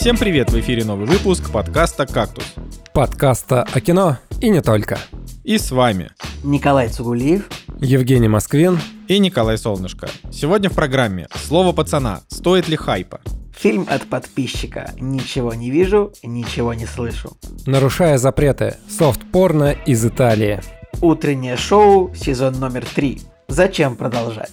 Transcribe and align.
Всем 0.00 0.16
привет! 0.16 0.50
В 0.50 0.58
эфире 0.58 0.82
новый 0.86 1.04
выпуск 1.04 1.52
подкаста 1.52 2.06
«Кактус». 2.06 2.54
Подкаста 2.94 3.66
о 3.70 3.80
кино 3.82 4.16
и 4.40 4.48
не 4.48 4.62
только. 4.62 4.98
И 5.44 5.58
с 5.58 5.70
вами 5.70 6.10
Николай 6.42 6.88
Цугулиев. 6.88 7.46
Евгений 7.80 8.26
Москвин. 8.26 8.78
и 9.08 9.18
Николай 9.18 9.58
Солнышко. 9.58 10.08
Сегодня 10.32 10.70
в 10.70 10.74
программе 10.74 11.28
«Слово 11.34 11.72
пацана. 11.72 12.22
Стоит 12.28 12.66
ли 12.66 12.76
хайпа?» 12.76 13.20
Фильм 13.54 13.86
от 13.90 14.08
подписчика. 14.08 14.90
Ничего 14.98 15.52
не 15.52 15.70
вижу, 15.70 16.14
ничего 16.22 16.72
не 16.72 16.86
слышу. 16.86 17.36
Нарушая 17.66 18.16
запреты. 18.16 18.76
Софт-порно 18.88 19.72
из 19.84 20.02
Италии. 20.06 20.62
Утреннее 21.02 21.58
шоу, 21.58 22.14
сезон 22.14 22.58
номер 22.58 22.86
три. 22.86 23.20
Зачем 23.48 23.96
продолжать? 23.96 24.50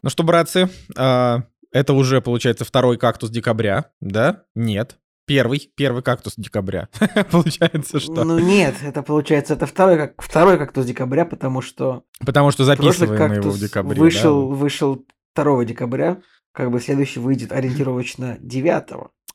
Ну 0.00 0.10
что, 0.10 0.22
братцы, 0.22 0.70
а, 0.96 1.40
это 1.72 1.92
уже, 1.92 2.20
получается, 2.20 2.64
второй 2.64 2.96
кактус 2.98 3.30
декабря, 3.30 3.90
да? 4.00 4.44
Нет. 4.54 4.98
Первый, 5.26 5.70
первый 5.76 6.02
кактус 6.02 6.34
декабря. 6.36 6.88
Получается, 7.30 8.00
что... 8.00 8.24
Ну 8.24 8.38
нет, 8.40 8.74
это 8.82 9.02
получается, 9.02 9.54
это 9.54 9.66
второй, 9.66 9.96
как, 9.96 10.20
второй 10.20 10.58
кактус 10.58 10.84
декабря, 10.86 11.24
потому 11.24 11.60
что 11.62 12.02
Потому 12.24 12.50
что 12.50 12.64
записываем 12.64 13.34
его 13.34 13.50
в 13.50 13.58
декабре. 13.58 14.00
вышел, 14.00 14.48
да. 14.48 14.56
вышел 14.56 15.04
2 15.36 15.64
декабря, 15.66 16.18
как 16.52 16.72
бы 16.72 16.80
следующий 16.80 17.20
выйдет 17.20 17.52
ориентировочно 17.52 18.38
9 18.40 18.84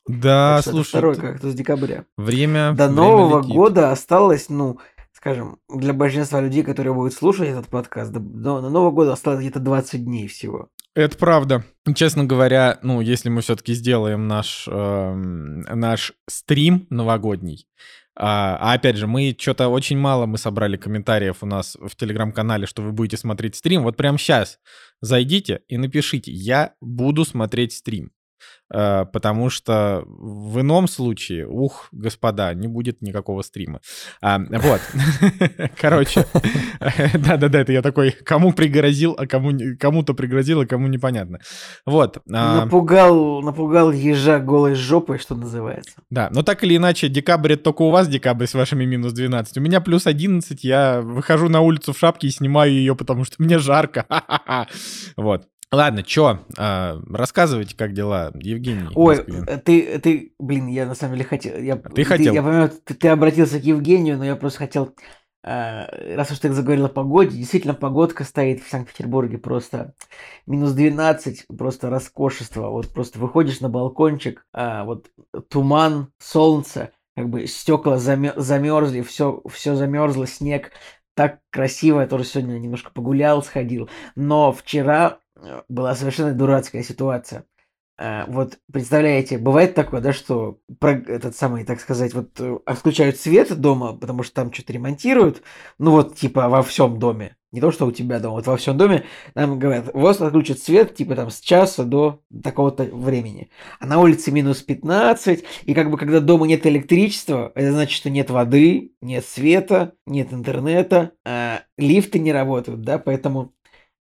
Да, 0.08 0.58
Так 0.62 0.74
слушай, 0.74 0.90
второй 0.90 1.16
кактус 1.16 1.54
декабря. 1.54 2.04
время... 2.18 2.74
До 2.74 2.88
время 2.88 2.96
Нового 2.96 3.38
летит. 3.40 3.56
года 3.56 3.92
осталось, 3.92 4.50
ну, 4.50 4.80
скажем, 5.14 5.60
для 5.74 5.94
большинства 5.94 6.42
людей, 6.42 6.64
которые 6.64 6.94
будут 6.94 7.14
слушать 7.14 7.48
этот 7.48 7.68
подкаст, 7.68 8.12
до- 8.12 8.20
до 8.20 8.70
Нового 8.70 8.92
года 8.92 9.14
осталось 9.14 9.40
где-то 9.40 9.62
20 9.62 10.04
дней 10.04 10.28
всего. 10.28 10.68
Это 10.96 11.18
правда. 11.18 11.66
Честно 11.94 12.24
говоря, 12.24 12.80
ну, 12.82 13.02
если 13.02 13.28
мы 13.28 13.42
все-таки 13.42 13.74
сделаем 13.74 14.28
наш, 14.30 14.66
эм, 14.68 15.60
наш 15.62 16.14
стрим 16.28 16.88
новогодний, 16.90 17.68
а, 18.18 18.56
а 18.62 18.74
опять 18.74 18.96
же, 18.96 19.06
мы 19.06 19.36
что-то 19.38 19.68
очень 19.68 19.98
мало 19.98 20.26
мы 20.26 20.38
собрали 20.38 20.78
комментариев 20.78 21.38
у 21.42 21.46
нас 21.46 21.76
в 21.82 21.98
телеграм-канале, 21.98 22.66
что 22.66 22.82
вы 22.82 22.94
будете 22.94 23.18
смотреть 23.18 23.58
стрим. 23.58 23.84
Вот 23.84 23.98
прямо 23.98 24.18
сейчас 24.18 24.58
зайдите 25.02 25.62
и 25.68 25.76
напишите, 25.78 26.32
я 26.32 26.76
буду 26.80 27.26
смотреть 27.26 27.74
стрим. 27.74 28.12
Э, 28.74 29.06
Потому 29.12 29.50
что 29.50 30.04
в 30.08 30.60
ином 30.62 30.88
случае, 30.88 31.48
ух, 31.48 31.88
господа, 31.92 32.54
не 32.54 32.68
будет 32.68 33.02
никакого 33.02 33.42
стрима. 33.44 33.80
А, 34.22 34.40
вот. 34.40 34.82
Короче, 35.80 36.26
да-да-да, 37.14 37.60
это 37.60 37.72
я 37.72 37.82
такой, 37.82 38.12
кому 38.12 38.54
пригрозил, 38.54 39.16
а 39.18 39.28
кому 39.28 39.52
кому-то 39.80 40.14
пригрозил, 40.14 40.62
а 40.62 40.66
кому 40.66 40.88
непонятно. 40.88 41.40
Вот. 41.86 42.18
а, 42.32 42.66
Напугал, 42.66 43.42
напугал 43.42 43.92
ежа 43.92 44.40
голой 44.40 44.76
жопой, 44.76 45.20
что 45.20 45.36
называется. 45.36 46.02
Да, 46.10 46.30
но 46.32 46.42
так 46.42 46.64
или 46.64 46.76
иначе, 46.76 47.08
декабрь 47.08 47.54
это 47.54 47.64
только 47.66 47.84
у 47.84 47.92
вас 47.92 48.08
декабрь 48.08 48.48
с 48.48 48.54
вашими 48.54 48.86
минус 48.86 49.14
12. 49.14 49.58
У 49.58 49.62
меня 49.62 49.80
плюс 49.80 50.08
11, 50.08 50.64
я 50.64 51.02
выхожу 51.02 51.50
на 51.50 51.62
улицу 51.62 51.94
в 51.94 52.00
шапке 52.00 52.28
и 52.28 52.32
снимаю 52.32 52.72
ее, 52.72 52.96
потому 52.96 53.26
что 53.26 53.36
мне 53.40 53.60
жарко. 53.60 54.06
Вот. 55.18 55.48
Ладно, 55.76 56.04
чё, 56.04 56.40
а, 56.58 57.02
рассказывайте, 57.10 57.76
как 57.76 57.94
дела, 57.94 58.32
Евгений. 58.36 58.88
Ой, 58.96 59.18
э, 59.18 59.58
ты, 59.58 60.00
ты, 60.00 60.34
блин, 60.40 60.68
я 60.68 60.86
на 60.86 60.96
самом 60.96 61.16
деле 61.16 61.26
хотел... 61.28 61.58
Я, 61.58 61.76
ты 61.76 62.06
хотел? 62.06 62.34
Я 62.34 62.42
понимаю, 62.42 62.70
ты, 62.70 62.94
ты 62.94 63.08
обратился 63.10 63.60
к 63.60 63.64
Евгению, 63.64 64.18
но 64.18 64.24
я 64.24 64.38
просто 64.38 64.60
хотел... 64.60 64.96
э, 65.44 66.16
раз 66.16 66.32
уж 66.32 66.40
ты 66.40 66.52
заговорил 66.54 66.86
о 66.86 66.90
погоде, 66.90 67.38
действительно, 67.38 67.74
погодка 67.74 68.24
стоит 68.24 68.64
в 68.64 68.70
Санкт-Петербурге 68.70 69.38
просто 69.38 69.94
минус 70.48 70.72
12, 70.72 71.46
просто 71.58 71.90
роскошество. 71.90 72.70
Вот 72.70 72.88
просто 72.94 73.20
выходишь 73.20 73.60
на 73.60 73.68
балкончик, 73.68 74.46
а, 74.54 74.86
вот 74.86 75.10
туман, 75.50 76.08
солнце, 76.20 76.92
как 77.18 77.30
бы 77.30 77.48
стекла 77.48 77.98
замерзли, 77.98 79.02
все, 79.02 79.42
все 79.52 79.76
замерзло, 79.76 80.26
снег. 80.26 80.72
Так 81.16 81.40
красиво, 81.50 82.02
я 82.02 82.08
тоже 82.08 82.26
сегодня 82.26 82.60
немножко 82.60 82.92
погулял, 82.92 83.42
сходил. 83.42 83.90
Но 84.16 84.52
вчера 84.52 85.20
э, 85.22 85.25
была 85.70 85.96
совершенно 85.96 86.34
дурацкая 86.34 86.84
ситуация. 86.84 87.46
Э, 87.98 88.26
Вот 88.28 88.58
представляете, 88.72 89.38
бывает 89.38 89.74
такое, 89.74 90.02
да, 90.02 90.12
что 90.14 90.60
про- 90.80 90.92
этот 91.08 91.36
самый, 91.36 91.64
так 91.64 91.80
сказать, 91.80 92.14
вот 92.14 92.40
э, 92.40 92.58
отключают 92.66 93.18
свет 93.18 93.56
дома, 93.60 93.94
потому 93.94 94.24
что 94.24 94.36
там 94.36 94.52
что-то 94.54 94.74
ремонтируют, 94.74 95.42
ну 95.80 95.92
вот 95.92 96.16
типа 96.16 96.50
во 96.50 96.62
всем 96.62 97.00
доме, 97.00 97.38
не 97.54 97.62
то 97.62 97.72
что 97.72 97.86
у 97.86 97.94
тебя 97.94 98.20
дома, 98.20 98.36
вот 98.36 98.48
во 98.48 98.58
всем 98.58 98.78
доме 98.78 99.06
нам 99.34 99.58
говорят, 99.60 99.94
вас 99.94 100.20
отключат 100.20 100.60
свет 100.60 100.94
типа 100.96 101.16
там 101.16 101.30
с 101.30 101.40
часа 101.40 101.86
до 101.86 102.22
такого-то 102.44 102.84
времени, 102.84 103.50
а 103.80 103.86
на 103.86 104.00
улице 104.00 104.30
минус 104.32 104.62
15, 104.62 105.46
и 105.64 105.74
как 105.74 105.90
бы 105.90 105.98
когда 105.98 106.20
дома 106.20 106.48
нет 106.48 106.66
электричества, 106.68 107.54
это 107.56 107.72
значит, 107.72 107.96
что 107.96 108.10
нет 108.10 108.30
воды, 108.30 108.92
нет 109.02 109.26
света, 109.26 109.94
нет 110.06 110.34
интернета, 110.34 111.12
а 111.24 111.62
лифты 111.78 112.20
не 112.20 112.34
работают, 112.34 112.82
да, 112.82 112.98
поэтому 113.00 113.55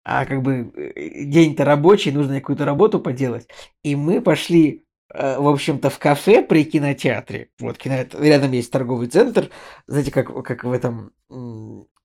а 0.04 0.26
как 0.26 0.42
бы 0.42 0.72
э, 0.74 1.24
день-то 1.24 1.64
рабочий, 1.64 2.12
нужно 2.12 2.40
какую-то 2.40 2.64
работу 2.64 3.00
поделать. 3.00 3.48
И 3.82 3.94
мы 3.96 4.20
пошли, 4.20 4.84
э, 5.12 5.38
в 5.38 5.46
общем-то, 5.46 5.90
в 5.90 5.98
кафе 5.98 6.42
при 6.42 6.64
кинотеатре. 6.64 7.50
Вот, 7.60 7.78
кинотеатр, 7.78 8.20
рядом 8.22 8.52
есть 8.52 8.70
торговый 8.70 9.08
центр. 9.08 9.50
Знаете, 9.86 10.10
как, 10.10 10.42
как 10.44 10.64
в 10.64 10.72
этом... 10.72 11.12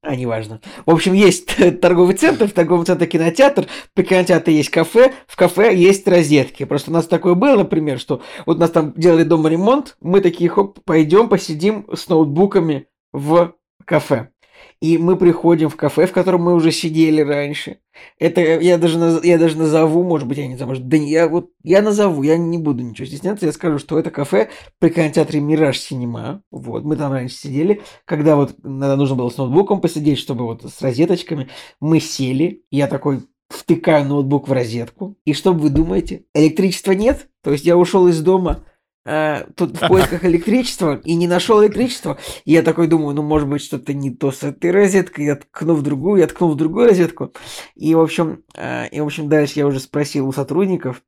А, 0.03 0.15
неважно. 0.15 0.61
В 0.85 0.91
общем, 0.91 1.13
есть 1.13 1.57
торговый 1.81 2.15
центр, 2.15 2.47
в 2.47 2.53
торговом 2.53 2.85
центре 2.85 3.07
кинотеатр, 3.07 3.67
при 3.93 4.03
кинотеатре 4.03 4.55
есть 4.55 4.69
кафе, 4.69 5.11
в 5.25 5.35
кафе 5.35 5.75
есть 5.75 6.07
розетки. 6.07 6.65
Просто 6.65 6.91
у 6.91 6.93
нас 6.93 7.07
такое 7.07 7.33
было, 7.33 7.57
например, 7.57 7.99
что 7.99 8.21
вот 8.45 8.59
нас 8.59 8.69
там 8.69 8.93
делали 8.93 9.23
дома 9.23 9.49
ремонт, 9.49 9.97
мы 9.99 10.21
такие, 10.21 10.49
хоп, 10.49 10.79
пойдем 10.85 11.29
посидим 11.29 11.87
с 11.93 12.07
ноутбуками 12.07 12.87
в 13.11 13.55
кафе. 13.85 14.29
И 14.79 14.99
мы 14.99 15.15
приходим 15.15 15.69
в 15.69 15.75
кафе, 15.75 16.05
в 16.05 16.11
котором 16.11 16.43
мы 16.43 16.53
уже 16.53 16.71
сидели 16.71 17.21
раньше. 17.21 17.79
Это 18.19 18.41
я 18.41 18.77
даже, 18.77 18.99
я 19.23 19.39
даже 19.39 19.57
назову, 19.57 20.03
может 20.03 20.27
быть, 20.27 20.37
я 20.37 20.47
не 20.47 20.55
знаю, 20.55 20.69
может, 20.69 20.87
да 20.87 20.97
я 20.97 21.27
вот, 21.27 21.49
я 21.63 21.81
назову, 21.81 22.21
я 22.21 22.37
не 22.37 22.59
буду 22.59 22.83
ничего 22.83 23.07
стесняться, 23.07 23.47
я 23.47 23.51
скажу, 23.51 23.79
что 23.79 23.97
это 23.97 24.11
кафе 24.11 24.49
при 24.77 24.89
кинотеатре 24.89 25.39
Мираж 25.39 25.79
Синема, 25.79 26.43
вот, 26.51 26.83
мы 26.83 26.95
там 26.95 27.11
раньше 27.11 27.35
сидели, 27.35 27.81
когда 28.05 28.35
вот 28.35 28.55
надо, 28.63 28.97
нужно 28.97 29.15
было 29.15 29.29
с 29.29 29.37
ноутбуком 29.37 29.81
посидеть, 29.81 30.19
чтобы 30.19 30.45
вот 30.45 30.63
с 30.63 30.79
розеточками, 30.81 31.49
мы 31.79 31.99
сели, 31.99 32.61
я 32.69 32.85
такой 32.85 33.21
втыкаю 33.49 34.05
ноутбук 34.05 34.47
в 34.47 34.51
розетку, 34.51 35.17
и 35.25 35.33
что 35.33 35.53
вы 35.53 35.69
думаете, 35.69 36.25
электричества 36.35 36.91
нет, 36.91 37.29
то 37.41 37.51
есть 37.51 37.65
я 37.65 37.77
ушел 37.77 38.07
из 38.07 38.21
дома, 38.21 38.63
а, 39.09 39.47
тут 39.55 39.77
в 39.77 39.79
поисках 39.87 40.25
электричества 40.25 40.99
и 41.03 41.15
не 41.15 41.27
нашел 41.27 41.63
электричества. 41.63 42.17
И 42.43 42.51
я 42.51 42.61
такой 42.61 42.87
думаю, 42.87 43.15
ну, 43.15 43.23
может 43.23 43.47
быть, 43.47 43.61
что-то 43.61 43.93
не 43.93 44.11
то 44.11 44.33
с 44.33 44.43
этой 44.43 44.71
розеткой. 44.71 45.25
Я 45.25 45.35
ткну 45.37 45.75
в 45.75 45.81
другую, 45.81 46.19
я 46.19 46.27
ткнул 46.27 46.51
в 46.51 46.57
другую 46.57 46.87
розетку. 46.87 47.33
И, 47.75 47.95
в 47.95 48.01
общем, 48.01 48.43
а, 48.53 48.85
и, 48.85 48.99
в 48.99 49.05
общем, 49.05 49.29
дальше 49.29 49.53
я 49.59 49.67
уже 49.67 49.79
спросил 49.79 50.27
у 50.27 50.33
сотрудников, 50.33 51.01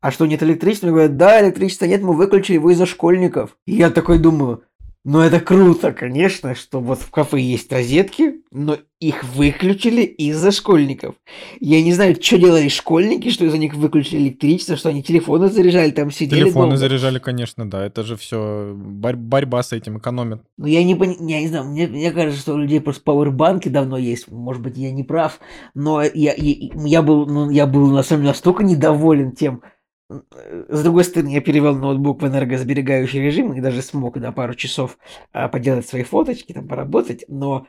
а 0.00 0.12
что, 0.12 0.26
нет 0.26 0.42
электричества? 0.42 0.88
Они 0.88 0.94
говорят, 0.94 1.16
да, 1.16 1.42
электричества 1.44 1.84
нет, 1.86 2.02
мы 2.02 2.14
выключили 2.14 2.54
его 2.54 2.70
из-за 2.70 2.86
школьников. 2.86 3.56
И 3.66 3.74
я 3.74 3.90
такой 3.90 4.18
думаю, 4.18 4.62
ну 5.04 5.20
это 5.20 5.40
круто, 5.40 5.92
конечно, 5.92 6.54
что 6.54 6.80
вот 6.80 6.98
в 7.00 7.10
кафе 7.10 7.40
есть 7.40 7.72
розетки, 7.72 8.42
но 8.50 8.76
их 9.00 9.24
выключили 9.24 10.02
из-за 10.02 10.50
школьников. 10.50 11.14
Я 11.58 11.82
не 11.82 11.94
знаю, 11.94 12.16
что 12.20 12.36
делали 12.38 12.68
школьники, 12.68 13.30
что 13.30 13.46
из-за 13.46 13.56
них 13.56 13.74
выключили 13.74 14.24
электричество, 14.24 14.76
что 14.76 14.90
они 14.90 15.02
телефоны 15.02 15.48
заряжали, 15.48 15.90
там 15.90 16.10
сидели 16.10 16.40
Телефоны 16.40 16.66
долго. 16.66 16.76
заряжали, 16.76 17.18
конечно, 17.18 17.68
да. 17.68 17.86
Это 17.86 18.02
же 18.02 18.16
все 18.16 18.74
борьба 18.74 19.62
с 19.62 19.72
этим 19.72 19.96
экономит. 19.98 20.42
Ну, 20.58 20.66
я 20.66 20.84
не, 20.84 20.94
пони- 20.94 21.16
я 21.30 21.40
не 21.40 21.48
знаю, 21.48 21.64
мне, 21.64 21.86
мне 21.86 22.10
кажется, 22.12 22.40
что 22.40 22.54
у 22.54 22.58
людей 22.58 22.80
просто 22.80 23.02
пауэрбанки 23.02 23.68
давно 23.70 23.96
есть. 23.96 24.30
Может 24.30 24.62
быть, 24.62 24.76
я 24.76 24.92
не 24.92 25.02
прав, 25.02 25.40
но 25.74 26.02
я, 26.02 26.34
я, 26.36 26.54
я 26.74 27.02
был, 27.02 27.24
ну, 27.26 27.48
я 27.50 27.66
был 27.66 27.86
на 27.86 28.02
самом 28.02 28.22
деле 28.22 28.32
настолько 28.32 28.64
недоволен 28.64 29.32
тем. 29.32 29.62
Э, 30.10 30.64
С 30.68 30.82
другой 30.82 31.04
стороны, 31.04 31.28
я 31.28 31.40
перевел 31.40 31.74
ноутбук 31.76 32.22
в 32.22 32.26
энергосберегающий 32.26 33.20
режим 33.20 33.52
и 33.52 33.60
даже 33.60 33.82
смог 33.82 34.16
на 34.16 34.32
пару 34.32 34.54
часов 34.54 34.98
а, 35.32 35.48
поделать 35.48 35.86
свои 35.86 36.02
фоточки, 36.02 36.52
там 36.52 36.66
поработать, 36.66 37.24
но 37.28 37.66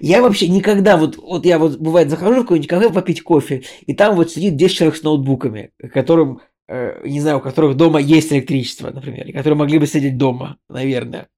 я 0.00 0.20
вообще 0.20 0.48
никогда, 0.48 0.96
вот, 0.96 1.16
вот 1.16 1.46
я 1.46 1.58
вот 1.58 1.78
бывает 1.78 2.10
захожу 2.10 2.40
в 2.40 2.42
какой-нибудь 2.42 2.68
кафе 2.68 2.90
попить 2.90 3.22
кофе, 3.22 3.62
и 3.86 3.94
там 3.94 4.16
вот 4.16 4.30
сидит 4.30 4.56
10 4.56 4.76
человек 4.76 4.96
с 4.96 5.02
ноутбуками, 5.02 5.70
которым, 5.92 6.40
э, 6.68 7.06
не 7.06 7.20
знаю, 7.20 7.38
у 7.38 7.40
которых 7.40 7.76
дома 7.76 8.00
есть 8.00 8.32
электричество, 8.32 8.90
например, 8.90 9.28
и 9.28 9.32
которые 9.32 9.56
могли 9.56 9.78
бы 9.78 9.86
сидеть 9.86 10.18
дома, 10.18 10.58
наверное. 10.68 11.28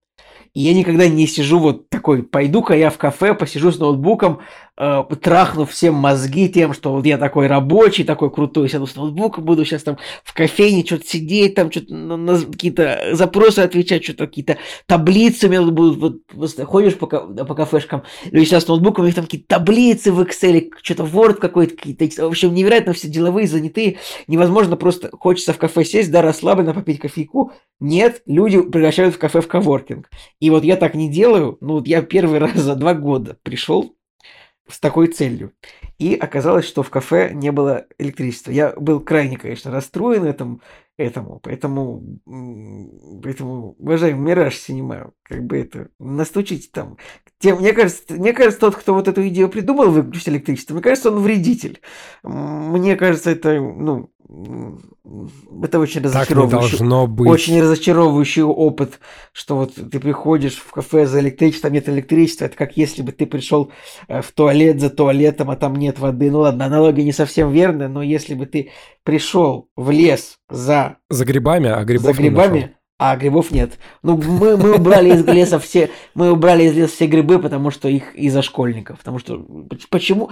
И 0.55 0.61
я 0.61 0.73
никогда 0.73 1.09
не 1.09 1.27
сижу 1.27 1.59
вот 1.59 1.91
такой, 1.91 2.23
пойду-ка 2.23 2.75
я 2.75 2.89
в 2.91 2.97
кафе, 2.97 3.35
посижу 3.35 3.71
с 3.71 3.79
ноутбуком, 3.79 4.41
э, 4.79 5.65
всем 5.67 5.95
мозги 5.95 6.49
тем, 6.49 6.73
что 6.73 6.93
вот 6.93 7.05
я 7.05 7.19
такой 7.19 7.47
рабочий, 7.47 8.05
такой 8.05 8.31
крутой, 8.31 8.69
сяду 8.69 8.87
с 8.87 8.97
ноутбуком, 8.97 9.45
буду 9.45 9.65
сейчас 9.65 9.83
там 9.83 9.99
в 10.25 10.33
кофейне 10.33 10.85
что-то 10.85 11.07
сидеть, 11.07 11.55
там 11.55 11.71
что-то 11.71 11.95
на, 11.95 12.17
на 12.17 12.41
какие-то 12.41 13.11
запросы 13.13 13.61
отвечать, 13.61 14.05
что-то 14.05 14.27
какие-то 14.27 14.59
таблицы 14.87 15.49
мне 15.49 15.61
будут, 15.61 16.23
вот, 16.33 16.65
ходишь 16.65 16.97
по, 16.97 17.07
по 17.07 17.55
кафешкам, 17.55 18.05
люди 18.31 18.47
сейчас 18.47 18.65
с 18.65 18.69
ноутбуком, 18.69 19.05
у 19.05 19.07
них 19.07 19.15
там 19.15 19.25
какие-то 19.25 19.49
таблицы 19.49 20.13
в 20.13 20.21
Excel, 20.21 20.71
что-то 20.83 21.05
Word 21.05 21.35
какой-то, 21.35 21.77
какие-то, 21.77 22.25
в 22.25 22.29
общем, 22.29 22.55
невероятно 22.55 22.93
все 22.93 23.09
деловые, 23.09 23.49
занятые, 23.49 23.99
невозможно 24.29 24.77
просто, 24.77 25.11
хочется 25.13 25.53
в 25.53 25.59
кафе 25.59 25.85
сесть, 25.85 26.11
да, 26.11 26.23
расслабленно 26.23 26.75
попить 26.75 27.01
кофейку, 27.01 27.53
нет, 27.81 28.23
люди 28.27 28.61
приглашают 28.61 29.15
в 29.15 29.19
кафе 29.19 29.41
в 29.41 29.49
коворкинг. 29.49 30.11
И 30.41 30.51
вот 30.51 30.65
я 30.65 30.77
так 30.77 30.95
не 30.95 31.11
делаю, 31.11 31.59
ну 31.61 31.75
вот 31.75 31.87
я 31.87 32.03
первый 32.03 32.39
раз 32.39 32.55
за 32.55 32.75
два 32.75 32.95
года 32.95 33.37
пришел 33.43 33.98
с 34.69 34.79
такой 34.81 35.09
целью. 35.09 35.53
И 35.99 36.15
оказалось, 36.15 36.67
что 36.67 36.83
в 36.83 36.91
кафе 36.91 37.31
не 37.33 37.51
было 37.51 37.87
электричества. 37.99 38.51
Я 38.51 38.73
был 38.77 39.01
крайне, 39.01 39.37
конечно, 39.37 39.71
расстроен 39.71 40.25
этому, 40.25 40.61
этому 40.97 41.41
поэтому, 41.43 42.03
поэтому, 43.23 43.75
уважаемый 43.79 44.21
Мираж 44.21 44.57
Синема, 44.57 45.13
как 45.23 45.45
бы 45.45 45.59
это, 45.59 45.89
настучите 45.99 46.69
там. 46.73 46.99
Тем, 47.39 47.59
мне, 47.59 47.73
кажется, 47.73 48.03
мне 48.15 48.33
кажется, 48.33 48.61
тот, 48.61 48.77
кто 48.77 48.95
вот 48.95 49.09
эту 49.09 49.27
идею 49.29 49.49
придумал 49.49 49.91
выключить 49.91 50.29
электричество, 50.29 50.75
мне 50.75 50.83
кажется, 50.83 51.11
он 51.11 51.21
вредитель. 51.21 51.81
Мне 52.23 52.97
кажется, 52.97 53.31
это, 53.31 53.61
ну, 53.61 54.11
это 55.63 55.79
очень 55.79 56.03
разочаровывающий, 56.03 56.79
должно 56.79 57.07
быть. 57.07 57.31
очень 57.31 57.61
разочаровывающий 57.63 58.43
опыт, 58.43 59.01
что 59.33 59.57
вот 59.57 59.75
ты 59.75 59.99
приходишь 60.01 60.57
в 60.57 60.71
кафе 60.71 61.07
за 61.07 61.21
электричеством, 61.21 61.73
нет 61.73 61.89
электричества, 61.89 62.45
это 62.45 62.57
как 62.57 62.77
если 62.77 63.01
бы 63.01 63.13
ты 63.13 63.25
пришел 63.25 63.71
э, 64.07 64.21
в 64.21 64.31
туалет 64.33 64.81
за 64.81 64.91
туалетом, 64.91 65.51
а 65.51 65.57
там 65.57 65.77
нет 65.77 65.99
воды. 65.99 66.31
Ну 66.31 66.41
ладно, 66.41 66.67
аналогия 66.67 67.05
не 67.05 67.13
совсем 67.13 67.51
верная, 67.51 67.89
но 67.89 68.03
если 68.03 68.35
бы 68.35 68.45
ты 68.45 68.71
пришел 69.03 69.71
в 69.77 69.91
лес 69.91 70.37
за... 70.51 70.99
За 71.09 71.25
грибами, 71.25 71.71
а 71.71 71.83
грибов 71.85 72.05
За 72.05 72.13
грибами, 72.13 72.77
а 72.99 73.17
грибов 73.17 73.53
нет. 73.53 73.79
Ну, 74.03 74.17
мы, 74.17 74.57
мы 74.57 74.75
убрали 74.75 75.11
из 75.11 75.25
леса 75.25 75.59
все, 75.61 75.91
мы 76.15 76.33
убрали 76.33 76.65
из 76.65 76.75
леса 76.75 76.93
все 76.93 77.07
грибы, 77.07 77.39
потому 77.39 77.71
что 77.71 77.89
их 77.89 78.15
из-за 78.17 78.43
школьников. 78.43 78.99
Потому 78.99 79.21
что 79.21 79.45
почему? 79.89 80.31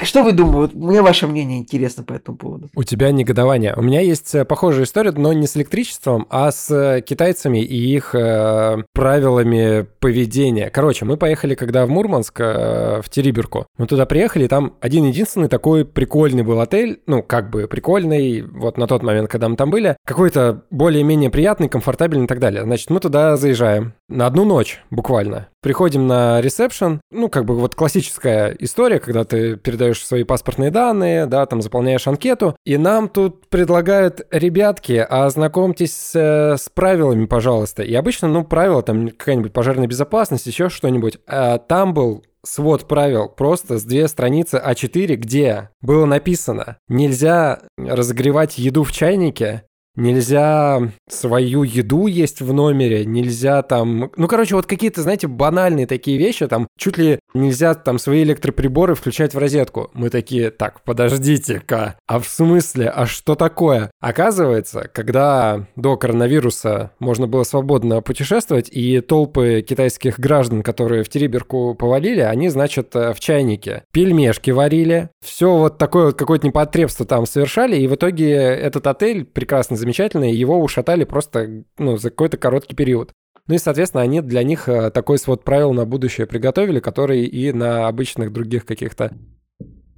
Что 0.00 0.22
вы 0.22 0.32
думаете? 0.32 0.74
Мне 0.74 1.02
ваше 1.02 1.26
мнение 1.26 1.58
интересно 1.58 2.02
по 2.02 2.14
этому 2.14 2.38
поводу. 2.38 2.70
У 2.74 2.82
тебя 2.82 3.10
негодование. 3.10 3.74
У 3.76 3.82
меня 3.82 4.00
есть 4.00 4.34
э, 4.34 4.44
похожая 4.46 4.84
история, 4.84 5.12
но 5.12 5.32
не 5.34 5.46
с 5.46 5.56
электричеством, 5.56 6.26
а 6.30 6.50
с 6.50 6.70
э, 6.70 7.02
китайцами 7.02 7.58
и 7.58 7.94
их 7.94 8.14
э, 8.14 8.78
правилами 8.94 9.86
поведения. 10.00 10.70
Короче, 10.70 11.04
мы 11.04 11.18
поехали, 11.18 11.54
когда 11.54 11.84
в 11.84 11.90
Мурманск, 11.90 12.40
э, 12.40 13.02
в 13.02 13.08
Териберку. 13.10 13.66
Мы 13.76 13.86
туда 13.86 14.06
приехали, 14.06 14.44
и 14.44 14.48
там 14.48 14.74
один 14.80 15.04
единственный 15.04 15.48
такой 15.48 15.84
прикольный 15.84 16.42
был 16.42 16.60
отель, 16.60 17.00
ну, 17.06 17.22
как 17.22 17.50
бы 17.50 17.68
прикольный, 17.68 18.40
вот 18.42 18.78
на 18.78 18.86
тот 18.86 19.02
момент, 19.02 19.28
когда 19.28 19.48
мы 19.48 19.56
там 19.56 19.70
были, 19.70 19.96
какой-то 20.06 20.64
более-менее 20.70 21.28
приятный, 21.28 21.68
комфортабельно 21.82 22.24
и 22.24 22.26
так 22.28 22.38
далее. 22.38 22.62
Значит, 22.62 22.90
мы 22.90 23.00
туда 23.00 23.36
заезжаем 23.36 23.94
на 24.08 24.26
одну 24.26 24.44
ночь 24.44 24.80
буквально. 24.90 25.48
Приходим 25.60 26.06
на 26.06 26.40
ресепшн, 26.40 27.00
ну, 27.10 27.28
как 27.28 27.44
бы 27.44 27.56
вот 27.56 27.74
классическая 27.74 28.54
история, 28.60 29.00
когда 29.00 29.24
ты 29.24 29.56
передаешь 29.56 30.04
свои 30.04 30.22
паспортные 30.22 30.70
данные, 30.70 31.26
да, 31.26 31.44
там 31.46 31.60
заполняешь 31.60 32.06
анкету, 32.06 32.56
и 32.64 32.76
нам 32.76 33.08
тут 33.08 33.48
предлагают, 33.48 34.26
ребятки, 34.30 34.92
ознакомьтесь 34.92 35.94
с, 35.94 36.14
с 36.14 36.68
правилами, 36.72 37.26
пожалуйста. 37.26 37.82
И 37.82 37.94
обычно, 37.94 38.28
ну, 38.28 38.44
правила 38.44 38.82
там 38.82 39.08
какая-нибудь 39.08 39.52
пожарная 39.52 39.88
безопасность, 39.88 40.46
еще 40.46 40.68
что-нибудь. 40.68 41.18
А 41.26 41.58
там 41.58 41.94
был 41.94 42.22
свод 42.44 42.88
правил 42.88 43.28
просто 43.28 43.78
с 43.78 43.84
две 43.84 44.08
страницы 44.08 44.60
А4, 44.64 45.14
где 45.16 45.70
было 45.80 46.06
написано, 46.06 46.76
нельзя 46.88 47.60
разогревать 47.76 48.58
еду 48.58 48.82
в 48.82 48.92
чайнике, 48.92 49.64
Нельзя 49.94 50.90
свою 51.08 51.64
еду 51.64 52.06
есть 52.06 52.40
в 52.40 52.52
номере, 52.52 53.04
нельзя 53.04 53.62
там... 53.62 54.10
Ну, 54.16 54.28
короче, 54.28 54.54
вот 54.54 54.66
какие-то, 54.66 55.02
знаете, 55.02 55.26
банальные 55.26 55.86
такие 55.86 56.16
вещи, 56.16 56.46
там, 56.46 56.66
чуть 56.78 56.96
ли 56.96 57.18
нельзя 57.34 57.74
там 57.74 57.98
свои 57.98 58.22
электроприборы 58.22 58.94
включать 58.94 59.34
в 59.34 59.38
розетку. 59.38 59.90
Мы 59.92 60.08
такие, 60.08 60.50
так, 60.50 60.82
подождите-ка, 60.82 61.96
а 62.06 62.20
в 62.20 62.26
смысле, 62.26 62.88
а 62.88 63.06
что 63.06 63.34
такое? 63.34 63.90
Оказывается, 64.00 64.88
когда 64.92 65.66
до 65.76 65.96
коронавируса 65.96 66.92
можно 66.98 67.26
было 67.26 67.42
свободно 67.42 68.00
путешествовать, 68.00 68.70
и 68.70 69.00
толпы 69.00 69.62
китайских 69.66 70.18
граждан, 70.18 70.62
которые 70.62 71.02
в 71.02 71.08
Териберку 71.10 71.74
повалили, 71.74 72.20
они, 72.20 72.48
значит, 72.48 72.94
в 72.94 73.16
чайнике 73.18 73.84
пельмешки 73.92 74.50
варили, 74.50 75.10
все 75.22 75.54
вот 75.56 75.76
такое 75.76 76.06
вот 76.06 76.14
какое-то 76.16 76.46
непотребство 76.46 77.04
там 77.04 77.26
совершали, 77.26 77.76
и 77.76 77.86
в 77.86 77.94
итоге 77.94 78.32
этот 78.32 78.86
отель 78.86 79.24
прекрасно 79.24 79.76
замечательно, 79.82 80.30
и 80.30 80.34
его 80.34 80.58
ушатали 80.58 81.04
просто 81.04 81.64
ну, 81.78 81.96
за 81.96 82.10
какой-то 82.10 82.38
короткий 82.38 82.74
период. 82.74 83.12
Ну 83.48 83.54
и, 83.54 83.58
соответственно, 83.58 84.02
они 84.02 84.20
для 84.20 84.42
них 84.42 84.68
э, 84.68 84.90
такой 84.90 85.18
свод 85.18 85.44
правил 85.44 85.72
на 85.72 85.84
будущее 85.84 86.26
приготовили, 86.26 86.80
который 86.80 87.24
и 87.24 87.52
на 87.52 87.88
обычных 87.88 88.32
других 88.32 88.64
каких-то 88.64 89.12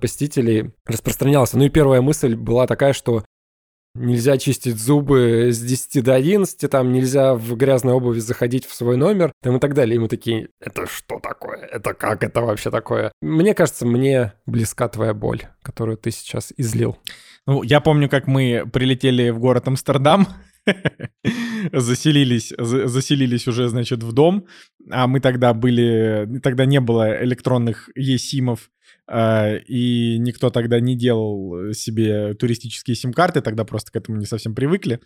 посетителей 0.01 0.73
распространялся. 0.87 1.59
Ну 1.59 1.65
и 1.65 1.71
первая 1.71 2.01
мысль 2.01 2.35
была 2.35 2.67
такая, 2.67 2.93
что 2.93 3.25
нельзя 3.95 4.39
чистить 4.39 4.77
зубы 4.77 5.51
с 5.53 5.61
10 5.61 6.03
до 6.05 6.15
11, 6.15 6.71
там 6.71 6.93
нельзя 6.93 7.35
в 7.35 7.57
грязной 7.57 7.95
обуви 7.95 8.19
заходить 8.19 8.67
в 8.67 8.75
свой 8.75 8.97
номер, 8.97 9.33
там 9.43 9.57
и 9.57 9.61
так 9.61 9.75
далее. 9.75 9.97
И 9.97 9.99
мы 9.99 10.09
такие, 10.09 10.49
это 10.61 10.87
что 10.87 11.21
такое? 11.21 11.59
Это 11.59 11.95
как 11.95 12.23
это 12.25 12.41
вообще 12.41 12.71
такое? 12.71 13.13
Мне 13.23 13.55
кажется, 13.55 13.87
мне 13.87 14.35
близка 14.47 14.89
твоя 14.89 15.15
боль, 15.15 15.43
которую 15.63 15.97
ты 15.97 16.11
сейчас 16.11 16.53
излил. 16.57 16.99
Ну, 17.47 17.63
я 17.63 17.81
помню, 17.81 18.09
как 18.09 18.27
мы 18.27 18.69
прилетели 18.73 19.31
в 19.31 19.39
город 19.39 19.69
Амстердам, 19.69 20.27
заселились, 21.73 22.53
заселились 22.57 23.47
уже, 23.47 23.69
значит, 23.69 24.03
в 24.03 24.13
дом, 24.13 24.47
а 24.91 25.07
мы 25.07 25.21
тогда 25.21 25.53
были, 25.53 26.41
тогда 26.43 26.65
не 26.65 26.81
было 26.81 27.23
электронных 27.23 27.91
есимов, 27.95 28.71
и 29.09 30.17
никто 30.19 30.51
тогда 30.51 30.81
не 30.81 30.97
делал 30.97 31.73
себе 31.75 32.35
туристические 32.35 32.97
сим-карты, 32.97 33.43
тогда 33.43 33.65
просто 33.65 33.93
к 33.93 33.97
этому 33.97 34.19
не 34.19 34.27
совсем 34.27 34.55
привыкли, 34.55 35.01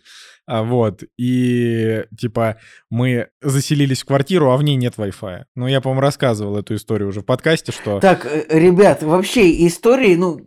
а, 0.47 0.63
вот, 0.63 1.03
и, 1.17 2.05
типа, 2.17 2.57
мы 2.89 3.27
заселились 3.41 4.01
в 4.01 4.05
квартиру, 4.05 4.51
а 4.51 4.57
в 4.57 4.63
ней 4.63 4.75
нет 4.75 4.95
Wi-Fi. 4.97 5.43
Ну, 5.55 5.67
я, 5.67 5.81
по-моему, 5.81 6.01
рассказывал 6.01 6.57
эту 6.57 6.75
историю 6.75 7.09
уже 7.09 7.21
в 7.21 7.25
подкасте, 7.25 7.71
что... 7.71 7.99
Так, 7.99 8.25
э, 8.25 8.45
ребят, 8.49 9.03
вообще 9.03 9.67
истории, 9.67 10.15
ну, 10.15 10.39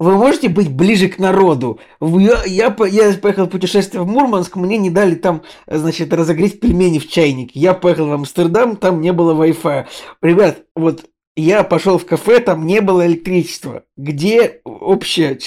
вы 0.00 0.16
можете 0.16 0.48
быть 0.48 0.70
ближе 0.70 1.08
к 1.08 1.18
народу? 1.18 1.78
Я, 2.00 2.42
я, 2.46 2.74
я 2.86 3.12
поехал 3.18 3.44
в 3.44 3.50
путешествие 3.50 4.02
в 4.02 4.06
Мурманск, 4.06 4.56
мне 4.56 4.78
не 4.78 4.88
дали 4.88 5.14
там, 5.14 5.42
значит, 5.66 6.12
разогреть 6.14 6.58
пельмени 6.58 6.98
в 6.98 7.08
чайнике. 7.08 7.60
Я 7.60 7.74
поехал 7.74 8.06
в 8.06 8.12
Амстердам, 8.12 8.76
там 8.76 9.02
не 9.02 9.12
было 9.12 9.34
Wi-Fi. 9.34 9.84
Ребят, 10.22 10.64
вот 10.74 11.04
я 11.40 11.64
пошел 11.64 11.98
в 11.98 12.06
кафе, 12.06 12.40
там 12.40 12.66
не 12.66 12.80
было 12.80 13.06
электричества. 13.06 13.84
Где 13.96 14.60
общее? 14.64 15.38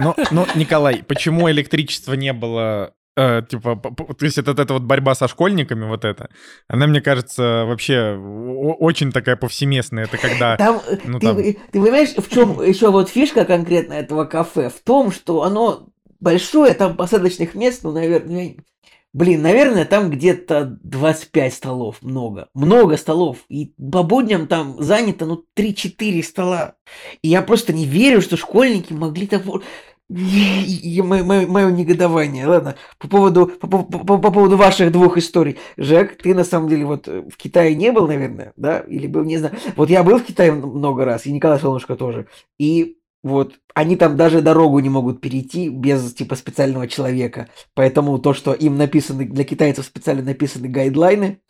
Но, 0.00 0.16
но, 0.30 0.46
Николай, 0.56 1.04
почему 1.06 1.48
электричества 1.50 2.14
не 2.14 2.32
было 2.32 2.94
Э, 3.16 3.42
типа, 3.48 3.76
то 3.76 4.24
есть 4.24 4.38
это, 4.38 4.50
это 4.50 4.72
вот 4.72 4.82
борьба 4.82 5.14
со 5.14 5.28
школьниками, 5.28 5.84
вот 5.84 6.04
это, 6.04 6.30
она, 6.66 6.88
мне 6.88 7.00
кажется, 7.00 7.64
вообще 7.64 8.16
очень 8.16 9.12
такая 9.12 9.36
повсеместная. 9.36 10.04
Это 10.04 10.18
когда... 10.18 10.56
Там, 10.56 10.80
ну, 11.04 11.20
ты, 11.20 11.26
там... 11.26 11.36
ты 11.36 11.80
понимаешь, 11.80 12.14
в 12.16 12.28
чем 12.28 12.60
еще 12.60 12.90
вот 12.90 13.08
фишка 13.08 13.44
конкретно 13.44 13.92
этого 13.92 14.24
кафе? 14.24 14.68
В 14.68 14.82
том, 14.82 15.12
что 15.12 15.44
оно 15.44 15.88
большое, 16.18 16.74
там 16.74 16.96
посадочных 16.96 17.54
мест, 17.54 17.84
ну, 17.84 17.92
наверное, 17.92 18.56
Блин, 19.14 19.42
наверное, 19.42 19.84
там 19.84 20.10
где-то 20.10 20.76
25 20.82 21.54
столов, 21.54 21.98
много. 22.02 22.48
Много 22.52 22.96
столов. 22.96 23.38
И 23.48 23.72
по 23.92 24.02
будням 24.02 24.48
там 24.48 24.82
занято, 24.82 25.24
ну, 25.24 25.44
3-4 25.56 26.20
стола. 26.24 26.74
И 27.22 27.28
я 27.28 27.40
просто 27.42 27.72
не 27.72 27.86
верю, 27.86 28.20
что 28.20 28.36
школьники 28.36 28.92
могли 28.92 29.28
так 29.28 29.44
мое, 30.08 31.70
негодование. 31.70 32.44
Ладно, 32.48 32.74
по 32.98 33.06
поводу, 33.06 33.46
по, 33.46 33.68
по, 33.68 33.84
по, 33.84 34.18
по 34.18 34.32
поводу 34.32 34.56
ваших 34.56 34.90
двух 34.90 35.16
историй. 35.16 35.58
Жек, 35.76 36.20
ты 36.20 36.34
на 36.34 36.42
самом 36.42 36.68
деле 36.68 36.84
вот 36.84 37.06
в 37.06 37.36
Китае 37.36 37.76
не 37.76 37.92
был, 37.92 38.08
наверное, 38.08 38.52
да? 38.56 38.80
Или 38.80 39.06
был, 39.06 39.22
не 39.22 39.38
знаю. 39.38 39.54
Вот 39.76 39.90
я 39.90 40.02
был 40.02 40.18
в 40.18 40.24
Китае 40.24 40.50
много 40.50 41.04
раз, 41.04 41.24
и 41.26 41.32
Николай 41.32 41.60
Солнышко 41.60 41.94
тоже. 41.94 42.26
И 42.58 42.96
вот 43.24 43.54
они 43.74 43.96
там 43.96 44.16
даже 44.16 44.42
дорогу 44.42 44.78
не 44.80 44.90
могут 44.90 45.22
перейти 45.22 45.70
без 45.70 46.12
типа 46.12 46.36
специального 46.36 46.86
человека. 46.86 47.48
Поэтому 47.74 48.18
то, 48.18 48.34
что 48.34 48.52
им 48.52 48.76
написаны, 48.76 49.24
для 49.24 49.44
китайцев 49.44 49.86
специально 49.86 50.22
написаны 50.22 50.68
гайдлайны, 50.68 51.40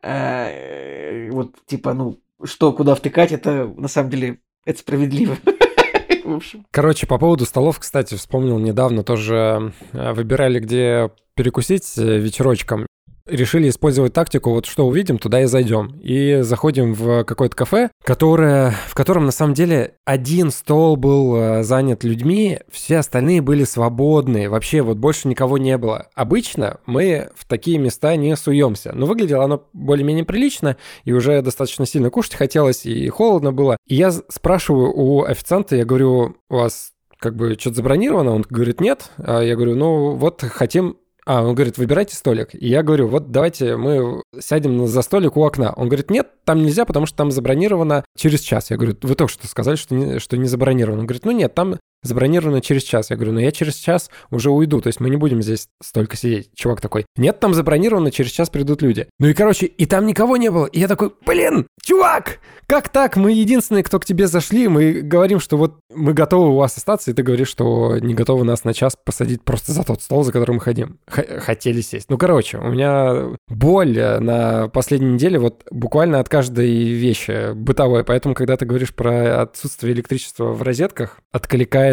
э, 0.00 1.30
вот 1.30 1.56
типа, 1.66 1.92
ну, 1.92 2.20
что 2.44 2.72
куда 2.72 2.94
втыкать, 2.94 3.32
это 3.32 3.66
на 3.76 3.88
самом 3.88 4.10
деле 4.10 4.38
это 4.64 4.78
справедливо. 4.78 5.36
Короче, 6.70 7.06
по 7.06 7.18
поводу 7.18 7.44
столов, 7.44 7.80
кстати, 7.80 8.14
вспомнил 8.14 8.58
недавно 8.58 9.02
тоже 9.02 9.72
э, 9.92 10.12
выбирали, 10.12 10.60
где 10.60 11.10
перекусить 11.34 11.98
э, 11.98 12.18
вечерочком. 12.18 12.86
Решили 13.26 13.68
использовать 13.68 14.12
тактику, 14.12 14.50
вот 14.50 14.66
что 14.66 14.86
увидим, 14.86 15.18
туда 15.18 15.42
и 15.42 15.46
зайдем. 15.46 15.98
И 16.00 16.40
заходим 16.42 16.94
в 16.94 17.24
какое-то 17.24 17.56
кафе, 17.56 17.90
которое, 18.02 18.74
в 18.88 18.94
котором 18.94 19.24
на 19.26 19.32
самом 19.32 19.54
деле 19.54 19.94
один 20.04 20.50
стол 20.50 20.96
был 20.96 21.36
э, 21.36 21.62
занят 21.62 22.04
людьми, 22.04 22.60
все 22.70 22.98
остальные 22.98 23.40
были 23.40 23.64
свободны, 23.64 24.50
вообще 24.50 24.82
вот 24.82 24.98
больше 24.98 25.28
никого 25.28 25.58
не 25.58 25.78
было. 25.78 26.08
Обычно 26.14 26.80
мы 26.86 27.30
в 27.34 27.46
такие 27.46 27.78
места 27.78 28.16
не 28.16 28.36
суемся, 28.36 28.92
но 28.94 29.06
выглядело 29.06 29.44
оно 29.44 29.68
более-менее 29.72 30.24
прилично, 30.24 30.76
и 31.04 31.12
уже 31.12 31.40
достаточно 31.42 31.86
сильно 31.86 32.10
кушать 32.10 32.34
хотелось, 32.34 32.84
и 32.84 33.08
холодно 33.08 33.52
было. 33.52 33.76
И 33.86 33.94
я 33.94 34.12
спрашиваю 34.12 34.92
у 34.94 35.24
официанта, 35.24 35.76
я 35.76 35.84
говорю, 35.84 36.36
у 36.50 36.56
вас 36.56 36.92
как 37.18 37.36
бы 37.36 37.56
что-то 37.58 37.76
забронировано? 37.76 38.34
Он 38.34 38.44
говорит, 38.48 38.82
нет. 38.82 39.10
А 39.16 39.40
я 39.40 39.54
говорю, 39.54 39.76
ну 39.76 40.14
вот 40.14 40.42
хотим 40.42 40.98
а, 41.26 41.42
он 41.42 41.54
говорит, 41.54 41.78
выбирайте 41.78 42.14
столик. 42.14 42.54
И 42.54 42.68
я 42.68 42.82
говорю, 42.82 43.08
вот 43.08 43.30
давайте 43.30 43.76
мы 43.76 44.22
сядем 44.38 44.86
за 44.86 45.02
столик 45.02 45.36
у 45.36 45.44
окна. 45.44 45.72
Он 45.76 45.88
говорит, 45.88 46.10
нет, 46.10 46.28
там 46.44 46.62
нельзя, 46.62 46.84
потому 46.84 47.06
что 47.06 47.16
там 47.16 47.30
забронировано 47.30 48.04
через 48.16 48.40
час. 48.40 48.70
Я 48.70 48.76
говорю, 48.76 48.96
вы 49.02 49.14
только 49.14 49.32
что 49.32 49.46
сказали, 49.46 49.76
что 49.76 49.94
не, 49.94 50.18
что 50.18 50.36
не 50.36 50.46
забронировано. 50.46 51.00
Он 51.00 51.06
говорит, 51.06 51.24
ну 51.24 51.32
нет, 51.32 51.54
там 51.54 51.78
забронировано 52.04 52.60
через 52.60 52.84
час. 52.84 53.10
Я 53.10 53.16
говорю, 53.16 53.32
ну 53.32 53.40
я 53.40 53.50
через 53.50 53.74
час 53.74 54.10
уже 54.30 54.50
уйду, 54.50 54.80
то 54.80 54.86
есть 54.86 55.00
мы 55.00 55.10
не 55.10 55.16
будем 55.16 55.42
здесь 55.42 55.68
столько 55.82 56.16
сидеть. 56.16 56.50
Чувак 56.54 56.80
такой, 56.80 57.06
нет, 57.16 57.40
там 57.40 57.54
забронировано, 57.54 58.10
через 58.12 58.30
час 58.30 58.50
придут 58.50 58.82
люди. 58.82 59.08
Ну 59.18 59.26
и, 59.26 59.34
короче, 59.34 59.66
и 59.66 59.86
там 59.86 60.06
никого 60.06 60.36
не 60.36 60.50
было. 60.50 60.66
И 60.66 60.78
я 60.78 60.86
такой, 60.88 61.10
блин, 61.26 61.66
чувак, 61.82 62.38
как 62.66 62.88
так? 62.88 63.16
Мы 63.16 63.32
единственные, 63.32 63.82
кто 63.82 63.98
к 63.98 64.04
тебе 64.04 64.26
зашли, 64.26 64.68
мы 64.68 65.00
говорим, 65.02 65.40
что 65.40 65.56
вот 65.56 65.78
мы 65.92 66.12
готовы 66.14 66.50
у 66.50 66.56
вас 66.56 66.76
остаться, 66.76 67.10
и 67.10 67.14
ты 67.14 67.22
говоришь, 67.22 67.48
что 67.48 67.98
не 67.98 68.14
готовы 68.14 68.44
нас 68.44 68.64
на 68.64 68.72
час 68.72 68.96
посадить 69.04 69.42
просто 69.42 69.72
за 69.72 69.82
тот 69.84 70.02
стол, 70.02 70.22
за 70.24 70.32
которым 70.32 70.56
мы 70.56 70.60
ходим. 70.60 70.98
Х- 71.08 71.40
хотели 71.40 71.80
сесть. 71.80 72.10
Ну, 72.10 72.18
короче, 72.18 72.58
у 72.58 72.68
меня 72.70 73.36
боль 73.48 73.98
э, 73.98 74.18
на 74.20 74.68
последней 74.68 75.12
неделе 75.14 75.38
вот 75.38 75.62
буквально 75.70 76.20
от 76.20 76.28
каждой 76.28 76.70
вещи 76.92 77.52
бытовой, 77.54 78.04
поэтому, 78.04 78.34
когда 78.34 78.56
ты 78.56 78.64
говоришь 78.66 78.94
про 78.94 79.42
отсутствие 79.42 79.92
электричества 79.94 80.52
в 80.52 80.62
розетках, 80.62 81.18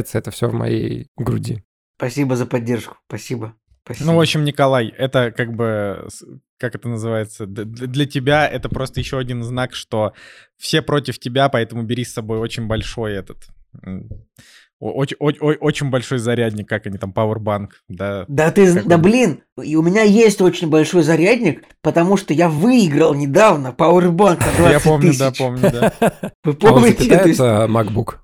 откликается 0.01 0.17
это 0.17 0.31
все 0.31 0.50
в 0.50 0.53
моей 0.53 1.08
груди. 1.15 1.63
Спасибо 1.98 2.36
за 2.36 2.46
поддержку. 2.46 2.98
Спасибо. 3.08 3.55
Спасибо. 3.84 4.12
Ну, 4.12 4.17
в 4.17 4.22
общем, 4.22 4.43
Николай, 4.43 4.88
это 4.89 5.31
как 5.31 5.53
бы, 5.55 6.08
как 6.58 6.75
это 6.75 6.88
называется, 6.88 7.46
для 7.48 8.05
тебя 8.05 8.48
это 8.48 8.70
просто 8.70 9.00
еще 9.00 9.17
один 9.17 9.43
знак, 9.43 9.74
что 9.74 10.13
все 10.58 10.81
против 10.81 11.20
тебя, 11.20 11.50
поэтому 11.50 11.84
бери 11.84 12.03
с 12.03 12.13
собой 12.13 12.39
очень 12.39 12.67
большой 12.67 13.13
этот 13.13 13.48
очень, 14.81 15.17
очень, 15.20 15.39
очень 15.39 15.89
большой 15.91 16.17
зарядник, 16.17 16.67
как 16.67 16.88
они 16.88 16.98
там, 16.98 17.13
Powerbank, 17.15 17.70
да. 17.88 18.25
Да 18.27 18.50
ты, 18.50 18.74
как 18.74 18.88
да 18.88 18.96
он... 18.96 19.01
блин, 19.03 19.43
и 19.62 19.75
у 19.75 19.84
меня 19.84 20.01
есть 20.01 20.41
очень 20.41 20.70
большой 20.70 21.03
зарядник, 21.03 21.63
потому 21.84 22.17
что 22.17 22.34
я 22.34 22.50
выиграл 22.50 23.13
недавно 23.13 23.75
Powerbank 23.77 24.39
на 24.39 24.58
20 24.58 24.60
Я 24.72 24.79
помню, 24.79 25.13
да, 25.17 25.31
помню, 25.31 25.72
да. 25.72 25.93
Вы 26.43 26.53
помните? 26.55 27.15
А 27.15 27.27
это 27.27 27.67
MacBook. 27.70 28.15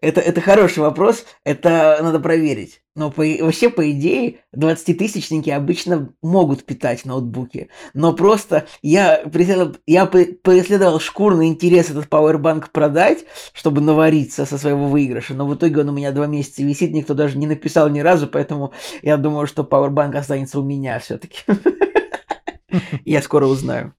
Это, 0.00 0.20
это 0.20 0.40
хороший 0.40 0.78
вопрос, 0.78 1.24
это 1.44 1.98
надо 2.00 2.18
проверить. 2.20 2.82
Но 2.96 3.10
по, 3.10 3.22
вообще, 3.22 3.70
по 3.70 3.90
идее, 3.90 4.40
20-тысячники 4.56 5.50
обычно 5.50 6.12
могут 6.22 6.64
питать 6.64 7.04
ноутбуки. 7.04 7.68
Но 7.94 8.14
просто 8.14 8.66
я, 8.82 9.22
преследовал, 9.30 9.76
я 9.86 10.06
преследовал 10.06 10.98
шкурный 11.00 11.48
интерес 11.48 11.90
этот 11.90 12.06
Powerbank 12.06 12.70
продать, 12.72 13.24
чтобы 13.52 13.80
навариться 13.80 14.46
со 14.46 14.58
своего 14.58 14.88
выигрыша. 14.88 15.34
Но 15.34 15.46
в 15.46 15.54
итоге 15.54 15.82
он 15.82 15.90
у 15.90 15.92
меня 15.92 16.12
два 16.12 16.26
месяца 16.26 16.62
висит, 16.62 16.92
никто 16.92 17.14
даже 17.14 17.38
не 17.38 17.46
написал 17.46 17.88
ни 17.90 18.00
разу, 18.00 18.26
поэтому 18.26 18.72
я 19.02 19.16
думаю, 19.16 19.46
что 19.46 19.62
Powerbank 19.62 20.16
останется 20.16 20.58
у 20.58 20.64
меня 20.64 20.98
все-таки. 20.98 21.38
Я 23.04 23.20
скоро 23.20 23.46
узнаю. 23.46 23.94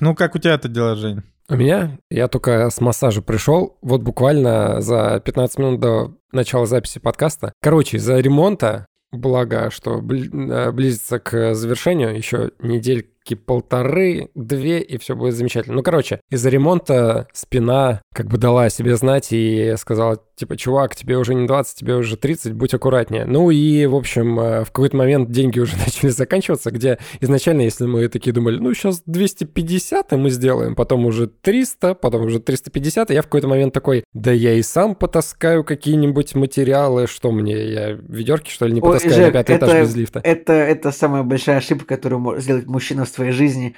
Ну, 0.00 0.14
как 0.14 0.34
у 0.34 0.38
тебя 0.38 0.54
это 0.54 0.68
дело, 0.68 0.96
Жень? 0.96 1.22
У 1.52 1.54
меня? 1.54 1.98
Я 2.08 2.28
только 2.28 2.70
с 2.70 2.80
массажа 2.80 3.20
пришел, 3.20 3.76
вот 3.82 4.00
буквально 4.00 4.80
за 4.80 5.20
15 5.22 5.58
минут 5.58 5.80
до 5.80 6.14
начала 6.32 6.64
записи 6.64 6.98
подкаста. 6.98 7.52
Короче, 7.60 7.98
из-за 7.98 8.18
ремонта, 8.20 8.86
благо, 9.12 9.70
что 9.70 9.98
э, 9.98 10.72
близится 10.72 11.18
к 11.18 11.52
завершению, 11.52 12.16
еще 12.16 12.52
недель 12.58 13.11
недельки 13.22 13.34
полторы, 13.34 14.30
две, 14.34 14.80
и 14.80 14.98
все 14.98 15.14
будет 15.14 15.34
замечательно. 15.34 15.76
Ну, 15.76 15.82
короче, 15.82 16.20
из-за 16.30 16.48
ремонта 16.48 17.28
спина 17.32 18.02
как 18.14 18.26
бы 18.26 18.38
дала 18.38 18.64
о 18.64 18.70
себе 18.70 18.96
знать 18.96 19.28
и 19.30 19.74
сказала, 19.78 20.18
типа, 20.34 20.56
чувак, 20.56 20.96
тебе 20.96 21.16
уже 21.18 21.34
не 21.34 21.46
20, 21.46 21.78
тебе 21.78 21.94
уже 21.96 22.16
30, 22.16 22.52
будь 22.54 22.74
аккуратнее. 22.74 23.24
Ну 23.24 23.50
и, 23.50 23.86
в 23.86 23.94
общем, 23.94 24.38
э, 24.40 24.64
в 24.64 24.66
какой-то 24.66 24.96
момент 24.96 25.30
деньги 25.30 25.60
уже 25.60 25.76
начали 25.86 26.10
заканчиваться, 26.10 26.70
где 26.70 26.98
изначально, 27.20 27.62
если 27.62 27.86
мы 27.86 28.08
такие 28.08 28.32
думали, 28.32 28.58
ну, 28.58 28.74
сейчас 28.74 29.02
250 29.06 30.12
и 30.12 30.16
мы 30.16 30.30
сделаем, 30.30 30.74
потом 30.74 31.06
уже 31.06 31.26
300, 31.26 31.94
потом 31.94 32.26
уже 32.26 32.40
350, 32.40 33.10
и 33.10 33.14
я 33.14 33.22
в 33.22 33.26
какой-то 33.26 33.48
момент 33.48 33.72
такой, 33.72 34.04
да 34.12 34.32
я 34.32 34.54
и 34.54 34.62
сам 34.62 34.94
потаскаю 34.94 35.64
какие-нибудь 35.64 36.34
материалы, 36.34 37.06
что 37.06 37.30
мне, 37.30 37.72
я 37.72 37.92
ведерки, 37.92 38.50
что 38.50 38.66
ли, 38.66 38.74
не 38.74 38.80
потаскаю 38.80 39.14
Ой, 39.14 39.16
Жек, 39.16 39.26
на 39.26 39.32
пятый 39.32 39.56
это, 39.56 39.66
этаж 39.66 39.80
без 39.82 39.96
лифта? 39.96 40.20
Это, 40.24 40.52
это 40.52 40.90
самая 40.90 41.22
большая 41.22 41.58
ошибка, 41.58 41.86
которую 41.86 42.20
может 42.20 42.42
сделать 42.42 42.66
мужчина 42.66 43.04
в 43.04 43.11
своей 43.14 43.32
жизни, 43.32 43.74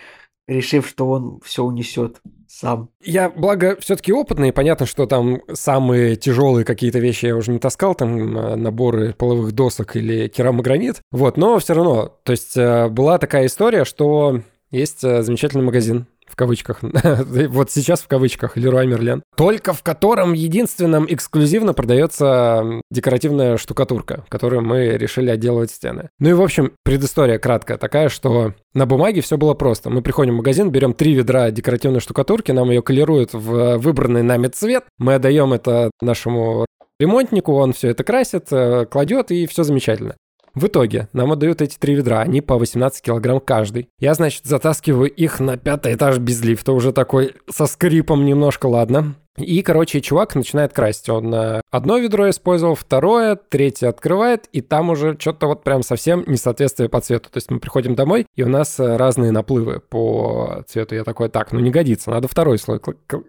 решив, 0.47 0.87
что 0.87 1.09
он 1.09 1.41
все 1.45 1.65
унесет 1.65 2.21
сам. 2.49 2.91
Я, 3.03 3.31
благо, 3.31 3.77
все-таки 3.81 4.13
опытный, 4.13 4.53
понятно, 4.53 4.87
что 4.87 5.07
там 5.07 5.41
самые 5.53 6.17
тяжелые 6.17 6.65
какие-то 6.65 7.01
вещи 7.01 7.27
я 7.27 7.37
уже 7.37 7.51
не 7.51 7.59
таскал, 7.59 7.95
там 7.95 8.39
э, 8.39 8.55
наборы 8.57 9.13
половых 9.13 9.53
досок 9.53 9.97
или 9.97 10.29
керамогранит, 10.29 11.01
вот, 11.11 11.37
но 11.37 11.59
все 11.59 11.75
равно, 11.75 12.17
то 12.23 12.33
есть 12.33 12.57
э, 12.57 12.89
была 12.89 13.19
такая 13.19 13.47
история, 13.47 13.85
что 13.85 14.41
есть 14.71 15.03
э, 15.03 15.23
замечательный 15.23 15.65
магазин 15.65 16.07
в 16.35 16.37
кавычках, 16.37 16.81
вот 16.83 17.71
сейчас 17.71 18.01
в 18.01 18.09
кавычках, 18.09 18.57
Леруа 18.57 18.85
Мерлен, 18.85 19.23
только 19.37 19.73
в 19.73 19.85
котором 19.85 20.33
единственном 20.33 21.07
эксклюзивно 21.09 21.75
продается 21.75 22.81
декоративная 22.91 23.57
штукатурка, 23.57 24.25
которую 24.29 24.63
мы 24.63 24.99
решили 24.99 25.31
отделывать 25.31 25.71
стены. 25.71 26.09
Ну 26.19 26.31
и, 26.31 26.33
в 26.33 26.43
общем, 26.43 26.73
предыстория 26.83 27.39
краткая 27.39 27.79
такая, 27.79 28.09
что 28.09 28.55
на 28.75 28.85
бумаге 28.85 29.21
все 29.21 29.39
было 29.39 29.55
просто. 29.55 29.91
Мы 29.91 30.03
приходим 30.03 30.35
в 30.35 30.39
магазин, 30.39 30.71
берем 30.71 30.93
три 30.93 31.15
ведра 31.15 31.53
декоративной 31.53 32.01
штукатурки, 32.01 32.51
нам 32.51 32.69
ее 32.71 32.83
колируют 32.83 33.33
в 33.33 33.79
выбранный 33.79 34.25
нами 34.25 34.49
цвет, 34.49 34.83
мы 34.99 35.15
отдаем 35.15 35.53
это 35.53 35.93
нашему 36.01 36.67
ремонтнику, 36.99 37.53
он 37.53 37.73
все 37.75 37.91
это 37.91 38.03
красит, 38.03 38.49
э, 38.51 38.87
кладет, 38.87 39.31
и 39.31 39.47
все 39.47 39.63
замечательно. 39.63 40.17
В 40.55 40.67
итоге 40.67 41.09
нам 41.13 41.33
отдают 41.33 41.63
эти 41.63 41.77
три 41.77 41.95
ведра, 41.95 42.21
они 42.21 42.41
по 42.41 42.57
18 42.57 43.03
килограмм 43.03 43.41
каждый. 43.41 43.89
Я, 43.99 44.15
значит, 44.15 44.45
затаскиваю 44.45 45.11
их 45.11 45.41
на 45.41 45.57
пятый 45.57 45.95
этаж 45.95 46.19
без 46.19 46.43
лифта, 46.43 46.73
уже 46.73 46.93
такой 46.93 47.35
со 47.51 47.67
скрипом 47.67 48.25
немножко, 48.25 48.67
ладно. 48.67 49.17
И, 49.37 49.63
короче, 49.63 50.01
чувак 50.01 50.37
начинает 50.37 50.73
красить. 50.73 51.09
Он 51.09 51.35
э, 51.35 51.61
одно 51.73 51.99
ведро 51.99 52.31
использовал, 52.31 52.77
второе, 52.77 53.35
третье 53.35 53.89
открывает, 53.89 54.47
и 54.53 54.61
там 54.61 54.91
уже 54.91 55.17
что-то 55.19 55.49
вот 55.49 55.65
прям 55.65 55.83
совсем 55.83 56.23
несоответствие 56.29 56.89
по 56.89 57.01
цвету. 57.01 57.31
То 57.31 57.39
есть 57.39 57.51
мы 57.51 57.59
приходим 57.59 57.97
домой, 57.97 58.27
и 58.37 58.45
у 58.45 58.49
нас 58.49 58.79
э, 58.79 58.97
разные 58.97 59.33
наплывы 59.33 59.81
по 59.81 60.63
цвету. 60.69 60.95
Я 60.95 61.03
такой, 61.03 61.31
так, 61.31 61.51
ну 61.51 61.59
не 61.59 61.73
годится, 61.73 62.11
надо 62.11 62.29
второй 62.29 62.59
слой 62.59 62.81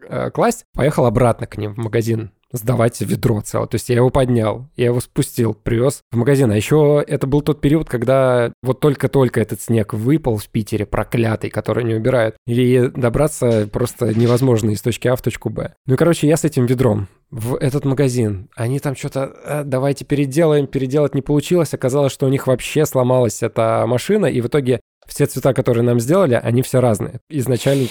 э, 0.08 0.29
класть. 0.29 0.65
Поехал 0.75 1.08
обратно 1.08 1.48
к 1.48 1.58
ним 1.58 1.74
в 1.74 1.77
магазин 1.77 2.29
сдавать 2.57 3.01
ведро 3.01 3.41
целое. 3.41 3.67
То 3.67 3.75
есть 3.75 3.89
я 3.89 3.95
его 3.95 4.09
поднял, 4.09 4.67
я 4.75 4.85
его 4.85 5.00
спустил, 5.00 5.53
привез 5.53 6.01
в 6.12 6.17
магазин. 6.17 6.51
А 6.51 6.55
еще 6.55 7.03
это 7.05 7.27
был 7.27 7.41
тот 7.41 7.62
период, 7.62 7.89
когда 7.89 8.51
вот 8.63 8.79
только-только 8.79 9.41
этот 9.41 9.62
снег 9.62 9.93
выпал 9.93 10.38
в 10.38 10.47
Питере, 10.50 10.85
проклятый, 10.85 11.50
который 11.50 11.83
не 11.83 11.95
убирают. 11.95 12.35
И 12.47 12.91
добраться 12.95 13.67
просто 13.71 14.13
невозможно 14.17 14.71
из 14.71 14.81
точки 14.81 15.07
А 15.07 15.15
в 15.15 15.21
точку 15.21 15.50
Б. 15.50 15.74
Ну 15.85 15.93
и, 15.93 15.97
короче, 15.97 16.27
я 16.27 16.38
с 16.38 16.43
этим 16.43 16.65
ведром 16.65 17.07
в 17.31 17.55
этот 17.55 17.85
магазин. 17.85 18.50
Они 18.55 18.79
там 18.79 18.95
что-то, 18.95 19.35
э, 19.43 19.63
давайте 19.65 20.05
переделаем, 20.05 20.67
переделать 20.67 21.15
не 21.15 21.21
получилось. 21.21 21.74
Оказалось, 21.74 22.13
что 22.13 22.25
у 22.25 22.29
них 22.29 22.47
вообще 22.47 22.85
сломалась 22.85 23.43
эта 23.43 23.83
машина, 23.88 24.27
и 24.27 24.41
в 24.41 24.47
итоге 24.47 24.79
все 25.07 25.25
цвета, 25.25 25.53
которые 25.53 25.83
нам 25.83 26.00
сделали, 26.00 26.39
они 26.41 26.62
все 26.62 26.79
разные. 26.79 27.19
Изначально 27.29 27.88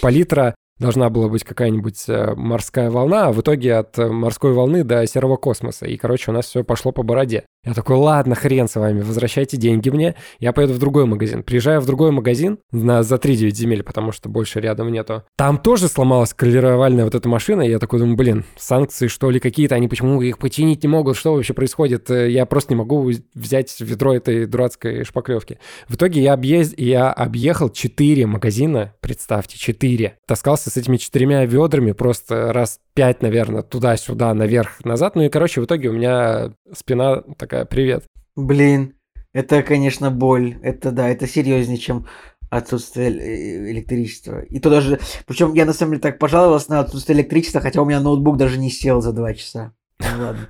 палитра 0.00 0.54
должна 0.78 1.10
была 1.10 1.28
быть 1.28 1.44
какая-нибудь 1.44 2.04
э, 2.08 2.34
морская 2.34 2.90
волна, 2.90 3.26
а 3.26 3.32
в 3.32 3.40
итоге 3.40 3.76
от 3.76 3.98
э, 3.98 4.08
морской 4.08 4.52
волны 4.52 4.84
до 4.84 5.06
серого 5.06 5.36
космоса. 5.36 5.86
И, 5.86 5.96
короче, 5.96 6.30
у 6.30 6.34
нас 6.34 6.46
все 6.46 6.64
пошло 6.64 6.92
по 6.92 7.02
бороде. 7.02 7.44
Я 7.64 7.74
такой, 7.74 7.94
ладно, 7.94 8.34
хрен 8.34 8.66
с 8.66 8.74
вами, 8.74 9.02
возвращайте 9.02 9.56
деньги 9.56 9.88
мне, 9.88 10.16
я 10.40 10.52
поеду 10.52 10.72
в 10.72 10.78
другой 10.78 11.06
магазин. 11.06 11.44
Приезжаю 11.44 11.80
в 11.80 11.86
другой 11.86 12.10
магазин 12.10 12.58
на, 12.72 13.04
за 13.04 13.16
3-9 13.16 13.50
земель, 13.50 13.84
потому 13.84 14.10
что 14.10 14.28
больше 14.28 14.58
рядом 14.58 14.90
нету. 14.90 15.22
Там 15.36 15.58
тоже 15.58 15.86
сломалась 15.86 16.34
колеровальная 16.34 17.04
вот 17.04 17.14
эта 17.14 17.28
машина, 17.28 17.62
и 17.62 17.70
я 17.70 17.78
такой 17.78 18.00
думаю, 18.00 18.16
блин, 18.16 18.44
санкции 18.56 19.06
что 19.06 19.30
ли 19.30 19.38
какие-то, 19.38 19.76
они 19.76 19.86
почему 19.86 20.20
их 20.22 20.38
починить 20.38 20.82
не 20.82 20.88
могут, 20.88 21.16
что 21.16 21.34
вообще 21.34 21.54
происходит? 21.54 22.10
Э, 22.10 22.28
я 22.28 22.46
просто 22.46 22.72
не 22.72 22.78
могу 22.78 23.12
взять 23.34 23.80
ведро 23.80 24.12
этой 24.12 24.46
дурацкой 24.46 25.04
шпаклевки. 25.04 25.60
В 25.86 25.94
итоге 25.94 26.20
я, 26.20 26.32
объезд... 26.32 26.74
я 26.76 27.12
объехал 27.12 27.68
4 27.70 28.26
магазина, 28.26 28.94
представьте, 29.00 29.56
4. 29.56 30.18
Таскался 30.26 30.61
с 30.70 30.76
этими 30.76 30.96
четырьмя 30.96 31.44
ведрами 31.44 31.92
просто 31.92 32.52
раз 32.52 32.80
пять, 32.94 33.22
наверное, 33.22 33.62
туда-сюда, 33.62 34.34
наверх-назад. 34.34 35.16
Ну 35.16 35.22
и, 35.22 35.28
короче, 35.28 35.60
в 35.60 35.64
итоге 35.64 35.88
у 35.88 35.92
меня 35.92 36.52
спина 36.72 37.22
такая, 37.38 37.64
привет. 37.64 38.04
Блин, 38.36 38.94
Это, 39.32 39.62
конечно, 39.62 40.10
боль. 40.10 40.58
Это 40.62 40.90
да, 40.90 41.08
это 41.08 41.26
серьезнее, 41.26 41.78
чем 41.78 42.06
отсутствие 42.50 43.10
э, 43.10 43.70
электричества. 43.72 44.40
И 44.42 44.60
то 44.60 44.68
даже... 44.68 45.00
Причем 45.26 45.54
я 45.54 45.64
на 45.64 45.72
самом 45.72 45.92
деле 45.92 46.02
так 46.02 46.18
пожаловался 46.18 46.70
на 46.70 46.80
отсутствие 46.80 47.18
электричества, 47.18 47.62
хотя 47.62 47.80
у 47.80 47.86
меня 47.86 48.00
ноутбук 48.00 48.36
даже 48.36 48.58
не 48.58 48.70
сел 48.70 49.00
за 49.00 49.12
два 49.12 49.32
часа. 49.32 49.72
Ну 50.00 50.22
ладно. 50.22 50.48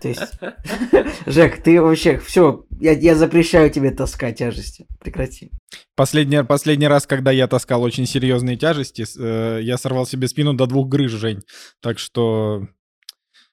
То 0.00 0.08
есть, 0.08 0.22
Жек, 1.26 1.62
ты 1.62 1.80
вообще, 1.80 2.18
все, 2.18 2.64
я, 2.80 2.92
я 2.92 3.14
запрещаю 3.14 3.70
тебе 3.70 3.90
таскать 3.90 4.38
тяжести. 4.38 4.86
Прекрати. 5.00 5.50
Последний, 5.94 6.42
последний 6.44 6.88
раз, 6.88 7.06
когда 7.06 7.30
я 7.30 7.46
таскал 7.46 7.82
очень 7.82 8.06
серьезные 8.06 8.56
тяжести, 8.56 9.04
э, 9.18 9.60
я 9.62 9.76
сорвал 9.76 10.06
себе 10.06 10.28
спину 10.28 10.54
до 10.54 10.66
двух 10.66 10.88
грыж, 10.88 11.12
Жень. 11.12 11.42
Так 11.80 11.98
что 11.98 12.68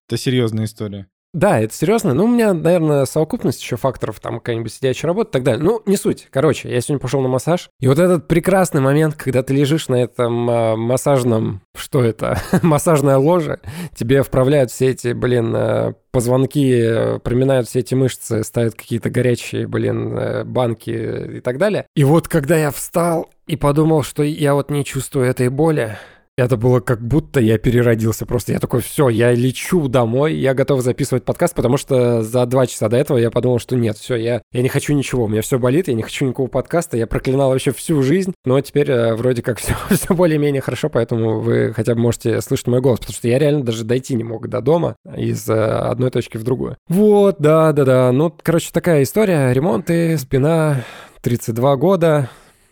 это 0.08 0.18
серьезная 0.18 0.66
история. 0.66 1.08
Да, 1.34 1.60
это 1.60 1.74
серьезно. 1.74 2.14
Ну, 2.14 2.26
у 2.26 2.28
меня, 2.28 2.54
наверное, 2.54 3.06
совокупность 3.06 3.62
еще 3.62 3.78
факторов, 3.78 4.20
там 4.20 4.40
какая-нибудь 4.40 4.74
сидячая 4.74 5.10
работа 5.10 5.30
и 5.30 5.34
так 5.34 5.44
далее. 5.44 5.64
Ну, 5.64 5.82
не 5.86 5.96
суть. 5.96 6.28
Короче, 6.32 6.72
я 6.72 6.82
сегодня 6.82 7.00
пошел 7.00 7.22
на 7.22 7.28
массаж. 7.28 7.70
И 7.80 7.88
вот 7.88 8.00
этот 8.00 8.28
прекрасный 8.28 8.82
момент, 8.82 9.16
когда 9.16 9.44
ты 9.44 9.54
лежишь 9.54 9.90
на 9.90 9.96
этом 9.96 10.50
а, 10.50 10.76
массажном... 10.76 11.62
Что 11.76 12.04
это? 12.04 12.42
Массажное 12.64 13.18
ложе. 13.18 13.60
Тебе 13.96 14.24
вправляют 14.24 14.72
все 14.72 14.88
эти, 14.88 15.14
блин, 15.14 15.54
а, 15.56 15.94
позвонки, 16.12 17.20
проминают 17.20 17.68
все 17.68 17.80
эти 17.80 17.94
мышцы, 17.94 18.44
ставят 18.44 18.74
какие-то 18.74 19.12
горячие, 19.12 19.68
блин, 19.68 20.18
э, 20.18 20.44
банки 20.44 21.38
и 21.38 21.40
так 21.40 21.60
далее. 21.60 21.86
И 21.96 22.04
вот 22.04 22.28
когда 22.28 22.58
я 22.58 22.72
встал 22.72 23.30
и 23.46 23.56
подумал, 23.56 24.02
что 24.02 24.24
я 24.24 24.56
вот 24.56 24.72
не 24.72 24.84
чувствую 24.84 25.28
этой 25.28 25.50
боли, 25.50 25.98
это 26.46 26.58
было 26.58 26.80
как 26.80 27.02
будто 27.02 27.40
я 27.40 27.58
переродился. 27.58 28.26
Просто 28.26 28.54
я 28.54 28.60
такой, 28.60 28.82
все, 28.82 29.10
я 29.10 29.34
лечу 29.34 29.88
домой, 29.88 30.36
я 30.36 30.54
готов 30.54 30.82
записывать 30.82 31.24
подкаст, 31.24 31.56
потому 31.56 31.78
что 31.78 32.24
за 32.24 32.46
два 32.46 32.68
часа 32.68 32.90
до 32.90 32.98
этого 32.98 33.18
я 33.18 33.32
подумал, 33.32 33.60
что 33.60 33.76
нет, 33.76 33.98
все, 33.98 34.16
я, 34.16 34.42
я 34.52 34.62
не 34.62 34.70
хочу 34.70 34.94
ничего, 34.94 35.26
у 35.26 35.28
меня 35.28 35.42
все 35.42 35.60
болит, 35.60 35.88
я 35.88 35.94
не 35.94 36.04
хочу 36.04 36.26
никакого 36.26 36.48
подкаста, 36.48 36.98
я 36.98 37.08
проклинал 37.08 37.50
вообще 37.50 37.72
всю 37.72 38.02
жизнь, 38.02 38.34
но 38.46 38.60
теперь 38.62 38.90
э, 38.90 39.16
вроде 39.16 39.42
как 39.42 39.60
все, 39.60 39.76
все 39.90 40.14
более-менее 40.14 40.62
хорошо, 40.62 40.90
поэтому 40.90 41.40
вы 41.40 41.74
хотя 41.74 41.96
бы 41.96 42.02
можете 42.02 42.42
слышать 42.42 42.68
мой 42.68 42.82
голос, 42.82 43.00
потому 43.00 43.16
что 43.16 43.28
я 43.28 43.40
реально 43.40 43.64
даже 43.64 43.84
дойти 43.84 44.16
не 44.16 44.24
мог 44.24 44.48
до 44.48 44.62
дома 44.62 44.96
из 45.16 45.48
э, 45.50 45.54
одной 45.54 46.12
точки 46.12 46.38
в 46.38 46.44
другую. 46.44 46.78
Вот, 46.88 47.38
да-да-да, 47.40 48.12
ну, 48.12 48.34
короче, 48.42 48.70
такая 48.72 49.04
история, 49.04 49.52
ремонты, 49.52 50.18
спина, 50.18 50.84
32 51.22 51.76
года, 51.76 52.30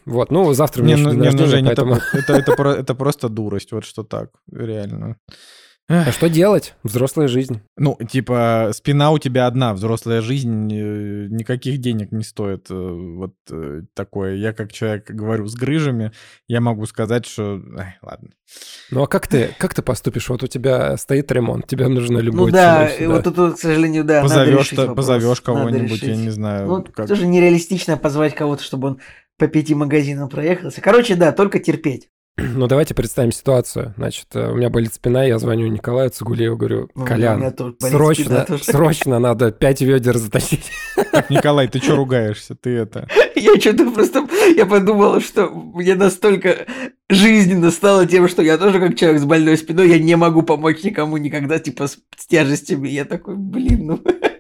вот, 0.08 0.32
ну, 0.32 0.54
завтра 0.54 0.84
мне 0.84 0.96
ну, 0.96 1.12
не, 1.12 1.28
не, 1.28 1.30
ну, 1.32 1.46
Жень, 1.48 1.66
поэтому... 1.66 1.96
это, 2.14 2.34
это, 2.34 2.54
это, 2.54 2.64
это 2.70 2.96
просто 2.96 3.28
дурость, 3.28 3.74
вот 3.74 3.84
что 3.84 4.04
так, 4.04 4.30
реально. 4.52 5.18
А 5.90 6.12
что 6.12 6.28
делать? 6.28 6.76
Взрослая 6.84 7.30
жизнь. 7.30 7.62
Ну, 7.78 7.98
типа, 8.10 8.72
спина 8.74 9.12
у 9.12 9.20
тебя 9.20 9.48
одна, 9.48 9.74
взрослая 9.74 10.20
жизнь 10.20 10.70
э, 10.74 11.28
никаких 11.30 11.78
денег 11.78 12.12
не 12.12 12.26
стоит. 12.26 12.68
Э, 12.70 12.74
вот 12.74 13.36
э, 13.50 13.84
такое. 13.94 14.36
Я 14.36 14.52
как 14.52 14.74
человек 14.74 15.10
говорю 15.10 15.48
с 15.48 15.56
грыжами, 15.56 16.12
я 16.50 16.60
могу 16.60 16.86
сказать, 16.88 17.26
что... 17.26 17.62
Ай, 17.78 17.96
ладно. 18.02 18.32
Ну, 18.92 19.04
а 19.04 19.08
как 19.08 19.28
ты, 19.28 19.56
как 19.58 19.74
ты 19.74 19.82
поступишь? 19.82 20.28
Вот 20.28 20.44
у 20.44 20.48
тебя 20.48 20.98
стоит 20.98 21.32
ремонт, 21.32 21.68
тебе 21.68 21.88
нужно 21.88 22.18
любой 22.18 22.52
Ну 22.52 22.58
да, 22.58 22.90
вот 23.06 23.24
тут, 23.24 23.56
к 23.56 23.58
сожалению, 23.58 24.04
да, 24.04 24.24
позовешь, 24.24 24.74
позовешь 24.94 25.40
кого-нибудь, 25.40 26.04
я 26.04 26.18
не 26.18 26.32
знаю. 26.32 26.68
Ну, 26.68 26.84
как... 26.84 27.08
тоже 27.08 27.28
нереалистично 27.28 27.96
позвать 27.96 28.36
кого-то, 28.36 28.62
чтобы 28.62 28.90
он 28.90 29.00
по 29.38 29.48
пяти 29.48 29.76
магазинам 29.76 30.30
проехался. 30.30 30.82
Короче, 30.82 31.16
да, 31.16 31.32
только 31.32 31.60
терпеть. 31.60 32.10
Ну, 32.40 32.68
давайте 32.68 32.94
представим 32.94 33.32
ситуацию. 33.32 33.96
Значит, 33.98 34.28
э, 34.36 34.52
у 34.52 34.56
меня 34.56 34.70
болит 34.70 34.94
спина, 34.94 35.24
я 35.24 35.40
звоню 35.40 35.68
Николаю 35.68 36.12
Цугулееву, 36.12 36.56
говорю, 36.56 36.88
ну, 36.94 37.04
Колян, 37.04 37.52
срочно, 37.80 38.46
срочно 38.62 39.18
надо 39.18 39.52
пять 39.52 39.82
ведер 39.82 40.18
затащить. 40.18 40.70
Николай, 41.30 41.68
ты 41.68 41.80
что 41.80 41.96
ругаешься? 41.96 42.54
Ты 42.54 42.70
это... 42.78 43.08
Я 43.36 43.60
что-то 43.60 43.90
просто... 43.90 44.28
Я 44.56 44.68
подумал, 44.68 45.20
что 45.20 45.50
мне 45.50 45.96
настолько 45.96 46.68
жизненно 47.10 47.72
стало 47.72 48.06
тем, 48.06 48.28
что 48.28 48.42
я 48.42 48.58
тоже 48.58 48.80
как 48.80 48.96
человек 48.96 49.22
с 49.22 49.26
больной 49.26 49.58
спиной, 49.58 49.90
я 49.90 50.00
не 50.00 50.16
могу 50.16 50.42
помочь 50.42 50.84
никому 50.84 51.18
никогда, 51.18 51.60
типа, 51.60 51.88
с, 51.88 51.98
с 52.18 52.28
тяжестями. 52.28 52.88
Я 52.88 53.06
такой, 53.06 53.36
блин, 53.36 53.88
ну... 53.88 54.04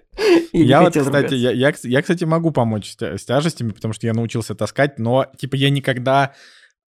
Я 0.53 0.81
вот, 0.81 0.93
кстати, 0.97 1.33
я, 1.35 1.51
я, 1.51 1.73
я, 1.83 2.01
кстати, 2.01 2.23
могу 2.23 2.51
помочь 2.51 2.95
с 2.99 3.25
тяжестями, 3.25 3.71
потому 3.71 3.93
что 3.93 4.07
я 4.07 4.13
научился 4.13 4.55
таскать, 4.55 4.99
но, 4.99 5.27
типа, 5.37 5.55
я 5.55 5.69
никогда 5.69 6.33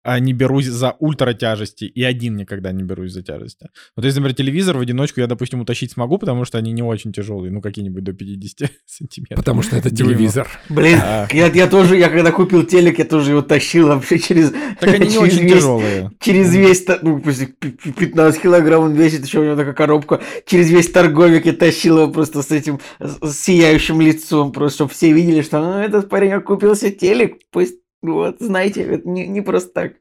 а 0.03 0.19
не 0.19 0.33
берусь 0.33 0.65
за 0.65 0.95
ультра 0.99 1.33
тяжести, 1.33 1.85
и 1.85 2.03
один 2.03 2.37
никогда 2.37 2.71
не 2.71 2.83
берусь 2.83 3.11
за 3.11 3.21
тяжести. 3.21 3.69
Вот 3.95 4.05
если, 4.05 4.19
например, 4.19 4.35
телевизор 4.35 4.77
в 4.77 4.81
одиночку 4.81 5.19
я, 5.19 5.27
допустим, 5.27 5.59
утащить 5.61 5.91
смогу, 5.91 6.17
потому 6.17 6.45
что 6.45 6.57
они 6.57 6.71
не 6.71 6.81
очень 6.81 7.11
тяжелые, 7.11 7.51
ну, 7.51 7.61
какие-нибудь 7.61 8.03
до 8.03 8.13
50 8.13 8.71
сантиметров. 8.85 9.37
Потому 9.37 9.61
что 9.61 9.75
это 9.75 9.89
телевизор. 9.93 10.47
Блин, 10.69 10.99
а. 11.01 11.27
я, 11.31 11.47
я 11.47 11.67
тоже, 11.67 11.97
я 11.97 12.09
когда 12.09 12.31
купил 12.31 12.65
телек, 12.65 12.99
я 12.99 13.05
тоже 13.05 13.31
его 13.31 13.41
тащил 13.41 13.87
вообще 13.87 14.19
через... 14.19 14.53
Так 14.79 14.93
они 14.93 15.09
не 15.09 15.17
очень 15.17 15.43
весь, 15.43 15.53
тяжелые. 15.53 16.11
Через 16.19 16.55
весь, 16.55 16.85
ну, 17.01 17.21
15 17.21 18.41
килограмм 18.41 18.83
он 18.83 18.93
весит, 18.93 19.25
еще 19.25 19.39
у 19.39 19.43
него 19.43 19.55
такая 19.55 19.73
коробка. 19.73 20.21
Через 20.45 20.69
весь 20.69 20.89
торговик 20.89 21.45
я 21.45 21.53
тащил 21.53 21.97
его 21.97 22.11
просто 22.11 22.41
с 22.41 22.51
этим 22.51 22.79
с 22.99 23.33
сияющим 23.33 23.99
лицом, 23.99 24.51
просто 24.51 24.77
чтобы 24.77 24.91
все 24.91 25.11
видели, 25.11 25.41
что 25.41 25.59
ну, 25.59 25.79
этот 25.79 26.09
парень 26.09 26.39
купился 26.41 26.89
телек, 26.91 27.37
пусть 27.51 27.75
вот, 28.01 28.37
знаете, 28.39 28.83
это 28.83 29.07
не, 29.07 29.27
не 29.27 29.41
просто 29.41 29.71
так. 29.71 29.93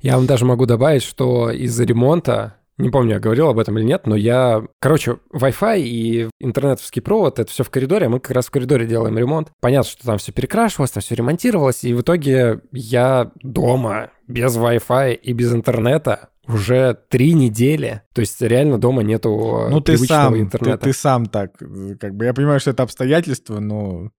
Я 0.00 0.16
вам 0.16 0.26
даже 0.26 0.44
могу 0.44 0.66
добавить, 0.66 1.02
что 1.02 1.50
из-за 1.50 1.84
ремонта 1.84 2.58
не 2.78 2.90
помню, 2.90 3.14
я 3.14 3.18
говорил 3.18 3.48
об 3.48 3.58
этом 3.58 3.76
или 3.76 3.84
нет, 3.84 4.06
но 4.06 4.14
я... 4.14 4.64
Короче, 4.78 5.18
Wi-Fi 5.34 5.80
и 5.80 6.30
интернетовский 6.38 7.02
провод— 7.02 7.38
это 7.40 7.50
все 7.50 7.64
в 7.64 7.70
коридоре, 7.70 8.06
а 8.06 8.08
мы 8.08 8.20
как 8.20 8.30
раз 8.30 8.46
в 8.46 8.50
коридоре 8.52 8.86
делаем 8.86 9.18
ремонт. 9.18 9.48
Понятно, 9.60 9.90
что 9.90 10.06
там 10.06 10.18
все 10.18 10.30
перекрашивалось, 10.30 10.92
там 10.92 11.02
все 11.02 11.16
ремонтировалось, 11.16 11.82
и 11.82 11.92
в 11.92 12.02
итоге 12.02 12.60
я 12.70 13.32
дома 13.42 14.12
без 14.28 14.56
Wi-Fi 14.56 15.14
и 15.14 15.32
без 15.32 15.52
интернета 15.52 16.28
уже 16.46 16.96
три 17.08 17.34
недели. 17.34 18.02
То 18.14 18.20
есть 18.20 18.40
реально 18.40 18.78
дома 18.78 19.02
нету 19.02 19.66
ну, 19.68 19.80
ты 19.80 19.98
сам, 19.98 20.38
интернета. 20.38 20.78
Ты, 20.78 20.92
ты 20.92 20.92
сам 20.96 21.26
так, 21.26 21.58
как 22.00 22.14
бы, 22.14 22.26
я 22.26 22.32
понимаю, 22.32 22.60
что 22.60 22.70
это 22.70 22.84
обстоятельства, 22.84 23.58
но 23.58 24.10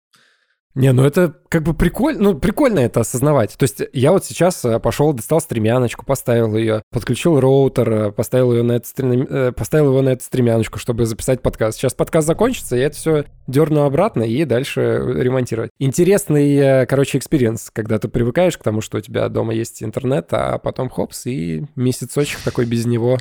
не, 0.76 0.92
ну 0.94 1.04
это 1.04 1.34
как 1.50 1.64
бы 1.64 1.74
прикольно, 1.74 2.22
ну 2.22 2.40
прикольно 2.40 2.80
это 2.80 3.00
осознавать. 3.00 3.58
То 3.58 3.64
есть 3.64 3.82
я 3.92 4.12
вот 4.12 4.24
сейчас 4.24 4.64
э, 4.64 4.80
пошел, 4.80 5.14
достал 5.14 5.42
стремяночку, 5.42 6.06
поставил 6.06 6.56
ее, 6.56 6.84
подключил 6.92 7.40
роутер, 7.40 7.92
э, 7.92 8.12
поставил 8.12 8.54
ее 8.54 8.62
на 8.62 8.74
эту 8.74 8.88
стрем... 8.88 9.24
Э, 9.28 9.52
поставил 9.52 9.88
его 9.88 10.02
на 10.04 10.10
эту 10.10 10.24
стремяночку, 10.24 10.78
чтобы 10.78 11.08
записать 11.08 11.42
подкаст. 11.42 11.80
Сейчас 11.80 11.96
подкаст 11.96 12.28
закончится, 12.28 12.76
я 12.76 12.86
это 12.86 12.96
все 12.96 13.26
дерну 13.48 13.82
обратно 13.82 14.22
и 14.22 14.46
дальше 14.46 14.82
ремонтировать. 14.82 15.72
Интересный, 15.80 16.86
короче, 16.86 17.18
experience, 17.18 17.72
когда 17.74 17.98
ты 17.98 18.08
привыкаешь 18.08 18.58
к 18.58 18.64
тому, 18.64 18.82
что 18.82 19.00
у 19.00 19.02
тебя 19.02 19.28
дома 19.28 19.56
есть 19.56 19.82
интернет, 19.82 20.28
а 20.32 20.60
потом 20.60 20.90
хопс 20.90 21.26
и 21.26 21.66
месяцочек 21.76 22.42
такой 22.42 22.66
без 22.66 22.86
него. 22.86 23.18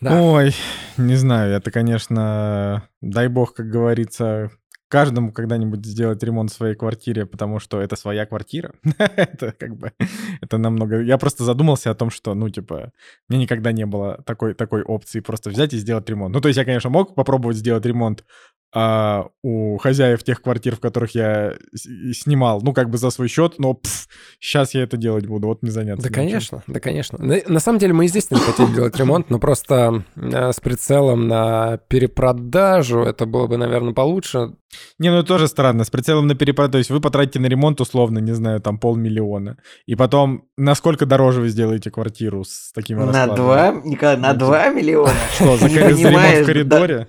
Да. 0.00 0.20
Ой, 0.20 0.52
не 0.96 1.14
знаю, 1.14 1.54
это, 1.54 1.70
конечно, 1.70 2.88
дай 3.00 3.28
бог, 3.28 3.54
как 3.54 3.70
говорится, 3.70 4.50
каждому 4.92 5.32
когда-нибудь 5.32 5.86
сделать 5.86 6.22
ремонт 6.22 6.50
в 6.50 6.54
своей 6.54 6.74
квартире, 6.74 7.24
потому 7.24 7.60
что 7.60 7.80
это 7.80 7.96
своя 7.96 8.26
квартира. 8.26 8.74
это 8.98 9.52
как 9.52 9.74
бы, 9.74 9.92
это 10.42 10.58
намного... 10.58 11.00
Я 11.00 11.16
просто 11.16 11.44
задумался 11.44 11.90
о 11.90 11.94
том, 11.94 12.10
что, 12.10 12.34
ну, 12.34 12.50
типа, 12.50 12.92
мне 13.26 13.38
никогда 13.38 13.72
не 13.72 13.86
было 13.86 14.22
такой, 14.26 14.52
такой 14.52 14.82
опции 14.82 15.20
просто 15.20 15.48
взять 15.48 15.72
и 15.72 15.78
сделать 15.78 16.10
ремонт. 16.10 16.34
Ну, 16.34 16.42
то 16.42 16.48
есть 16.48 16.58
я, 16.58 16.66
конечно, 16.66 16.90
мог 16.90 17.14
попробовать 17.14 17.56
сделать 17.56 17.86
ремонт 17.86 18.26
а, 18.74 19.28
у 19.42 19.76
хозяев 19.78 20.24
тех 20.24 20.40
квартир, 20.40 20.76
в 20.76 20.80
которых 20.80 21.14
я 21.14 21.54
снимал, 21.74 22.60
ну, 22.62 22.72
как 22.72 22.88
бы 22.88 22.96
за 22.96 23.10
свой 23.10 23.28
счет, 23.28 23.58
но 23.58 23.74
пф, 23.74 24.08
сейчас 24.40 24.72
я 24.74 24.82
это 24.82 24.96
делать 24.96 25.26
буду, 25.26 25.48
вот 25.48 25.62
не 25.62 25.70
заняться. 25.70 26.02
Да, 26.02 26.08
ничем. 26.08 26.22
конечно, 26.22 26.62
да, 26.66 26.80
конечно. 26.80 27.18
На, 27.22 27.36
на 27.46 27.60
самом 27.60 27.78
деле 27.78 27.92
мы 27.92 28.04
не 28.04 28.10
хотели 28.10 28.74
делать 28.74 28.96
ремонт, 28.96 29.28
но 29.28 29.38
просто 29.38 30.04
э, 30.16 30.52
с 30.52 30.60
прицелом 30.60 31.28
на 31.28 31.78
перепродажу 31.88 33.00
это 33.00 33.26
было 33.26 33.46
бы, 33.46 33.58
наверное, 33.58 33.92
получше. 33.92 34.54
Не, 34.98 35.10
ну 35.10 35.18
это 35.18 35.28
тоже 35.28 35.48
странно, 35.48 35.84
с 35.84 35.90
прицелом 35.90 36.26
на 36.26 36.34
перепродажу, 36.34 36.72
то 36.72 36.78
есть 36.78 36.90
вы 36.90 37.00
потратите 37.00 37.40
на 37.40 37.46
ремонт 37.46 37.80
условно, 37.80 38.18
не 38.18 38.32
знаю, 38.32 38.60
там 38.60 38.78
полмиллиона, 38.78 39.58
и 39.86 39.94
потом 39.94 40.44
насколько 40.56 41.06
дороже 41.06 41.40
вы 41.40 41.48
сделаете 41.48 41.90
квартиру 41.90 42.44
с 42.44 42.72
такими 42.72 43.02
На 43.02 43.26
два, 43.26 43.72
Николай, 43.84 44.16
на 44.16 44.32
ну, 44.32 44.38
два 44.38 44.68
миллиона? 44.68 45.12
Что, 45.34 45.56
за 45.56 45.68
ремонт 45.68 46.42
в 46.42 46.46
коридоре? 46.46 47.08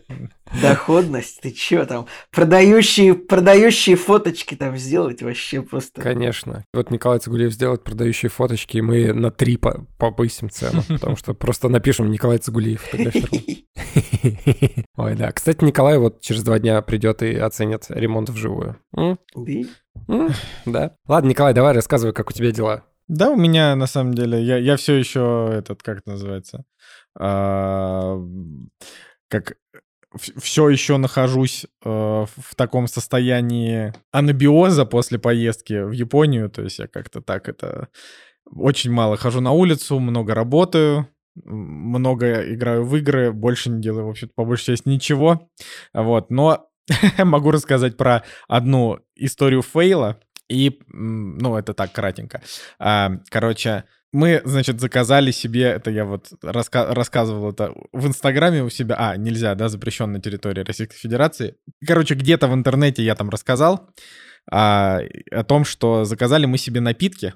Доходность, 0.62 1.41
ты 1.41 1.52
чё 1.52 1.86
там? 1.86 2.08
Продающие, 2.32 3.15
продающие 3.15 3.95
фоточки 3.95 4.56
там 4.56 4.78
сделать 4.78 5.21
вообще 5.21 5.62
просто. 5.62 6.02
Конечно. 6.02 6.65
Вот 6.73 6.91
Николай 6.91 7.19
Цигулиев 7.19 7.54
сделает 7.54 7.84
продающие 7.84 8.30
фоточки, 8.30 8.78
и 8.78 8.82
мы 8.82 9.13
на 9.13 9.32
три 9.32 9.58
повысим 9.58 10.49
цену, 10.49 10.84
потому 10.88 11.15
что 11.15 11.34
просто 11.34 11.69
напишем 11.69 12.12
Николай 12.12 12.38
Цигулиев 12.38 12.84
Ой, 14.95 15.15
да. 15.15 15.32
Кстати, 15.32 15.63
Николай 15.63 15.97
вот 15.97 16.21
через 16.21 16.43
два 16.43 16.60
дня 16.60 16.82
придет 16.82 17.23
и 17.23 17.36
оценит 17.54 17.86
ремонт 17.89 18.30
вживую. 18.30 18.78
Да. 20.66 20.96
Ладно, 21.08 21.30
Николай, 21.30 21.54
давай 21.54 21.74
рассказывай, 21.74 22.13
как 22.13 22.30
у 22.30 22.34
тебя 22.34 22.52
дела. 22.52 22.84
Да, 23.08 23.30
у 23.30 23.36
меня 23.36 23.76
на 23.76 23.86
самом 23.86 24.13
деле, 24.13 24.42
я, 24.42 24.58
я 24.58 24.76
все 24.78 24.96
еще 24.96 25.50
этот, 25.52 25.84
как 25.84 26.00
это 26.00 26.12
называется, 26.12 26.66
а, 27.20 28.18
как 29.28 29.58
все 30.16 30.70
еще 30.70 30.98
нахожусь 30.98 31.66
э, 31.84 31.89
в 31.89 32.56
таком 32.56 32.88
состоянии 32.88 33.94
анабиоза 34.12 34.86
после 34.86 35.18
поездки 35.20 35.84
в 35.84 35.92
Японию. 35.92 36.50
То 36.50 36.62
есть 36.62 36.80
я 36.80 36.88
как-то 36.88 37.22
так 37.22 37.50
это... 37.50 37.89
Очень 38.46 38.92
мало 38.92 39.18
хожу 39.18 39.42
на 39.42 39.52
улицу, 39.52 40.00
много 40.00 40.36
работаю, 40.36 41.08
много 41.34 42.54
играю 42.54 42.86
в 42.86 42.96
игры, 42.98 43.32
больше 43.32 43.70
не 43.70 43.82
делаю, 43.82 44.06
в 44.06 44.10
общем 44.10 44.30
по 44.36 44.46
большей 44.46 44.66
части 44.66 44.88
ничего. 44.88 45.50
Вот, 45.94 46.30
но 46.30 46.68
могу 47.17 47.52
рассказать 47.52 47.98
про 47.98 48.24
одну 48.48 49.00
историю 49.15 49.62
фейла. 49.62 50.19
И, 50.50 50.80
ну, 50.88 51.56
это 51.58 51.74
так, 51.74 51.93
кратенько. 51.93 52.41
А, 52.78 53.12
короче, 53.30 53.86
мы, 54.12 54.41
значит, 54.46 54.80
заказали 54.80 55.32
себе, 55.32 55.63
это 55.63 55.89
я 55.89 56.06
вот 56.06 56.32
раска 56.43 56.93
рассказывал 56.93 57.52
это 57.52 57.74
в 57.91 58.08
Инстаграме 58.08 58.63
у 58.63 58.69
себя, 58.69 58.96
а, 59.00 59.17
нельзя, 59.17 59.56
да, 59.56 59.69
запрещен 59.69 60.12
на 60.12 60.22
территории 60.22 60.63
Российской 60.63 60.98
Федерации. 60.98 61.56
Короче, 61.86 62.13
где-то 62.13 62.48
в 62.48 62.54
интернете 62.54 63.04
я 63.04 63.15
там 63.15 63.30
рассказал 63.30 63.89
а, 64.52 65.00
о 65.32 65.43
том, 65.43 65.65
что 65.65 66.06
заказали 66.06 66.46
мы 66.46 66.58
себе 66.58 66.82
напитки, 66.82 67.34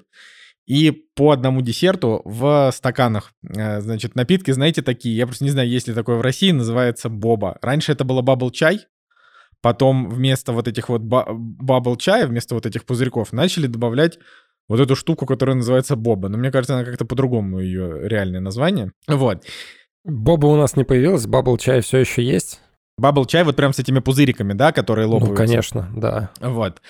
и 0.66 0.90
по 0.90 1.30
одному 1.30 1.62
десерту 1.62 2.20
в 2.26 2.70
стаканах. 2.74 3.32
Э, 3.56 3.80
значит, 3.80 4.14
напитки, 4.14 4.50
знаете, 4.50 4.82
такие, 4.82 5.16
я 5.16 5.26
просто 5.26 5.44
не 5.44 5.50
знаю, 5.50 5.66
есть 5.66 5.88
ли 5.88 5.94
такое 5.94 6.16
в 6.16 6.20
России, 6.20 6.50
называется 6.50 7.08
боба. 7.08 7.56
Раньше 7.62 7.92
это 7.92 8.04
было 8.04 8.20
bubble 8.20 8.50
чай, 8.50 8.86
потом 9.62 10.08
вместо 10.08 10.52
вот 10.52 10.68
этих 10.68 10.88
вот 10.88 11.02
bubble 11.02 11.96
чая, 11.96 12.26
вместо 12.26 12.54
вот 12.54 12.66
этих 12.66 12.84
пузырьков, 12.84 13.32
начали 13.32 13.66
добавлять 13.66 14.18
вот 14.68 14.80
эту 14.80 14.94
штуку, 14.96 15.26
которая 15.26 15.56
называется 15.56 15.96
боба. 15.96 16.28
Но 16.28 16.38
мне 16.38 16.50
кажется, 16.50 16.74
она 16.74 16.84
как-то 16.84 17.04
по-другому 17.04 17.60
ее 17.60 18.08
реальное 18.08 18.40
название. 18.40 18.92
Вот. 19.06 19.44
Боба 20.04 20.46
у 20.46 20.56
нас 20.56 20.76
не 20.76 20.84
появилась, 20.84 21.26
bubble 21.26 21.56
чай 21.58 21.80
все 21.80 21.98
еще 21.98 22.22
есть. 22.22 22.60
Бабл 22.98 23.26
чай 23.26 23.44
вот 23.44 23.56
прям 23.56 23.72
с 23.72 23.78
этими 23.78 24.00
пузыриками, 24.00 24.52
да, 24.52 24.72
которые 24.72 25.06
ну, 25.06 25.14
лопаются. 25.14 25.42
Ну, 25.42 25.46
конечно, 25.46 25.88
да. 25.96 26.30
Вот. 26.40 26.80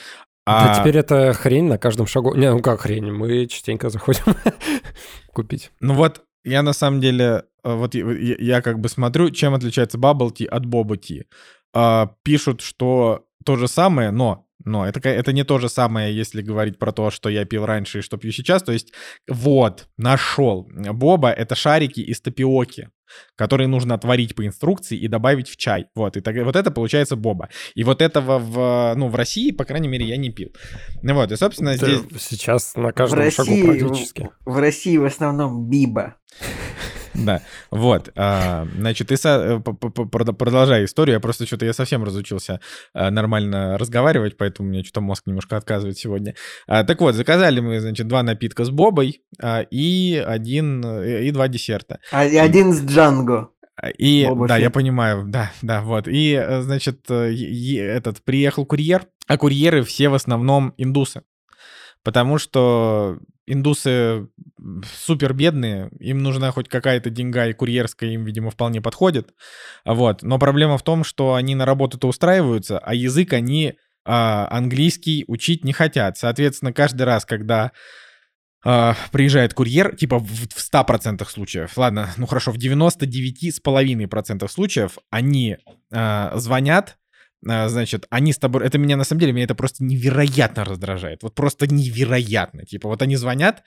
А... 0.46 0.68
Да 0.68 0.80
теперь 0.80 0.96
это 0.96 1.34
хрень 1.34 1.66
на 1.66 1.78
каждом 1.78 2.06
шагу. 2.06 2.34
Не, 2.34 2.50
ну 2.50 2.60
как 2.60 2.80
хрень, 2.80 3.12
мы 3.12 3.46
частенько 3.46 3.90
заходим 3.90 4.34
купить. 5.34 5.70
Ну 5.80 5.94
вот, 5.94 6.22
я 6.42 6.62
на 6.62 6.72
самом 6.72 7.00
деле, 7.00 7.44
э, 7.62 7.74
вот 7.74 7.94
я, 7.94 8.06
я 8.38 8.62
как 8.62 8.80
бы 8.80 8.88
смотрю, 8.88 9.30
чем 9.30 9.52
отличается 9.52 9.98
Bubble 9.98 10.32
Tea 10.32 10.46
от 10.46 10.64
Boba 10.64 10.98
Tea. 10.98 11.24
А, 11.72 12.14
пишут, 12.22 12.60
что 12.60 13.26
то 13.44 13.56
же 13.56 13.68
самое, 13.68 14.10
но 14.10 14.44
но 14.64 14.86
это, 14.86 15.08
это 15.08 15.32
не 15.32 15.44
то 15.44 15.58
же 15.58 15.68
самое, 15.68 16.14
если 16.14 16.42
говорить 16.42 16.78
про 16.78 16.92
то, 16.92 17.10
что 17.10 17.28
я 17.28 17.44
пил 17.44 17.64
раньше 17.64 18.00
и 18.00 18.02
что 18.02 18.18
пью 18.18 18.32
сейчас. 18.32 18.62
То 18.62 18.72
есть 18.72 18.92
вот, 19.28 19.88
нашел. 19.96 20.68
Боба— 20.74 21.30
это 21.32 21.54
шарики 21.54 22.00
из 22.00 22.20
тапиоки 22.20 22.90
которые 23.36 23.68
нужно 23.68 23.94
отварить 23.94 24.34
по 24.34 24.46
инструкции 24.46 24.98
и 24.98 25.08
добавить 25.08 25.48
в 25.48 25.56
чай. 25.56 25.86
Вот, 25.94 26.16
и 26.16 26.20
так, 26.20 26.36
вот 26.44 26.56
это 26.56 26.70
получается 26.70 27.16
боба. 27.16 27.48
И 27.74 27.84
вот 27.84 28.02
этого 28.02 28.38
в, 28.38 28.94
ну, 28.96 29.08
в 29.08 29.14
России, 29.14 29.50
по 29.50 29.64
крайней 29.64 29.88
мере, 29.88 30.06
я 30.06 30.16
не 30.16 30.30
пил. 30.30 30.50
Ну 31.02 31.14
вот, 31.14 31.32
и, 31.32 31.36
собственно, 31.36 31.70
это 31.70 31.86
здесь... 31.86 32.22
Сейчас 32.22 32.74
на 32.76 32.92
каждом 32.92 33.30
в 33.30 33.32
шагу 33.32 33.50
России, 33.50 33.80
практически. 33.80 34.30
В, 34.44 34.52
в 34.52 34.58
России 34.58 34.96
в 34.96 35.04
основном 35.04 35.68
биба. 35.68 36.16
Да, 37.18 37.42
вот. 37.70 38.10
А, 38.16 38.66
значит, 38.76 39.08
ты 39.08 39.16
э, 39.24 39.60
продолжай 39.60 40.84
историю. 40.84 41.14
Я 41.14 41.20
просто 41.20 41.46
что-то 41.46 41.66
я 41.66 41.72
совсем 41.72 42.04
разучился 42.04 42.60
а, 42.94 43.10
нормально 43.10 43.76
разговаривать, 43.78 44.36
поэтому 44.36 44.68
у 44.68 44.72
меня 44.72 44.84
что-то 44.84 45.00
мозг 45.00 45.24
немножко 45.26 45.56
отказывает 45.56 45.98
сегодня. 45.98 46.34
А, 46.66 46.84
так 46.84 47.00
вот, 47.00 47.14
заказали 47.14 47.60
мы, 47.60 47.80
значит, 47.80 48.06
два 48.06 48.22
напитка 48.22 48.64
с 48.64 48.70
бобой 48.70 49.22
и 49.70 50.24
один 50.26 50.84
э, 50.84 51.24
и 51.24 51.30
два 51.30 51.48
десерта. 51.48 52.00
И 52.12 52.36
один 52.36 52.72
с 52.72 52.84
Джанго. 52.84 53.50
И 53.96 54.26
Боба 54.26 54.48
да, 54.48 54.54
Фетт. 54.56 54.64
я 54.64 54.70
понимаю, 54.70 55.24
да, 55.26 55.52
да, 55.62 55.82
вот. 55.82 56.08
И, 56.08 56.32
э, 56.32 56.62
значит, 56.62 57.10
этот 57.10 58.22
приехал 58.24 58.66
курьер, 58.66 59.06
а 59.26 59.38
курьеры 59.38 59.82
все 59.84 60.08
в 60.08 60.14
основном 60.14 60.74
индусы. 60.78 61.22
Потому 62.02 62.38
что 62.38 63.18
индусы 63.48 64.28
супер 64.94 65.32
бедные, 65.32 65.90
им 65.98 66.22
нужна 66.22 66.50
хоть 66.50 66.68
какая-то 66.68 67.10
деньга, 67.10 67.46
и 67.46 67.52
курьерская 67.52 68.10
им, 68.10 68.24
видимо, 68.24 68.50
вполне 68.50 68.80
подходит. 68.80 69.34
Вот. 69.84 70.22
Но 70.22 70.38
проблема 70.38 70.78
в 70.78 70.82
том, 70.82 71.04
что 71.04 71.34
они 71.34 71.54
на 71.54 71.64
работу-то 71.64 72.08
устраиваются, 72.08 72.78
а 72.78 72.94
язык 72.94 73.32
они 73.32 73.74
а, 74.04 74.48
английский 74.50 75.24
учить 75.26 75.64
не 75.64 75.72
хотят. 75.72 76.16
Соответственно, 76.18 76.72
каждый 76.72 77.02
раз, 77.02 77.24
когда 77.24 77.72
Uh, 78.66 78.96
приезжает 79.12 79.54
курьер, 79.54 79.94
типа 79.94 80.18
в, 80.18 80.26
в 80.26 80.72
100% 80.74 81.24
случаев, 81.30 81.76
ладно, 81.76 82.10
ну 82.16 82.26
хорошо, 82.26 82.50
в 82.50 82.56
99,5% 82.56 84.48
случаев 84.48 84.98
они 85.10 85.58
uh, 85.92 86.36
звонят 86.36 86.97
значит, 87.42 88.06
они 88.10 88.32
с 88.32 88.38
тобой... 88.38 88.64
Это 88.64 88.78
меня, 88.78 88.96
на 88.96 89.04
самом 89.04 89.20
деле, 89.20 89.32
меня 89.32 89.44
это 89.44 89.54
просто 89.54 89.84
невероятно 89.84 90.64
раздражает. 90.64 91.22
Вот 91.22 91.34
просто 91.34 91.66
невероятно. 91.72 92.64
Типа, 92.64 92.88
вот 92.88 93.02
они 93.02 93.16
звонят, 93.16 93.62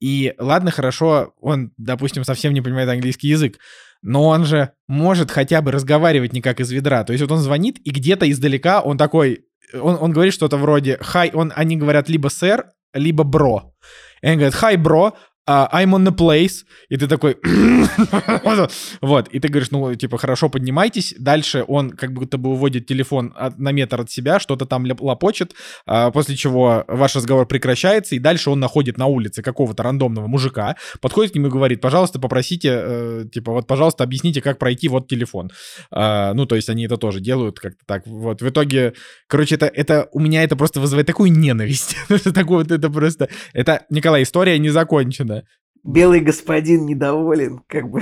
и 0.00 0.34
ладно, 0.38 0.70
хорошо, 0.70 1.34
он, 1.40 1.72
допустим, 1.76 2.24
совсем 2.24 2.52
не 2.52 2.60
понимает 2.60 2.88
английский 2.88 3.28
язык, 3.28 3.58
но 4.02 4.26
он 4.26 4.44
же 4.44 4.72
может 4.86 5.30
хотя 5.30 5.62
бы 5.62 5.72
разговаривать 5.72 6.32
не 6.32 6.42
как 6.42 6.60
из 6.60 6.70
ведра. 6.70 7.04
То 7.04 7.12
есть 7.12 7.22
вот 7.22 7.32
он 7.32 7.38
звонит, 7.38 7.78
и 7.84 7.90
где-то 7.90 8.30
издалека 8.30 8.80
он 8.80 8.98
такой... 8.98 9.46
Он, 9.72 9.96
он 9.98 10.12
говорит 10.12 10.34
что-то 10.34 10.56
вроде 10.56 10.98
«Хай», 11.00 11.30
он, 11.32 11.52
они 11.56 11.76
говорят 11.76 12.08
либо 12.08 12.28
«сэр», 12.28 12.66
либо 12.92 13.24
«бро». 13.24 13.74
И 14.20 14.26
они 14.26 14.36
говорят 14.36 14.54
«Хай, 14.54 14.76
бро», 14.76 15.16
uh, 15.48 15.68
I'm 15.72 15.92
on 15.94 16.04
the 16.04 16.14
place, 16.14 16.64
и 16.88 16.96
ты 16.96 17.06
такой, 17.06 17.36
вот, 19.00 19.28
и 19.28 19.40
ты 19.40 19.48
говоришь, 19.48 19.70
ну, 19.70 19.94
типа, 19.94 20.18
хорошо, 20.18 20.48
поднимайтесь, 20.48 21.14
дальше 21.18 21.64
он 21.66 21.90
как 21.90 22.12
будто 22.12 22.38
бы 22.38 22.50
уводит 22.50 22.86
телефон 22.86 23.32
от, 23.36 23.58
на 23.58 23.72
метр 23.72 24.00
от 24.00 24.10
себя, 24.10 24.40
что-то 24.40 24.66
там 24.66 24.86
лопочет, 25.00 25.54
uh, 25.88 26.10
после 26.12 26.36
чего 26.36 26.84
ваш 26.88 27.16
разговор 27.16 27.46
прекращается, 27.46 28.14
и 28.14 28.18
дальше 28.18 28.50
он 28.50 28.60
находит 28.60 28.98
на 28.98 29.06
улице 29.06 29.42
какого-то 29.42 29.82
рандомного 29.82 30.26
мужика, 30.26 30.76
подходит 31.00 31.32
к 31.32 31.34
нему 31.34 31.48
и 31.48 31.50
говорит, 31.50 31.80
пожалуйста, 31.80 32.18
попросите, 32.18 32.68
uh, 32.68 33.28
типа, 33.28 33.52
вот, 33.52 33.66
пожалуйста, 33.66 34.04
объясните, 34.04 34.40
как 34.40 34.58
пройти 34.58 34.88
вот 34.88 35.08
телефон. 35.08 35.50
Uh, 35.92 36.32
ну, 36.34 36.46
то 36.46 36.56
есть 36.56 36.68
они 36.68 36.86
это 36.86 36.96
тоже 36.96 37.20
делают 37.20 37.58
как-то 37.58 37.84
так, 37.86 38.06
вот, 38.06 38.40
в 38.40 38.48
итоге, 38.48 38.94
короче, 39.26 39.56
это, 39.56 39.66
это 39.66 40.08
у 40.12 40.20
меня 40.20 40.42
это 40.42 40.56
просто 40.56 40.80
вызывает 40.80 41.06
такую 41.06 41.32
ненависть, 41.32 41.96
такое 42.34 42.58
вот 42.58 42.70
это 42.70 42.88
просто, 42.90 43.28
это, 43.52 43.84
Николай, 43.90 44.22
история 44.22 44.58
не 44.58 44.70
закончена, 44.70 45.33
да. 45.34 45.42
Белый 45.84 46.20
господин 46.20 46.86
недоволен, 46.86 47.60
как 47.66 47.90
бы. 47.90 48.00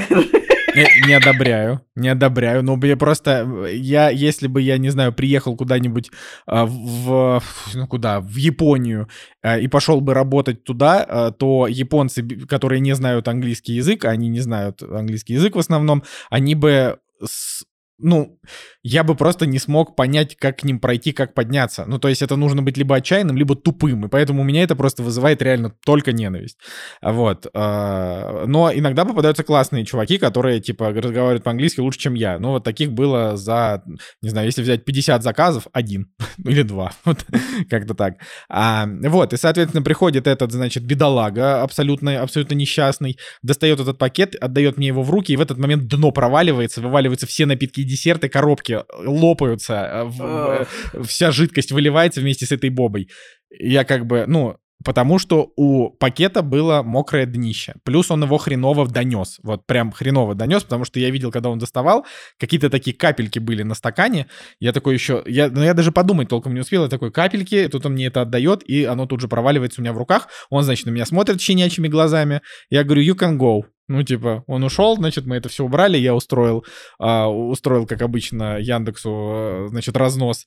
Не, 0.75 1.07
не 1.07 1.15
одобряю, 1.15 1.83
не 1.95 2.09
одобряю. 2.09 2.63
Но 2.63 2.79
я 2.83 2.97
просто, 2.97 3.67
я, 3.71 4.09
если 4.09 4.47
бы 4.47 4.63
я, 4.63 4.79
не 4.79 4.91
знаю, 4.91 5.13
приехал 5.13 5.57
куда-нибудь 5.57 6.11
а, 6.47 6.65
в, 6.67 7.43
ну 7.75 7.87
куда, 7.87 8.21
в 8.21 8.37
Японию 8.37 9.09
а, 9.43 9.59
и 9.59 9.69
пошел 9.69 10.01
бы 10.01 10.15
работать 10.15 10.65
туда, 10.65 11.05
а, 11.07 11.31
то 11.31 11.67
японцы, 11.67 12.23
которые 12.23 12.81
не 12.81 12.95
знают 12.95 13.29
английский 13.29 13.75
язык, 13.75 14.05
они 14.05 14.29
не 14.29 14.41
знают 14.41 14.83
английский 14.83 15.35
язык 15.35 15.57
в 15.57 15.59
основном, 15.59 16.05
они 16.31 16.55
бы 16.55 16.99
с, 17.23 17.65
ну, 18.03 18.39
я 18.83 19.05
бы 19.05 19.15
просто 19.15 19.47
не 19.47 19.59
смог 19.59 19.95
понять, 19.97 20.37
как 20.37 20.59
к 20.59 20.65
ним 20.65 20.81
пройти, 20.81 21.13
как 21.13 21.35
подняться. 21.35 21.85
Ну, 21.87 21.99
то 21.99 22.09
есть 22.09 22.21
это 22.21 22.37
нужно 22.37 22.63
быть 22.63 22.77
либо 22.77 22.97
отчаянным, 22.97 23.37
либо 23.37 23.55
тупым, 23.55 24.07
и 24.07 24.09
поэтому 24.09 24.43
у 24.43 24.45
меня 24.45 24.63
это 24.63 24.75
просто 24.75 25.03
вызывает 25.03 25.41
реально 25.41 25.75
только 25.85 26.13
ненависть. 26.13 26.59
Вот. 27.01 27.47
А, 27.55 28.45
но 28.47 28.73
иногда 28.73 29.05
попадаются 29.05 29.45
классные 29.45 29.85
чуваки, 29.85 30.19
которые, 30.19 30.61
типа, 30.61 30.91
разговаривают 30.91 31.45
по-английски 31.45 31.81
лучше, 31.81 32.01
чем 32.01 32.15
я. 32.15 32.39
Ну, 32.39 32.51
вот 32.51 32.65
таких 32.65 32.93
было 32.93 33.37
за, 33.37 33.85
не 34.21 34.31
знаю, 34.31 34.47
если 34.47 34.63
взять 34.63 34.85
50 34.85 35.23
заказов, 35.23 35.69
один 35.73 36.11
или 36.45 36.63
два. 36.63 36.93
Вот, 37.05 37.25
как-то 37.71 37.95
так. 37.95 38.17
А, 38.49 38.87
вот, 38.87 39.33
и, 39.33 39.37
соответственно, 39.37 39.83
приходит 39.83 40.27
этот, 40.27 40.51
значит, 40.51 40.85
бедолага, 40.85 41.63
абсолютно, 41.63 42.21
абсолютно 42.21 42.55
несчастный, 42.55 43.17
достает 43.43 43.79
этот 43.79 43.99
пакет, 43.99 44.35
отдает 44.35 44.77
мне 44.77 44.89
его 44.89 45.03
в 45.03 45.11
руки, 45.11 45.33
и 45.33 45.37
в 45.37 45.41
этот 45.41 45.59
момент 45.59 45.87
дно 45.87 46.11
проваливается, 46.11 46.81
вываливаются 46.81 47.27
все 47.27 47.47
напитки 47.47 47.92
десерты, 47.93 48.29
коробки 48.29 48.63
коробки 48.63 48.85
лопаются, 49.05 50.09
э, 50.15 51.03
вся 51.05 51.31
жидкость 51.31 51.73
выливается 51.73 52.21
вместе 52.21 52.47
с 52.47 52.53
этой 52.53 52.71
бобой. 52.71 53.09
Я 53.51 53.85
как 53.85 54.07
бы, 54.07 54.25
ну, 54.27 54.57
потому 54.85 55.19
что 55.19 55.53
у 55.57 55.91
пакета 55.91 56.43
было 56.43 56.83
мокрое 56.83 57.27
днище. 57.27 57.75
Плюс 57.85 58.11
он 58.11 58.23
его 58.23 58.39
хреново 58.39 58.87
донес. 58.87 59.39
Вот 59.43 59.67
прям 59.67 59.93
хреново 59.93 60.35
донес, 60.35 60.63
потому 60.63 60.85
что 60.85 61.01
я 61.01 61.11
видел, 61.11 61.31
когда 61.31 61.51
он 61.51 61.59
доставал, 61.59 62.07
какие-то 62.39 62.71
такие 62.71 62.97
капельки 62.97 63.39
были 63.39 63.63
на 63.63 63.75
стакане. 63.75 64.27
Я 64.61 64.73
такой 64.73 64.95
еще... 64.95 65.23
Я, 65.27 65.49
ну, 65.49 65.63
я 65.63 65.75
даже 65.75 65.93
подумать 65.93 66.29
толком 66.29 66.55
не 66.55 66.61
успел. 66.61 66.85
Я 66.85 66.89
такой, 66.89 67.11
капельки, 67.11 67.69
тут 67.69 67.87
он 67.87 67.93
мне 67.93 68.07
это 68.07 68.23
отдает, 68.23 68.63
и 68.63 68.85
оно 68.85 69.07
тут 69.07 69.21
же 69.21 69.29
проваливается 69.29 69.81
у 69.81 69.85
меня 69.85 69.93
в 69.93 69.99
руках. 69.99 70.29
Он, 70.51 70.63
значит, 70.63 70.87
на 70.87 70.91
меня 70.91 71.07
смотрит 71.07 71.41
щенячьими 71.41 71.89
глазами. 71.89 72.41
Я 72.71 72.85
говорю, 72.85 73.03
you 73.03 73.19
can 73.19 73.39
go. 73.39 73.63
Ну, 73.89 74.03
типа, 74.03 74.45
он 74.47 74.63
ушел, 74.65 74.97
значит, 74.97 75.27
мы 75.27 75.37
это 75.37 75.49
все 75.49 75.65
убрали, 75.65 75.99
я 75.99 76.15
устроил, 76.15 76.65
а, 76.99 77.29
устроил, 77.29 77.87
как 77.87 78.01
обычно, 78.01 78.59
Яндексу, 78.59 79.11
э, 79.11 79.67
значит, 79.71 79.97
разнос 79.97 80.47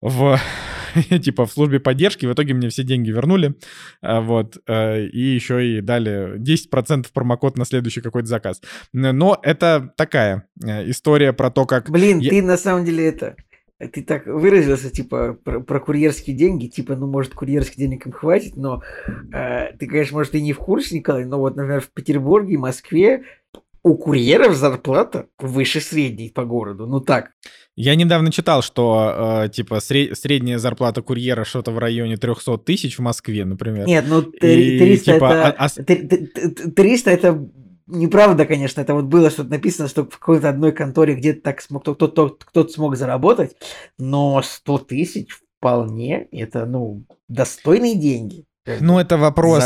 в 0.00 0.38
типа 1.22 1.46
в 1.46 1.52
службе 1.52 1.80
поддержки, 1.80 2.26
в 2.26 2.32
итоге 2.32 2.54
мне 2.54 2.68
все 2.68 2.82
деньги 2.82 3.10
вернули, 3.10 3.54
а, 4.00 4.20
вот, 4.20 4.58
э, 4.66 5.04
и 5.04 5.20
еще 5.20 5.66
и 5.66 5.80
дали 5.80 6.38
10% 6.38 7.06
промокод 7.12 7.56
на 7.56 7.64
следующий 7.64 8.00
какой-то 8.00 8.28
заказ. 8.28 8.60
Но 8.92 9.38
это 9.42 9.92
такая 9.96 10.48
э, 10.64 10.90
история 10.90 11.32
про 11.32 11.50
то, 11.50 11.66
как... 11.66 11.90
Блин, 11.90 12.18
я... 12.18 12.30
ты 12.30 12.42
на 12.42 12.56
самом 12.56 12.84
деле 12.84 13.06
это 13.06 13.36
ты 13.92 14.02
так 14.02 14.26
выразился, 14.26 14.90
типа, 14.90 15.34
про, 15.44 15.60
про 15.60 15.78
курьерские 15.78 16.34
деньги, 16.34 16.66
типа, 16.66 16.96
ну, 16.96 17.06
может, 17.06 17.34
курьерских 17.34 17.76
денег 17.76 18.06
им 18.06 18.12
хватит, 18.12 18.56
но 18.56 18.82
э, 19.32 19.72
ты, 19.78 19.86
конечно, 19.86 20.16
может, 20.16 20.34
и 20.34 20.42
не 20.42 20.52
в 20.52 20.58
курсе, 20.58 20.96
Николай, 20.96 21.24
но 21.24 21.38
вот, 21.38 21.54
например, 21.54 21.80
в 21.80 21.90
Петербурге, 21.90 22.58
Москве 22.58 23.22
у 23.82 23.96
курьеров 23.96 24.54
зарплата 24.56 25.26
выше 25.38 25.80
средней 25.80 26.30
по 26.30 26.44
городу, 26.44 26.86
ну 26.86 27.00
так. 27.00 27.32
Я 27.76 27.94
недавно 27.94 28.32
читал, 28.32 28.62
что, 28.62 29.44
э, 29.44 29.48
типа, 29.50 29.80
сред... 29.80 30.18
средняя 30.18 30.58
зарплата 30.58 31.00
курьера 31.00 31.44
что-то 31.44 31.70
в 31.70 31.78
районе 31.78 32.16
300 32.16 32.58
тысяч 32.58 32.98
в 32.98 33.02
Москве, 33.02 33.44
например. 33.44 33.86
Нет, 33.86 34.04
ну, 34.08 34.22
300 34.22 34.46
и, 34.84 34.96
типа, 34.98 35.24
это... 35.24 35.56
А, 35.56 35.66
а... 35.66 36.70
300 36.70 37.10
это 37.10 37.48
неправда, 37.88 38.46
конечно, 38.46 38.80
это 38.80 38.94
вот 38.94 39.04
было 39.04 39.30
что-то 39.30 39.50
написано, 39.50 39.88
что 39.88 40.04
в 40.04 40.18
какой-то 40.18 40.48
одной 40.48 40.72
конторе 40.72 41.14
где-то 41.14 41.40
так 41.40 41.60
смог, 41.60 41.82
кто-то, 41.82 42.30
кто-то 42.30 42.68
смог 42.68 42.96
заработать, 42.96 43.56
но 43.96 44.42
100 44.42 44.78
тысяч 44.78 45.28
вполне, 45.58 46.28
это, 46.32 46.66
ну, 46.66 47.04
достойные 47.28 47.96
деньги. 47.96 48.44
Ну, 48.80 48.98
это 48.98 49.16
вопрос. 49.16 49.64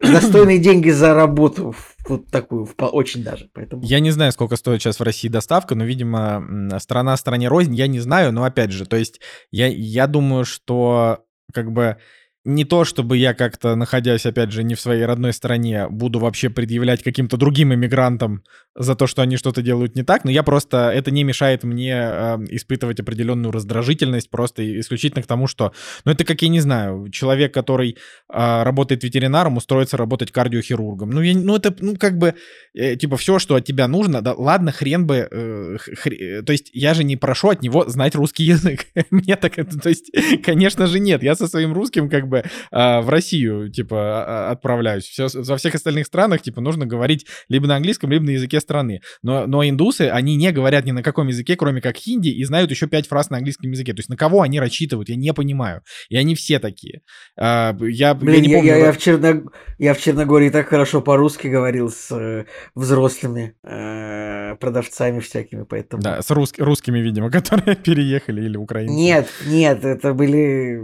За, 0.00 0.12
достойные 0.12 0.58
деньги 0.58 0.90
за 0.90 1.14
работу, 1.14 1.74
вот 2.08 2.30
такую, 2.30 2.68
очень 2.78 3.22
даже. 3.22 3.48
Поэтому... 3.52 3.82
Я 3.82 4.00
не 4.00 4.10
знаю, 4.10 4.32
сколько 4.32 4.56
стоит 4.56 4.80
сейчас 4.80 5.00
в 5.00 5.02
России 5.02 5.28
доставка, 5.28 5.74
но, 5.74 5.84
видимо, 5.84 6.78
страна 6.78 7.16
стране 7.16 7.48
рознь, 7.48 7.74
я 7.74 7.86
не 7.86 8.00
знаю, 8.00 8.32
но 8.32 8.44
опять 8.44 8.72
же, 8.72 8.86
то 8.86 8.96
есть 8.96 9.20
я, 9.50 9.66
я 9.66 10.06
думаю, 10.06 10.44
что 10.44 11.24
как 11.52 11.72
бы 11.72 11.96
не 12.44 12.64
то, 12.64 12.84
чтобы 12.84 13.16
я 13.16 13.34
как-то, 13.34 13.74
находясь, 13.74 14.24
опять 14.24 14.52
же, 14.52 14.62
не 14.62 14.74
в 14.74 14.80
своей 14.80 15.04
родной 15.04 15.32
стране, 15.32 15.88
буду 15.88 16.18
вообще 16.18 16.48
предъявлять 16.48 17.02
каким-то 17.02 17.36
другим 17.36 17.74
иммигрантам 17.74 18.42
за 18.76 18.94
то, 18.94 19.06
что 19.06 19.22
они 19.22 19.36
что-то 19.36 19.60
делают 19.60 19.96
не 19.96 20.04
так, 20.04 20.24
но 20.24 20.30
я 20.30 20.42
просто, 20.42 20.90
это 20.90 21.10
не 21.10 21.24
мешает 21.24 21.64
мне 21.64 21.94
э, 21.94 22.36
испытывать 22.50 23.00
определенную 23.00 23.50
раздражительность 23.50 24.30
просто 24.30 24.80
исключительно 24.80 25.22
к 25.22 25.26
тому, 25.26 25.48
что, 25.48 25.72
ну 26.04 26.12
это 26.12 26.24
как, 26.24 26.40
я 26.42 26.48
не 26.48 26.60
знаю, 26.60 27.08
человек, 27.10 27.52
который 27.52 27.96
э, 28.32 28.62
работает 28.62 29.02
ветеринаром, 29.02 29.56
устроится 29.56 29.96
работать 29.96 30.30
кардиохирургом. 30.30 31.10
Ну, 31.10 31.20
я, 31.20 31.36
ну 31.36 31.56
это, 31.56 31.74
ну 31.80 31.96
как 31.96 32.18
бы, 32.18 32.34
э, 32.74 32.94
типа, 32.94 33.16
все, 33.16 33.40
что 33.40 33.56
от 33.56 33.64
тебя 33.64 33.88
нужно, 33.88 34.22
да, 34.22 34.32
ладно, 34.34 34.70
хрен 34.70 35.06
бы, 35.06 35.28
э, 35.28 35.76
хр... 35.78 36.44
то 36.44 36.52
есть 36.52 36.70
я 36.72 36.94
же 36.94 37.02
не 37.02 37.16
прошу 37.16 37.48
от 37.48 37.62
него 37.62 37.88
знать 37.88 38.14
русский 38.14 38.44
язык. 38.44 38.86
Мне 39.10 39.34
так, 39.34 39.56
то 39.56 39.88
есть, 39.88 40.12
конечно 40.44 40.86
же, 40.86 41.00
нет, 41.00 41.24
я 41.24 41.34
со 41.34 41.48
своим 41.48 41.72
русским 41.72 42.08
как 42.08 42.27
бы 42.28 42.38
э, 42.38 43.00
в 43.00 43.08
Россию, 43.08 43.70
типа, 43.70 43.96
а, 43.98 44.50
отправляюсь. 44.50 45.04
Все, 45.04 45.28
во 45.32 45.56
всех 45.56 45.74
остальных 45.74 46.06
странах, 46.06 46.42
типа, 46.42 46.60
нужно 46.60 46.86
говорить 46.86 47.26
либо 47.48 47.66
на 47.66 47.76
английском, 47.76 48.10
либо 48.10 48.24
на 48.24 48.30
языке 48.30 48.60
страны. 48.60 49.00
Но, 49.22 49.46
но 49.46 49.66
индусы, 49.68 50.02
они 50.02 50.36
не 50.36 50.52
говорят 50.52 50.84
ни 50.84 50.92
на 50.92 51.02
каком 51.02 51.28
языке, 51.28 51.56
кроме 51.56 51.80
как 51.80 51.96
хинди, 51.96 52.28
и 52.28 52.44
знают 52.44 52.70
еще 52.70 52.86
пять 52.86 53.08
фраз 53.08 53.30
на 53.30 53.38
английском 53.38 53.70
языке. 53.70 53.92
То 53.92 54.00
есть 54.00 54.08
на 54.08 54.16
кого 54.16 54.42
они 54.42 54.60
рассчитывают, 54.60 55.08
я 55.08 55.16
не 55.16 55.32
понимаю. 55.32 55.82
И 56.08 56.16
они 56.16 56.34
все 56.34 56.58
такие. 56.58 57.00
А, 57.38 57.76
я, 57.80 58.14
Блин, 58.14 58.42
я, 58.42 58.48
не 58.48 58.54
помню, 58.54 58.68
я, 58.68 58.76
я, 58.76 58.92
в 58.92 58.98
Черног... 58.98 59.52
я 59.78 59.94
в 59.94 60.00
Черногории 60.00 60.50
так 60.50 60.68
хорошо 60.68 61.00
по-русски 61.00 61.48
говорил 61.48 61.90
с 61.90 62.10
э, 62.10 62.44
взрослыми 62.74 63.54
э, 63.62 64.56
продавцами 64.56 65.20
всякими, 65.20 65.64
поэтому... 65.64 66.02
Да, 66.02 66.22
с 66.22 66.30
рус... 66.30 66.52
русскими, 66.58 66.98
видимо, 66.98 67.30
которые 67.30 67.76
переехали 67.76 68.42
или 68.42 68.56
украинцы. 68.56 68.94
Нет, 68.94 69.28
нет, 69.46 69.84
это 69.84 70.14
были 70.14 70.80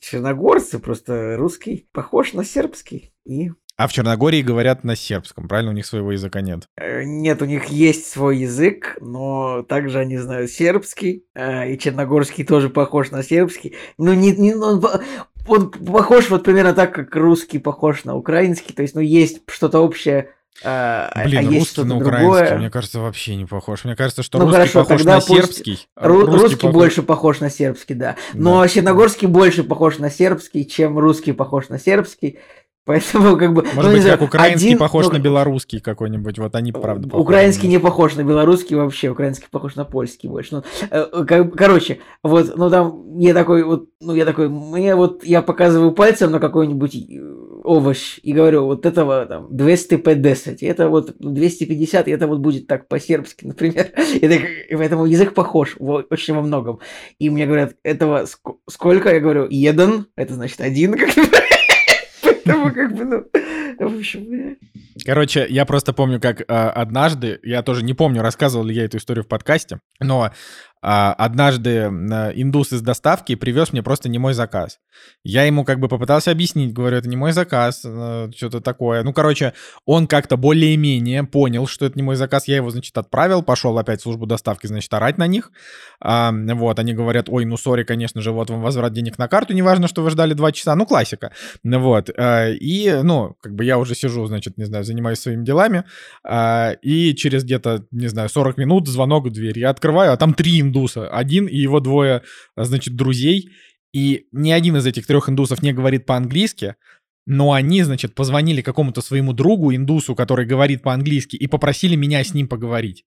черногорцы, 0.00 0.78
просто 0.82 1.36
русский 1.36 1.88
похож 1.92 2.32
на 2.32 2.44
сербский. 2.44 3.12
И 3.24 3.50
а 3.76 3.88
в 3.88 3.92
Черногории 3.92 4.42
говорят 4.42 4.84
на 4.84 4.96
сербском, 4.96 5.48
правильно? 5.48 5.70
У 5.70 5.74
них 5.74 5.86
своего 5.86 6.12
языка 6.12 6.40
нет. 6.40 6.68
Э, 6.76 7.04
нет, 7.04 7.40
у 7.40 7.46
них 7.46 7.66
есть 7.66 8.06
свой 8.06 8.38
язык, 8.38 8.98
но 9.00 9.62
также 9.62 9.98
они 9.98 10.18
знают 10.18 10.50
сербский, 10.50 11.24
э, 11.34 11.72
и 11.72 11.78
черногорский 11.78 12.44
тоже 12.44 12.68
похож 12.68 13.10
на 13.10 13.22
сербский. 13.22 13.74
Ну, 13.96 14.12
не, 14.12 14.32
не, 14.32 14.54
он, 14.54 14.84
он 15.48 15.70
похож 15.70 16.28
вот 16.28 16.44
примерно 16.44 16.74
так, 16.74 16.94
как 16.94 17.16
русский 17.16 17.58
похож 17.58 18.04
на 18.04 18.14
украинский, 18.14 18.74
то 18.74 18.82
есть, 18.82 18.94
ну, 18.94 19.00
есть 19.00 19.40
что-то 19.48 19.80
общее 19.80 20.30
а, 20.64 21.10
а 21.12 21.24
Блин, 21.24 21.48
а 21.48 21.58
русский 21.58 21.82
на 21.82 21.96
украинский, 21.96 22.20
другое. 22.20 22.58
мне 22.58 22.70
кажется, 22.70 23.00
вообще 23.00 23.36
не 23.36 23.46
похож. 23.46 23.84
Мне 23.84 23.96
кажется, 23.96 24.22
что 24.22 24.38
ну, 24.38 24.44
русский 24.44 24.58
хорошо, 24.58 24.80
похож 24.84 25.04
на 25.04 25.14
пусть... 25.16 25.28
сербский. 25.28 25.88
А 25.96 26.06
Ру- 26.06 26.20
русский, 26.20 26.40
русский 26.40 26.56
похож... 26.56 26.74
больше 26.74 27.02
похож 27.02 27.40
на 27.40 27.50
сербский, 27.50 27.94
да. 27.94 28.16
Но 28.34 28.62
да. 28.62 28.68
черногорский 28.68 29.26
больше 29.26 29.64
похож 29.64 29.98
на 29.98 30.10
сербский, 30.10 30.66
чем 30.66 30.98
русский 30.98 31.32
похож 31.32 31.68
на 31.68 31.78
сербский. 31.78 32.38
Поэтому 32.84 33.36
как 33.36 33.52
бы... 33.52 33.62
Может 33.62 33.90
ну, 33.90 33.96
быть, 33.96 34.04
как 34.04 34.22
украинский 34.22 34.68
один, 34.68 34.78
похож 34.78 35.06
ну, 35.06 35.12
на 35.12 35.18
белорусский 35.20 35.78
какой-нибудь, 35.78 36.38
вот 36.40 36.54
они 36.56 36.72
правда 36.72 37.08
похожи. 37.08 37.22
Украинский 37.22 37.68
не 37.68 37.78
похож 37.78 38.16
на 38.16 38.24
белорусский 38.24 38.74
вообще, 38.74 39.08
украинский 39.08 39.46
похож 39.48 39.76
на 39.76 39.84
польский 39.84 40.28
больше. 40.28 40.56
Ну, 40.56 40.64
э, 40.90 41.24
как, 41.24 41.54
короче, 41.54 42.00
вот, 42.24 42.56
ну 42.56 42.70
там 42.70 43.18
я 43.18 43.34
такой 43.34 43.62
вот, 43.62 43.88
ну 44.00 44.14
я 44.14 44.24
такой, 44.24 44.48
мне 44.48 44.96
вот, 44.96 45.22
я 45.22 45.42
показываю 45.42 45.92
пальцем 45.92 46.32
на 46.32 46.40
какой-нибудь 46.40 46.96
э, 46.96 47.42
овощ 47.62 48.18
и 48.20 48.32
говорю, 48.32 48.64
вот 48.64 48.84
этого 48.84 49.26
там 49.26 49.46
250, 49.56 50.62
это 50.62 50.88
вот 50.88 51.14
250, 51.20 52.08
и 52.08 52.10
это 52.10 52.26
вот 52.26 52.40
будет 52.40 52.66
так 52.66 52.88
по-сербски, 52.88 53.44
например. 53.46 53.92
И, 54.14 54.28
так, 54.28 54.40
и 54.68 54.74
поэтому 54.74 55.06
язык 55.06 55.34
похож 55.34 55.76
в, 55.78 56.04
очень 56.10 56.34
во 56.34 56.42
многом. 56.42 56.80
И 57.20 57.30
мне 57.30 57.46
говорят, 57.46 57.74
этого 57.84 58.24
ск- 58.24 58.56
сколько? 58.68 59.14
Я 59.14 59.20
говорю, 59.20 59.44
один, 59.44 60.06
это 60.16 60.34
значит 60.34 60.60
один, 60.60 60.94
как 60.94 61.10
Поэтому 62.44 62.72
как 62.72 62.94
бы, 62.94 63.04
ну, 63.04 63.88
в 63.88 63.98
общем, 63.98 64.56
Короче, 65.04 65.46
я 65.48 65.64
просто 65.64 65.92
помню, 65.92 66.20
как 66.20 66.40
э, 66.40 66.44
однажды, 66.44 67.40
я 67.42 67.62
тоже 67.62 67.82
не 67.82 67.94
помню, 67.94 68.22
рассказывал 68.22 68.64
ли 68.64 68.74
я 68.74 68.84
эту 68.84 68.98
историю 68.98 69.24
в 69.24 69.28
подкасте, 69.28 69.80
но 70.00 70.30
однажды 70.82 71.84
индус 72.34 72.72
из 72.72 72.82
доставки 72.82 73.34
привез 73.34 73.72
мне 73.72 73.82
просто 73.82 74.08
не 74.08 74.18
мой 74.18 74.34
заказ. 74.34 74.78
Я 75.24 75.44
ему 75.44 75.64
как 75.64 75.78
бы 75.78 75.88
попытался 75.88 76.30
объяснить, 76.30 76.72
говорю, 76.72 76.96
это 76.96 77.08
не 77.08 77.16
мой 77.16 77.32
заказ, 77.32 77.82
э, 77.84 78.30
что-то 78.36 78.60
такое. 78.60 79.02
Ну, 79.02 79.12
короче, 79.12 79.52
он 79.86 80.06
как-то 80.06 80.36
более-менее 80.36 81.24
понял, 81.24 81.66
что 81.66 81.86
это 81.86 81.96
не 81.96 82.02
мой 82.02 82.16
заказ. 82.16 82.48
Я 82.48 82.56
его, 82.56 82.70
значит, 82.70 82.96
отправил, 82.98 83.42
пошел 83.42 83.78
опять 83.78 84.00
в 84.00 84.02
службу 84.02 84.26
доставки, 84.26 84.66
значит, 84.66 84.92
орать 84.92 85.18
на 85.18 85.26
них. 85.26 85.52
А, 86.00 86.32
вот, 86.32 86.78
они 86.78 86.92
говорят, 86.92 87.28
ой, 87.28 87.44
ну, 87.44 87.56
сори, 87.56 87.84
конечно 87.84 88.20
же, 88.20 88.32
вот 88.32 88.50
вам 88.50 88.62
возврат 88.62 88.92
денег 88.92 89.18
на 89.18 89.28
карту, 89.28 89.54
неважно, 89.54 89.86
что 89.86 90.02
вы 90.02 90.10
ждали 90.10 90.34
два 90.34 90.52
часа. 90.52 90.74
Ну, 90.74 90.86
классика. 90.86 91.32
Вот. 91.62 92.10
А, 92.16 92.50
и, 92.50 93.00
ну, 93.02 93.36
как 93.40 93.54
бы 93.54 93.64
я 93.64 93.78
уже 93.78 93.94
сижу, 93.94 94.26
значит, 94.26 94.58
не 94.58 94.64
знаю, 94.64 94.84
занимаюсь 94.84 95.20
своими 95.20 95.44
делами. 95.44 95.84
А, 96.24 96.72
и 96.82 97.14
через 97.14 97.44
где-то, 97.44 97.86
не 97.90 98.08
знаю, 98.08 98.28
40 98.28 98.56
минут 98.56 98.88
звонок 98.88 99.26
в 99.26 99.30
дверь. 99.30 99.58
Я 99.58 99.70
открываю, 99.70 100.12
а 100.12 100.16
там 100.16 100.34
три 100.34 100.58
индуса. 100.72 101.08
Один 101.08 101.46
и 101.46 101.56
его 101.56 101.80
двое, 101.80 102.22
значит, 102.56 102.96
друзей. 102.96 103.50
И 103.92 104.26
ни 104.32 104.50
один 104.50 104.76
из 104.76 104.86
этих 104.86 105.06
трех 105.06 105.28
индусов 105.28 105.62
не 105.62 105.72
говорит 105.72 106.06
по-английски, 106.06 106.76
но 107.26 107.52
они, 107.52 107.82
значит, 107.82 108.14
позвонили 108.14 108.62
какому-то 108.62 109.02
своему 109.02 109.32
другу, 109.32 109.74
индусу, 109.74 110.14
который 110.14 110.46
говорит 110.46 110.82
по-английски, 110.82 111.36
и 111.36 111.46
попросили 111.46 111.94
меня 111.94 112.24
с 112.24 112.34
ним 112.34 112.48
поговорить. 112.48 113.04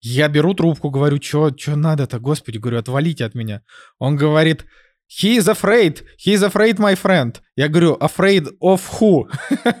Я 0.00 0.28
беру 0.28 0.54
трубку, 0.54 0.90
говорю, 0.90 1.20
что 1.20 1.52
надо-то, 1.66 2.20
господи, 2.20 2.58
говорю, 2.58 2.78
отвалите 2.78 3.24
от 3.24 3.34
меня. 3.34 3.62
Он 3.98 4.16
говорит, 4.16 4.64
He 5.08 5.38
is 5.38 5.48
afraid. 5.48 6.02
He 6.18 6.34
is 6.34 6.42
afraid, 6.42 6.78
my 6.78 6.94
friend. 6.94 7.40
Я 7.56 7.68
говорю, 7.68 7.96
afraid 7.98 8.46
of 8.60 8.82
who? 9.00 9.26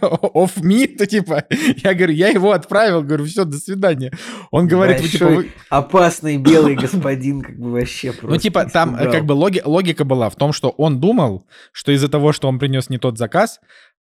of 0.34 0.62
me? 0.62 0.86
То 0.86 1.06
типа, 1.06 1.44
я 1.84 1.92
говорю, 1.92 2.14
я 2.14 2.28
его 2.28 2.52
отправил, 2.52 3.02
говорю, 3.02 3.26
все, 3.26 3.44
до 3.44 3.58
свидания. 3.58 4.10
Он 4.50 4.66
говорит, 4.66 5.02
вы, 5.02 5.08
типа... 5.08 5.26
Вы... 5.26 5.52
Опасный 5.68 6.38
белый 6.38 6.76
господин, 6.76 7.42
как 7.42 7.58
бы 7.58 7.72
вообще 7.72 8.12
просто. 8.12 8.28
Ну, 8.28 8.36
типа, 8.38 8.70
там 8.72 8.96
как 8.96 9.26
бы 9.26 9.32
логи... 9.32 9.60
логика 9.62 10.04
была 10.06 10.30
в 10.30 10.36
том, 10.36 10.54
что 10.54 10.70
он 10.70 10.98
думал, 10.98 11.46
что 11.72 11.92
из-за 11.92 12.08
того, 12.08 12.32
что 12.32 12.48
он 12.48 12.58
принес 12.58 12.88
не 12.88 12.96
тот 12.96 13.18
заказ, 13.18 13.60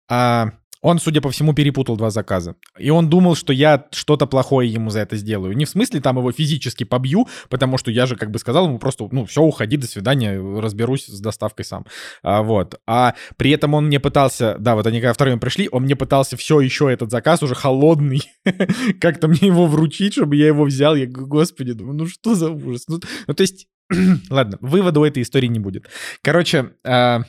а 0.09 0.51
он, 0.81 0.99
судя 0.99 1.21
по 1.21 1.29
всему, 1.31 1.53
перепутал 1.53 1.97
два 1.97 2.09
заказа. 2.09 2.55
И 2.77 2.89
он 2.89 3.09
думал, 3.09 3.35
что 3.35 3.53
я 3.53 3.85
что-то 3.91 4.27
плохое 4.27 4.71
ему 4.71 4.89
за 4.89 4.99
это 4.99 5.15
сделаю. 5.15 5.55
Не 5.55 5.65
в 5.65 5.69
смысле 5.69 6.01
там 6.01 6.17
его 6.17 6.31
физически 6.31 6.83
побью, 6.83 7.27
потому 7.49 7.77
что 7.77 7.91
я 7.91 8.05
же 8.05 8.15
как 8.15 8.31
бы 8.31 8.39
сказал 8.39 8.67
ему 8.67 8.79
просто, 8.79 9.07
ну, 9.11 9.25
все, 9.25 9.41
уходи, 9.41 9.77
до 9.77 9.87
свидания, 9.87 10.39
разберусь 10.39 11.05
с 11.05 11.19
доставкой 11.19 11.65
сам. 11.65 11.85
А, 12.23 12.43
вот. 12.43 12.79
А 12.85 13.15
при 13.37 13.51
этом 13.51 13.73
он 13.73 13.87
мне 13.87 13.99
пытался, 13.99 14.55
да, 14.59 14.75
вот 14.75 14.85
они 14.87 14.99
когда 14.99 15.13
втроем 15.13 15.39
пришли, 15.39 15.67
он 15.71 15.83
мне 15.83 15.95
пытался 15.95 16.37
все 16.37 16.59
еще 16.59 16.91
этот 16.91 17.11
заказ 17.11 17.41
уже 17.43 17.55
холодный, 17.55 18.21
как-то 19.01 19.27
мне 19.27 19.47
его 19.47 19.65
вручить, 19.65 20.13
чтобы 20.13 20.35
я 20.35 20.47
его 20.47 20.65
взял. 20.65 20.95
Я 20.95 21.07
говорю, 21.07 21.27
господи, 21.27 21.71
ну 21.71 22.07
что 22.07 22.35
за 22.35 22.51
ужас. 22.51 22.85
Ну, 22.87 22.99
ну 23.27 23.33
то 23.33 23.41
есть, 23.41 23.67
ладно, 24.29 24.57
вывода 24.61 24.99
у 24.99 25.05
этой 25.05 25.23
истории 25.23 25.47
не 25.47 25.59
будет. 25.59 25.87
Короче, 26.21 26.71
э, 26.83 27.19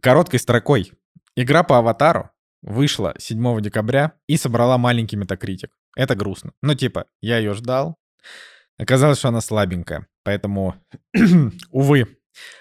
короткой 0.00 0.38
строкой. 0.38 0.92
Игра 1.36 1.62
по 1.62 1.78
аватару 1.78 2.30
вышла 2.62 3.14
7 3.18 3.60
декабря 3.60 4.12
и 4.26 4.36
собрала 4.36 4.78
маленький 4.78 5.16
метакритик. 5.16 5.70
Это 5.96 6.14
грустно. 6.14 6.52
Ну, 6.62 6.74
типа, 6.74 7.06
я 7.20 7.38
ее 7.38 7.54
ждал. 7.54 7.96
Оказалось, 8.78 9.18
что 9.18 9.28
она 9.28 9.40
слабенькая. 9.40 10.06
Поэтому, 10.24 10.74
увы. 11.70 12.06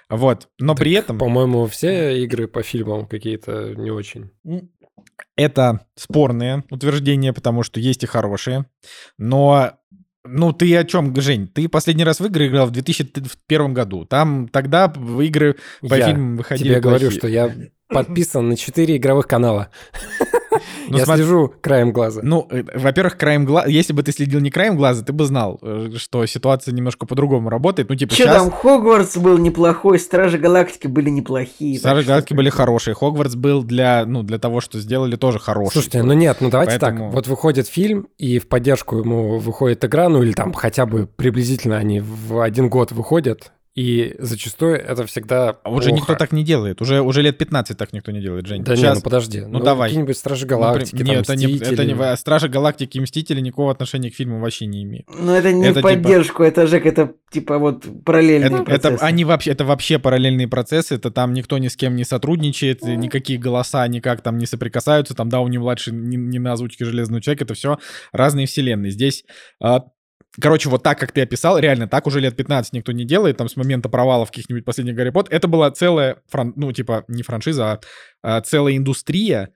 Вот, 0.09 0.47
но 0.57 0.73
Так, 0.73 0.79
при 0.79 0.93
этом... 0.93 1.19
По-моему, 1.19 1.67
все 1.67 2.23
игры 2.23 2.47
по 2.47 2.63
фильмам 2.63 3.05
какие-то 3.05 3.75
не 3.75 3.91
очень. 3.91 4.31
Это 5.35 5.85
спорное 5.95 6.63
утверждение, 6.71 7.33
потому 7.33 7.61
что 7.61 7.79
есть 7.79 8.03
и 8.03 8.07
хорошие. 8.07 8.65
Но, 9.19 9.73
ну, 10.23 10.51
ты 10.53 10.75
о 10.75 10.83
чем, 10.83 11.15
Жень? 11.15 11.47
Ты 11.47 11.69
последний 11.69 12.03
раз 12.03 12.19
в 12.19 12.25
игры 12.25 12.47
играл 12.47 12.67
в 12.67 12.71
2001 12.71 13.73
году. 13.73 14.05
Там 14.05 14.47
тогда 14.47 14.87
в 14.87 15.21
игры 15.21 15.57
по 15.81 15.93
Я 15.93 16.07
фильмам 16.07 16.37
выходили 16.37 16.69
Тебе 16.69 16.79
говорю, 16.79 17.11
плохие. 17.11 17.19
что 17.19 17.27
я 17.27 17.55
подписан 17.89 18.49
на 18.49 18.57
4 18.57 18.97
игровых 18.97 19.27
канала. 19.27 19.69
Ну, 20.89 20.97
Я 20.97 21.05
смотри- 21.05 21.23
слежу 21.23 21.53
краем 21.61 21.91
глаза. 21.91 22.21
Ну, 22.23 22.47
э, 22.49 22.63
во-первых, 22.73 23.17
краем 23.17 23.45
глаза... 23.45 23.67
Если 23.67 23.93
бы 23.93 24.03
ты 24.03 24.11
следил 24.11 24.39
не 24.39 24.49
краем 24.49 24.77
глаза, 24.77 25.03
ты 25.03 25.11
бы 25.13 25.25
знал, 25.25 25.59
э, 25.61 25.89
что 25.97 26.25
ситуация 26.25 26.73
немножко 26.73 27.05
по-другому 27.05 27.49
работает. 27.49 27.89
Ну, 27.89 27.95
типа, 27.95 28.15
Че 28.15 28.23
сейчас... 28.23 28.37
там, 28.37 28.51
Хогвартс 28.51 29.17
был 29.17 29.37
неплохой, 29.37 29.99
Стражи 29.99 30.37
Галактики 30.37 30.87
были 30.87 31.09
неплохие. 31.09 31.77
Что- 31.77 32.01
галактики 32.03 32.33
были 32.33 32.49
хорошие. 32.49 32.95
Хогвартс 32.95 33.35
был 33.35 33.63
для, 33.63 34.05
ну, 34.05 34.23
для 34.23 34.39
того, 34.39 34.61
что 34.61 34.79
сделали, 34.79 35.15
тоже 35.17 35.39
хороший. 35.39 35.73
Слушайте, 35.73 36.03
ну 36.03 36.13
нет, 36.13 36.37
ну 36.39 36.49
давайте 36.49 36.79
Поэтому- 36.79 37.05
так. 37.07 37.13
Вот 37.13 37.27
выходит 37.27 37.67
фильм, 37.67 38.07
и 38.17 38.39
в 38.39 38.47
поддержку 38.47 38.97
ему 38.97 39.37
выходит 39.39 39.83
игра, 39.85 40.09
ну 40.09 40.23
или 40.23 40.31
там 40.31 40.53
хотя 40.53 40.85
бы 40.85 41.05
приблизительно 41.05 41.77
они 41.77 41.99
в 41.99 42.39
один 42.41 42.69
год 42.69 42.91
выходят, 42.93 43.51
и 43.77 44.15
зачастую 44.17 44.75
это 44.75 45.05
всегда 45.05 45.49
А 45.63 45.69
Уже 45.69 45.89
плохо. 45.89 46.01
никто 46.01 46.15
так 46.15 46.31
не 46.31 46.43
делает. 46.43 46.81
Уже, 46.81 47.01
уже 47.01 47.21
лет 47.21 47.37
15 47.37 47.77
так 47.77 47.93
никто 47.93 48.11
не 48.11 48.19
делает, 48.21 48.47
Жень. 48.47 48.63
Да 48.63 48.71
не, 48.71 48.77
Сейчас- 48.77 48.95
ну 48.97 49.01
подожди. 49.03 49.41
Ну, 49.41 49.59
давай. 49.59 49.89
Какие-нибудь 49.89 50.17
Стражи 50.17 50.45
Ну, 50.45 50.49
при- 50.49 50.55
Галактики, 50.55 50.97
там, 50.97 51.05
Нет, 51.05 51.19
это 51.21 51.35
не, 51.35 51.57
это 51.59 51.85
не. 51.85 52.17
Стражи 52.17 52.49
Галактики 52.49 52.97
и 52.97 53.01
Мстители 53.01 53.39
никакого 53.39 53.71
отношения 53.71 54.09
к 54.09 54.15
фильму 54.15 54.39
вообще 54.39 54.65
не 54.65 54.81
имеют. 54.81 55.05
Ну 55.07 55.31
это 55.31 55.51
не 55.53 55.63
Это 55.67 55.75
типа- 55.81 55.89
поддержку, 55.89 56.41
это, 56.43 56.65
Жек, 56.65 56.87
это 56.87 57.13
типа 57.29 57.59
вот 57.59 57.85
параллельный 58.03 58.47
Это, 58.47 58.63
процесс. 58.63 58.93
это 58.95 59.05
они 59.05 59.25
вообще, 59.25 59.51
это 59.51 59.63
вообще 59.63 59.99
параллельные 59.99 60.47
процессы, 60.47 60.95
это 60.95 61.11
там 61.11 61.33
никто 61.35 61.59
ни 61.59 61.67
с 61.67 61.75
кем 61.75 61.95
не 61.95 62.03
сотрудничает, 62.03 62.81
никакие 62.81 63.37
голоса 63.37 63.87
никак 63.87 64.21
там 64.21 64.39
не 64.39 64.47
соприкасаются, 64.47 65.13
там 65.13 65.29
Дауни 65.29 65.57
младший 65.59 65.93
не, 65.93 66.17
не 66.17 66.39
на 66.39 66.53
озвучке 66.53 66.83
Железного 66.83 67.21
человека, 67.21 67.43
это 67.43 67.53
все 67.53 67.77
разные 68.11 68.47
вселенные. 68.47 68.91
Здесь, 68.91 69.23
а, 69.61 69.81
короче, 70.41 70.69
вот 70.69 70.83
так, 70.83 70.99
как 70.99 71.11
ты 71.11 71.21
описал, 71.21 71.57
реально 71.57 71.87
так 71.87 72.07
уже 72.07 72.19
лет 72.19 72.35
15 72.35 72.73
никто 72.73 72.91
не 72.91 73.05
делает, 73.05 73.37
там 73.37 73.49
с 73.49 73.55
момента 73.55 73.89
провалов 73.89 74.29
каких-нибудь 74.29 74.65
последних 74.65 74.95
Гарри 74.95 75.09
Поттер, 75.09 75.33
это 75.33 75.47
была 75.47 75.71
целая, 75.71 76.17
фран- 76.31 76.53
ну 76.55 76.71
типа 76.71 77.05
не 77.07 77.23
франшиза, 77.23 77.71
а, 77.71 77.79
а 78.21 78.41
целая 78.41 78.77
индустрия, 78.77 79.49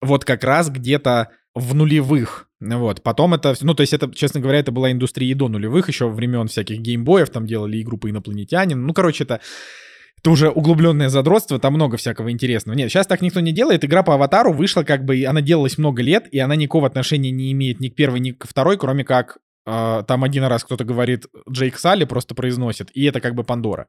вот 0.00 0.24
как 0.24 0.44
раз 0.44 0.70
где-то 0.70 1.28
в 1.54 1.74
нулевых. 1.74 2.48
Вот. 2.60 3.02
Потом 3.02 3.34
это... 3.34 3.54
Ну, 3.60 3.74
то 3.74 3.82
есть 3.82 3.92
это, 3.92 4.12
честно 4.12 4.40
говоря, 4.40 4.58
это 4.58 4.72
была 4.72 4.90
индустрия 4.90 5.30
и 5.30 5.34
до 5.34 5.48
нулевых, 5.48 5.88
еще 5.88 6.08
времен 6.08 6.48
всяких 6.48 6.78
геймбоев, 6.80 7.30
там 7.30 7.46
делали 7.46 7.80
игру 7.80 7.98
по 7.98 8.10
инопланетянин. 8.10 8.84
Ну, 8.84 8.92
короче, 8.92 9.24
это... 9.24 9.40
Это 10.20 10.32
уже 10.32 10.50
углубленное 10.50 11.10
задротство, 11.10 11.60
там 11.60 11.74
много 11.74 11.96
всякого 11.96 12.32
интересного. 12.32 12.76
Нет, 12.76 12.90
сейчас 12.90 13.06
так 13.06 13.20
никто 13.20 13.38
не 13.38 13.52
делает. 13.52 13.84
Игра 13.84 14.02
по 14.02 14.14
аватару 14.14 14.52
вышла, 14.52 14.82
как 14.82 15.04
бы, 15.04 15.16
и 15.16 15.22
она 15.22 15.42
делалась 15.42 15.78
много 15.78 16.02
лет, 16.02 16.26
и 16.32 16.40
она 16.40 16.56
никакого 16.56 16.88
отношения 16.88 17.30
не 17.30 17.52
имеет 17.52 17.78
ни 17.78 17.88
к 17.88 17.94
первой, 17.94 18.18
ни 18.18 18.32
ко 18.32 18.48
второй, 18.48 18.76
кроме 18.78 19.04
как 19.04 19.38
там 19.68 20.24
один 20.24 20.44
раз 20.44 20.64
кто-то 20.64 20.84
говорит 20.84 21.26
Джейк 21.50 21.78
Салли, 21.78 22.04
просто 22.04 22.34
произносит, 22.34 22.90
и 22.94 23.04
это 23.04 23.20
как 23.20 23.34
бы 23.34 23.44
Пандора. 23.44 23.88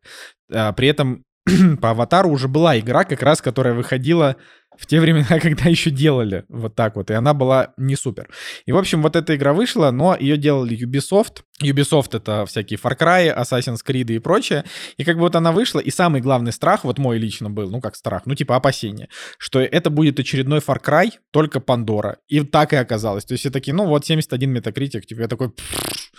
А, 0.51 0.73
при 0.73 0.87
этом 0.89 1.23
по 1.81 1.91
аватару 1.91 2.29
уже 2.29 2.47
была 2.47 2.79
игра, 2.79 3.03
как 3.03 3.21
раз, 3.21 3.41
которая 3.41 3.73
выходила 3.73 4.35
в 4.77 4.85
те 4.85 4.99
времена, 4.99 5.39
когда 5.41 5.69
еще 5.69 5.89
делали 5.89 6.45
вот 6.47 6.75
так 6.75 6.95
вот, 6.95 7.11
и 7.11 7.13
она 7.13 7.33
была 7.33 7.73
не 7.77 7.95
супер. 7.95 8.29
И, 8.65 8.71
в 8.71 8.77
общем, 8.77 9.01
вот 9.01 9.15
эта 9.15 9.35
игра 9.35 9.53
вышла, 9.53 9.91
но 9.91 10.15
ее 10.17 10.37
делали 10.37 10.77
Ubisoft. 10.77 11.41
Ubisoft— 11.61 12.09
это 12.17 12.45
всякие 12.45 12.79
Far 12.81 12.97
Cry, 12.97 13.35
Assassin's 13.37 13.79
Creed 13.85 14.13
и 14.13 14.19
прочее. 14.19 14.63
И 14.97 15.03
как 15.03 15.15
бы 15.15 15.21
вот 15.21 15.35
она 15.35 15.51
вышла, 15.51 15.79
и 15.79 15.91
самый 15.91 16.21
главный 16.21 16.53
страх, 16.53 16.85
вот 16.85 16.97
мой 16.97 17.17
лично 17.17 17.49
был, 17.49 17.69
ну 17.69 17.81
как 17.81 17.95
страх, 17.95 18.23
ну 18.25 18.35
типа 18.35 18.55
опасение, 18.55 19.09
что 19.37 19.59
это 19.59 19.89
будет 19.89 20.19
очередной 20.19 20.59
Far 20.59 20.81
Cry, 20.81 21.11
только 21.31 21.59
Пандора. 21.59 22.17
И 22.27 22.41
так 22.41 22.73
и 22.73 22.77
оказалось. 22.77 23.25
То 23.25 23.33
есть 23.33 23.41
все 23.41 23.49
такие, 23.49 23.73
ну 23.73 23.85
вот 23.85 24.05
71 24.05 24.49
метакритик, 24.49 25.05
типа 25.05 25.21
я 25.21 25.27
такой... 25.27 25.49
«Пф». 25.49 26.11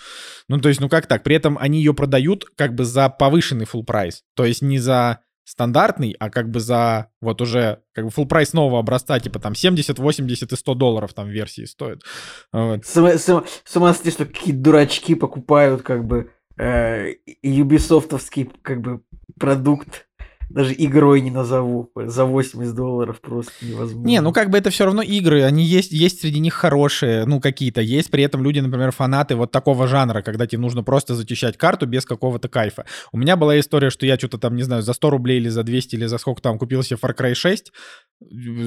Ну 0.51 0.59
то 0.59 0.69
есть, 0.69 0.81
ну 0.81 0.89
как 0.89 1.07
так? 1.07 1.23
При 1.23 1.37
этом 1.37 1.57
они 1.59 1.79
ее 1.79 1.95
продают 1.95 2.45
как 2.57 2.75
бы 2.75 2.85
за 2.85 3.09
повышенный 3.09 3.67
full 3.67 3.85
прайс. 3.85 4.25
То 4.35 4.45
есть 4.45 4.63
не 4.63 4.81
за 4.81 5.21
стандартный, 5.45 6.17
а 6.19 6.29
как 6.29 6.51
бы 6.51 6.59
за 6.59 7.07
вот 7.21 7.41
уже 7.41 7.83
как 7.93 8.07
бы 8.07 8.11
full 8.11 8.27
прайс 8.27 8.53
нового 8.53 8.81
образца, 8.81 9.21
типа 9.21 9.39
там 9.39 9.55
70, 9.55 10.01
80 10.01 10.53
и 10.53 10.57
100 10.57 10.75
долларов 10.75 11.15
там 11.15 11.29
версии 11.29 11.67
стоит. 11.67 12.03
Вот. 12.53 12.85
Сама, 12.85 13.17
сама, 13.17 13.95
что 13.95 14.27
какие-то 14.27 14.61
дурачки 14.61 15.15
покупают 15.15 15.83
как 15.83 16.05
бы 16.05 16.33
э, 16.59 17.13
как 18.63 18.81
бы 18.81 19.03
продукт. 19.39 20.09
Даже 20.51 20.75
игрой 20.77 21.21
не 21.21 21.31
назову. 21.31 21.91
За 21.95 22.25
80 22.25 22.75
долларов 22.75 23.21
просто 23.21 23.53
невозможно. 23.63 24.07
Не, 24.07 24.21
ну 24.21 24.33
как 24.33 24.51
бы 24.51 24.59
это 24.59 24.71
все 24.71 24.85
равно 24.85 25.01
игры, 25.01 25.45
они 25.45 25.65
есть, 25.65 25.93
есть 25.93 26.21
среди 26.21 26.41
них 26.41 26.55
хорошие, 26.55 27.25
ну 27.25 27.41
какие-то 27.41 27.81
есть, 27.81 28.11
при 28.11 28.25
этом 28.25 28.43
люди, 28.43 28.59
например, 28.59 28.91
фанаты 28.91 29.37
вот 29.37 29.53
такого 29.53 29.87
жанра, 29.87 30.23
когда 30.23 30.49
тебе 30.49 30.61
нужно 30.61 30.83
просто 30.83 31.15
зачищать 31.15 31.57
карту 31.57 31.87
без 31.87 32.05
какого-то 32.05 32.49
кайфа. 32.49 32.85
У 33.13 33.19
меня 33.19 33.37
была 33.37 33.61
история, 33.61 33.91
что 33.91 34.07
я 34.07 34.19
что-то 34.19 34.39
там, 34.39 34.57
не 34.57 34.65
знаю, 34.65 34.83
за 34.83 34.93
100 34.93 35.11
рублей 35.11 35.39
или 35.39 35.49
за 35.49 35.63
200 35.63 35.95
или 35.95 36.07
за 36.07 36.19
сколько 36.19 36.43
там 36.43 36.59
купил 36.59 36.83
себе 36.83 36.99
Far 37.01 37.17
Cry 37.17 37.35
6 37.35 37.73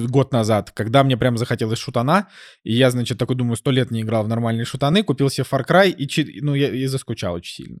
год 0.08 0.32
назад, 0.32 0.70
когда 0.70 1.04
мне 1.04 1.16
прям 1.16 1.36
захотелось 1.36 1.78
шутана, 1.78 2.28
и 2.64 2.72
я, 2.72 2.90
значит, 2.90 3.18
такой 3.18 3.36
думаю, 3.36 3.56
сто 3.56 3.70
лет 3.70 3.90
не 3.90 4.00
играл 4.00 4.24
в 4.24 4.28
нормальные 4.28 4.64
шутаны, 4.64 5.02
купил 5.02 5.28
себе 5.28 5.46
Far 5.50 5.64
Cry, 5.68 5.90
и, 5.90 6.40
ну, 6.40 6.54
я 6.54 6.70
и 6.70 6.86
заскучал 6.86 7.34
очень 7.34 7.64
сильно. 7.64 7.78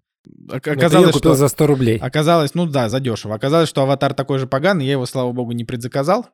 Оказалось, 0.50 1.12
купил 1.12 1.32
что... 1.32 1.34
за 1.34 1.48
100 1.48 1.66
рублей. 1.66 1.98
Оказалось, 1.98 2.54
ну 2.54 2.66
да, 2.66 2.88
задешево. 2.88 3.34
Оказалось, 3.34 3.68
что 3.68 3.82
аватар 3.82 4.14
такой 4.14 4.38
же 4.38 4.46
поганый, 4.46 4.86
я 4.86 4.92
его, 4.92 5.06
слава 5.06 5.32
богу, 5.32 5.52
не 5.52 5.64
предзаказал. 5.64 6.28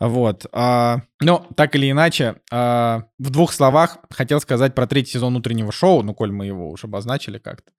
Вот. 0.00 0.46
а, 0.52 1.02
но 1.20 1.46
так 1.56 1.74
или 1.74 1.90
иначе, 1.90 2.36
а, 2.50 3.04
в 3.18 3.30
двух 3.30 3.52
словах 3.52 3.98
хотел 4.10 4.40
сказать 4.40 4.74
про 4.74 4.86
третий 4.86 5.12
сезон 5.12 5.36
утреннего 5.36 5.72
шоу, 5.72 6.02
ну, 6.02 6.14
коль 6.14 6.32
мы 6.32 6.46
его 6.46 6.70
уже 6.70 6.86
обозначили 6.86 7.38
как-то. 7.38 7.70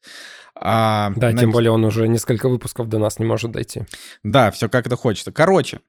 А, 0.55 1.11
Да, 1.15 1.29
значит, 1.29 1.39
тем 1.41 1.51
более 1.51 1.71
он 1.71 1.83
уже 1.85 2.07
несколько 2.07 2.49
выпусков 2.49 2.89
до 2.89 2.99
нас 2.99 3.19
не 3.19 3.25
может 3.25 3.51
дойти. 3.51 3.83
Да, 4.23 4.51
все 4.51 4.69
как 4.69 4.87
это 4.87 4.95
хочется. 4.95 5.31
Короче, 5.31 5.79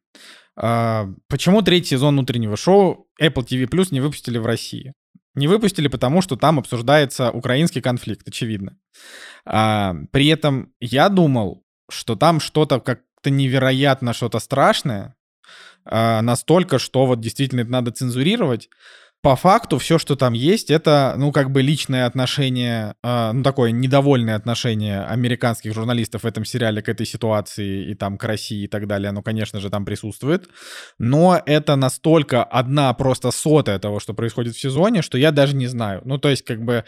а, 0.57 1.09
почему 1.29 1.63
третий 1.63 1.91
сезон 1.91 2.19
утреннего 2.19 2.57
шоу 2.57 3.07
Apple 3.21 3.47
TV 3.47 3.69
Plus 3.69 3.89
не 3.91 4.01
выпустили 4.01 4.39
в 4.39 4.47
России? 4.47 4.93
Не 5.39 5.47
выпустили, 5.47 5.87
потому 5.87 6.21
что 6.21 6.35
там 6.35 6.59
обсуждается 6.59 7.31
украинский 7.31 7.81
конфликт, 7.81 8.27
очевидно. 8.27 8.77
А, 9.45 9.95
при 10.11 10.27
этом 10.27 10.73
я 10.81 11.09
думал, 11.09 11.65
что 11.89 12.17
там 12.17 12.41
что-то 12.41 12.81
как-то 12.81 13.31
невероятно, 13.31 14.13
что-то 14.13 14.41
страшное, 14.41 15.15
а, 15.85 16.23
настолько, 16.23 16.81
что 16.81 17.07
вот 17.07 17.21
действительно 17.21 17.61
это 17.61 17.71
надо 17.71 17.93
цензурировать. 17.93 18.69
По 19.21 19.35
факту 19.35 19.79
все, 19.79 19.99
что 19.99 20.15
там 20.15 20.33
есть, 20.33 20.71
это, 20.71 21.15
ну, 21.19 21.33
как 21.33 21.51
бы 21.51 21.61
личное 21.61 22.07
отношение, 22.07 22.95
а, 23.03 23.33
ну, 23.33 23.43
такое 23.43 23.73
недовольное 23.73 24.37
отношение 24.37 25.03
американских 25.03 25.75
журналистов 25.75 26.23
в 26.23 26.27
этом 26.27 26.45
сериале 26.45 26.83
к 26.83 26.89
этой 26.89 27.05
ситуации 27.05 27.91
и 27.91 27.95
там 27.97 28.17
к 28.17 28.23
России 28.23 28.65
и 28.65 28.69
так 28.69 28.87
далее, 28.87 29.09
оно, 29.09 29.23
конечно 29.23 29.59
же, 29.59 29.71
там 29.71 29.85
присутствует. 29.85 30.49
Но 31.01 31.43
это 31.47 31.75
настолько 31.75 32.45
одна 32.45 32.95
просто 32.95 33.33
сотая 33.33 33.81
того, 33.81 33.99
что 33.99 34.15
происходит 34.15 34.55
в 34.55 34.61
сезоне, 34.61 35.03
что 35.03 35.19
я 35.19 35.33
даже 35.33 35.57
не 35.57 35.67
знаю. 35.67 36.01
Ну, 36.05 36.19
то 36.19 36.29
есть, 36.29 36.45
как 36.45 36.63
бы... 36.63 36.85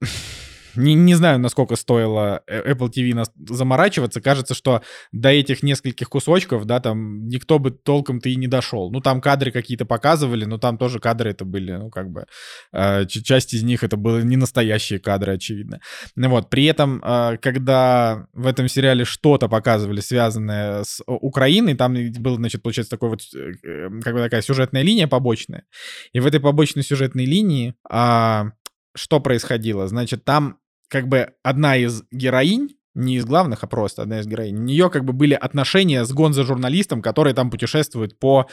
Не, 0.76 0.94
не 0.94 1.14
знаю, 1.14 1.38
насколько 1.38 1.76
стоило 1.76 2.42
э, 2.46 2.72
Apple 2.72 2.90
TV 2.90 3.14
нас 3.14 3.30
заморачиваться. 3.48 4.20
Кажется, 4.20 4.54
что 4.54 4.82
до 5.12 5.28
этих 5.30 5.62
нескольких 5.62 6.08
кусочков, 6.08 6.64
да, 6.64 6.80
там 6.80 7.28
никто 7.28 7.58
бы 7.58 7.70
толком-то 7.70 8.28
и 8.28 8.36
не 8.36 8.46
дошел. 8.46 8.90
Ну, 8.90 9.00
там 9.00 9.20
кадры 9.20 9.50
какие-то 9.50 9.84
показывали, 9.84 10.44
но 10.44 10.58
там 10.58 10.78
тоже 10.78 11.00
кадры 11.00 11.30
это 11.30 11.44
были, 11.44 11.72
ну, 11.72 11.90
как 11.90 12.10
бы, 12.10 12.26
э, 12.72 13.06
часть 13.06 13.54
из 13.54 13.62
них 13.62 13.84
это 13.84 13.96
были 13.96 14.22
не 14.22 14.36
настоящие 14.36 14.98
кадры, 14.98 15.34
очевидно. 15.34 15.80
Ну, 16.16 16.28
вот, 16.28 16.50
при 16.50 16.64
этом, 16.64 17.02
э, 17.04 17.36
когда 17.38 18.26
в 18.32 18.46
этом 18.46 18.68
сериале 18.68 19.04
что-то 19.04 19.48
показывали, 19.48 20.00
связанное 20.00 20.84
с 20.84 21.02
Украиной, 21.06 21.74
там 21.74 21.94
был, 22.18 22.36
значит, 22.36 22.62
получается, 22.62 22.90
такой 22.90 23.10
вот, 23.10 23.20
э, 23.34 23.52
э, 23.62 23.88
как 24.02 24.14
бы 24.14 24.20
такая 24.20 24.42
сюжетная 24.42 24.82
линия 24.82 25.06
побочная. 25.06 25.64
И 26.12 26.20
в 26.20 26.26
этой 26.26 26.40
побочной 26.40 26.82
сюжетной 26.82 27.24
линии 27.24 27.74
а, 27.88 28.52
что 28.94 29.20
происходило? 29.20 29.86
Значит, 29.88 30.24
там 30.24 30.58
как 30.88 31.08
бы 31.08 31.34
одна 31.42 31.76
из 31.76 32.02
героинь, 32.10 32.76
не 32.94 33.16
из 33.16 33.24
главных, 33.24 33.62
а 33.62 33.66
просто 33.66 34.02
одна 34.02 34.20
из 34.20 34.26
героинь, 34.26 34.56
у 34.56 34.62
нее 34.62 34.90
как 34.90 35.04
бы 35.04 35.12
были 35.12 35.34
отношения 35.34 36.04
с 36.04 36.12
гонзо-журналистом, 36.12 37.02
который 37.02 37.32
там 37.32 37.50
путешествует 37.50 38.18
по 38.18 38.48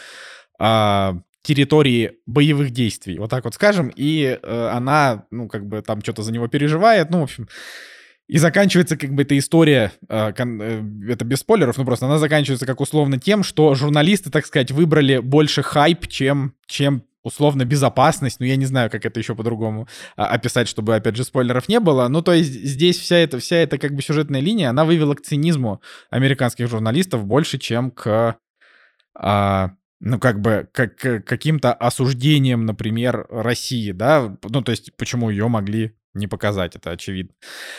а, 0.60 1.18
территории 1.48 2.18
боевых 2.26 2.72
действий, 2.72 3.18
вот 3.20 3.30
так 3.30 3.46
вот 3.46 3.56
скажем, 3.56 3.92
и 3.96 4.38
э, 4.42 4.70
она, 4.74 5.26
ну, 5.32 5.48
как 5.48 5.66
бы 5.66 5.82
там 5.82 6.02
что-то 6.02 6.22
за 6.22 6.34
него 6.34 6.50
переживает, 6.50 7.10
ну, 7.10 7.22
в 7.22 7.24
общем, 7.24 7.48
и 8.28 8.38
заканчивается 8.38 8.98
как 8.98 9.14
бы 9.14 9.22
эта 9.22 9.38
история, 9.38 9.94
э, 10.10 10.34
кон- 10.34 10.62
э, 10.62 10.84
это 11.10 11.24
без 11.24 11.40
спойлеров, 11.40 11.78
ну 11.78 11.86
просто 11.86 12.06
она 12.06 12.18
заканчивается 12.18 12.66
как 12.66 12.82
условно 12.82 13.18
тем, 13.18 13.44
что 13.44 13.74
журналисты, 13.76 14.30
так 14.30 14.46
сказать, 14.46 14.72
выбрали 14.72 15.20
больше 15.20 15.64
хайп, 15.64 16.08
чем, 16.08 16.54
чем 16.66 17.04
условно 17.24 17.66
безопасность, 17.66 18.40
ну 18.40 18.46
я 18.46 18.56
не 18.56 18.66
знаю, 18.66 18.90
как 18.90 19.06
это 19.06 19.20
еще 19.20 19.36
по-другому 19.36 19.88
а, 20.16 20.28
описать, 20.28 20.68
чтобы, 20.68 20.96
опять 20.96 21.16
же, 21.16 21.24
спойлеров 21.24 21.68
не 21.68 21.80
было. 21.80 22.08
Ну 22.08 22.22
то 22.22 22.34
есть 22.34 22.52
здесь 22.52 22.98
вся 22.98 23.18
эта, 23.18 23.40
вся 23.40 23.58
эта 23.58 23.78
как 23.78 23.94
бы 23.94 24.02
сюжетная 24.02 24.42
линия, 24.42 24.70
она 24.70 24.86
вывела 24.86 25.14
к 25.16 25.22
цинизму 25.22 25.82
американских 26.10 26.70
журналистов 26.70 27.26
больше, 27.26 27.58
чем 27.58 27.92
к 27.92 28.38
а, 29.16 29.72
ну, 30.00 30.20
как 30.20 30.42
бы, 30.42 30.70
как 30.72 30.96
каким-то 30.98 31.74
осуждением, 31.74 32.66
например, 32.66 33.26
России, 33.30 33.92
да, 33.92 34.38
ну, 34.44 34.62
то 34.62 34.72
есть, 34.72 34.96
почему 34.96 35.30
ее 35.30 35.48
могли 35.48 35.96
не 36.18 36.28
показать, 36.28 36.76
это 36.76 36.92
очевидно. 36.92 37.34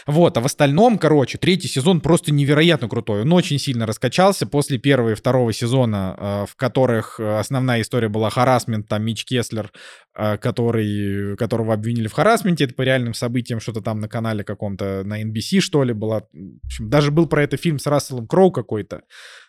Вот, 0.07 0.37
а 0.37 0.41
в 0.41 0.47
остальном, 0.47 0.99
короче, 0.99 1.39
третий 1.39 1.69
сезон 1.69 2.01
просто 2.01 2.33
невероятно 2.33 2.89
крутой. 2.89 3.23
Он 3.23 3.33
очень 3.33 3.59
сильно 3.59 3.87
раскачался 3.87 4.47
после 4.47 4.79
первого 4.79 5.11
и 5.11 5.15
второго 5.15 5.53
сезона, 5.53 6.17
э, 6.17 6.47
в 6.49 6.57
которых 6.57 7.21
основная 7.21 7.83
история 7.83 8.09
была 8.09 8.31
харасмент, 8.31 8.89
там 8.89 9.05
Мич 9.05 9.25
Кеслер, 9.25 9.71
э, 10.17 10.39
который, 10.39 11.37
которого 11.37 11.75
обвинили 11.75 12.09
в 12.09 12.13
харасменте, 12.13 12.65
это 12.65 12.75
по 12.75 12.83
реальным 12.83 13.15
событиям, 13.15 13.61
что-то 13.61 13.81
там 13.81 14.01
на 14.01 14.09
канале 14.09 14.45
каком-то, 14.45 15.03
на 15.05 15.23
NBC, 15.23 15.61
что 15.61 15.85
ли, 15.85 15.93
было. 15.93 16.27
В 16.33 16.67
общем, 16.67 16.91
даже 16.91 17.11
был 17.11 17.27
про 17.27 17.43
это 17.43 17.57
фильм 17.57 17.79
с 17.79 17.87
Расселом 17.87 18.27
Кроу 18.27 18.51
какой-то 18.51 19.03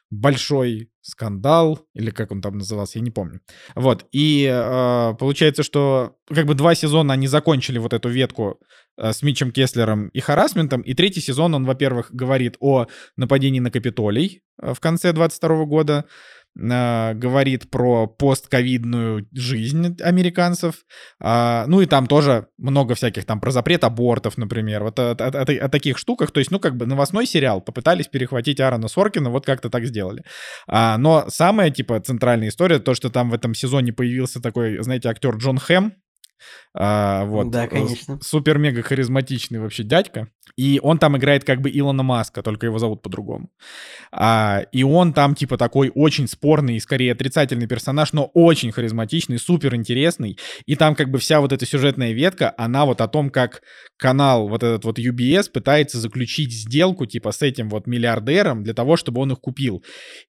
большой 0.09 0.89
скандал, 1.01 1.85
или 1.93 2.11
как 2.11 2.31
он 2.31 2.41
там 2.41 2.57
назывался, 2.57 2.99
я 2.99 3.03
не 3.03 3.11
помню. 3.11 3.41
Вот, 3.75 4.05
и 4.11 4.49
э, 4.51 5.13
получается, 5.17 5.63
что 5.63 6.15
как 6.27 6.45
бы 6.45 6.55
два 6.55 6.75
сезона 6.75 7.13
они 7.13 7.27
закончили 7.27 7.77
вот 7.77 7.93
эту 7.93 8.09
ветку 8.09 8.59
э, 8.97 9.13
с 9.13 9.21
Митчем 9.21 9.51
Кеслером 9.51 10.09
и 10.09 10.19
харасментом, 10.19 10.81
и 10.81 10.93
третий 10.93 11.21
сезон 11.21 11.53
он, 11.53 11.65
во-первых, 11.65 12.11
говорит 12.11 12.57
о 12.59 12.87
нападении 13.17 13.59
на 13.59 13.71
Капитолий 13.71 14.41
э, 14.61 14.73
в 14.73 14.79
конце 14.79 15.13
22 15.13 15.65
года, 15.65 16.05
э, 16.59 17.13
говорит 17.13 17.69
про 17.69 18.07
постковидную 18.07 19.27
жизнь 19.33 19.97
американцев. 20.01 20.85
Э, 21.21 21.65
ну 21.67 21.81
и 21.81 21.85
там 21.85 22.07
тоже 22.07 22.47
много 22.57 22.95
всяких 22.95 23.25
там 23.25 23.39
про 23.39 23.51
запрет 23.51 23.83
абортов, 23.83 24.37
например, 24.37 24.83
вот 24.83 24.99
о, 24.99 25.11
о, 25.11 25.13
о, 25.13 25.65
о 25.65 25.69
таких 25.69 25.97
штуках. 25.97 26.31
То 26.31 26.39
есть, 26.39 26.51
ну 26.51 26.59
как 26.59 26.75
бы 26.75 26.85
новостной 26.85 27.25
сериал 27.25 27.61
попытались 27.61 28.07
перехватить 28.07 28.59
Аарона 28.59 28.87
Соркина, 28.87 29.29
вот 29.29 29.45
как-то 29.45 29.69
так 29.69 29.85
сделали. 29.85 30.23
А, 30.67 30.97
но 30.97 31.25
самая 31.29 31.69
типа 31.69 31.99
центральная 32.01 32.49
история, 32.49 32.79
то, 32.79 32.93
что 32.93 33.09
там 33.09 33.29
в 33.29 33.33
этом 33.33 33.53
сезоне 33.53 33.93
появился 33.93 34.41
такой, 34.41 34.81
знаете, 34.83 35.09
актер 35.09 35.35
Джон 35.35 35.57
Хэм, 35.57 35.93
а, 36.73 37.25
вот. 37.25 37.49
Да, 37.49 37.67
конечно. 37.67 38.19
Супер-мега 38.21 38.81
харизматичный 38.83 39.59
вообще 39.59 39.83
дядька. 39.83 40.29
И 40.55 40.79
он 40.83 40.97
там 40.97 41.17
играет 41.17 41.43
как 41.43 41.61
бы 41.61 41.69
Илона 41.69 42.03
Маска, 42.03 42.41
только 42.43 42.65
его 42.65 42.79
зовут 42.79 43.01
по-другому. 43.01 43.49
А, 44.11 44.63
и 44.71 44.83
он 44.83 45.13
там 45.13 45.35
типа 45.35 45.57
такой 45.57 45.91
очень 45.93 46.27
спорный 46.27 46.75
и 46.75 46.79
скорее 46.79 47.13
отрицательный 47.13 47.67
персонаж, 47.67 48.13
но 48.13 48.25
очень 48.33 48.71
харизматичный, 48.71 49.39
супер 49.39 49.75
интересный. 49.75 50.37
И 50.65 50.75
там 50.75 50.95
как 50.95 51.09
бы 51.11 51.17
вся 51.17 51.39
вот 51.39 51.51
эта 51.53 51.65
сюжетная 51.65 52.11
ветка, 52.11 52.53
она 52.57 52.85
вот 52.85 53.01
о 53.01 53.07
том, 53.07 53.29
как 53.29 53.61
канал 53.97 54.47
вот 54.47 54.63
этот 54.63 54.85
вот 54.85 54.99
UBS 54.99 55.51
пытается 55.51 55.99
заключить 55.99 56.51
сделку 56.51 57.05
типа 57.05 57.31
с 57.31 57.41
этим 57.41 57.69
вот 57.69 57.87
миллиардером 57.87 58.63
для 58.63 58.73
того, 58.73 58.97
чтобы 58.97 59.21
он 59.21 59.31
их 59.31 59.39
купил. 59.39 59.83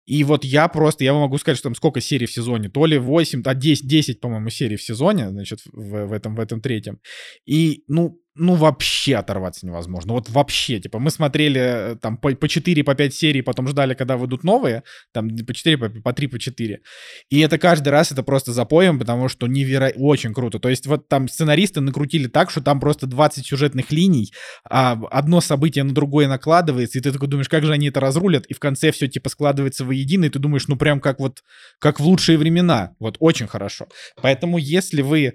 И 0.07 0.25
вот 0.25 0.45
я 0.45 0.69
просто, 0.69 1.05
я 1.05 1.13
могу 1.13 1.39
сказать, 1.39 1.59
что 1.59 1.69
там 1.69 1.75
сколько 1.75 2.01
серий 2.01 2.27
в 2.27 2.33
сезоне, 2.33 2.69
то 2.69 2.87
ли 2.87 2.99
8, 2.99 3.43
а 3.45 3.55
10, 3.55 3.87
10 3.87 4.21
по-моему, 4.21 4.51
серий 4.51 4.77
в 4.77 4.83
сезоне, 4.83 5.31
значит, 5.31 5.61
в, 5.73 6.00
в 6.07 6.13
этом, 6.13 6.35
в 6.35 6.41
этом 6.41 6.61
третьем. 6.61 6.99
И, 7.47 7.85
ну, 7.89 8.21
ну, 8.37 8.55
вообще 8.55 9.17
оторваться 9.17 9.67
невозможно. 9.67 10.15
Вот 10.15 10.31
вообще, 10.31 10.79
типа, 10.79 10.99
мы 10.99 11.11
смотрели 11.11 11.61
э, 11.61 11.97
там 11.97 12.17
по, 12.17 12.35
по 12.35 12.49
4, 12.49 12.85
по 12.85 12.95
5 12.95 13.15
серий, 13.15 13.43
потом 13.43 13.69
ждали, 13.69 13.95
когда 13.95 14.17
выйдут 14.17 14.45
новые, 14.45 14.83
там 15.13 15.29
по 15.29 15.53
4, 15.53 15.77
по, 15.77 15.89
по 15.89 16.13
3, 16.13 16.27
по 16.29 16.39
4. 16.39 16.81
И 17.29 17.41
это 17.41 17.59
каждый 17.59 17.89
раз 17.89 18.13
это 18.13 18.23
просто 18.23 18.53
запоем, 18.53 18.99
потому 18.99 19.29
что 19.29 19.47
невероятно, 19.47 20.03
очень 20.03 20.33
круто. 20.33 20.59
То 20.59 20.69
есть 20.69 20.87
вот 20.87 21.09
там 21.09 21.29
сценаристы 21.29 21.81
накрутили 21.81 22.29
так, 22.29 22.51
что 22.51 22.61
там 22.63 22.81
просто 22.81 23.07
20 23.07 23.45
сюжетных 23.45 23.91
линий, 23.91 24.33
а 24.65 24.93
одно 25.11 25.41
событие 25.41 25.85
на 25.85 25.93
другое 25.93 26.29
накладывается, 26.29 26.99
и 26.99 27.03
ты 27.03 27.13
такой 27.13 27.29
думаешь, 27.29 27.49
как 27.49 27.65
же 27.65 27.73
они 27.73 27.89
это 27.89 28.01
разрулят, 28.01 28.47
и 28.47 28.55
в 28.55 28.61
конце 28.61 28.93
все 28.93 29.09
типа 29.09 29.29
складывается 29.29 29.85
воедино, 29.85 30.27
и 30.27 30.31
ты 30.31 30.39
думаешь, 30.39 30.69
ну 30.69 30.77
прям 30.77 31.01
как 31.01 31.19
вот, 31.19 31.43
как 31.79 32.01
в 32.01 32.05
лучшие 32.05 32.39
времена. 32.39 32.95
Вот 33.01 33.17
очень 33.19 33.49
хорошо. 33.49 33.89
Поэтому 34.23 34.57
если 34.57 35.03
вы 35.03 35.35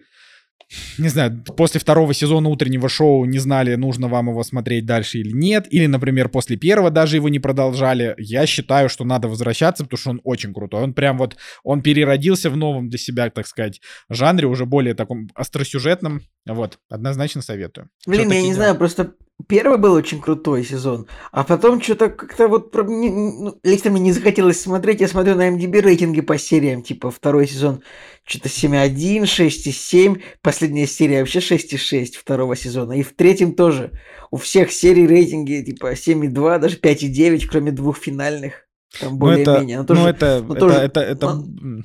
не 0.98 1.10
знаю, 1.10 1.44
после 1.56 1.80
второго 1.80 2.14
сезона 2.14 2.50
утреннего 2.50 2.90
шоу 2.90 3.26
не 3.26 3.40
знали, 3.40 3.76
нужно 3.76 4.08
вам 4.08 4.30
его 4.30 4.44
смотреть 4.44 4.86
дальше 4.86 5.20
или 5.20 5.32
нет, 5.32 5.68
или, 5.70 5.86
например, 5.86 6.30
после 6.30 6.58
первого 6.58 6.90
даже 6.90 7.18
его 7.18 7.30
не 7.30 7.40
продолжали, 7.40 8.16
я 8.18 8.46
считаю, 8.46 8.90
что 8.90 9.04
надо 9.06 9.28
возвращаться, 9.28 9.84
потому 9.84 9.98
что 9.98 10.10
он 10.12 10.22
очень 10.24 10.54
крутой. 10.54 10.84
Он 10.84 10.94
прям 10.94 11.18
вот, 11.18 11.38
он 11.64 11.82
переродился 11.82 12.50
в 12.50 12.58
новом 12.58 12.90
для 12.90 12.98
себя, 12.98 13.30
так 13.30 13.48
сказать, 13.48 13.82
жанре, 14.10 14.48
уже 14.48 14.66
более 14.66 14.96
таком 14.96 15.30
остросюжетном. 15.36 16.22
Вот, 16.48 16.80
однозначно 16.90 17.42
советую. 17.42 17.90
Блин, 18.08 18.32
я 18.32 18.42
не 18.42 18.48
дела? 18.48 18.56
знаю, 18.56 18.76
просто 18.76 19.14
Первый 19.48 19.78
был 19.78 19.92
очень 19.92 20.22
крутой 20.22 20.64
сезон, 20.64 21.08
а 21.34 21.44
потом 21.44 21.82
что-то 21.82 22.10
как-то 22.10 22.48
вот 22.48 22.74
ну, 22.74 23.60
лично 23.64 23.92
мне 23.92 24.00
не 24.00 24.12
захотелось 24.14 24.62
смотреть. 24.62 25.02
Я 25.02 25.10
смотрю 25.10 25.36
на 25.36 25.50
MDB 25.50 25.82
рейтинги 25.82 26.22
по 26.22 26.38
сериям, 26.38 26.82
типа 26.82 27.12
второй 27.12 27.46
сезон 27.46 27.84
что-то 28.24 28.48
7,1, 28.48 29.24
6,7, 29.24 30.22
последняя 30.42 30.88
серия 30.88 31.20
вообще 31.20 31.40
6,6 31.40 32.18
второго 32.18 32.56
сезона. 32.56 32.94
И 32.94 33.04
в 33.04 33.14
третьем 33.14 33.54
тоже. 33.54 33.92
У 34.32 34.38
всех 34.38 34.72
серий 34.72 35.06
рейтинги 35.06 35.62
типа 35.66 35.94
7,2, 35.94 36.60
даже 36.60 36.78
5,9, 36.78 37.46
кроме 37.48 37.72
двух 37.72 37.98
финальных. 37.98 38.65
Там 39.00 39.18
более-менее. 39.18 39.80
Ну, 39.80 39.86
ну, 39.90 40.08
это, 40.08 40.44
ну, 40.46 40.54
это, 40.54 40.66
это, 40.68 41.00
это, 41.00 41.34
ну, 41.34 41.84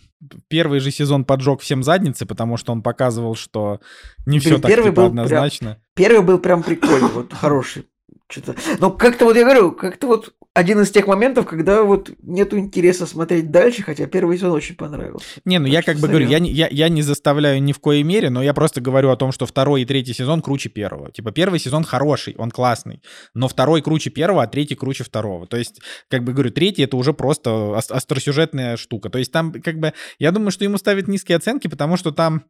первый 0.49 0.81
же 0.81 0.91
сезон 0.91 1.25
поджег 1.25 1.61
всем 1.61 1.83
задницы, 1.83 2.27
потому 2.27 2.57
что 2.57 2.73
он 2.73 2.83
показывал, 2.83 3.35
что 3.35 3.81
не 4.27 4.39
все 4.39 4.59
так 4.59 4.71
первый 4.71 4.91
типа, 4.91 5.03
был 5.03 5.07
однозначно. 5.07 5.79
Прям, 5.95 6.09
первый 6.09 6.27
был 6.27 6.39
прям 6.39 6.63
прикольный, 6.63 7.09
вот 7.09 7.33
хороший. 7.33 7.87
Что-то. 8.29 8.55
Но 8.79 8.91
как-то 8.91 9.25
вот 9.25 9.37
я 9.37 9.43
говорю, 9.43 9.73
как-то 9.73 10.07
вот 10.07 10.35
один 10.53 10.81
из 10.81 10.91
тех 10.91 11.07
моментов, 11.07 11.47
когда 11.47 11.85
вот 11.85 12.11
нету 12.23 12.59
интереса 12.59 13.07
смотреть 13.07 13.53
дальше, 13.53 13.83
хотя 13.83 14.07
первый 14.07 14.37
сезон 14.37 14.53
очень 14.53 14.75
понравился. 14.75 15.25
Не, 15.45 15.59
ну 15.61 15.67
так 15.67 15.73
я 15.73 15.83
как 15.83 15.99
бы 15.99 16.09
говорю, 16.09 16.27
я, 16.27 16.39
я, 16.39 16.69
я 16.69 16.89
не 16.89 17.03
заставляю 17.03 17.63
ни 17.63 17.73
в 17.73 17.79
коей 17.79 18.03
мере, 18.03 18.31
но 18.31 18.43
я 18.43 18.53
просто 18.53 18.81
говорю 18.81 19.11
о 19.11 19.17
том, 19.17 19.31
что 19.31 19.47
второй 19.47 19.83
и 19.83 19.85
третий 19.85 20.13
сезон 20.13 20.43
круче 20.43 20.69
первого. 20.69 21.13
Типа 21.13 21.31
первый 21.31 21.61
сезон 21.61 21.85
хороший, 21.85 22.35
он 22.37 22.51
классный, 22.51 23.01
но 23.33 23.47
второй 23.47 23.81
круче 23.81 24.11
первого, 24.11 24.43
а 24.43 24.49
третий 24.49 24.75
круче 24.75 25.05
второго. 25.05 25.47
То 25.47 25.57
есть, 25.57 25.81
как 26.09 26.25
бы 26.25 26.33
говорю, 26.33 26.51
третий 26.51 26.83
это 26.83 26.97
уже 26.97 27.13
просто 27.13 27.77
остросюжетная 27.77 28.77
штука. 28.77 29.09
То 29.09 29.19
есть 29.19 29.31
там 29.31 29.53
как 29.53 29.79
бы, 29.79 29.93
я 30.19 30.33
думаю, 30.33 30.51
что 30.51 30.65
ему 30.65 30.79
ставят 30.79 31.07
низкие 31.07 31.37
оценки, 31.37 31.69
потому 31.69 31.97
что 31.97 32.11
там 32.11 32.43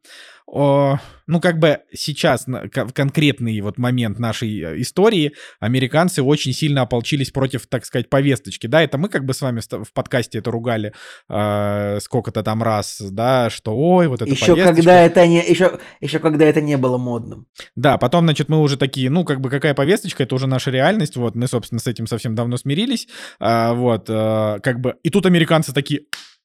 о, 0.47 0.97
ну, 1.27 1.39
как 1.39 1.59
бы 1.59 1.79
сейчас, 1.93 2.45
в 2.45 2.91
конкретный 2.93 3.61
вот 3.61 3.77
момент 3.77 4.19
нашей 4.19 4.59
э, 4.59 4.81
истории, 4.81 5.33
американцы 5.61 6.21
очень 6.21 6.51
сильно 6.51 6.81
ополчились 6.81 7.31
против, 7.31 7.67
так 7.67 7.85
сказать, 7.85 7.90
повесточки, 8.09 8.67
да, 8.67 8.81
это 8.81 8.97
мы 8.97 9.09
как 9.09 9.25
бы 9.25 9.33
с 9.33 9.41
вами 9.41 9.61
в 9.61 9.93
подкасте 9.93 10.39
это 10.39 10.51
ругали 10.51 10.93
э, 11.29 11.99
сколько-то 12.01 12.43
там 12.43 12.63
раз, 12.63 12.97
да, 13.01 13.49
что 13.49 13.75
ой, 13.75 14.07
вот 14.07 14.21
это 14.21 14.31
еще 14.31 14.53
повесточка. 14.53 14.75
когда 14.75 15.01
это 15.01 15.27
не, 15.27 15.47
еще, 15.47 15.79
еще 15.99 16.19
когда 16.19 16.45
это 16.45 16.61
не 16.61 16.77
было 16.77 16.97
модным. 16.97 17.47
Да, 17.75 17.97
потом, 17.97 18.25
значит, 18.25 18.49
мы 18.49 18.59
уже 18.59 18.77
такие, 18.77 19.09
ну, 19.09 19.23
как 19.23 19.41
бы 19.41 19.49
какая 19.49 19.73
повесточка, 19.73 20.23
это 20.23 20.35
уже 20.35 20.47
наша 20.47 20.71
реальность, 20.71 21.15
вот, 21.15 21.35
мы, 21.35 21.47
собственно, 21.47 21.79
с 21.79 21.87
этим 21.87 22.07
совсем 22.07 22.35
давно 22.35 22.57
смирились, 22.57 23.07
э, 23.39 23.73
вот, 23.73 24.09
э, 24.09 24.59
как 24.61 24.79
бы, 24.79 24.95
и 25.03 25.09
тут 25.09 25.25
американцы 25.25 25.73
такие, 25.73 26.01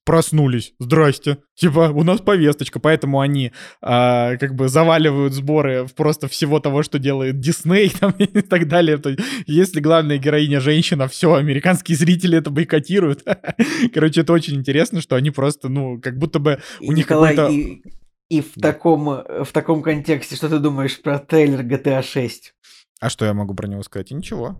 проснулись, 0.06 0.72
здрасте, 0.78 1.38
типа 1.56 1.90
у 1.92 2.04
нас 2.04 2.20
повесточка, 2.20 2.78
поэтому 2.78 3.20
они 3.20 3.52
а, 3.82 4.36
как 4.36 4.54
бы 4.54 4.68
заваливают 4.68 5.34
сборы 5.34 5.86
просто 5.96 6.28
всего 6.28 6.60
того, 6.60 6.84
что 6.84 7.00
делает 7.00 7.40
Дисней 7.40 7.90
там, 8.00 8.12
и 8.12 8.40
так 8.40 8.68
далее. 8.68 8.98
То, 8.98 9.14
если 9.46 9.80
главная 9.80 10.18
героиня 10.18 10.60
женщина, 10.60 11.08
все, 11.08 11.34
американские 11.34 11.98
зрители 11.98 12.38
это 12.38 12.50
бойкотируют. 12.50 13.24
Короче, 13.94 14.20
это 14.20 14.32
очень 14.32 14.54
интересно, 14.54 15.00
что 15.00 15.16
они 15.16 15.32
просто, 15.32 15.68
ну, 15.68 16.00
как 16.00 16.16
будто 16.16 16.38
бы 16.38 16.60
у 16.80 16.92
них 16.92 17.08
какой-то... 17.08 17.48
И, 17.48 17.82
и 18.28 18.40
в, 18.40 18.52
да. 18.54 18.72
таком, 18.72 19.06
в 19.06 19.48
таком 19.52 19.82
контексте, 19.82 20.36
что 20.36 20.48
ты 20.48 20.60
думаешь 20.60 21.02
про 21.02 21.18
трейлер 21.18 21.62
GTA 21.62 22.02
6? 22.02 22.54
А 23.00 23.10
что 23.10 23.24
я 23.24 23.34
могу 23.34 23.54
про 23.54 23.66
него 23.66 23.82
сказать? 23.82 24.12
ничего. 24.12 24.56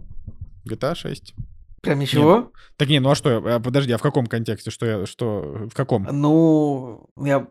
GTA 0.69 0.97
6. 0.97 1.35
Прям 1.87 1.99
ничего? 2.01 2.37
Нет. 2.37 2.47
Так 2.77 2.89
не, 2.89 3.01
ну 3.01 3.11
а 3.11 3.15
что, 3.15 3.43
а, 3.45 3.61
подожди, 3.61 3.93
а 3.93 3.99
в 3.99 4.03
каком 4.03 4.27
контексте? 4.27 4.71
Что 4.71 4.87
я, 4.87 5.07
что, 5.07 5.69
в 5.71 5.75
каком? 5.75 6.07
Ну, 6.11 7.09
я... 7.23 7.47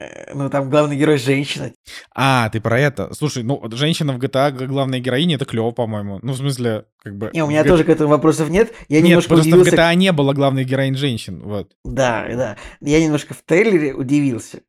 Э, 0.00 0.32
ну, 0.32 0.48
там 0.48 0.70
главный 0.70 0.96
герой 0.96 1.18
женщина. 1.18 1.72
А, 2.14 2.48
ты 2.50 2.60
про 2.60 2.78
это? 2.78 3.12
Слушай, 3.14 3.42
ну, 3.42 3.60
женщина 3.72 4.12
в 4.12 4.18
GTA, 4.18 4.66
главная 4.66 5.00
героиня, 5.00 5.34
это 5.34 5.44
клево, 5.44 5.72
по-моему. 5.72 6.20
Ну, 6.22 6.32
в 6.34 6.36
смысле, 6.36 6.84
как 7.02 7.16
бы... 7.16 7.30
Не, 7.34 7.42
у 7.42 7.48
меня 7.48 7.64
G... 7.64 7.68
тоже 7.68 7.82
к 7.82 7.88
этому 7.88 8.10
вопросов 8.10 8.48
нет. 8.48 8.72
Я 8.88 8.98
нет, 8.98 9.08
немножко 9.08 9.34
просто 9.34 9.48
удивился... 9.48 9.70
в 9.72 9.74
GTA 9.74 9.94
не 9.96 10.12
было 10.12 10.32
главных 10.34 10.66
героинь 10.66 10.94
женщин, 10.94 11.42
вот. 11.42 11.72
Да, 11.84 12.26
да. 12.28 12.56
Я 12.80 13.02
немножко 13.02 13.34
в 13.34 13.42
трейлере 13.42 13.92
удивился. 13.92 14.60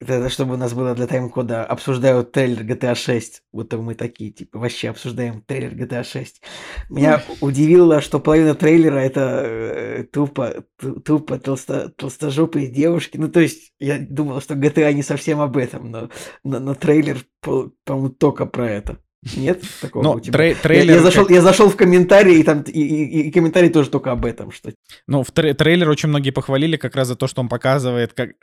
Это, 0.00 0.28
чтобы 0.28 0.54
у 0.54 0.56
нас 0.56 0.74
было 0.74 0.94
для 0.94 1.08
тайм-кода 1.08 1.64
обсуждают 1.64 2.30
трейлер 2.30 2.62
GTA 2.64 2.94
6. 2.94 3.42
Будто 3.52 3.78
мы 3.78 3.94
такие, 3.96 4.30
типа, 4.30 4.60
вообще 4.60 4.90
обсуждаем 4.90 5.42
трейлер 5.42 5.74
GTA 5.74 6.04
6. 6.04 6.40
Меня 6.88 7.20
удивило, 7.40 8.00
что 8.00 8.20
половина 8.20 8.54
трейлера 8.54 8.98
это 8.98 9.42
э, 9.44 10.04
тупо, 10.04 10.64
ту- 10.78 11.00
тупо 11.00 11.38
толсто, 11.40 11.88
толстожопые 11.88 12.68
девушки. 12.68 13.16
Ну, 13.16 13.28
то 13.28 13.40
есть, 13.40 13.72
я 13.80 13.98
думал, 13.98 14.40
что 14.40 14.54
GTA 14.54 14.92
не 14.92 15.02
совсем 15.02 15.40
об 15.40 15.56
этом, 15.56 15.90
но, 15.90 16.10
но, 16.44 16.60
но 16.60 16.74
трейлер, 16.74 17.24
по- 17.40 17.72
по-моему, 17.84 18.10
только 18.10 18.46
про 18.46 18.70
это. 18.70 18.98
Нет 19.36 19.62
такого 19.80 20.02
Ну, 20.04 20.12
у 20.12 20.20
тебя? 20.20 20.32
трей- 20.38 20.50
Я- 20.50 20.54
трейлер... 20.54 20.94
я, 20.94 21.02
зашел, 21.02 21.24
как- 21.24 21.34
я 21.34 21.42
зашел 21.42 21.68
в 21.68 21.76
комментарии, 21.76 22.38
и 22.38 22.42
там 22.44 22.60
и, 22.62 22.70
и- 22.80 23.22
и 23.28 23.30
комментарий 23.32 23.68
тоже 23.68 23.90
только 23.90 24.12
об 24.12 24.24
этом, 24.24 24.52
что 24.52 24.70
Ну, 25.08 25.24
в 25.24 25.32
тре- 25.32 25.54
трейлер 25.54 25.88
очень 25.90 26.08
многие 26.08 26.30
похвалили 26.30 26.76
как 26.76 26.94
раз 26.94 27.08
за 27.08 27.16
то, 27.16 27.26
что 27.26 27.40
он 27.40 27.48
показывает 27.48 28.12
как, 28.12 28.30
э, 28.30 28.34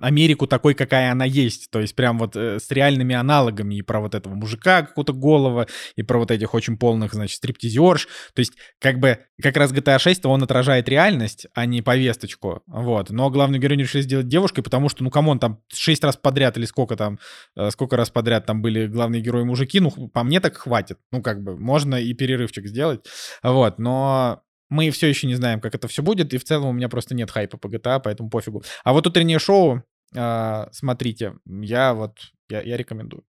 Америку 0.00 0.46
такой, 0.46 0.72
какая 0.72 1.12
она 1.12 1.26
есть. 1.26 1.70
То 1.70 1.78
есть 1.80 1.94
прям 1.94 2.18
вот 2.18 2.36
э, 2.36 2.58
с 2.58 2.70
реальными 2.70 3.14
аналогами 3.14 3.74
и 3.74 3.82
про 3.82 4.00
вот 4.00 4.14
этого 4.14 4.34
мужика 4.34 4.82
какого-то 4.82 5.12
голого, 5.12 5.66
и 5.96 6.02
про 6.02 6.18
вот 6.18 6.30
этих 6.30 6.54
очень 6.54 6.78
полных, 6.78 7.12
значит, 7.12 7.36
стриптизерш. 7.36 8.08
То 8.34 8.40
есть 8.40 8.54
как 8.80 9.00
бы 9.00 9.18
как 9.42 9.56
раз 9.58 9.72
GTA 9.72 9.98
6, 9.98 10.24
он 10.24 10.42
отражает 10.42 10.88
реальность, 10.88 11.46
а 11.54 11.66
не 11.66 11.82
повесточку. 11.82 12.62
Вот. 12.66 13.10
Но 13.10 13.28
главную 13.28 13.60
героиню 13.60 13.84
решили 13.84 14.00
сделать 14.02 14.28
девушкой, 14.28 14.62
потому 14.62 14.88
что, 14.88 15.04
ну, 15.04 15.10
come 15.10 15.26
on, 15.26 15.38
там 15.38 15.60
шесть 15.70 16.02
раз 16.02 16.16
подряд 16.16 16.56
или 16.56 16.64
сколько 16.64 16.96
там, 16.96 17.18
э, 17.56 17.70
сколько 17.70 17.96
раз 17.98 18.08
подряд 18.08 18.46
там 18.46 18.62
были 18.62 18.86
главные 18.86 19.20
герои 19.20 19.44
мужики, 19.44 19.80
ну, 19.80 19.92
по 20.14 20.22
мне 20.22 20.40
так 20.40 20.56
хватит. 20.56 20.98
Ну, 21.12 21.20
как 21.20 21.42
бы, 21.42 21.58
можно 21.58 21.96
и 21.96 22.14
перерывчик 22.14 22.66
сделать. 22.66 23.04
Вот, 23.42 23.78
но 23.78 24.42
мы 24.70 24.90
все 24.90 25.08
еще 25.08 25.26
не 25.26 25.34
знаем, 25.34 25.60
как 25.60 25.74
это 25.74 25.88
все 25.88 26.02
будет, 26.02 26.32
и 26.32 26.38
в 26.38 26.44
целом 26.44 26.68
у 26.68 26.72
меня 26.72 26.88
просто 26.88 27.14
нет 27.14 27.30
хайпа 27.30 27.58
по 27.58 27.66
GTA, 27.66 28.00
поэтому 28.02 28.30
пофигу. 28.30 28.62
А 28.84 28.92
вот 28.92 29.06
утреннее 29.06 29.38
шоу, 29.38 29.82
а, 30.16 30.68
смотрите, 30.72 31.34
я 31.44 31.94
вот, 31.94 32.18
я, 32.48 32.62
я 32.62 32.76
рекомендую. 32.76 33.24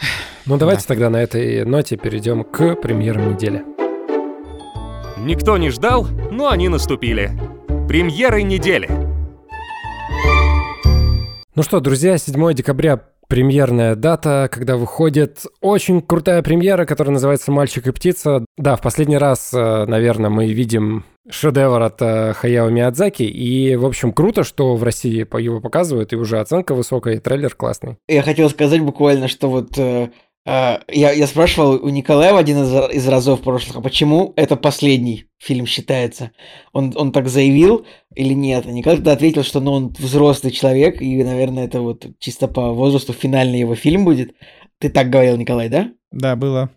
Ну 0.46 0.56
давайте 0.56 0.86
тогда 0.86 1.10
на 1.10 1.18
этой 1.18 1.66
ноте 1.66 1.98
перейдем 1.98 2.44
к 2.44 2.76
премьерам 2.76 3.34
недели. 3.34 3.62
Никто 5.18 5.58
не 5.58 5.68
ждал, 5.68 6.06
но 6.06 6.48
они 6.48 6.70
наступили. 6.70 7.30
Премьеры 7.86 8.42
недели. 8.42 8.88
Ну 11.54 11.62
что, 11.62 11.80
друзья, 11.80 12.16
7 12.16 12.54
декабря 12.54 13.09
премьерная 13.30 13.94
дата, 13.94 14.48
когда 14.52 14.76
выходит 14.76 15.46
очень 15.60 16.02
крутая 16.02 16.42
премьера, 16.42 16.84
которая 16.84 17.12
называется 17.14 17.52
«Мальчик 17.52 17.86
и 17.86 17.92
птица». 17.92 18.44
Да, 18.58 18.74
в 18.74 18.82
последний 18.82 19.16
раз, 19.16 19.54
э, 19.54 19.84
наверное, 19.86 20.30
мы 20.30 20.52
видим 20.52 21.04
шедевр 21.30 21.80
от 21.80 22.02
э, 22.02 22.32
Хаяо 22.32 22.68
Миядзаки, 22.70 23.22
и, 23.22 23.76
в 23.76 23.86
общем, 23.86 24.12
круто, 24.12 24.42
что 24.42 24.74
в 24.74 24.82
России 24.82 25.24
его 25.40 25.60
показывают, 25.60 26.12
и 26.12 26.16
уже 26.16 26.40
оценка 26.40 26.74
высокая, 26.74 27.14
и 27.14 27.18
трейлер 27.20 27.54
классный. 27.54 27.98
Я 28.08 28.22
хотел 28.22 28.50
сказать 28.50 28.80
буквально, 28.80 29.28
что 29.28 29.48
вот 29.48 29.78
э, 29.78 30.10
я, 30.50 31.12
я 31.12 31.26
спрашивал 31.26 31.74
у 31.74 31.88
Николая 31.90 32.32
в 32.32 32.36
один 32.36 32.64
из, 32.64 32.94
из 32.94 33.06
разов 33.06 33.40
прошлых, 33.40 33.76
а 33.76 33.80
почему 33.80 34.32
это 34.36 34.56
последний 34.56 35.26
фильм 35.38 35.66
считается? 35.66 36.32
Он, 36.72 36.92
он 36.96 37.12
так 37.12 37.28
заявил 37.28 37.86
или 38.14 38.32
нет? 38.32 38.66
И 38.66 38.72
Николай 38.72 38.96
тогда 38.96 39.12
ответил, 39.12 39.44
что 39.44 39.60
ну, 39.60 39.72
он 39.72 39.94
взрослый 39.98 40.52
человек, 40.52 41.00
и, 41.00 41.22
наверное, 41.22 41.66
это 41.66 41.80
вот 41.80 42.06
чисто 42.18 42.48
по 42.48 42.72
возрасту 42.72 43.12
финальный 43.12 43.60
его 43.60 43.74
фильм 43.74 44.04
будет. 44.04 44.34
Ты 44.78 44.88
так 44.88 45.10
говорил, 45.10 45.36
Николай, 45.36 45.68
да? 45.68 45.92
Да, 46.10 46.36
было. 46.36 46.70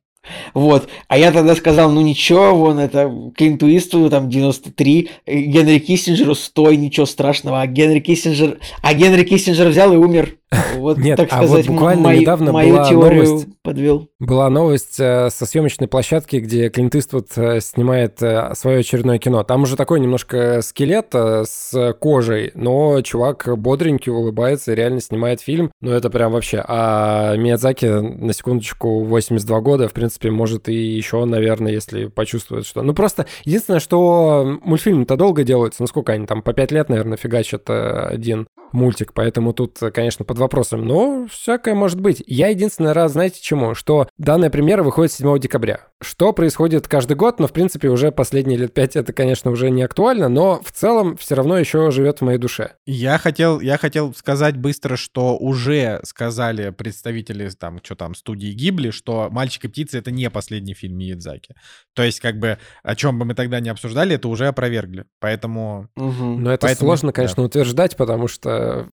Вот. 0.53 0.87
А 1.07 1.17
я 1.17 1.31
тогда 1.31 1.55
сказал, 1.55 1.91
ну 1.91 2.01
ничего, 2.01 2.55
вон 2.55 2.79
это 2.79 3.11
Клинту 3.35 3.67
Иствуду 3.75 4.09
там 4.09 4.29
93, 4.29 5.09
э, 5.25 5.39
Генри 5.41 5.79
Киссинджеру 5.79 6.35
100, 6.35 6.71
и 6.71 6.77
ничего 6.77 7.05
страшного. 7.05 7.61
А 7.61 7.67
Генри 7.67 7.99
Киссинджер... 7.99 8.59
А 8.81 8.93
Генри 8.93 9.23
Киссинджер 9.23 9.67
взял 9.67 9.91
и 9.93 9.97
умер. 9.97 10.37
Вот, 10.77 10.97
Нет, 10.97 11.17
так 11.17 11.29
а 11.31 11.41
вот 11.41 11.47
сказать, 11.47 11.67
буквально 11.67 12.03
мою- 12.03 12.21
недавно 12.21 12.51
мою 12.51 12.75
была 12.75 12.89
теорию 12.89 13.23
новость. 13.25 13.47
подвел. 13.61 14.07
Была 14.19 14.49
новость 14.49 14.99
э, 14.99 15.29
со 15.29 15.45
съемочной 15.45 15.87
площадки, 15.87 16.37
где 16.37 16.69
Клинт 16.69 16.95
Иствуд 16.95 17.27
э, 17.35 17.59
снимает 17.61 18.21
э, 18.21 18.53
свое 18.55 18.79
очередное 18.79 19.17
кино. 19.19 19.43
Там 19.43 19.63
уже 19.63 19.75
такой 19.75 19.99
немножко 19.99 20.61
скелет 20.61 21.13
с 21.13 21.93
кожей, 21.99 22.51
но 22.55 23.01
чувак 23.01 23.47
бодренький, 23.57 24.11
улыбается, 24.11 24.71
и 24.71 24.75
реально 24.75 25.01
снимает 25.01 25.41
фильм. 25.41 25.71
Ну, 25.81 25.91
это 25.91 26.09
прям 26.09 26.31
вообще. 26.31 26.63
А 26.67 27.35
Миядзаки, 27.35 27.85
на 27.85 28.33
секундочку, 28.33 29.03
82 29.03 29.61
года, 29.61 29.87
в 29.87 29.93
принципе, 29.93 30.31
может 30.31 30.69
и 30.69 30.73
еще, 30.73 31.23
наверное, 31.25 31.71
если 31.71 32.05
почувствует, 32.05 32.65
что... 32.65 32.81
Ну, 32.81 32.93
просто 32.93 33.25
единственное, 33.45 33.79
что 33.79 34.59
мультфильмы-то 34.63 35.15
долго 35.15 35.43
делаются. 35.43 35.81
Ну, 35.83 35.87
сколько 35.87 36.13
они 36.13 36.25
там, 36.25 36.41
по 36.41 36.53
5 36.53 36.71
лет, 36.71 36.89
наверное, 36.89 37.17
фигачат 37.17 37.69
один 37.69 38.47
мультик, 38.73 39.13
поэтому 39.13 39.53
тут, 39.53 39.81
э, 39.81 39.91
конечно, 39.91 40.25
под 40.25 40.37
вопросом, 40.37 40.85
но 40.85 41.27
всякое 41.29 41.75
может 41.75 41.99
быть. 41.99 42.23
Я 42.27 42.49
единственный 42.49 42.91
раз, 42.91 43.13
знаете 43.13 43.41
чему? 43.41 43.75
Что 43.75 44.07
данная 44.17 44.49
премьера 44.49 44.83
выходит 44.83 45.11
7 45.11 45.39
декабря. 45.39 45.87
Что 46.01 46.33
происходит 46.33 46.87
каждый 46.87 47.15
год, 47.15 47.39
но, 47.39 47.47
в 47.47 47.53
принципе, 47.53 47.89
уже 47.89 48.11
последние 48.11 48.57
лет 48.57 48.73
пять 48.73 48.95
это, 48.95 49.13
конечно, 49.13 49.51
уже 49.51 49.69
не 49.69 49.83
актуально, 49.83 50.29
но 50.29 50.61
в 50.63 50.71
целом 50.71 51.17
все 51.17 51.35
равно 51.35 51.57
еще 51.57 51.91
живет 51.91 52.19
в 52.19 52.21
моей 52.23 52.37
душе. 52.37 52.73
Я 52.85 53.17
хотел, 53.17 53.59
я 53.59 53.77
хотел 53.77 54.13
сказать 54.13 54.57
быстро, 54.57 54.95
что 54.95 55.37
уже 55.37 55.99
сказали 56.03 56.71
представители 56.71 57.49
там, 57.49 57.79
что 57.83 57.95
там, 57.95 58.15
студии 58.15 58.51
Гибли, 58.51 58.89
что 58.89 59.29
«Мальчик 59.31 59.65
и 59.65 59.67
птица»— 59.67 59.97
это 59.99 60.11
не 60.11 60.29
последний 60.29 60.73
фильм 60.73 60.97
Миядзаки. 60.97 61.55
То 61.93 62.03
есть, 62.03 62.19
как 62.19 62.37
бы, 62.39 62.57
о 62.83 62.95
чем 62.95 63.19
бы 63.19 63.25
мы 63.25 63.35
тогда 63.35 63.59
не 63.59 63.69
обсуждали, 63.69 64.15
это 64.15 64.27
уже 64.27 64.47
опровергли. 64.47 65.05
Поэтому 65.19 65.73
Мгм. 65.95 66.43
Но 66.43 66.51
это 66.51 66.67
Поэтому, 66.67 66.89
сложно, 66.89 67.09
да. 67.09 67.13
конечно, 67.13 67.43
утверждать, 67.43 67.95
потому 67.95 68.27
что 68.27 68.49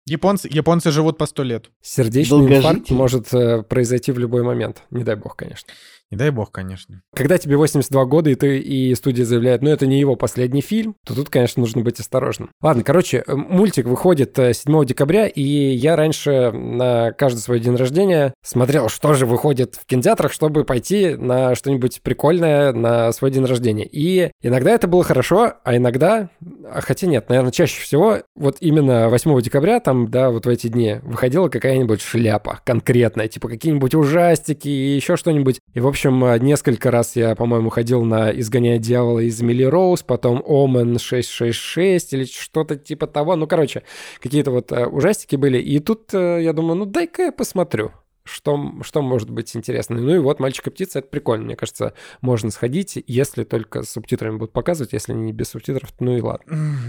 японцы, 0.05 0.49
японцы 0.51 0.91
живут 0.91 1.17
по 1.17 1.25
сто 1.25 1.43
лет. 1.43 1.69
сердечный 1.81 2.57
инфаркт 2.57 2.89
может 2.91 3.33
э, 3.33 3.63
произойти 3.63 4.11
в 4.11 4.19
любой 4.19 4.43
момент. 4.43 4.83
Не 4.91 5.03
дай 5.03 5.15
бог, 5.15 5.35
конечно. 5.35 5.73
Не 6.11 6.17
дай 6.17 6.31
бог, 6.31 6.51
конечно. 6.51 7.01
Когда 7.15 7.37
тебе 7.37 7.55
82 7.55 8.05
года, 8.05 8.31
и 8.31 8.35
ты 8.35 8.57
и 8.57 8.95
студия 8.95 9.25
заявляет, 9.25 9.61
ну 9.61 9.69
это 9.69 9.85
не 9.85 9.99
его 9.99 10.15
последний 10.15 10.61
фильм, 10.61 10.95
то 11.05 11.13
тут, 11.13 11.29
конечно, 11.29 11.59
нужно 11.59 11.81
быть 11.81 11.99
осторожным. 11.99 12.49
Ладно, 12.61 12.83
короче, 12.83 13.23
э, 13.25 13.35
мультик 13.35 13.85
выходит 13.85 14.37
э, 14.39 14.53
7 14.53 14.85
декабря, 14.85 15.27
и 15.27 15.41
я 15.41 15.95
раньше 15.95 16.51
на 16.51 17.11
каждый 17.11 17.39
свой 17.39 17.59
день 17.59 17.75
рождения 17.75 18.33
смотрел, 18.43 18.89
что 18.89 19.13
же 19.13 19.27
выходит 19.27 19.75
в 19.75 19.85
кинотеатрах, 19.85 20.33
чтобы 20.33 20.65
пойти 20.65 21.15
на 21.15 21.53
что-нибудь 21.53 22.01
прикольное 22.01 22.73
на 22.73 23.11
свой 23.11 23.29
день 23.29 23.45
рождения. 23.45 23.85
И 23.85 24.31
иногда 24.41 24.71
это 24.71 24.87
было 24.87 25.03
хорошо, 25.03 25.53
а 25.63 25.77
иногда, 25.77 26.29
а 26.71 26.81
хотя 26.81 27.05
нет, 27.05 27.29
наверное, 27.29 27.51
чаще 27.51 27.79
всего 27.81 28.17
вот 28.35 28.57
именно 28.61 29.09
8 29.09 29.41
декабря, 29.41 29.79
там, 29.79 30.09
да, 30.09 30.31
вот 30.31 30.47
в 30.47 30.49
эти 30.49 30.69
дни 30.69 30.95
выходила 31.03 31.49
какая-нибудь 31.49 32.01
шляпа 32.01 32.61
конкретная, 32.65 33.27
типа 33.27 33.47
какие-нибудь 33.47 33.93
ужастики 33.93 34.67
и 34.67 34.95
еще 34.95 35.15
что-нибудь. 35.15 35.59
И, 35.75 35.79
в 35.79 35.87
общем, 35.87 35.98
э, 36.05 36.39
несколько 36.39 36.91
раз 36.91 37.15
я, 37.15 37.35
по-моему, 37.35 37.69
ходил 37.69 38.03
на 38.03 38.31
«Изгоняя 38.31 38.77
дьявола» 38.77 39.19
из 39.19 39.41
Милли 39.41 39.63
Роуз, 39.63 40.03
потом 40.03 40.43
«Омен 40.45 40.95
666» 40.95 42.07
или 42.11 42.25
что-то 42.25 42.75
типа 42.75 43.07
того. 43.07 43.35
Ну, 43.35 43.47
короче, 43.47 43.83
какие-то 44.21 44.51
вот 44.51 44.71
э, 44.71 44.85
ужастики 44.85 45.35
были. 45.35 45.59
И 45.59 45.79
тут 45.79 46.13
э, 46.13 46.39
я 46.41 46.53
думаю, 46.53 46.75
ну, 46.75 46.85
дай-ка 46.85 47.23
я 47.23 47.31
посмотрю. 47.31 47.91
Что, 48.29 48.73
что 48.83 49.01
может 49.01 49.29
быть 49.29 49.55
интересно? 49.55 49.97
Ну 49.97 50.15
и 50.15 50.19
вот 50.19 50.39
«Мальчик 50.39 50.67
и 50.67 50.69
птица»— 50.69 50.99
это 50.99 51.07
прикольно. 51.09 51.45
Мне 51.45 51.55
кажется, 51.55 51.93
можно 52.21 52.51
сходить, 52.51 53.01
если 53.07 53.43
только 53.43 53.83
с 53.83 53.89
субтитрами 53.91 54.37
будут 54.37 54.53
показывать. 54.53 54.93
Если 54.93 55.13
не 55.13 55.33
без 55.33 55.49
субтитров, 55.49 55.89
ну 55.99 56.15
и 56.15 56.21
ладно. 56.21 56.45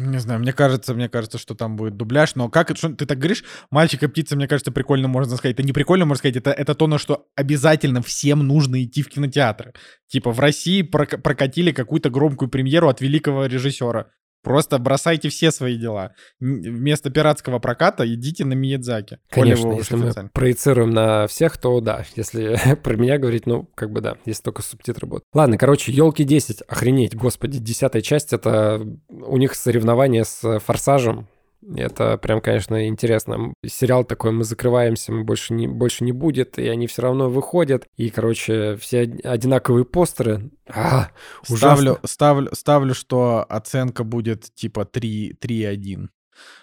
Не 0.06 0.18
знаю, 0.18 0.40
мне 0.40 0.52
кажется, 0.52 0.94
мне 0.94 1.08
кажется, 1.08 1.38
что 1.38 1.54
там 1.54 1.76
будет 1.76 1.96
дубляж, 1.96 2.34
но 2.34 2.48
как 2.48 2.70
это, 2.70 2.78
что 2.78 2.90
ты 2.90 3.06
так 3.06 3.18
говоришь, 3.18 3.44
мальчик 3.70 4.02
и 4.02 4.06
птица, 4.06 4.36
мне 4.36 4.48
кажется, 4.48 4.72
прикольно 4.72 5.08
можно 5.08 5.36
сказать. 5.36 5.54
Это 5.54 5.62
не 5.62 5.72
прикольно, 5.72 6.04
можно 6.04 6.18
сказать, 6.18 6.36
это, 6.36 6.50
это 6.50 6.74
то, 6.74 6.86
на 6.86 6.98
что 6.98 7.26
обязательно 7.36 8.02
всем 8.02 8.46
нужно 8.46 8.82
идти 8.82 9.02
в 9.02 9.08
кинотеатры. 9.08 9.72
Типа 10.08 10.32
в 10.32 10.40
России 10.40 10.82
прок- 10.82 11.18
прокатили 11.18 11.72
какую-то 11.72 12.10
громкую 12.10 12.48
премьеру 12.48 12.88
от 12.88 13.00
великого 13.00 13.46
режиссера. 13.46 14.10
Просто 14.42 14.78
бросайте 14.78 15.28
все 15.28 15.50
свои 15.50 15.76
дела. 15.76 16.14
Вместо 16.40 17.10
пиратского 17.10 17.58
проката 17.58 18.06
идите 18.12 18.44
на 18.44 18.54
Миядзаки. 18.54 19.18
Конечно, 19.28 19.72
если 19.72 19.96
мы 19.96 20.12
проецируем 20.32 20.90
на 20.90 21.26
всех, 21.26 21.58
то 21.58 21.80
да. 21.80 22.04
Если 22.16 22.58
про 22.82 22.96
меня 22.96 23.18
говорить, 23.18 23.46
ну, 23.46 23.68
как 23.74 23.90
бы 23.90 24.00
да, 24.00 24.16
если 24.24 24.42
только 24.42 24.62
субтитры 24.62 25.06
будут. 25.06 25.24
Ладно, 25.34 25.58
короче, 25.58 25.92
елки 25.92 26.24
10, 26.24 26.62
охренеть, 26.68 27.14
господи, 27.14 27.58
десятая 27.58 28.02
часть, 28.02 28.32
это 28.32 28.80
у 29.08 29.36
них 29.36 29.54
соревнование 29.54 30.24
с 30.24 30.58
Форсажем. 30.60 31.28
Это 31.76 32.16
прям, 32.16 32.40
конечно, 32.40 32.86
интересно. 32.88 33.52
Сериал 33.66 34.04
такой, 34.04 34.32
мы 34.32 34.44
закрываемся, 34.44 35.12
мы 35.12 35.24
больше 35.24 35.52
не, 35.52 35.66
больше 35.68 36.04
не 36.04 36.12
будет, 36.12 36.58
и 36.58 36.66
они 36.68 36.86
все 36.86 37.02
равно 37.02 37.28
выходят. 37.28 37.86
И, 37.96 38.08
короче, 38.10 38.76
все 38.76 39.02
од- 39.02 39.24
одинаковые 39.26 39.84
постеры. 39.84 40.50
А, 40.68 41.10
ужасно. 41.48 41.56
Ставлю, 41.56 41.98
ставлю, 42.04 42.48
ставлю, 42.54 42.94
что 42.94 43.44
оценка 43.48 44.04
будет 44.04 44.54
типа 44.54 44.84
3, 44.86 45.36
3,1. 45.40 46.08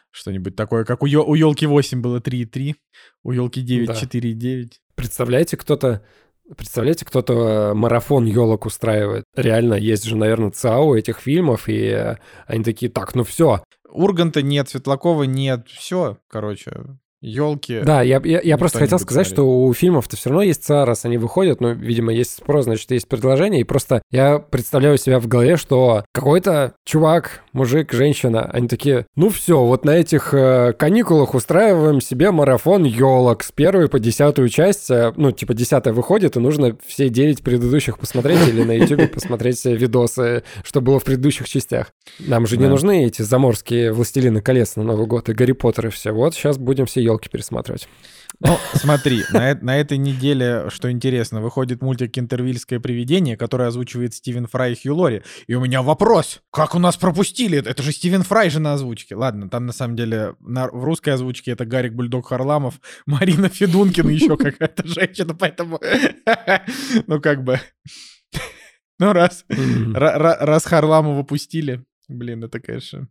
Что-нибудь 0.10 0.56
такое, 0.56 0.84
как 0.84 1.04
у, 1.04 1.06
у 1.06 1.36
елки 1.36 1.68
8 1.68 2.02
было 2.02 2.20
3,3, 2.20 2.74
у 3.24 3.32
елки 3.32 3.62
9 3.62 3.88
Да. 3.88 3.93
4,9. 3.93 4.72
Представляете, 4.95 5.58
кто-то 5.58 6.04
Представляете, 6.56 7.06
кто-то 7.06 7.34
э, 7.34 7.74
марафон 7.74 8.26
елок 8.26 8.66
устраивает. 8.66 9.26
Реально, 9.36 9.74
есть 9.74 10.06
же, 10.06 10.16
наверное, 10.16 10.52
ЦАО 10.52 10.95
этих 10.95 11.20
фильмов, 11.20 11.68
и 11.68 11.88
э, 11.88 12.16
они 12.45 12.64
такие, 12.64 12.89
так, 12.89 13.16
ну 13.16 13.24
все, 13.24 13.62
Урганта 13.89 14.41
нет, 14.41 14.70
Светлакова 14.70 15.24
нет, 15.24 15.68
все, 15.68 16.18
короче. 16.30 16.72
Елки. 17.22 17.82
Да, 17.82 18.01
я, 18.01 18.22
я, 18.24 18.39
я 18.39 18.41
никто 18.41 18.57
просто 18.57 18.80
хотел 18.80 18.99
сказать, 18.99 19.28
смотреть. 19.28 19.34
что 19.34 19.65
у 19.65 19.74
фильмов-то 19.74 20.15
все 20.15 20.30
равно 20.30 20.43
есть 20.43 20.63
цена, 20.63 20.86
раз 20.86 21.05
они 21.05 21.18
выходят, 21.18 21.61
ну, 21.61 21.74
видимо, 21.74 22.13
есть 22.13 22.38
спрос, 22.38 22.65
значит, 22.65 22.91
есть 22.91 23.07
предложение, 23.07 23.61
и 23.61 23.63
просто 23.63 24.01
я 24.11 24.39
представляю 24.39 24.97
себя 24.97 25.20
в 25.20 25.28
голове, 25.28 25.57
что 25.57 26.05
какой-то 26.13 26.74
чувак, 26.86 27.43
мужик, 27.53 27.91
женщина, 27.91 28.49
они 28.51 28.68
такие, 28.68 29.07
ну 29.15 29.30
все, 29.30 29.63
вот 29.63 29.84
на 29.84 29.91
этих 29.91 30.34
э, 30.34 30.74
каникулах 30.74 31.34
устраиваем 31.34 32.01
себе 32.01 32.32
марафон 32.32 32.84
елок 32.84 33.43
с 33.43 33.51
первой 33.51 33.89
по 33.89 33.99
десятую 33.99 34.49
часть, 34.49 34.91
э, 34.91 35.13
ну, 35.15 35.32
типа, 35.32 35.53
десятая 35.53 35.93
выходит, 35.93 36.36
и 36.36 36.39
нужно 36.39 36.78
все 36.86 37.09
девять 37.09 37.41
предыдущих 37.41 37.97
посмотреть 37.97 38.47
или 38.47 38.63
на 38.63 38.74
ютубе 38.74 39.07
посмотреть 39.07 39.65
видосы, 39.65 40.43
что 40.63 40.82
было 40.82 40.99
в 40.99 41.03
предыдущих 41.03 41.49
частях. 41.49 41.88
Нам 42.20 42.45
же 42.45 42.57
не 42.57 42.68
нужны 42.68 43.05
эти 43.05 43.24
заморские 43.24 43.91
«Властелины 43.91 44.41
колец» 44.41 44.76
на 44.76 44.84
Новый 44.84 45.07
год 45.07 45.30
и 45.30 45.34
«Гарри 45.34 45.53
Поттер» 45.53 45.88
и 45.88 45.89
все. 45.89 46.11
Вот 46.11 46.36
сейчас 46.36 46.57
будем 46.57 46.86
все 46.86 47.07
елки 47.08 47.30
пересматривать. 47.30 47.88
Ну, 48.39 48.58
смотри, 48.74 49.24
на, 49.34 49.51
э- 49.51 49.55
на 49.62 49.78
этой 49.78 49.97
неделе, 49.97 50.70
что 50.70 50.91
интересно, 50.91 51.41
выходит 51.41 51.82
мультик 51.82 52.18
«Интервильское 52.20 52.80
привидение», 52.80 53.36
который 53.38 53.68
озвучивает 53.68 54.14
Стивен 54.14 54.45
Фрай 54.47 54.74
и 54.74 54.76
Хью 54.76 54.95
Лори. 54.95 55.24
И 55.47 55.55
у 55.55 55.62
меня 55.62 55.82
вопрос, 55.82 56.41
как 56.51 56.76
у 56.76 56.80
нас 56.80 56.97
пропустили? 56.97 57.58
Это 57.58 57.82
же 57.82 57.91
Стивен 57.91 58.24
Фрай 58.24 58.49
же 58.49 58.60
на 58.60 58.74
озвучке. 58.74 59.16
Ладно, 59.16 59.49
там 59.49 59.66
на 59.66 59.74
самом 59.74 59.95
деле 59.95 60.36
на- 60.39 60.68
в 60.68 60.84
русской 60.84 61.12
озвучке 61.12 61.51
это 61.51 61.66
Гарик 61.66 61.93
Бульдог 61.93 62.28
Харламов, 62.28 62.80
Марина 63.08 63.49
Федункина, 63.49 64.10
еще 64.10 64.38
какая-то 64.38 64.86
женщина, 64.88 65.34
поэтому... 65.34 65.80
Ну, 67.08 67.20
как 67.22 67.43
бы... 67.43 67.60
Ну, 68.99 69.14
раз, 69.14 69.45
ра- 69.49 70.18
ра- 70.18 70.38
раз 70.39 70.66
Харламова 70.66 71.24
пустили, 71.24 71.84
блин, 72.10 72.43
это, 72.43 72.60
конечно... 72.60 73.08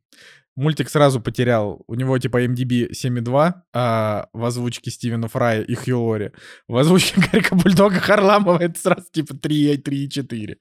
Мультик 0.57 0.89
сразу 0.89 1.21
потерял. 1.21 1.83
У 1.87 1.95
него 1.95 2.19
типа 2.19 2.45
MDB 2.45 2.91
7.2 2.91 3.53
а 3.75 4.29
в 4.33 4.45
озвучке 4.45 4.91
Стивена 4.91 5.29
Фрая 5.29 5.63
и 5.63 5.75
Хью 5.75 6.03
Лори. 6.03 6.31
В 6.67 6.77
озвучке 6.77 7.21
Гарика 7.33 7.55
Бульдога 7.55 7.97
Харламова 7.97 8.59
это 8.59 8.79
сразу 8.79 9.05
типа 9.13 9.35
3, 9.35 9.77
3,4. 9.77 10.57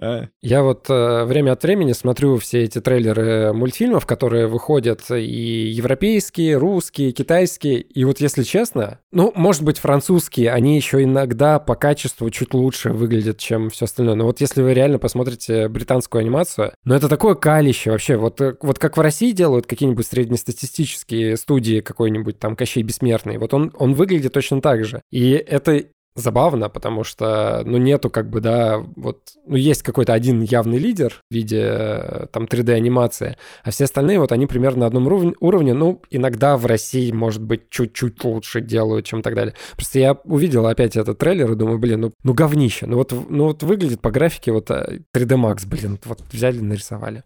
А, 0.00 0.28
Я 0.40 0.62
вот 0.62 0.86
э, 0.88 1.24
время 1.24 1.52
от 1.52 1.62
времени 1.64 1.92
смотрю 1.92 2.38
все 2.38 2.62
эти 2.62 2.80
трейлеры 2.80 3.52
мультфильмов, 3.52 4.06
которые 4.06 4.46
выходят 4.46 5.02
и 5.10 5.68
европейские, 5.68 6.56
русские, 6.56 7.10
китайские. 7.10 7.80
И 7.80 8.04
вот 8.04 8.20
если 8.20 8.44
честно, 8.44 9.00
ну, 9.10 9.32
может 9.34 9.62
быть, 9.62 9.78
французские, 9.78 10.52
они 10.52 10.76
еще 10.76 11.02
иногда 11.02 11.58
по 11.58 11.74
качеству 11.74 12.30
чуть 12.30 12.54
лучше 12.54 12.90
выглядят, 12.90 13.38
чем 13.38 13.70
все 13.70 13.86
остальное. 13.86 14.14
Но 14.14 14.26
вот 14.26 14.40
если 14.40 14.62
вы 14.62 14.74
реально 14.74 14.98
посмотрите 14.98 15.68
британскую 15.68 16.20
анимацию, 16.20 16.72
ну, 16.84 16.94
это 16.94 17.08
такое 17.08 17.34
калище 17.34 17.90
вообще. 17.90 18.16
Вот, 18.16 18.40
э, 18.40 18.54
вот 18.60 18.78
как 18.78 18.96
в 18.96 19.00
России 19.00 19.23
делают 19.32 19.66
какие-нибудь 19.66 20.06
среднестатистические 20.06 21.36
студии, 21.36 21.80
какой-нибудь 21.80 22.38
там 22.38 22.56
Кощей 22.56 22.82
Бессмертный, 22.82 23.38
вот 23.38 23.54
он, 23.54 23.72
он 23.78 23.94
выглядит 23.94 24.32
точно 24.32 24.60
так 24.60 24.84
же. 24.84 25.02
И 25.10 25.30
это 25.30 25.84
забавно, 26.16 26.68
потому 26.68 27.02
что, 27.02 27.62
ну, 27.64 27.76
нету 27.76 28.08
как 28.08 28.30
бы, 28.30 28.40
да, 28.40 28.78
вот, 28.96 29.32
ну, 29.46 29.56
есть 29.56 29.82
какой-то 29.82 30.12
один 30.12 30.42
явный 30.42 30.78
лидер 30.78 31.20
в 31.30 31.34
виде 31.34 31.60
э, 31.60 32.26
там 32.30 32.44
3D-анимации, 32.44 33.36
а 33.64 33.70
все 33.70 33.84
остальные 33.84 34.20
вот 34.20 34.30
они 34.30 34.46
примерно 34.46 34.80
на 34.80 34.86
одном 34.86 35.06
уровне, 35.06 35.34
уровне, 35.40 35.74
ну, 35.74 36.00
иногда 36.10 36.56
в 36.56 36.66
России, 36.66 37.10
может 37.10 37.42
быть, 37.42 37.68
чуть-чуть 37.68 38.22
лучше 38.22 38.60
делают, 38.60 39.06
чем 39.06 39.22
так 39.22 39.34
далее. 39.34 39.54
Просто 39.72 39.98
я 39.98 40.12
увидел 40.24 40.66
опять 40.66 40.96
этот 40.96 41.18
трейлер 41.18 41.52
и 41.52 41.56
думаю, 41.56 41.78
блин, 41.78 42.00
ну, 42.00 42.12
ну 42.22 42.32
говнище, 42.32 42.86
ну 42.86 42.96
вот, 42.96 43.12
ну 43.28 43.46
вот 43.46 43.62
выглядит 43.64 44.00
по 44.00 44.12
графике 44.12 44.52
вот 44.52 44.70
э, 44.70 45.00
3D 45.14 45.36
Max, 45.36 45.66
блин, 45.66 45.98
вот 46.04 46.20
взяли, 46.30 46.60
нарисовали. 46.60 47.24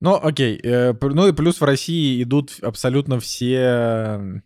Ну, 0.00 0.14
окей. 0.22 0.60
э, 0.62 0.92
Ну 1.00 1.28
и 1.28 1.32
плюс 1.32 1.60
в 1.60 1.64
России 1.64 2.22
идут 2.22 2.52
абсолютно 2.62 3.18
все... 3.20 4.42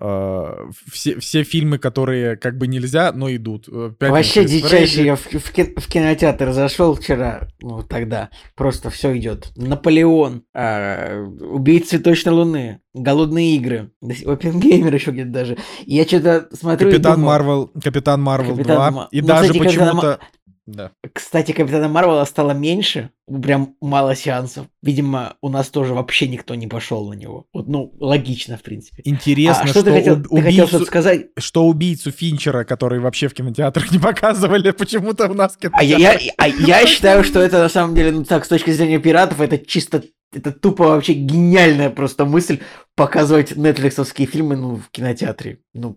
э, 0.00 0.54
все, 0.90 1.18
все 1.20 1.42
фильмы, 1.42 1.78
которые 1.78 2.36
как 2.36 2.56
бы 2.58 2.66
нельзя, 2.66 3.12
но 3.12 3.34
идут. 3.34 3.68
Э, 3.68 3.92
«Пятница 3.98 4.12
Вообще 4.12 4.44
дичайший. 4.44 4.86
Фредди». 4.86 5.06
Я 5.06 5.16
в, 5.16 5.20
в 5.26 5.80
в 5.80 5.88
кинотеатр 5.88 6.52
зашел 6.52 6.94
вчера, 6.94 7.48
ну 7.60 7.82
тогда. 7.82 8.30
Просто 8.54 8.90
все 8.90 9.16
идет. 9.16 9.52
Наполеон, 9.56 10.44
а, 10.54 11.22
Убийцы 11.24 11.90
цветочной 11.90 12.32
луны, 12.32 12.80
Голодные 12.94 13.56
игры, 13.56 13.90
Опенгеймер 14.24 14.94
еще 14.94 15.10
где-то 15.10 15.30
даже. 15.30 15.58
И 15.84 15.94
я 15.94 16.04
что-то 16.04 16.48
смотрю 16.54 16.90
Капитан 16.90 17.20
Марвел, 17.20 17.68
Капитан 17.82 18.22
Марвел 18.22 18.56
Капитан 18.56 18.76
2. 18.76 18.90
Ма- 18.90 19.08
И 19.10 19.20
Ну, 19.20 19.26
даже 19.26 19.52
почему-то... 19.52 20.18
Да. 20.66 20.90
Кстати, 21.14 21.52
Капитана 21.52 21.88
Марвела 21.88 22.24
стало 22.24 22.50
меньше, 22.50 23.10
прям 23.42 23.76
мало 23.80 24.16
сеансов. 24.16 24.66
Видимо, 24.82 25.36
у 25.40 25.48
нас 25.48 25.68
тоже 25.68 25.94
вообще 25.94 26.26
никто 26.26 26.56
не 26.56 26.66
пошел 26.66 27.08
на 27.08 27.14
него. 27.14 27.46
Вот, 27.52 27.68
ну, 27.68 27.94
логично, 28.00 28.56
в 28.56 28.62
принципе. 28.62 29.00
Интересно, 29.04 29.62
а 29.62 29.66
что, 29.68 29.80
что 29.80 29.84
ты 29.84 29.92
хотел, 29.92 30.14
уб- 30.16 30.28
ты 30.28 30.42
хотел 30.42 30.66
что-то 30.66 30.84
сказать? 30.86 31.26
что 31.38 31.66
убийцу 31.66 32.10
Финчера, 32.10 32.64
который 32.64 32.98
вообще 32.98 33.28
в 33.28 33.34
кинотеатрах 33.34 33.90
не 33.92 34.00
показывали, 34.00 34.72
почему-то 34.72 35.28
у 35.28 35.34
нас 35.34 35.56
в 35.56 35.68
А 35.72 35.84
я, 35.84 35.98
я- 35.98 36.32
а 36.36 36.48
я 36.48 36.84
считаю, 36.86 37.22
что 37.22 37.38
это 37.40 37.58
на 37.58 37.68
самом 37.68 37.94
деле, 37.94 38.10
ну 38.10 38.24
так, 38.24 38.44
с 38.44 38.48
точки 38.48 38.70
зрения 38.72 38.98
пиратов, 38.98 39.40
это 39.40 39.58
чисто, 39.58 40.02
это 40.34 40.50
тупо 40.50 40.84
вообще 40.88 41.12
гениальная 41.12 41.90
просто 41.90 42.24
мысль 42.24 42.58
показывать 42.96 43.54
нетфликсовские 43.56 44.26
фильмы, 44.26 44.56
ну, 44.56 44.76
в 44.76 44.90
кинотеатре. 44.90 45.58
Ну, 45.74 45.96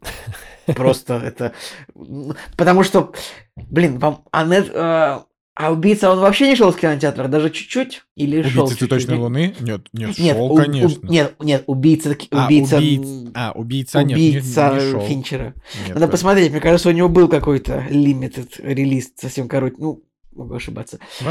просто 0.75 1.15
это... 1.15 1.53
Потому 2.57 2.83
что, 2.83 3.13
блин, 3.55 3.99
вам... 3.99 4.23
А, 4.31 4.43
нет, 4.45 4.69
э, 4.73 5.19
а 5.55 5.71
убийца, 5.71 6.09
он 6.11 6.19
вообще 6.19 6.47
не 6.47 6.55
шел 6.55 6.71
в 6.71 6.77
кинотеатр, 6.77 7.27
даже 7.27 7.49
чуть-чуть? 7.49 8.03
Или 8.15 8.41
шел 8.43 8.63
Убийца 8.63 8.79
чуть-чуть? 8.79 8.79
цветочной 8.79 9.15
Нет, 9.15 9.21
луны? 9.21 9.55
Нет, 9.59 9.81
нет, 9.91 10.17
Нет, 10.17 10.35
шел, 10.37 10.45
у- 10.45 10.53
у- 10.53 10.55
конечно. 10.55 11.07
нет, 11.07 11.35
нет, 11.41 11.63
убийца, 11.67 12.09
таки- 12.09 12.27
А, 12.31 12.45
убийца, 12.45 12.77
А, 13.35 13.51
убийца, 13.53 14.03
нет, 14.03 14.17
не- 14.17 14.29
убийца 14.29 14.73
не, 14.73 14.79
шел. 14.91 15.01
Финчера. 15.01 15.53
Нет, 15.85 15.89
Надо 15.95 16.05
да. 16.05 16.07
посмотреть, 16.07 16.51
мне 16.51 16.61
кажется, 16.61 16.87
у 16.89 16.93
него 16.93 17.09
был 17.09 17.27
какой-то 17.27 17.85
limited 17.89 18.49
релиз, 18.59 19.11
совсем 19.17 19.47
короткий, 19.49 19.81
ну, 19.81 20.01
могу 20.33 20.55
ошибаться. 20.55 20.99
А, 21.21 21.25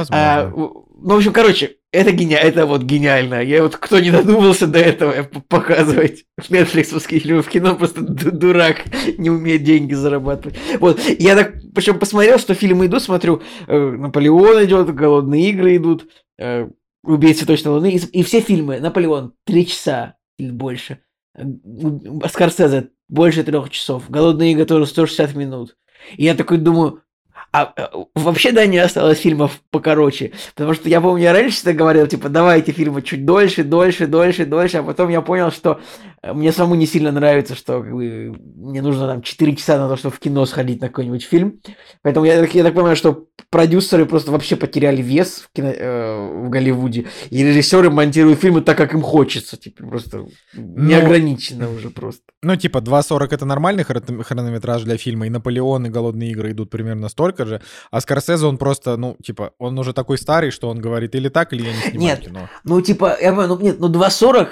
Возможно. 0.44 0.50
в- 0.50 0.84
ну, 1.00 1.14
в 1.14 1.16
общем, 1.16 1.32
короче, 1.32 1.76
это 1.90 2.12
гениально, 2.12 2.48
это 2.48 2.66
вот 2.66 2.82
гениально. 2.82 3.42
Я 3.42 3.62
вот, 3.62 3.76
кто 3.76 3.98
не 3.98 4.10
додумался 4.10 4.66
до 4.66 4.78
этого 4.78 5.22
показывать 5.48 6.24
нетфликсовские 6.48 7.20
фильмы 7.20 7.42
в 7.42 7.48
кино, 7.48 7.76
просто 7.76 8.02
ду- 8.02 8.30
дурак, 8.30 8.84
не 9.16 9.30
умеет 9.30 9.62
деньги 9.62 9.94
зарабатывать. 9.94 10.58
Вот, 10.80 11.00
я 11.18 11.34
так, 11.34 11.54
причем 11.74 11.98
посмотрел, 11.98 12.38
что 12.38 12.54
фильмы 12.54 12.86
идут, 12.86 13.02
смотрю, 13.02 13.42
э, 13.66 13.78
Наполеон 13.78 14.64
идет, 14.64 14.94
Голодные 14.94 15.50
игры 15.50 15.76
идут, 15.76 16.08
э, 16.38 16.68
Убийцы 17.04 17.46
точно 17.46 17.70
луны, 17.70 17.92
и, 17.92 17.96
и 17.96 18.22
все 18.22 18.40
фильмы, 18.40 18.80
Наполеон, 18.80 19.32
три 19.44 19.66
часа 19.66 20.16
или 20.36 20.50
больше. 20.50 20.98
Э, 21.34 21.44
Скорсезе, 22.28 22.90
больше 23.08 23.44
трех 23.44 23.70
часов. 23.70 24.10
Голодные 24.10 24.52
игры 24.52 24.66
тоже 24.66 24.86
160 24.86 25.34
минут. 25.34 25.76
И 26.16 26.24
я 26.24 26.34
такой 26.34 26.58
думаю, 26.58 27.02
а 27.52 27.72
э, 27.76 27.86
вообще, 28.14 28.52
да, 28.52 28.66
не 28.66 28.78
осталось 28.78 29.18
фильмов 29.18 29.60
покороче. 29.70 30.32
Потому 30.54 30.74
что 30.74 30.88
я 30.88 31.00
помню, 31.00 31.22
я 31.22 31.32
раньше 31.32 31.56
всегда 31.56 31.72
говорил, 31.72 32.06
типа, 32.06 32.28
давайте 32.28 32.72
фильмы 32.72 33.02
чуть 33.02 33.24
дольше, 33.24 33.64
дольше, 33.64 34.06
дольше, 34.06 34.44
дольше. 34.44 34.78
А 34.78 34.82
потом 34.82 35.08
я 35.08 35.22
понял, 35.22 35.50
что 35.50 35.80
э, 36.22 36.32
мне 36.32 36.52
самому 36.52 36.74
не 36.74 36.86
сильно 36.86 37.10
нравится, 37.10 37.54
что 37.54 37.82
как 37.82 37.92
бы, 37.92 38.34
мне 38.56 38.82
нужно 38.82 39.06
там 39.06 39.22
4 39.22 39.56
часа 39.56 39.78
на 39.78 39.88
то, 39.88 39.96
чтобы 39.96 40.14
в 40.14 40.18
кино 40.18 40.44
сходить 40.46 40.80
на 40.80 40.88
какой-нибудь 40.88 41.24
фильм. 41.24 41.60
Поэтому 42.02 42.26
я, 42.26 42.40
так- 42.40 42.54
я 42.54 42.62
так 42.64 42.74
понимаю, 42.74 42.96
что 42.96 43.24
продюсеры 43.50 44.04
просто 44.04 44.30
вообще 44.30 44.56
потеряли 44.56 45.00
вес 45.00 45.44
в, 45.48 45.52
кино, 45.56 45.70
э, 45.70 46.44
в 46.46 46.50
Голливуде. 46.50 47.06
И 47.30 47.42
режиссеры 47.42 47.90
монтируют 47.90 48.40
фильмы 48.40 48.60
так, 48.60 48.76
как 48.76 48.92
им 48.92 49.00
хочется. 49.02 49.56
Типа, 49.56 49.86
просто 49.86 50.26
неограниченно 50.54 51.70
уже 51.70 51.90
просто. 51.90 52.22
Ну, 52.42 52.56
типа, 52.56 52.78
2.40 52.78 53.28
это 53.34 53.44
нормальный 53.46 53.84
хрон- 53.84 54.22
хронометраж 54.22 54.82
для 54.82 54.96
фильма, 54.96 55.26
и 55.26 55.30
Наполеон, 55.30 55.86
и 55.86 55.90
Голодные 55.90 56.30
игры 56.32 56.52
идут 56.52 56.70
примерно 56.70 57.08
столько 57.08 57.37
же, 57.46 57.60
а 57.90 58.00
Скорсезе, 58.00 58.46
он 58.46 58.58
просто, 58.58 58.96
ну, 58.96 59.16
типа, 59.22 59.52
он 59.58 59.78
уже 59.78 59.92
такой 59.92 60.18
старый, 60.18 60.50
что 60.50 60.68
он 60.68 60.80
говорит 60.80 61.14
или 61.14 61.28
так, 61.28 61.52
или 61.52 61.62
я 61.62 61.72
не 61.72 61.80
снимаю 61.80 62.00
Нет. 62.00 62.20
кино. 62.20 62.48
Ну, 62.64 62.80
типа, 62.80 63.16
я 63.20 63.30
понимаю, 63.30 63.48
ну, 63.48 63.60
нет, 63.60 63.80
ну 63.80 63.88
2.40, 63.88 64.48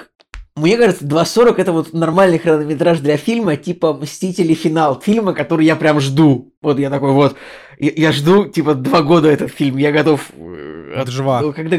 мне 0.57 0.75
кажется, 0.75 1.05
2.40 1.05 1.55
это 1.57 1.71
вот 1.71 1.93
нормальный 1.93 2.39
хронометраж 2.39 2.99
для 2.99 3.15
фильма, 3.17 3.57
типа 3.57 3.93
«Мстители. 3.93 4.55
Финал». 4.55 4.99
Фильма, 4.99 5.33
который 5.33 5.65
я 5.65 5.75
прям 5.75 5.99
жду. 5.99 6.51
Вот 6.61 6.79
я 6.79 6.89
такой 6.89 7.11
вот, 7.11 7.35
я, 7.77 7.91
я 7.95 8.11
жду, 8.11 8.47
типа, 8.47 8.73
два 8.73 9.03
года 9.03 9.29
этот 9.29 9.51
фильм, 9.51 9.77
я 9.77 9.91
готов... 9.91 10.31
э, 10.35 11.03
жива. 11.05 11.41
ну, 11.41 11.53
когда, 11.53 11.77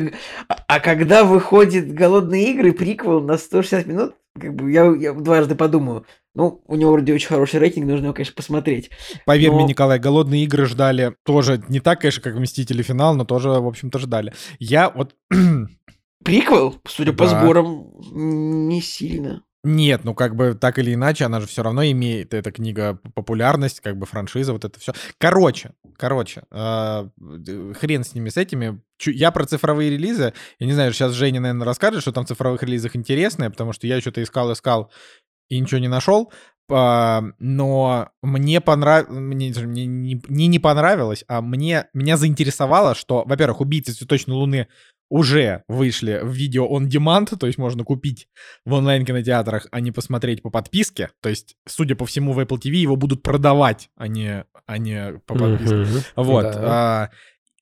а, 0.48 0.56
а 0.68 0.80
когда 0.80 1.24
выходит 1.24 1.92
«Голодные 1.92 2.52
игры», 2.52 2.72
приквел 2.72 3.20
на 3.20 3.36
160 3.36 3.86
минут, 3.86 4.14
как 4.39 4.55
бы 4.55 4.70
я, 4.72 4.87
я 4.95 5.12
дважды 5.12 5.55
подумаю. 5.55 6.05
Ну, 6.35 6.62
у 6.66 6.76
него 6.76 6.93
вроде 6.93 7.12
очень 7.14 7.29
хороший 7.29 7.59
рейтинг, 7.59 7.87
нужно 7.87 8.07
его, 8.07 8.14
конечно, 8.14 8.35
посмотреть. 8.35 8.91
Поверь 9.26 9.51
мне, 9.51 9.62
Но- 9.62 9.66
Николай, 9.68 9.99
Голодные 9.99 10.45
игры 10.45 10.66
ждали 10.66 11.14
тоже 11.24 11.62
не 11.68 11.81
так, 11.81 12.01
конечно, 12.01 12.22
как 12.22 12.35
Мстители 12.37 12.83
финал, 12.83 13.14
но 13.16 13.24
тоже, 13.24 13.49
в 13.51 13.66
общем-то, 13.66 13.99
ждали. 13.99 14.33
Я 14.59 14.91
вот... 14.91 15.14
Приквел, 16.24 16.76
судя 16.87 17.12
по 17.12 17.26
Да. 17.26 17.41
сборам, 17.41 17.91
м, 18.12 18.68
не 18.68 18.81
сильно. 18.83 19.43
Нет, 19.64 20.04
ну 20.04 20.14
как 20.14 20.36
бы 20.36 20.54
так 20.54 20.78
или 20.78 20.94
иначе, 20.94 21.24
она 21.24 21.40
же 21.40 21.48
все 21.48 21.62
равно 21.64 21.84
имеет, 21.84 22.32
эта 22.32 22.52
книга, 22.52 23.00
популярность, 23.14 23.80
как 23.80 23.96
бы 23.98 24.06
франшиза, 24.06 24.52
вот 24.52 24.64
это 24.64 24.78
все. 24.78 24.92
Короче, 25.18 25.72
короче, 25.96 26.44
э, 26.52 27.09
хрен 27.74 28.04
с 28.04 28.14
ними, 28.14 28.28
с 28.28 28.36
этими. 28.36 28.80
Чу- 28.98 29.11
Я 29.11 29.32
про 29.32 29.44
цифровые 29.46 29.90
релизы, 29.90 30.32
я 30.61 30.66
не 30.66 30.72
знаю, 30.74 30.92
сейчас 30.92 31.12
Женя, 31.12 31.40
наверное, 31.40 31.64
расскажет, 31.66 32.02
что 32.02 32.12
там 32.12 32.24
в 32.24 32.28
цифровых 32.28 32.62
релизах 32.62 32.94
интересное, 32.94 33.50
потому 33.50 33.72
что 33.72 33.88
я 33.88 34.00
что-то 34.00 34.22
искал-искал, 34.22 34.92
и 35.48 35.59
ничего 35.59 35.80
не 35.80 35.88
нашел. 35.88 36.32
А, 36.70 37.22
но 37.38 38.11
мне 38.22 38.61
понравилось, 38.61 39.11
мне, 39.11 39.52
мне 39.56 39.86
не, 39.86 40.22
не, 40.28 40.46
не 40.48 40.59
понравилось, 40.59 41.24
а 41.28 41.40
мне, 41.42 41.86
меня 41.94 42.16
заинтересовало, 42.16 42.94
что, 42.94 43.24
во-первых, 43.26 43.61
«Убийцы 43.62 43.92
цветочной 43.94 44.34
луны» 44.36 44.68
уже 45.09 45.64
вышли 45.68 46.20
в 46.22 46.30
видео 46.30 46.66
on 46.66 46.88
demand, 46.88 47.36
то 47.36 47.46
есть 47.46 47.59
можно 47.59 47.84
купить 47.84 48.28
в 48.64 48.72
онлайн-кинотеатрах, 48.72 49.66
а 49.70 49.80
не 49.80 49.90
посмотреть 49.90 50.42
по 50.42 50.50
подписке. 50.50 51.11
То 51.20 51.28
есть, 51.28 51.56
судя 51.66 51.96
по 51.96 52.06
всему, 52.06 52.32
в 52.32 52.40
Apple 52.40 52.59
TV 52.59 52.72
его 52.76 52.96
будут 52.96 53.22
продавать, 53.22 53.90
а 53.96 54.09
не, 54.09 54.44
а 54.66 54.78
не 54.78 55.20
по 55.26 55.34
подписке. 55.34 55.76
Мгм. 55.76 56.02
Вот. 56.16 56.42
Да. 56.44 56.61
а, 56.62 57.11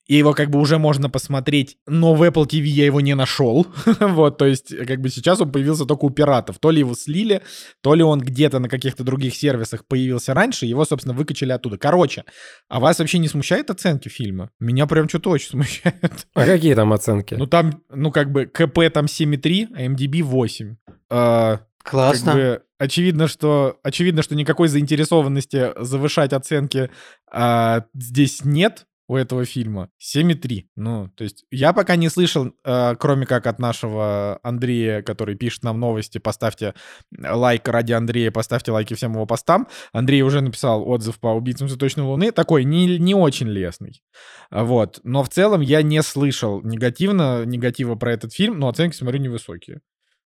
и 0.07 0.17
его 0.17 0.35
как 0.35 0.51
бы 0.51 0.61
уже 0.61 0.79
можно 0.79 1.11
посмотреть, 1.11 1.79
но 1.87 2.15
в 2.15 2.23
Apple 2.23 2.47
TV 2.47 2.63
я 2.63 2.85
его 2.87 3.01
не 3.01 3.15
нашел. 3.15 3.67
вот, 4.01 4.39
то 4.39 4.47
есть 4.47 4.77
как 4.87 5.01
бы 5.01 5.09
сейчас 5.09 5.41
он 5.41 5.51
появился 5.51 5.85
только 5.85 6.05
у 6.05 6.11
пиратов. 6.11 6.59
То 6.59 6.71
ли 6.71 6.81
его 6.81 6.95
слили, 6.95 7.43
то 7.81 7.95
ли 7.95 8.03
он 8.03 8.21
где-то 8.21 8.59
на 8.61 8.69
каких-то 8.69 9.03
других 9.03 9.35
сервисах 9.35 9.85
появился 9.85 10.33
раньше, 10.33 10.67
его, 10.67 10.85
собственно, 10.85 11.15
выкачали 11.15 11.53
оттуда. 11.53 11.77
Короче, 11.77 12.25
а 12.69 12.79
вас 12.79 12.99
вообще 12.99 13.19
не 13.19 13.29
смущает 13.29 13.71
оценки 13.71 14.09
фильма? 14.09 14.51
Меня 14.61 14.87
прям 14.87 15.09
что-то 15.09 15.31
очень 15.31 15.49
смущает. 15.51 16.27
А 16.35 16.45
какие 16.45 16.75
там 16.75 16.93
оценки? 16.93 17.35
ну 17.35 17.47
там, 17.47 17.83
ну 17.91 18.13
как 18.13 18.31
бы 18.31 18.47
КП 18.47 18.81
там 18.93 19.07
7,3, 19.07 19.69
а 19.75 19.83
MDB 19.87 20.23
8. 20.23 20.77
А, 21.11 21.61
как 21.83 21.91
Классно. 21.91 22.33
бы 22.33 22.63
очевидно, 22.79 23.27
что 23.27 23.79
очевидно, 23.83 24.23
что 24.23 24.37
никакой 24.37 24.69
заинтересованности 24.69 25.73
завышать 25.81 26.33
оценки 26.33 26.91
а, 27.31 27.85
здесь 27.95 28.45
нет 28.45 28.87
у 29.09 29.17
этого 29.17 29.45
фильма. 29.45 29.91
7,3. 30.01 30.65
Ну, 30.77 31.09
то 31.17 31.25
есть 31.25 31.45
я 31.51 31.73
пока 31.73 31.97
не 31.97 32.09
слышал, 32.09 32.53
а, 32.65 32.95
кроме 32.97 33.27
как 33.27 33.47
от 33.47 33.59
нашего 33.59 34.41
Андрея, 34.43 35.03
который 35.03 35.37
пишет 35.37 35.63
нам 35.63 35.79
новости, 35.79 36.19
поставьте 36.19 36.75
лайк 37.17 37.69
ради 37.69 37.93
Андрея, 37.93 38.31
поставьте 38.31 38.73
лайки 38.73 38.95
всем 38.95 39.13
его 39.13 39.27
постам. 39.27 39.69
Андрей 39.93 40.23
уже 40.23 40.41
написал 40.41 40.89
отзыв 40.89 41.21
по 41.21 41.29
«Убийцам 41.29 41.69
цветочной 41.69 42.05
луны», 42.05 42.33
такой 42.33 42.65
не, 42.65 42.99
не 42.99 43.15
очень 43.15 43.49
лестный. 43.49 44.03
Вот. 44.51 45.01
Но 45.05 45.23
в 45.23 45.29
целом 45.29 45.61
я 45.61 45.83
не 45.83 46.03
слышал 46.03 46.63
негативно, 46.63 47.45
негатива 47.45 47.95
про 47.95 48.13
этот 48.13 48.33
фильм, 48.33 48.59
но 48.59 48.69
оценки, 48.69 48.97
смотрю, 48.97 49.21
невысокие. 49.21 49.81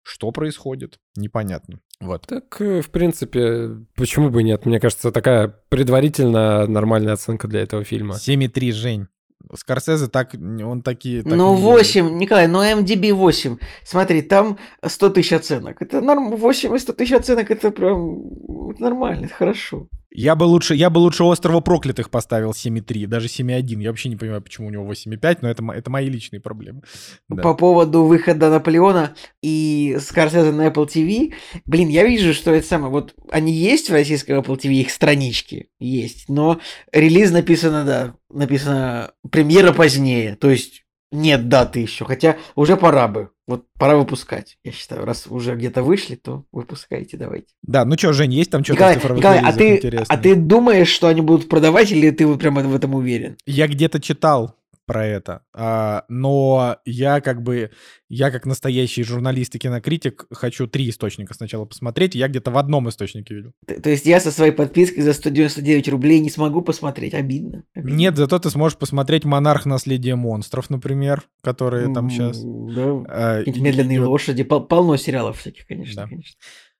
Что 0.03 0.31
происходит? 0.31 0.99
Непонятно. 1.15 1.79
Вот. 1.99 2.25
Так, 2.27 2.61
э, 2.61 2.81
в 2.81 2.89
принципе, 2.89 3.71
почему 3.95 4.29
бы 4.29 4.43
нет? 4.43 4.65
Мне 4.65 4.79
кажется, 4.79 5.11
такая 5.11 5.53
предварительно 5.69 6.65
нормальная 6.67 7.13
оценка 7.13 7.47
для 7.47 7.61
этого 7.61 7.83
фильма. 7.83 8.15
7,3, 8.15 8.71
Жень. 8.71 9.07
Скорсезе 9.55 10.07
так, 10.07 10.33
он 10.33 10.81
такие... 10.81 11.23
так 11.23 11.33
Ну, 11.33 11.55
не 11.55 11.61
делает. 11.61 11.77
8, 11.79 12.17
Николай, 12.17 12.47
ну 12.47 12.61
MDB 12.61 13.13
8. 13.13 13.57
Смотри, 13.83 14.21
там 14.21 14.59
100 14.85 15.09
тысяч 15.09 15.33
оценок. 15.33 15.81
Это 15.81 16.01
норм, 16.01 16.35
8 16.35 16.75
и 16.75 16.79
100 16.79 16.93
тысяч 16.93 17.13
оценок, 17.13 17.49
это 17.49 17.71
прям 17.71 18.21
это 18.69 18.81
нормально, 18.83 19.25
это 19.25 19.33
хорошо. 19.33 19.87
Я 20.11 20.35
бы 20.35 20.45
лучше, 20.45 20.73
я 20.73 20.89
бы 20.89 20.97
лучше 20.97 21.23
«Острова 21.23 21.59
проклятых» 21.59 22.09
поставил 22.09 22.51
7,3, 22.51 23.05
даже 23.05 23.27
7,1. 23.27 23.81
Я 23.81 23.89
вообще 23.89 24.09
не 24.09 24.15
понимаю, 24.15 24.41
почему 24.41 24.67
у 24.67 24.71
него 24.71 24.91
8,5, 24.91 25.39
но 25.41 25.49
это, 25.49 25.63
это 25.71 25.89
мои 25.91 26.09
личные 26.09 26.39
проблемы. 26.39 26.81
Да. 27.27 27.43
По 27.43 27.53
поводу 27.53 28.03
выхода 28.03 28.49
Наполеона 28.49 29.13
и 29.43 29.97
Скорсезе 29.99 30.51
на 30.51 30.67
Apple 30.67 30.87
TV, 30.87 31.33
блин, 31.65 31.89
я 31.89 32.05
вижу, 32.05 32.33
что 32.33 32.51
это 32.51 32.65
самое, 32.65 32.91
вот 32.91 33.13
они 33.29 33.53
есть 33.53 33.89
в 33.89 33.93
российском 33.93 34.39
Apple 34.39 34.59
TV, 34.59 34.73
их 34.73 34.89
странички 34.89 35.69
есть, 35.79 36.27
но 36.27 36.59
релиз 36.91 37.31
написано, 37.31 37.85
да, 37.85 38.15
написано 38.31 39.11
премьера 39.29 39.73
позднее, 39.73 40.35
то 40.35 40.49
есть 40.49 40.85
нет 41.11 41.49
даты 41.49 41.79
еще, 41.79 42.05
хотя 42.05 42.37
уже 42.55 42.77
пора 42.77 43.07
бы, 43.07 43.29
вот 43.47 43.65
пора 43.77 43.95
выпускать, 43.95 44.57
я 44.63 44.71
считаю, 44.71 45.05
раз 45.05 45.27
уже 45.27 45.55
где-то 45.55 45.83
вышли, 45.83 46.15
то 46.15 46.45
выпускайте, 46.51 47.17
давайте. 47.17 47.47
Да, 47.63 47.85
ну 47.85 47.97
что, 47.97 48.13
Жень, 48.13 48.33
есть 48.33 48.51
там 48.51 48.63
что-то 48.63 48.77
Николай, 48.77 48.95
цифровых 48.95 49.17
Николай, 49.17 49.39
а 49.39 49.53
ты, 49.53 49.75
интересное? 49.77 50.05
а 50.07 50.17
ты 50.17 50.35
думаешь, 50.35 50.89
что 50.89 51.07
они 51.07 51.21
будут 51.21 51.49
продавать, 51.49 51.91
или 51.91 52.09
ты 52.11 52.27
вот 52.27 52.39
прямо 52.39 52.61
в 52.61 52.75
этом 52.75 52.93
уверен? 52.95 53.37
Я 53.45 53.67
где-то 53.67 53.99
читал 53.99 54.55
про 54.89 55.05
это, 55.05 55.43
а, 55.53 56.03
но 56.09 56.77
я 56.85 57.21
как 57.21 57.41
бы, 57.43 57.71
я 58.09 58.31
как 58.31 58.45
настоящий 58.45 59.03
журналист 59.03 59.55
и 59.55 59.59
кинокритик 59.59 60.25
хочу 60.31 60.67
три 60.67 60.89
источника 60.89 61.33
сначала 61.33 61.65
посмотреть, 61.65 62.15
я 62.15 62.27
где-то 62.27 62.51
в 62.51 62.57
одном 62.57 62.89
источнике 62.89 63.35
видел. 63.35 63.53
Т- 63.65 63.79
То 63.79 63.89
есть 63.89 64.05
я 64.05 64.19
со 64.19 64.31
своей 64.31 64.51
подпиской 64.51 65.03
за 65.03 65.13
199 65.13 65.87
рублей 65.89 66.19
не 66.19 66.29
смогу 66.29 66.61
посмотреть, 66.61 67.13
обидно. 67.13 67.63
обидно. 67.73 67.95
Нет, 67.95 68.17
зато 68.17 68.39
ты 68.39 68.49
сможешь 68.49 68.77
посмотреть 68.77 69.25
«Монарх. 69.25 69.65
Наследие 69.65 70.15
монстров», 70.15 70.69
например, 70.69 71.23
которые 71.41 71.93
там 71.93 72.09
сейчас... 72.09 72.41
Да, 72.43 73.37
какие-нибудь 73.39 73.61
медленные 73.61 73.99
лошади. 73.99 74.09
лошади. 74.09 74.43
Пол- 74.43 74.65
полно 74.67 74.97
сериалов 74.97 75.37
всяких, 75.39 75.65
конечно, 75.67 76.03
Да. 76.03 76.07
конечно. 76.09 76.35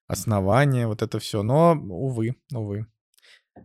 основание, 0.07 0.87
вот 0.87 1.01
это 1.01 1.19
все. 1.19 1.43
Но, 1.43 1.73
увы, 1.73 2.35
увы. 2.53 2.87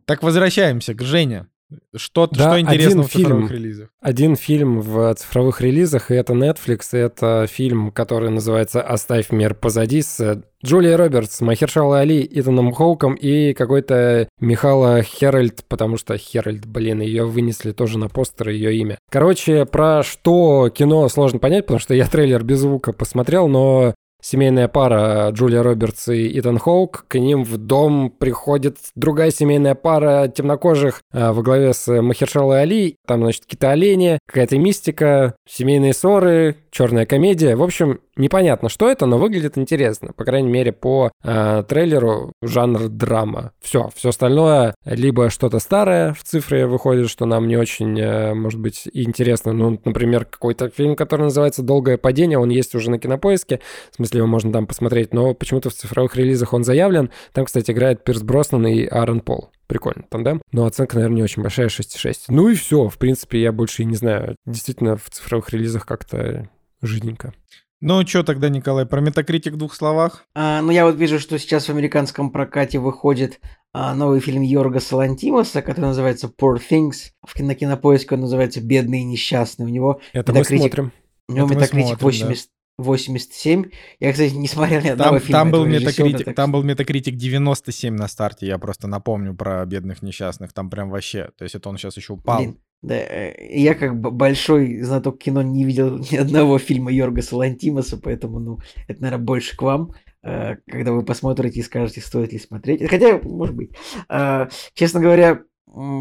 Так 0.04 0.22
возвращаемся 0.22 0.92
к 0.94 1.02
Жене. 1.02 1.46
Что, 1.96 2.26
Да, 2.26 2.50
что 2.50 2.60
интересного 2.60 3.02
один 3.02 3.02
в 3.02 3.10
цифровых 3.10 3.48
фильм. 3.48 3.62
релизах? 3.62 3.88
Один 4.00 4.36
фильм 4.36 4.80
в 4.80 5.14
цифровых 5.14 5.60
релизах, 5.60 6.10
и 6.10 6.14
это 6.14 6.32
Netflix, 6.34 6.80
и 6.92 6.98
это 6.98 7.46
фильм, 7.48 7.90
который 7.90 8.30
называется 8.30 8.82
«Оставь 8.82 9.30
мир 9.32 9.54
позади» 9.54 10.02
с 10.02 10.42
Джулией 10.64 10.96
Робертс, 10.96 11.40
Махершала 11.40 12.00
Али, 12.00 12.26
Итаном 12.30 12.72
Хоуком 12.72 13.14
и 13.14 13.52
какой-то 13.54 14.28
Михала 14.40 15.02
Херальд, 15.02 15.64
потому 15.68 15.96
что 15.96 16.16
Херальд, 16.16 16.64
блин, 16.66 17.00
ее 17.00 17.24
вынесли 17.24 17.72
тоже 17.72 17.98
на 17.98 18.08
постер, 18.08 18.48
ее 18.50 18.74
имя. 18.76 18.98
Короче, 19.10 19.64
про 19.66 20.02
что 20.02 20.70
кино 20.70 21.08
сложно 21.08 21.38
понять, 21.38 21.66
потому 21.66 21.80
что 21.80 21.94
я 21.94 22.06
трейлер 22.06 22.44
без 22.44 22.60
звука 22.60 22.92
посмотрел, 22.92 23.48
но 23.48 23.94
семейная 24.24 24.68
пара 24.68 25.28
Джулия 25.30 25.62
Робертс 25.62 26.08
и 26.08 26.38
Итан 26.38 26.58
Хоук. 26.58 27.04
К 27.08 27.18
ним 27.18 27.44
в 27.44 27.58
дом 27.58 28.10
приходит 28.10 28.78
другая 28.94 29.30
семейная 29.30 29.74
пара 29.74 30.28
темнокожих 30.28 31.02
а, 31.12 31.34
во 31.34 31.42
главе 31.42 31.74
с 31.74 31.86
Махершалой 32.00 32.62
Али. 32.62 32.96
Там, 33.06 33.20
значит, 33.20 33.42
какие-то 33.42 33.70
олени, 33.70 34.18
какая-то 34.26 34.58
мистика, 34.58 35.34
семейные 35.46 35.92
ссоры, 35.92 36.56
черная 36.74 37.06
комедия. 37.06 37.54
В 37.54 37.62
общем, 37.62 38.00
непонятно, 38.16 38.68
что 38.68 38.90
это, 38.90 39.06
но 39.06 39.16
выглядит 39.16 39.56
интересно. 39.56 40.12
По 40.12 40.24
крайней 40.24 40.50
мере, 40.50 40.72
по 40.72 41.12
а, 41.22 41.62
трейлеру 41.62 42.32
жанр 42.42 42.88
драма. 42.88 43.52
Все, 43.62 43.90
все 43.94 44.08
остальное 44.08 44.74
либо 44.84 45.30
что-то 45.30 45.60
старое 45.60 46.14
в 46.14 46.24
цифре 46.24 46.66
выходит, 46.66 47.08
что 47.08 47.26
нам 47.26 47.46
не 47.46 47.56
очень, 47.56 47.98
э, 47.98 48.34
может 48.34 48.58
быть, 48.58 48.88
интересно. 48.92 49.52
Ну, 49.52 49.80
например, 49.84 50.24
какой-то 50.24 50.68
фильм, 50.68 50.96
который 50.96 51.22
называется 51.22 51.62
«Долгое 51.62 51.96
падение», 51.96 52.38
он 52.38 52.50
есть 52.50 52.74
уже 52.74 52.90
на 52.90 52.98
Кинопоиске, 52.98 53.60
в 53.92 53.96
смысле, 53.96 54.18
его 54.18 54.26
можно 54.26 54.52
там 54.52 54.66
посмотреть, 54.66 55.14
но 55.14 55.32
почему-то 55.32 55.70
в 55.70 55.74
цифровых 55.74 56.16
релизах 56.16 56.52
он 56.52 56.64
заявлен. 56.64 57.10
Там, 57.32 57.44
кстати, 57.44 57.70
играет 57.70 58.02
Пирс 58.02 58.22
Броснан 58.22 58.66
и 58.66 58.84
Аарон 58.84 59.20
Пол. 59.20 59.50
Прикольно 59.66 60.04
там, 60.10 60.24
да? 60.24 60.38
Но 60.52 60.66
оценка, 60.66 60.96
наверное, 60.96 61.16
не 61.16 61.22
очень 61.22 61.42
большая, 61.42 61.68
6,6. 61.68 62.14
Ну 62.28 62.48
и 62.48 62.54
все, 62.54 62.88
в 62.88 62.98
принципе, 62.98 63.40
я 63.40 63.52
больше 63.52 63.82
и 63.82 63.86
не 63.86 63.94
знаю. 63.94 64.36
Действительно, 64.44 64.96
в 64.96 65.08
цифровых 65.08 65.50
релизах 65.50 65.86
как-то 65.86 66.48
жиденько. 66.86 67.32
Ну, 67.80 68.06
что 68.06 68.22
тогда, 68.22 68.48
Николай, 68.48 68.86
про 68.86 69.00
метакритик 69.00 69.54
в 69.54 69.56
двух 69.56 69.74
словах? 69.74 70.24
А, 70.34 70.62
ну, 70.62 70.70
я 70.70 70.86
вот 70.86 70.96
вижу, 70.96 71.18
что 71.18 71.38
сейчас 71.38 71.66
в 71.66 71.70
американском 71.70 72.30
прокате 72.30 72.78
выходит 72.78 73.40
а, 73.74 73.94
новый 73.94 74.20
фильм 74.20 74.40
Йоргаса 74.42 74.96
Лантимоса, 74.96 75.60
который 75.60 75.86
называется 75.86 76.28
Poor 76.28 76.58
Things. 76.58 77.10
В 77.26 77.34
кино- 77.34 77.48
на 77.48 77.54
кинопоиске 77.54 78.14
он 78.14 78.22
называется 78.22 78.60
«Бедный 78.62 79.00
и 79.00 79.04
несчастный». 79.04 79.66
У 79.66 79.68
него, 79.68 80.00
Это 80.14 80.32
мы 80.32 80.38
Метакритик- 80.40 80.58
смотрим. 80.60 80.92
у 81.28 81.32
него 81.34 81.46
Это 81.46 81.54
мы 81.54 81.60
метакритик 81.60 81.98
смотрим, 81.98 82.20
да. 82.20 82.26
80, 82.26 82.48
87. 82.78 83.64
Я, 84.00 84.12
кстати, 84.12 84.32
не 84.32 84.48
смотрел 84.48 84.80
ни 84.80 84.88
одного 84.88 85.10
Там, 85.10 85.20
фильма 85.20 85.32
там 85.40 85.50
был 85.50 85.64
метакритик, 85.66 86.24
так 86.24 86.34
там 86.36 86.52
был 86.52 86.62
метакритик 86.62 87.16
97 87.16 87.94
на 87.94 88.08
старте, 88.08 88.46
я 88.46 88.58
просто 88.58 88.86
напомню 88.88 89.34
про 89.34 89.64
бедных 89.66 90.02
несчастных, 90.02 90.52
там 90.52 90.70
прям 90.70 90.90
вообще, 90.90 91.30
то 91.36 91.44
есть 91.44 91.54
это 91.54 91.68
он 91.68 91.76
сейчас 91.78 91.96
еще 91.96 92.14
упал. 92.14 92.38
Блин, 92.38 92.58
да, 92.82 92.96
э, 92.96 93.34
я 93.56 93.74
как 93.74 93.98
большой 93.98 94.82
знаток 94.82 95.18
кино 95.18 95.42
не 95.42 95.64
видел 95.64 95.98
ни 96.10 96.16
одного 96.16 96.58
фильма 96.58 96.92
Йоргаса 96.92 97.36
Лантимоса, 97.36 97.96
поэтому, 97.96 98.38
ну, 98.40 98.58
это, 98.88 99.02
наверное, 99.02 99.24
больше 99.24 99.56
к 99.56 99.62
вам, 99.62 99.92
э, 100.22 100.56
когда 100.66 100.92
вы 100.92 101.04
посмотрите 101.04 101.60
и 101.60 101.62
скажете, 101.62 102.00
стоит 102.00 102.32
ли 102.32 102.38
смотреть. 102.38 102.88
Хотя, 102.88 103.18
может 103.22 103.56
быть. 103.56 103.70
Э, 104.08 104.48
Честно 104.74 105.00
говоря, 105.00 105.42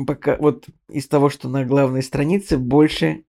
пока 0.05 0.37
вот 0.37 0.65
из 0.89 1.07
того, 1.07 1.29
что 1.29 1.49
на 1.49 1.65
главной 1.65 2.03
странице, 2.03 2.57
больше... 2.57 3.23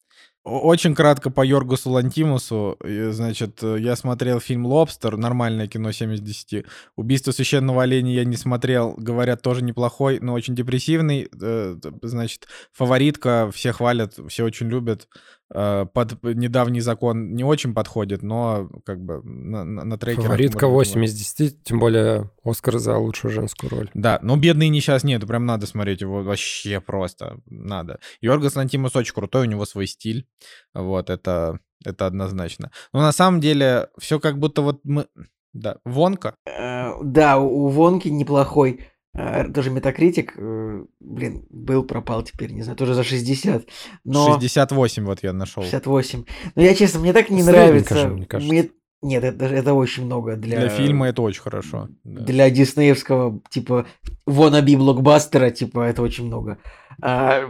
Очень 0.43 0.95
кратко 0.95 1.29
по 1.29 1.45
Йоргусу 1.45 1.91
Лантимусу. 1.91 2.75
Значит, 2.83 3.61
э, 3.61 3.77
я 3.79 3.95
смотрел 3.95 4.39
фильм 4.39 4.65
«Лобстер», 4.65 5.15
нормальное 5.15 5.67
кино 5.67 5.91
7 5.91 6.13
из 6.15 6.21
10. 6.21 6.65
«Убийство 6.95 7.31
священного 7.31 7.83
оленя» 7.83 8.11
я 8.11 8.25
не 8.25 8.37
смотрел, 8.37 8.95
говорят, 8.97 9.43
тоже 9.43 9.63
неплохой, 9.63 10.19
но 10.19 10.33
очень 10.33 10.55
депрессивный. 10.55 11.29
Э, 11.39 11.75
Значит, 12.01 12.47
фаворитка, 12.71 13.51
все 13.53 13.71
хвалят, 13.71 14.17
все 14.29 14.43
очень 14.43 14.67
любят. 14.67 15.07
Э, 15.53 15.85
Под 15.91 16.23
недавний 16.23 16.79
закон 16.79 17.33
не 17.33 17.43
очень 17.43 17.73
подходит, 17.73 18.21
но 18.23 18.69
как 18.85 19.03
бы 19.03 19.21
на, 19.23 19.63
на, 19.65 19.83
на 19.83 19.97
трекерах 19.97 20.27
Фаворитка 20.27 20.67
можно 20.67 20.77
8 20.77 20.93
было. 20.93 21.03
из 21.03 21.13
10, 21.13 21.63
тем 21.63 21.79
более 21.79 22.29
Оскар 22.43 22.77
за 22.77 22.97
лучшую 22.97 23.31
женскую 23.31 23.69
роль. 23.69 23.89
Да, 23.93 24.19
но 24.21 24.37
«Бедный 24.37 24.69
несчастный» 24.69 25.09
нет, 25.09 25.27
прям 25.27 25.45
надо 25.45 25.67
смотреть 25.67 26.01
его 26.01 26.23
вообще 26.23 26.79
просто, 26.79 27.39
надо. 27.47 27.99
Йоргас 28.21 28.55
Лантимус 28.55 28.95
очень 28.95 29.13
крутой, 29.13 29.47
у 29.47 29.49
него 29.49 29.65
свой 29.65 29.87
стиль, 29.87 30.25
вот, 30.73 31.09
это, 31.09 31.59
это 31.83 32.05
однозначно. 32.05 32.71
Но 32.93 33.01
на 33.01 33.11
самом 33.11 33.41
деле 33.41 33.89
все 33.97 34.19
как 34.19 34.39
будто 34.39 34.61
вот 34.61 34.79
мы... 34.83 35.07
Да. 35.53 35.77
Вонка? 35.83 36.35
Э, 36.45 36.93
да, 37.03 37.37
у 37.37 37.67
Вонки 37.67 38.07
неплохой 38.07 38.87
тоже 39.13 39.71
метакритик, 39.71 40.33
э, 40.37 40.83
блин, 40.99 41.45
был, 41.49 41.83
пропал 41.83 42.23
теперь, 42.23 42.51
не 42.51 42.61
знаю, 42.61 42.77
тоже 42.77 42.93
за 42.93 43.03
60. 43.03 43.65
Но... 44.05 44.33
68 44.33 45.03
вот 45.05 45.23
я 45.23 45.33
нашел. 45.33 45.63
68. 45.63 46.25
Но 46.55 46.61
я 46.61 46.73
честно, 46.75 46.99
мне 47.01 47.11
так 47.13 47.29
не 47.29 47.43
Средненько 47.43 47.65
нравится. 47.67 47.97
же, 47.97 48.07
мне 48.09 48.25
кажется. 48.25 48.53
Мне- 48.53 48.69
Нет, 49.01 49.23
это, 49.23 49.45
это 49.45 49.73
очень 49.73 50.05
много 50.05 50.35
для... 50.37 50.59
Для 50.59 50.69
фильма 50.69 51.09
это 51.09 51.21
очень 51.23 51.41
хорошо. 51.41 51.89
да. 52.03 52.21
Для 52.21 52.49
диснеевского, 52.49 53.41
типа, 53.49 53.87
wannabe 54.27 54.77
блокбастера, 54.77 55.49
типа, 55.49 55.81
это 55.81 56.01
очень 56.03 56.27
много. 56.27 56.59
А, 57.01 57.41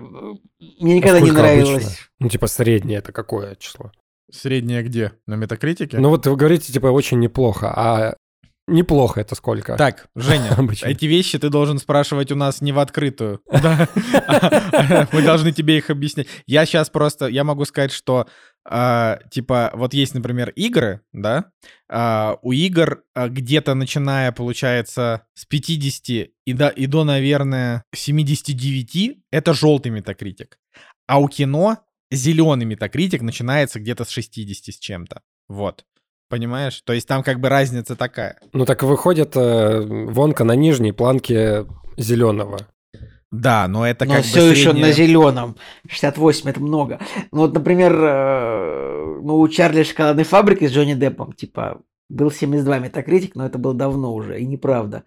мне 0.79 0.95
никогда 0.95 1.19
не 1.19 1.25
сколько 1.27 1.41
нравилось. 1.41 1.83
обычно? 1.83 1.91
Ну, 2.19 2.29
типа, 2.29 2.47
среднее 2.47 2.99
это 2.99 3.11
какое 3.11 3.55
число? 3.55 3.91
Средняя 4.31 4.81
где? 4.81 5.11
На 5.27 5.35
метакритике? 5.35 5.99
Ну, 5.99 6.09
вот 6.09 6.25
вы 6.25 6.35
говорите, 6.37 6.71
типа, 6.71 6.87
очень 6.87 7.19
неплохо, 7.19 7.71
а 7.75 8.15
неплохо 8.67 9.21
это 9.21 9.35
сколько? 9.35 9.75
Так, 9.75 10.07
Женя, 10.15 10.49
Обычно. 10.57 10.87
эти 10.87 11.05
вещи 11.05 11.37
ты 11.37 11.49
должен 11.49 11.77
спрашивать 11.79 12.31
у 12.31 12.35
нас 12.35 12.61
не 12.61 12.71
в 12.71 12.79
открытую. 12.79 13.41
Мы 13.51 15.21
должны 15.23 15.51
тебе 15.51 15.77
их 15.77 15.89
объяснять. 15.89 16.27
Я 16.45 16.65
сейчас 16.65 16.89
просто, 16.89 17.27
я 17.27 17.43
могу 17.43 17.65
сказать, 17.65 17.91
что 17.91 18.27
а, 18.63 19.19
типа 19.31 19.71
вот 19.73 19.93
есть, 19.93 20.13
например, 20.13 20.49
игры, 20.51 21.01
да, 21.11 21.51
а, 21.89 22.37
у 22.41 22.51
игр 22.51 23.03
а, 23.15 23.27
где-то 23.27 23.73
начиная, 23.73 24.31
получается, 24.31 25.25
с 25.33 25.45
50 25.45 26.29
и 26.45 26.53
до, 26.53 26.67
и 26.67 26.85
до, 26.85 27.03
наверное, 27.03 27.83
79 27.93 29.23
это 29.31 29.53
желтый 29.53 29.91
метакритик. 29.91 30.59
А 31.07 31.19
у 31.19 31.27
кино 31.27 31.79
зеленый 32.11 32.65
метакритик 32.65 33.21
начинается 33.21 33.79
где-то 33.79 34.05
с 34.05 34.09
60 34.09 34.75
с 34.75 34.77
чем-то. 34.77 35.21
Вот. 35.47 35.85
Понимаешь? 36.31 36.81
То 36.85 36.93
есть 36.93 37.07
там 37.07 37.21
как 37.23 37.39
бы 37.39 37.49
разница 37.49 37.95
такая. 37.95 38.39
Ну, 38.53 38.65
так 38.65 38.81
выходит 38.83 39.33
э, 39.35 39.81
вонка 39.81 40.43
на 40.45 40.55
нижней 40.55 40.93
планке 40.93 41.65
зеленого. 41.97 42.57
Да, 43.31 43.67
но 43.67 43.85
это 43.85 44.05
Но 44.05 44.15
как 44.15 44.23
все 44.23 44.39
бы 44.41 44.47
еще 44.47 44.71
средняя- 44.71 44.87
на 44.87 44.91
зеленом. 44.93 45.55
68 45.87 46.49
это 46.49 46.59
много. 46.61 46.99
Ну 47.31 47.39
вот, 47.41 47.53
например, 47.53 47.93
э, 48.01 49.19
ну, 49.21 49.39
у 49.39 49.47
Чарли 49.49 49.83
шоколадной 49.83 50.23
фабрики 50.23 50.67
с 50.67 50.71
Джонни 50.71 50.93
Деппом, 50.95 51.33
типа, 51.33 51.81
был 52.09 52.31
72 52.31 52.79
метакритик, 52.79 53.35
но 53.35 53.45
это 53.45 53.57
было 53.57 53.73
давно 53.73 54.13
уже, 54.13 54.39
и 54.39 54.45
неправда. 54.45 55.03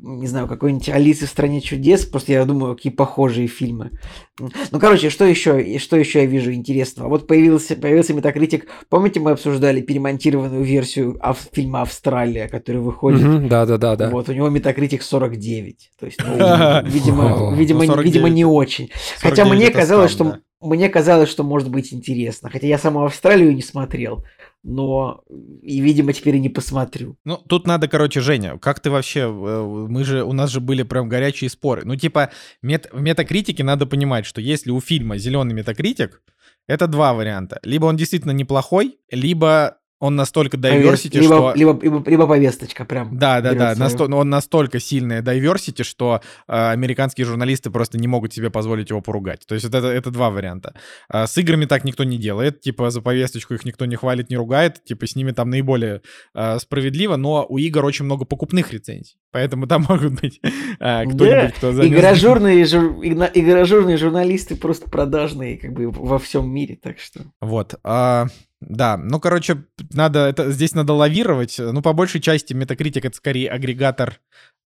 Не 0.00 0.28
знаю, 0.28 0.46
какой-нибудь 0.46 0.88
Алисы 0.90 1.26
в 1.26 1.28
стране 1.28 1.60
чудес, 1.60 2.04
просто 2.04 2.30
я 2.32 2.44
думаю, 2.44 2.76
какие 2.76 2.92
похожие 2.92 3.48
фильмы. 3.48 3.90
Ну, 4.38 4.78
короче, 4.78 5.10
что 5.10 5.24
еще, 5.24 5.60
и 5.60 5.78
что 5.78 5.96
еще 5.96 6.20
я 6.20 6.26
вижу 6.26 6.52
интересного? 6.52 7.08
Вот 7.08 7.26
появился, 7.26 7.74
появился 7.74 8.14
метакритик. 8.14 8.68
Помните, 8.90 9.18
мы 9.18 9.32
обсуждали 9.32 9.80
перемонтированную 9.80 10.62
версию 10.62 11.18
ав- 11.20 11.48
фильма 11.52 11.82
Австралия, 11.82 12.46
который 12.46 12.80
выходит 12.80 13.22
Мгм, 13.22 13.48
Да-да-да-да. 13.48 14.10
вот, 14.10 14.28
у 14.28 14.32
него 14.32 14.48
метакритик 14.48 15.02
49. 15.02 15.90
То 15.98 16.06
есть, 16.06 16.18
ну, 16.24 16.32
видимо, 16.84 16.84
видимо, 16.84 17.30
ну, 17.36 17.50
не- 17.50 17.58
видимо, 17.58 17.84
49 17.86 18.32
не 18.32 18.44
очень. 18.44 18.90
Хотя 19.20 19.44
49 19.44 19.56
мне 19.56 19.70
казалось, 19.72 20.12
что 20.12 20.36
мне 20.60 20.88
казалось, 20.88 21.28
что 21.28 21.42
может 21.42 21.70
быть 21.70 21.92
интересно. 21.92 22.50
Хотя 22.50 22.68
я 22.68 22.78
саму 22.78 23.04
Австралию 23.04 23.52
не 23.54 23.62
смотрел, 23.62 24.24
но 24.62 25.24
и, 25.62 25.80
видимо, 25.80 26.12
теперь 26.12 26.36
и 26.36 26.40
не 26.40 26.48
посмотрю. 26.48 27.16
Ну, 27.24 27.36
тут 27.36 27.66
надо, 27.66 27.88
короче, 27.88 28.20
Женя, 28.20 28.58
как 28.58 28.80
ты 28.80 28.90
вообще, 28.90 29.20
э, 29.20 29.86
мы 29.88 30.04
же, 30.04 30.24
у 30.24 30.32
нас 30.32 30.50
же 30.50 30.60
были 30.60 30.82
прям 30.82 31.08
горячие 31.08 31.50
споры. 31.50 31.82
Ну, 31.84 31.96
типа, 31.96 32.30
мет- 32.62 32.88
в 32.92 33.00
метакритике 33.00 33.64
надо 33.64 33.86
понимать, 33.86 34.26
что 34.26 34.40
если 34.40 34.70
у 34.70 34.80
фильма 34.80 35.18
зеленый 35.18 35.54
метакритик, 35.54 36.22
это 36.66 36.86
два 36.86 37.14
варианта. 37.14 37.60
Либо 37.62 37.86
он 37.86 37.96
действительно 37.96 38.32
неплохой, 38.32 38.98
либо 39.10 39.78
он 40.00 40.14
настолько 40.16 40.56
diversity, 40.56 41.18
либо, 41.18 41.34
что... 41.34 41.52
либо, 41.56 41.78
либо, 41.82 42.10
либо 42.10 42.26
повесточка 42.26 42.84
прям. 42.84 43.18
Да, 43.18 43.40
да, 43.40 43.54
да. 43.54 43.74
насто- 43.74 44.12
Он 44.14 44.28
настолько 44.30 44.78
сильная 44.80 45.22
diversity, 45.22 45.82
что 45.82 46.20
э, 46.46 46.70
американские 46.70 47.24
журналисты 47.26 47.70
просто 47.70 47.98
не 47.98 48.06
могут 48.06 48.32
себе 48.32 48.50
позволить 48.50 48.90
его 48.90 49.00
поругать. 49.00 49.44
То 49.46 49.54
есть 49.54 49.66
это, 49.66 49.78
это 49.78 50.10
два 50.10 50.30
варианта. 50.30 50.74
А 51.08 51.26
с 51.26 51.36
играми 51.38 51.64
так 51.64 51.84
никто 51.84 52.04
не 52.04 52.16
делает. 52.18 52.60
Типа 52.60 52.90
за 52.90 53.00
повесточку 53.02 53.54
их 53.54 53.64
никто 53.64 53.86
не 53.86 53.96
хвалит, 53.96 54.30
не 54.30 54.36
ругает. 54.36 54.84
Типа 54.84 55.06
с 55.06 55.16
ними 55.16 55.32
там 55.32 55.50
наиболее 55.50 56.02
э, 56.34 56.58
справедливо. 56.60 57.16
Но 57.16 57.44
у 57.48 57.58
игр 57.58 57.84
очень 57.84 58.04
много 58.04 58.24
покупных 58.24 58.72
рецензий. 58.72 59.16
Поэтому 59.32 59.66
там 59.66 59.82
могут 59.88 60.20
быть 60.20 60.40
э, 60.80 61.04
кто-нибудь, 61.06 61.54
кто 61.56 61.70
занес- 61.72 61.88
Игражурные, 61.88 62.64
жур- 62.64 63.02
игражурные 63.34 63.96
журналисты 63.96 64.54
просто 64.56 64.88
продажные 64.88 65.58
как 65.58 65.72
бы 65.72 65.90
во 65.90 66.18
всем 66.18 66.48
мире, 66.50 66.78
так 66.80 66.98
что... 66.98 67.20
Вот. 67.40 67.74
а, 67.82 68.26
да, 68.60 68.96
ну, 68.96 69.20
короче, 69.20 69.64
надо, 69.92 70.26
это, 70.26 70.50
здесь 70.50 70.74
надо 70.74 70.92
лавировать. 70.92 71.58
Ну, 71.58 71.80
по 71.80 71.92
большей 71.92 72.20
части 72.20 72.52
Metacritic— 72.54 73.00
это 73.04 73.16
скорее 73.16 73.50
агрегатор 73.50 74.20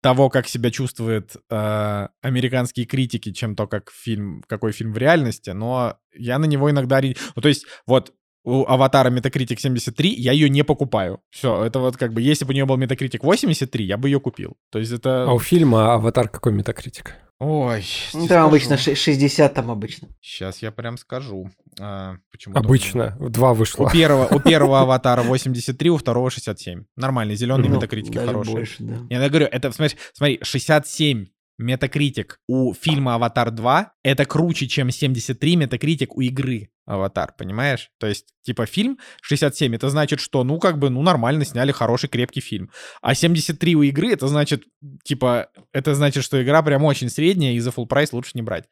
того, 0.00 0.28
как 0.28 0.46
себя 0.46 0.70
чувствуют 0.70 1.36
э, 1.50 2.08
американские 2.20 2.86
критики, 2.86 3.32
чем 3.32 3.56
то, 3.56 3.66
как 3.66 3.90
фильм, 3.90 4.44
какой 4.46 4.72
фильм 4.72 4.92
в 4.92 4.98
реальности. 4.98 5.50
Но 5.50 5.98
я 6.14 6.38
на 6.38 6.44
него 6.44 6.70
иногда... 6.70 7.00
Ну, 7.00 7.42
то 7.42 7.48
есть, 7.48 7.66
вот, 7.86 8.12
у 8.48 8.64
Аватара 8.66 9.10
Metacritic 9.10 9.58
73, 9.58 10.14
я 10.14 10.32
ее 10.32 10.48
не 10.48 10.64
покупаю. 10.64 11.20
Все, 11.30 11.64
это 11.64 11.78
вот 11.78 11.96
как 11.96 12.12
бы, 12.12 12.20
если 12.22 12.44
бы 12.44 12.50
у 12.50 12.54
нее 12.54 12.64
был 12.66 12.78
Metacritic 12.78 13.20
83, 13.22 13.84
я 13.84 13.96
бы 13.96 14.08
ее 14.08 14.20
купил. 14.20 14.56
То 14.70 14.78
есть 14.78 14.92
это... 14.92 15.24
А 15.24 15.32
у 15.32 15.38
фильма 15.38 15.94
«Аватар» 15.94 16.28
какой 16.28 16.52
метакритик? 16.52 17.14
Ой, 17.40 17.84
Ну, 18.14 18.26
там 18.26 18.46
обычно 18.48 18.76
ше- 18.76 18.96
60, 18.96 19.54
там 19.54 19.70
обычно. 19.70 20.08
Сейчас 20.20 20.60
я 20.60 20.72
прям 20.72 20.96
скажу. 20.98 21.48
А, 21.78 22.16
почему 22.32 22.56
Обычно. 22.56 23.16
Два 23.20 23.52
У 23.52 23.54
вышло. 23.54 23.88
первого, 23.92 24.26
у 24.26 24.40
первого 24.40 24.80
аватара 24.82 25.22
83, 25.22 25.90
у 25.90 25.96
второго 25.98 26.30
67. 26.30 26.84
Нормальный, 26.96 27.36
зеленый 27.36 27.68
Ну, 27.68 27.76
метакритики 27.76 28.18
хорошие. 28.18 28.56
больше, 28.56 28.76
да. 28.80 28.96
Я 29.08 29.28
говорю, 29.28 29.46
это, 29.46 29.70
смотри, 29.70 29.96
смотри, 30.14 30.40
67 30.42 31.26
метакритик 31.58 32.38
у 32.48 32.72
фильма 32.74 33.14
«Аватар 33.14 33.48
2»— 33.48 33.86
это 34.02 34.24
круче, 34.24 34.66
чем 34.66 34.90
73 34.90 35.56
метакритик 35.56 36.16
у 36.16 36.20
игры 36.20 36.70
«Аватар», 36.88 37.34
понимаешь? 37.36 37.90
То 37.98 38.06
есть, 38.06 38.28
типа, 38.42 38.64
фильм 38.64 38.98
67— 39.20 39.74
это 39.76 39.90
значит, 39.90 40.20
что, 40.20 40.42
ну, 40.42 40.58
как 40.58 40.78
бы, 40.78 40.88
ну, 40.88 41.02
нормально 41.02 41.44
сняли 41.44 41.70
хороший, 41.70 42.08
крепкий 42.08 42.40
фильм. 42.40 42.70
А 43.02 43.14
73 43.14 43.76
у 43.76 43.82
игры— 43.82 44.12
это 44.12 44.26
значит, 44.26 44.64
типа, 45.04 45.48
это 45.72 45.94
значит, 45.94 46.24
что 46.24 46.42
игра 46.42 46.62
прям 46.62 46.84
очень 46.84 47.10
средняя, 47.10 47.52
и 47.52 47.60
за 47.60 47.70
full 47.70 47.86
прайс 47.86 48.12
лучше 48.12 48.32
не 48.34 48.42
брать. 48.42 48.64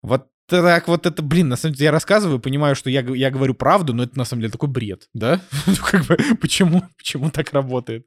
Вот 0.00 0.28
так 0.46 0.86
вот 0.86 1.06
это, 1.06 1.22
блин, 1.22 1.48
на 1.48 1.56
самом 1.56 1.74
деле 1.74 1.86
я 1.86 1.90
рассказываю, 1.90 2.38
понимаю, 2.38 2.76
что 2.76 2.88
я, 2.88 3.00
я 3.00 3.30
говорю 3.30 3.54
правду, 3.54 3.94
но 3.94 4.04
это 4.04 4.16
на 4.16 4.24
самом 4.24 4.42
деле 4.42 4.52
такой 4.52 4.68
бред, 4.68 5.08
да? 5.12 5.40
Ну, 5.66 5.74
как 5.82 6.04
бы, 6.04 6.16
почему, 6.40 6.84
почему 6.96 7.30
так 7.30 7.52
работает? 7.52 8.06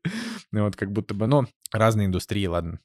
Ну, 0.52 0.64
вот 0.64 0.78
как 0.78 0.92
будто 0.92 1.14
бы, 1.14 1.28
ну, 1.28 1.48
разные 1.74 2.06
индустрии, 2.06 2.46
ладно. 2.46 2.80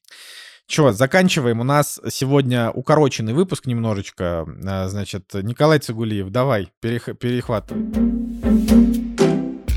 Че, 0.67 0.93
заканчиваем. 0.93 1.61
У 1.61 1.65
нас 1.65 2.01
сегодня 2.11 2.71
укороченный 2.71 3.35
выпуск 3.35 3.67
немножечко. 3.67 4.47
А, 4.67 4.89
Значит, 4.89 5.25
Николай 5.35 5.79
Цигулиев, 5.79 6.31
давай, 6.31 6.71
перех- 6.83 7.15
перехватывай. 7.15 7.83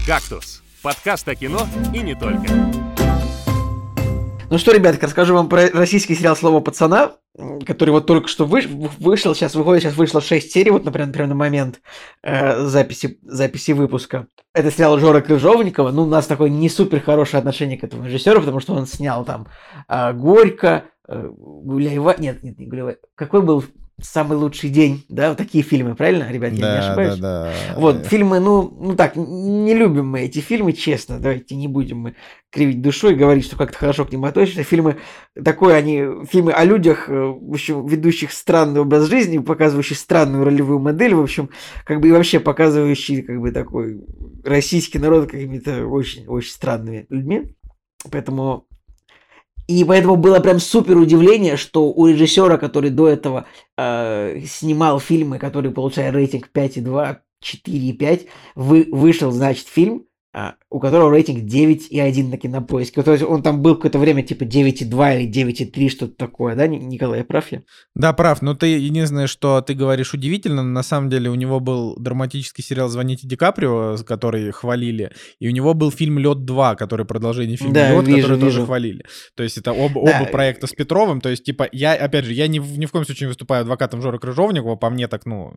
«Кактус»— 0.08 0.62
подкаст 0.84 1.28
о 1.28 1.36
кино 1.36 1.68
и 1.94 2.00
не 2.00 2.16
только. 2.16 2.46
Ну 4.50 4.58
что, 4.60 4.72
ребятки, 4.72 5.04
расскажу 5.04 5.34
вам 5.34 5.50
про 5.50 5.70
российский 5.72 6.16
сериал 6.16 6.36
«Слово 6.36 6.60
пацана», 6.62 7.14
который 7.66 7.90
вот 7.90 8.06
только 8.06 8.28
что 8.28 8.46
выш- 8.46 8.70
вышел, 9.00 9.36
сейчас 9.36 9.56
выходит, 9.56 9.84
сейчас 9.84 9.96
вышло 9.96 10.22
6 10.22 10.52
серий, 10.52 10.72
вот, 10.72 10.86
например, 10.86 11.08
например 11.08 11.30
на 11.30 11.36
момент 11.36 11.82
э, 12.24 12.66
записи, 12.66 13.20
записи 13.24 13.72
выпуска. 13.72 14.28
Это 14.54 14.72
сериал 14.72 14.98
Жора 15.00 15.22
Крыжовникова, 15.22 15.92
ну, 15.92 16.04
у 16.04 16.08
нас 16.08 16.28
такое 16.28 16.50
не 16.50 16.70
супер 16.70 17.02
хорошее 17.02 17.40
отношение 17.40 17.78
к 17.78 17.84
этому 17.84 18.06
режиссеру, 18.06 18.40
потому 18.40 18.60
что 18.60 18.74
он 18.74 18.88
снял 18.88 19.26
там 19.26 19.48
э, 19.90 20.14
«Горько», 20.14 20.86
э, 21.08 21.30
«Гуляева», 21.38 22.16
нет, 22.18 22.42
нет, 22.44 22.58
не 22.58 22.68
«Гуляева», 22.68 22.96
какой 23.16 23.42
был 23.42 23.64
«Самый 24.02 24.38
лучший 24.38 24.70
день», 24.70 25.06
да, 25.08 25.30
вот 25.30 25.38
такие 25.38 25.64
фильмы, 25.64 25.96
правильно, 25.96 26.30
ребят, 26.30 26.52
я 26.52 26.56
не 26.56 26.62
Да, 26.62 26.80
ошибаюсь? 26.80 27.16
да, 27.20 27.44
да. 27.46 27.80
Вот, 27.80 28.06
фильмы, 28.06 28.40
ну, 28.42 28.70
ну 28.78 28.96
так, 28.96 29.16
не 29.16 29.74
любим 29.74 30.10
мы 30.10 30.22
эти 30.22 30.40
фильмы, 30.40 30.74
честно, 30.74 31.18
давайте 31.18 31.56
не 31.56 31.70
будем 31.70 32.00
мы 32.00 32.16
кривить 32.52 32.82
душой 32.82 33.16
говорить, 33.16 33.46
что 33.46 33.56
как-то 33.56 33.78
хорошо 33.78 34.04
к 34.04 34.12
ним 34.12 34.26
относишься. 34.26 34.64
Фильмы 34.64 34.98
такой, 35.44 35.78
они, 35.78 36.26
фильмы 36.30 36.52
о 36.52 36.66
людях, 36.66 37.10
э, 37.10 37.14
в 37.14 37.52
общем, 37.52 37.86
ведущих 37.86 38.34
странный 38.34 38.82
образ 38.82 39.06
жизни, 39.08 39.38
показывающие 39.38 39.96
странную 39.98 40.44
ролевую 40.44 40.80
модель, 40.80 41.16
в 41.16 41.22
общем, 41.22 41.50
как 41.86 42.02
бы 42.02 42.10
и 42.10 42.12
вообще 42.12 42.42
показывающие, 42.42 43.24
как 43.24 43.40
бы, 43.40 43.52
такой 43.52 44.02
российский 44.44 45.00
народ 45.00 45.32
какими-то 45.32 45.86
очень-очень 45.88 46.52
странными 46.52 47.06
людьми. 47.10 47.56
Поэтому 48.12 48.68
и 49.68 49.84
поэтому 49.84 50.16
было 50.16 50.40
прям 50.40 50.60
супер 50.60 50.98
удивление, 50.98 51.58
что 51.58 51.92
у 51.92 52.08
режиссера, 52.08 52.58
который 52.58 52.92
до 52.92 53.08
этого 53.08 53.46
э, 53.78 54.42
снимал 54.46 55.00
фильмы, 55.00 55.40
которые 55.40 55.72
получают 55.72 56.16
рейтинг 56.16 56.50
5,2, 56.54 57.18
4,5, 57.44 58.28
вы, 58.56 58.88
вышел, 58.92 59.32
значит, 59.32 59.68
фильм 59.68 60.06
а, 60.34 60.56
у 60.76 60.80
которого 60.82 61.10
рейтинг 61.10 61.46
9,1 61.46 62.30
на 62.32 62.38
кинопоиске. 62.38 63.02
То 63.02 63.14
есть 63.14 63.24
он 63.24 63.42
там 63.42 63.62
был 63.62 63.76
какое-то 63.76 63.98
время 63.98 64.24
типа 64.24 64.44
9,2 64.44 65.22
или 65.22 65.32
9,3, 65.32 65.90
что-то 65.90 66.16
такое, 66.18 66.54
да, 66.56 66.68
Николай, 66.68 67.20
я 67.20 67.24
прав 67.26 67.50
я? 67.54 67.62
Да, 67.96 68.12
прав. 68.12 68.42
Но 68.42 68.56
ты 68.56 68.68
единственное, 68.78 69.28
что 69.28 69.62
ты 69.62 69.74
говоришь 69.74 70.14
удивительно, 70.14 70.64
на 70.64 70.84
самом 70.84 71.10
деле 71.10 71.30
у 71.30 71.36
него 71.36 71.62
был 71.62 71.96
драматический 71.98 72.62
сериал 72.62 72.90
«Звоните 72.90 73.26
Ди 73.26 73.38
Каприо», 73.38 73.96
который 74.06 74.52
хвалили, 74.52 75.12
и 75.40 75.48
у 75.48 75.52
него 75.52 75.74
был 75.74 75.92
фильм 75.92 76.20
«Лед 76.20 76.40
2», 76.40 76.76
который 76.76 77.06
продолжение 77.06 77.56
фильма 77.56 77.74
Да, 77.74 77.92
«Лед», 77.94 78.06
вижу, 78.08 78.22
который 78.24 78.40
тоже 78.42 78.56
вижу. 78.58 78.66
хвалили. 78.66 79.06
То 79.38 79.44
есть 79.44 79.58
это 79.58 79.72
оба, 79.72 80.02
Да. 80.06 80.28
проекта 80.30 80.68
с 80.68 80.72
Петровым. 80.74 81.22
То 81.22 81.30
есть, 81.30 81.46
типа, 81.46 81.70
я, 81.72 81.94
опять 81.94 82.26
же, 82.26 82.34
я 82.34 82.48
ни, 82.50 82.60
в- 82.60 82.78
ни 82.78 82.86
в 82.86 82.92
коем 82.92 83.06
случае 83.06 83.28
не 83.28 83.30
выступаю 83.30 83.62
адвокатом 83.62 84.02
Жоры 84.02 84.20
Крыжовникова, 84.20 84.76
по 84.76 84.90
мне 84.90 85.08
так, 85.08 85.26
ну, 85.26 85.54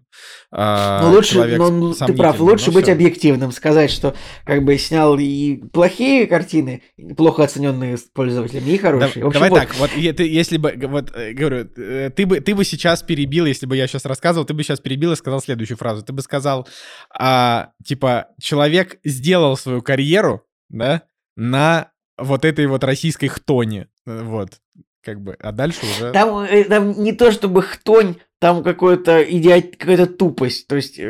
а, 0.52 1.02
Ну, 1.02 1.10
лучше, 1.16 1.32
человек 1.34 1.58
но, 1.58 1.70
ну, 1.70 1.92
ты 1.92 2.12
прав, 2.14 2.38
но 2.38 2.44
лучше 2.44 2.70
быть 2.70 2.84
всё. 2.84 2.92
объективным, 2.92 3.50
сказать, 3.50 3.90
что 3.90 4.14
как 4.44 4.64
бы 4.64 4.78
снял 4.78 5.07
и 5.16 5.56
плохие 5.72 6.26
картины, 6.26 6.82
плохо 7.16 7.44
оцененные 7.44 7.96
пользователями, 8.12 8.70
и 8.70 8.76
Да- 8.78 8.82
хорошие. 8.82 9.24
В 9.24 9.28
общем, 9.28 9.32
Давай 9.40 9.50
вот. 9.50 9.58
так, 9.60 9.74
вот 9.76 9.90
ты- 9.90 10.28
если 10.28 10.56
бы, 10.58 10.74
вот 10.88 11.10
э, 11.16 11.32
говорю, 11.32 11.68
э, 11.76 12.10
ты 12.14 12.26
бы, 12.26 12.40
ты 12.40 12.54
бы 12.54 12.64
сейчас 12.64 13.02
перебил, 13.02 13.46
если 13.46 13.66
бы 13.66 13.76
я 13.76 13.86
сейчас 13.86 14.04
рассказывал, 14.04 14.44
ты 14.46 14.54
бы 14.54 14.62
сейчас 14.62 14.80
перебил 14.80 15.12
и 15.12 15.16
сказал 15.16 15.40
следующую 15.40 15.76
фразу. 15.78 16.02
Ты 16.04 16.12
бы 16.12 16.20
сказал, 16.22 16.66
а, 17.10 17.70
типа, 17.84 18.28
человек 18.40 18.98
сделал 19.04 19.56
свою 19.56 19.82
карьеру, 19.82 20.42
да, 20.68 21.02
на 21.36 21.90
вот 22.18 22.44
этой 22.44 22.66
вот 22.66 22.82
российской 22.84 23.28
хтоне, 23.28 23.88
Э, 24.06 24.22
вот, 24.22 24.60
как 25.08 25.20
бы, 25.22 25.36
а 25.40 25.52
дальше 25.52 25.80
уже... 25.84 26.12
Там, 26.12 26.38
э, 26.40 26.64
там 26.64 27.02
не 27.02 27.12
то 27.12 27.32
чтобы 27.32 27.62
хтонь, 27.62 28.16
там 28.40 28.62
какое-то 28.62 29.22
идиот, 29.22 29.76
какая-то 29.78 30.06
тупость. 30.06 30.68
То 30.68 30.76
есть, 30.76 31.00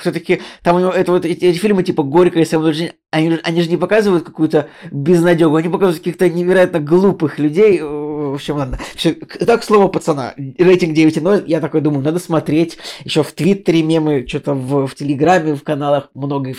все-таки 0.00 0.42
там 0.62 0.76
у 0.76 0.80
него 0.80 0.90
это 0.90 1.12
вот 1.12 1.24
эти, 1.24 1.44
эти 1.44 1.56
фильмы 1.56 1.82
типа 1.82 2.02
Горькая 2.02 2.42
и 2.42 2.46
самоудовлетворение, 2.46 2.94
они, 3.10 3.38
они 3.42 3.62
же 3.62 3.70
не 3.70 3.76
показывают 3.78 4.24
какую-то 4.24 4.68
безнадегу, 4.90 5.54
они 5.56 5.68
показывают 5.70 5.98
каких-то 5.98 6.28
невероятно 6.28 6.80
глупых 6.80 7.38
людей. 7.38 7.78
Э, 7.80 7.84
В 7.84 8.34
общем, 8.34 8.56
ладно. 8.56 8.78
Всё, 8.96 9.14
к- 9.14 9.38
так, 9.46 9.64
слово 9.64 9.88
пацана. 9.88 10.34
Рейтинг 10.36 10.94
9,0. 10.96 11.44
Я 11.46 11.60
такой 11.60 11.80
думаю, 11.80 12.02
надо 12.04 12.18
смотреть. 12.18 12.76
Еще 13.04 13.22
в 13.22 13.32
Твиттере 13.32 13.82
мемы, 13.82 14.26
что-то 14.28 14.52
в, 14.52 14.86
в 14.86 14.94
Телеграме, 14.94 15.54
в 15.54 15.62
каналах 15.62 16.10
много. 16.12 16.52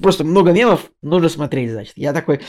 Просто 0.00 0.24
много 0.24 0.50
мемов 0.52 0.90
нужно 1.02 1.28
смотреть, 1.28 1.70
значит. 1.70 1.92
Я 1.96 2.12
такой... 2.12 2.40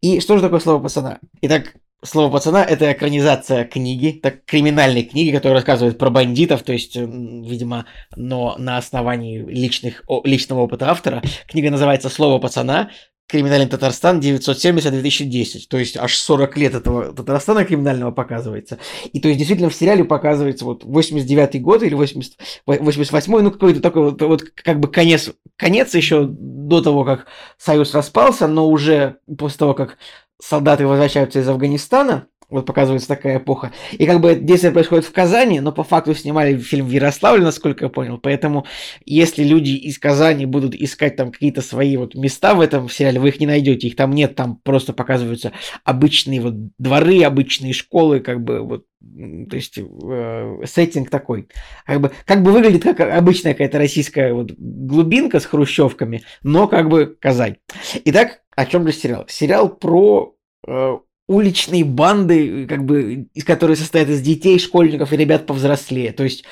И 0.00 0.18
что 0.18 0.36
же 0.36 0.42
такое 0.42 0.58
слово 0.58 0.82
пацана? 0.82 1.18
Итак, 1.42 1.74
Слово 2.06 2.30
пацана 2.30 2.64
это 2.64 2.92
экранизация 2.92 3.64
книги, 3.64 4.18
так 4.22 4.44
криминальной 4.44 5.02
книги, 5.02 5.34
которая 5.34 5.56
рассказывает 5.56 5.98
про 5.98 6.10
бандитов, 6.10 6.62
то 6.62 6.72
есть, 6.72 6.96
видимо, 6.96 7.86
но 8.14 8.54
на 8.58 8.76
основании 8.76 9.38
личных, 9.40 10.04
о- 10.06 10.22
личного 10.24 10.60
опыта 10.60 10.90
автора. 10.90 11.22
Книга 11.48 11.70
называется 11.70 12.08
Слово 12.08 12.38
пацана. 12.38 12.90
Криминальный 13.28 13.66
Татарстан 13.66 14.20
970-2010. 14.20 15.62
То 15.68 15.78
есть 15.78 15.96
аж 15.96 16.14
40 16.14 16.56
лет 16.58 16.74
этого 16.76 17.12
Татарстана 17.12 17.64
криминального 17.64 18.12
показывается. 18.12 18.78
И 19.12 19.18
то 19.18 19.26
есть 19.26 19.38
действительно 19.38 19.68
в 19.68 19.74
сериале 19.74 20.04
показывается 20.04 20.64
вот 20.64 20.84
89 20.84 21.60
год 21.60 21.82
или 21.82 21.94
80, 21.94 22.38
88 22.66 23.40
ну 23.40 23.50
какой-то 23.50 23.80
такой 23.80 24.10
вот, 24.12 24.22
вот 24.22 24.42
как 24.44 24.78
бы 24.78 24.86
конец, 24.86 25.32
конец 25.56 25.92
еще 25.96 26.24
до 26.24 26.80
того, 26.80 27.04
как 27.04 27.26
Союз 27.58 27.94
распался, 27.94 28.46
но 28.46 28.68
уже 28.68 29.16
после 29.36 29.58
того, 29.58 29.74
как 29.74 29.98
солдаты 30.40 30.86
возвращаются 30.86 31.40
из 31.40 31.48
Афганистана, 31.48 32.28
вот 32.48 32.66
показывается 32.66 33.08
такая 33.08 33.38
эпоха. 33.38 33.72
И 33.92 34.06
как 34.06 34.20
бы 34.20 34.34
действие 34.36 34.72
происходит 34.72 35.04
в 35.04 35.12
Казани, 35.12 35.60
но 35.60 35.72
по 35.72 35.82
факту 35.82 36.14
снимали 36.14 36.56
фильм 36.58 36.86
в 36.86 36.90
Ярославле, 36.90 37.44
насколько 37.44 37.84
я 37.84 37.88
понял. 37.88 38.18
Поэтому 38.18 38.66
если 39.04 39.42
люди 39.42 39.70
из 39.70 39.98
Казани 39.98 40.46
будут 40.46 40.74
искать 40.74 41.16
там 41.16 41.32
какие-то 41.32 41.62
свои 41.62 41.96
вот 41.96 42.14
места 42.14 42.54
в 42.54 42.60
этом 42.60 42.88
сериале, 42.88 43.20
вы 43.20 43.28
их 43.28 43.40
не 43.40 43.46
найдете. 43.46 43.88
Их 43.88 43.96
там 43.96 44.12
нет, 44.12 44.36
там 44.36 44.60
просто 44.62 44.92
показываются 44.92 45.52
обычные 45.84 46.40
вот 46.40 46.54
дворы, 46.78 47.22
обычные 47.22 47.72
школы, 47.72 48.20
как 48.20 48.42
бы 48.42 48.60
вот 48.60 48.84
то 49.00 49.56
есть 49.56 49.78
э, 49.78 50.58
сеттинг 50.64 51.10
такой. 51.10 51.48
Как 51.84 52.00
бы, 52.00 52.10
как 52.24 52.42
бы 52.42 52.52
выглядит 52.52 52.82
как 52.82 53.00
обычная 53.00 53.52
какая-то 53.52 53.78
российская 53.78 54.32
вот 54.32 54.52
глубинка 54.56 55.40
с 55.40 55.46
хрущевками, 55.46 56.22
но 56.42 56.66
как 56.66 56.88
бы 56.88 57.16
Казань. 57.20 57.56
Итак, 58.04 58.42
о 58.54 58.66
чем 58.66 58.86
же 58.86 58.92
сериал? 58.92 59.26
Сериал 59.28 59.68
про 59.68 60.34
э, 60.66 60.98
уличные 61.28 61.84
банды, 61.84 62.66
как 62.66 62.84
бы, 62.84 63.28
из 63.34 63.44
которых 63.44 63.78
состоят 63.78 64.08
из 64.08 64.20
детей, 64.20 64.58
школьников 64.58 65.12
и 65.12 65.16
ребят 65.16 65.46
повзрослее. 65.46 66.12
То 66.12 66.24
есть, 66.24 66.44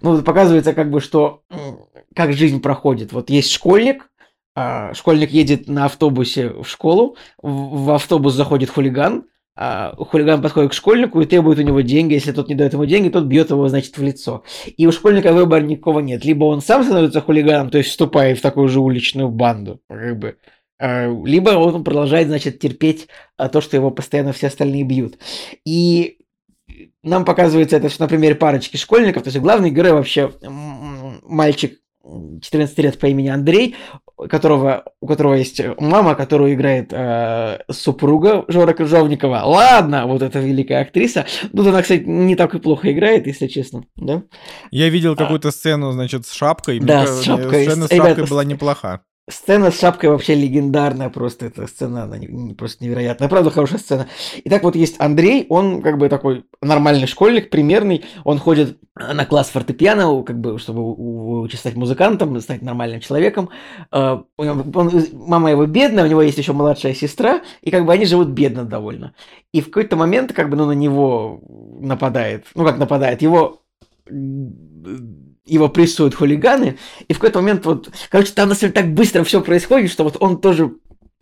ну, 0.00 0.22
показывается, 0.22 0.72
как 0.72 0.90
бы, 0.90 1.00
что 1.00 1.42
как 2.14 2.32
жизнь 2.32 2.60
проходит. 2.60 3.12
Вот 3.12 3.30
есть 3.30 3.50
школьник, 3.50 4.10
а, 4.54 4.92
школьник 4.94 5.30
едет 5.30 5.68
на 5.68 5.86
автобусе 5.86 6.50
в 6.50 6.66
школу, 6.66 7.16
в, 7.42 7.90
автобус 7.90 8.34
заходит 8.34 8.70
хулиган, 8.70 9.24
а, 9.56 9.94
хулиган 9.96 10.40
подходит 10.42 10.70
к 10.70 10.74
школьнику 10.74 11.20
и 11.20 11.26
требует 11.26 11.58
у 11.58 11.62
него 11.62 11.80
деньги. 11.80 12.14
Если 12.14 12.32
тот 12.32 12.48
не 12.48 12.54
дает 12.54 12.74
ему 12.74 12.84
деньги, 12.84 13.08
тот 13.08 13.24
бьет 13.24 13.50
его, 13.50 13.68
значит, 13.68 13.96
в 13.96 14.02
лицо. 14.02 14.44
И 14.76 14.86
у 14.86 14.92
школьника 14.92 15.32
выбора 15.32 15.62
никакого 15.62 16.00
нет. 16.00 16.24
Либо 16.24 16.44
он 16.44 16.60
сам 16.60 16.84
становится 16.84 17.20
хулиганом, 17.20 17.70
то 17.70 17.78
есть 17.78 17.90
вступая 17.90 18.34
в 18.34 18.40
такую 18.40 18.68
же 18.68 18.80
уличную 18.80 19.30
банду, 19.30 19.80
как 19.88 20.18
бы, 20.18 20.36
либо 20.80 21.50
он 21.50 21.84
продолжает, 21.84 22.28
значит, 22.28 22.58
терпеть 22.58 23.08
а, 23.36 23.48
то, 23.48 23.60
что 23.60 23.76
его 23.76 23.90
постоянно 23.90 24.32
все 24.32 24.48
остальные 24.48 24.84
бьют. 24.84 25.18
И 25.64 26.18
нам 27.02 27.24
показывается 27.24 27.76
это 27.76 27.88
что 27.88 28.02
на 28.02 28.08
примере 28.08 28.34
парочки 28.34 28.76
школьников. 28.76 29.22
То 29.22 29.28
есть 29.28 29.38
главный 29.38 29.70
герой 29.70 29.92
вообще 29.92 30.32
мальчик 31.22 31.78
м, 32.04 32.40
14 32.40 32.78
лет 32.78 32.98
по 32.98 33.06
имени 33.06 33.28
Андрей, 33.28 33.76
которого, 34.28 34.84
у 35.00 35.06
которого 35.06 35.34
есть 35.34 35.60
мама, 35.78 36.14
которую 36.14 36.54
играет 36.54 36.88
э, 36.92 37.58
супруга 37.70 38.44
Жора 38.48 38.72
Крыжовникова. 38.72 39.42
Ладно, 39.44 40.06
вот 40.06 40.22
эта 40.22 40.38
великая 40.40 40.82
актриса. 40.82 41.26
Тут 41.54 41.66
она, 41.66 41.82
кстати, 41.82 42.02
не 42.02 42.34
так 42.36 42.54
и 42.54 42.58
плохо 42.58 42.92
играет, 42.92 43.26
если 43.26 43.46
честно. 43.46 43.84
Да? 43.96 44.22
Я 44.70 44.88
видел 44.88 45.16
какую-то 45.16 45.50
сцену, 45.50 45.92
значит, 45.92 46.26
с 46.26 46.32
шапкой. 46.32 46.78
Мне 46.78 46.86
Да, 46.86 47.02
с 47.06 47.08
кажется, 47.08 47.24
шапкой. 47.24 47.64
Сцена 47.66 47.86
с 47.86 47.90
Ребята, 47.90 48.08
шапкой 48.10 48.26
с- 48.26 48.30
была 48.30 48.44
неплоха. 48.44 49.00
Сцена 49.30 49.70
с 49.70 49.78
шапкой 49.78 50.10
вообще 50.10 50.34
легендарная, 50.34 51.08
просто 51.08 51.46
эта 51.46 51.68
сцена, 51.68 52.02
она 52.02 52.18
не- 52.18 52.26
не- 52.26 52.54
просто 52.54 52.84
невероятная. 52.84 53.28
Правда, 53.28 53.50
хорошая 53.50 53.78
сцена. 53.78 54.08
Итак, 54.44 54.64
вот 54.64 54.74
есть 54.74 54.96
Андрей, 54.98 55.46
он 55.48 55.80
как 55.80 55.96
бы 55.98 56.08
такой 56.08 56.44
нормальный 56.60 57.06
школьник, 57.06 57.48
примерный, 57.48 58.04
он 58.24 58.38
ходит 58.38 58.78
на 58.96 59.24
класс 59.24 59.50
фортепиано, 59.50 60.24
как 60.24 60.40
бы, 60.40 60.58
чтобы 60.58 60.82
у- 60.82 61.34
выучить 61.36 61.60
стать 61.60 61.76
музыкантом, 61.76 62.40
стать 62.40 62.62
нормальным 62.62 62.98
человеком. 63.00 63.50
Э, 63.92 64.22
него- 64.38 64.80
он- 64.80 65.06
мама 65.12 65.52
его 65.52 65.66
бедная, 65.66 66.04
у 66.04 66.08
него 66.08 66.20
есть 66.22 66.38
еще 66.38 66.52
младшая 66.52 66.92
сестра, 66.92 67.42
и 67.60 67.70
как 67.70 67.86
бы 67.86 67.92
они 67.92 68.06
живут 68.06 68.30
бедно 68.30 68.64
довольно. 68.64 69.14
И 69.52 69.60
в 69.60 69.66
какой-то 69.66 69.94
момент 69.94 70.32
как 70.32 70.50
бы 70.50 70.56
ну, 70.56 70.66
на 70.66 70.72
него 70.72 71.40
нападает, 71.80 72.46
ну 72.56 72.64
как 72.64 72.76
нападает, 72.76 73.22
его 73.22 73.62
его 75.44 75.68
прессуют 75.68 76.14
хулиганы, 76.14 76.78
и 77.08 77.12
в 77.12 77.18
какой-то 77.18 77.40
момент 77.40 77.66
вот, 77.66 77.90
короче, 78.10 78.32
там 78.32 78.48
на 78.48 78.54
самом 78.54 78.72
деле 78.72 78.84
так 78.84 78.94
быстро 78.94 79.24
все 79.24 79.40
происходит, 79.40 79.90
что 79.90 80.04
вот 80.04 80.16
он 80.20 80.40
тоже 80.40 80.72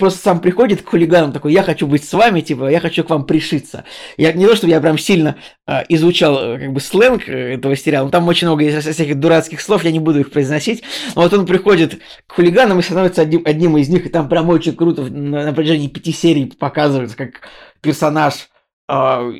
просто 0.01 0.19
сам 0.19 0.41
приходит 0.41 0.83
к 0.83 0.89
хулиганам 0.89 1.31
такой, 1.31 1.53
я 1.53 1.63
хочу 1.63 1.87
быть 1.87 2.03
с 2.03 2.13
вами, 2.13 2.41
типа, 2.41 2.69
я 2.71 2.81
хочу 2.81 3.05
к 3.05 3.11
вам 3.11 3.27
пришиться. 3.27 3.85
Я 4.17 4.33
не 4.33 4.47
то, 4.47 4.57
чтобы 4.57 4.73
я 4.73 4.81
прям 4.81 4.99
сильно 4.99 5.37
а, 5.67 5.85
изучал 5.91 6.39
э, 6.39 6.59
как 6.59 6.73
бы 6.73 6.81
сленг 6.81 7.29
э, 7.29 7.55
этого 7.55 7.77
сериала, 7.77 8.07
но 8.07 8.11
там 8.11 8.27
очень 8.27 8.47
много 8.47 8.65
есть 8.65 8.79
всяких 8.79 9.21
дурацких 9.21 9.61
слов, 9.61 9.85
я 9.85 9.93
не 9.93 10.01
буду 10.01 10.21
их 10.21 10.31
произносить, 10.31 10.83
но 11.15 11.23
вот 11.23 11.33
он 11.35 11.47
приходит 11.47 12.01
к 12.27 12.33
хулиганам 12.33 12.79
и 12.79 12.83
становится 12.83 13.23
одним, 13.23 13.43
одним 13.45 13.77
из 13.77 13.91
них, 13.91 14.07
и 14.07 14.09
там 14.09 14.29
прям 14.29 14.49
очень 14.49 14.75
круто 14.75 15.03
на, 15.03 15.45
на 15.45 15.53
протяжении 15.53 15.89
пяти 15.89 16.13
серий 16.13 16.47
показывается, 16.47 17.17
как 17.17 17.43
персонаж 17.83 18.49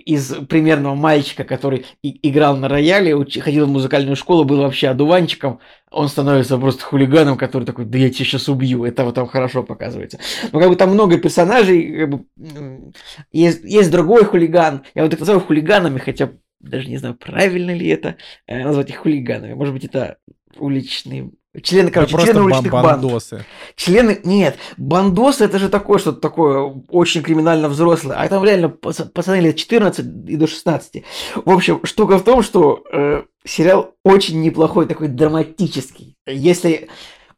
из 0.07 0.33
примерного 0.49 0.95
мальчика, 0.95 1.45
который 1.45 1.87
играл 2.03 2.57
на 2.57 2.69
рояле, 2.69 3.17
ходил 3.41 3.67
в 3.67 3.71
музыкальную 3.71 4.17
школу, 4.17 4.45
был 4.45 4.59
вообще 4.59 4.89
одуванчиком, 4.89 5.61
он 5.91 6.09
становится 6.09 6.57
просто 6.57 6.85
хулиганом, 6.85 7.37
который 7.37 7.65
такой, 7.65 7.85
да 7.85 7.99
я 7.99 8.11
тебя 8.11 8.25
сейчас 8.25 8.49
убью. 8.49 8.85
Это 8.85 9.05
вот 9.05 9.17
там 9.17 9.27
хорошо 9.27 9.65
показывается. 9.65 10.21
Но 10.53 10.61
как 10.61 10.69
бы 10.69 10.77
там 10.77 10.91
много 10.91 11.19
персонажей, 11.19 11.99
как 11.99 12.11
бы, 12.11 12.93
есть, 13.33 13.65
есть 13.65 13.91
другой 13.91 14.25
хулиган. 14.25 14.85
Я 14.95 15.03
вот 15.03 15.13
их 15.13 15.19
называю 15.19 15.41
хулиганами, 15.41 15.99
хотя 15.99 16.31
даже 16.61 16.89
не 16.89 16.99
знаю, 16.99 17.17
правильно 17.17 17.75
ли 17.75 17.89
это 17.89 18.17
э, 18.47 18.63
назвать 18.63 18.91
их 18.91 18.99
хулиганами. 18.99 19.55
Может 19.55 19.75
быть, 19.75 19.85
это 19.85 20.19
уличные... 20.57 21.31
Члены, 21.63 21.91
короче, 21.91 22.13
просто 22.13 22.31
члены 22.31 22.45
уличных 22.45 22.73
банд. 22.73 23.03
бандосы. 23.03 23.45
Члены... 23.75 24.21
Нет, 24.23 24.57
бандосы 24.77 25.45
это 25.45 25.59
же 25.59 25.69
такое, 25.69 25.99
что-то 25.99 26.21
такое 26.21 26.61
очень 26.89 27.23
криминально 27.23 27.69
взрослое. 27.69 28.17
А 28.17 28.29
там 28.29 28.45
реально 28.45 28.67
пац- 28.67 29.09
пацаны 29.09 29.41
лет 29.41 29.57
14 29.57 30.29
и 30.29 30.37
до 30.37 30.47
16. 30.47 31.03
В 31.45 31.51
общем, 31.51 31.81
штука 31.85 32.19
в 32.19 32.23
том, 32.23 32.43
что 32.43 32.85
э, 32.93 33.25
сериал 33.45 33.95
очень 34.05 34.41
неплохой, 34.43 34.87
такой 34.87 35.09
драматический. 35.09 36.17
Если 36.25 36.89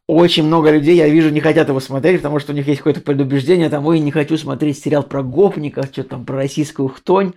очень 0.05 0.43
много 0.43 0.69
людей, 0.69 0.95
я 0.95 1.09
вижу, 1.09 1.31
не 1.31 1.39
хотят 1.39 1.69
его 1.69 1.79
смотреть, 1.79 2.17
потому 2.17 2.37
что 2.37 2.51
у 2.51 2.55
них 2.55 2.67
есть 2.67 2.79
какое-то 2.79 3.01
предубеждение, 3.01 3.69
там, 3.69 3.83
ой, 3.87 3.99
не 3.99 4.11
хочу 4.11 4.37
смотреть 4.37 4.77
сериал 4.77 5.01
про 5.01 5.23
гопников, 5.23 5.87
что 5.91 6.03
там 6.03 6.23
про 6.23 6.35
российскую 6.35 6.87
хтонь. 6.89 7.33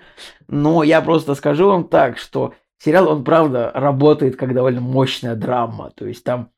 Но 0.46 0.82
я 0.82 1.00
просто 1.00 1.34
скажу 1.36 1.68
вам 1.68 1.84
так, 1.84 2.18
что 2.18 2.52
сериал, 2.78 3.08
он 3.08 3.24
правда 3.24 3.70
работает 3.74 4.36
как 4.36 4.52
довольно 4.52 4.82
мощная 4.82 5.36
драма. 5.36 5.90
То 5.94 6.06
есть 6.06 6.22
там 6.22 6.50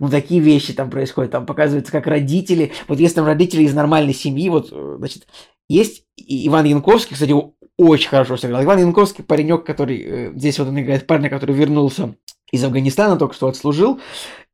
ну, 0.00 0.08
такие 0.08 0.40
вещи 0.40 0.72
там 0.72 0.90
происходят. 0.90 1.30
Там 1.30 1.44
показывается, 1.44 1.92
как 1.92 2.06
родители... 2.06 2.72
Вот 2.88 2.98
если 2.98 3.16
там 3.16 3.26
родители 3.26 3.64
из 3.64 3.74
нормальной 3.74 4.14
семьи, 4.14 4.48
вот, 4.48 4.70
э, 4.72 4.94
значит, 4.98 5.28
есть 5.68 6.04
Иван 6.16 6.64
Янковский, 6.64 7.14
кстати, 7.14 7.34
очень 7.76 8.08
хорошо 8.08 8.38
сыграл. 8.38 8.64
Иван 8.64 8.78
Янковский 8.78 9.22
паренек, 9.22 9.64
который... 9.64 10.02
Э, 10.02 10.32
здесь 10.34 10.58
вот 10.58 10.68
он 10.68 10.80
играет 10.80 11.06
парня, 11.06 11.28
который 11.28 11.54
вернулся 11.54 12.14
из 12.50 12.64
Афганистана, 12.64 13.18
только 13.18 13.34
что 13.34 13.48
отслужил. 13.48 14.00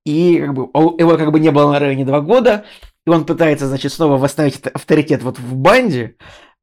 И 0.05 0.39
как 0.39 0.53
бы, 0.53 0.63
его 0.99 1.17
как 1.17 1.31
бы 1.31 1.39
не 1.39 1.53
было 1.53 1.71
на 1.71 1.79
районе 1.79 2.05
два 2.05 2.21
года. 2.21 2.65
И 3.07 3.11
он 3.11 3.25
пытается, 3.25 3.69
значит, 3.69 3.93
снова 3.93 4.17
восстановить 4.17 4.61
авторитет 4.67 5.23
вот 5.23 5.39
в 5.39 5.55
банде. 5.55 6.17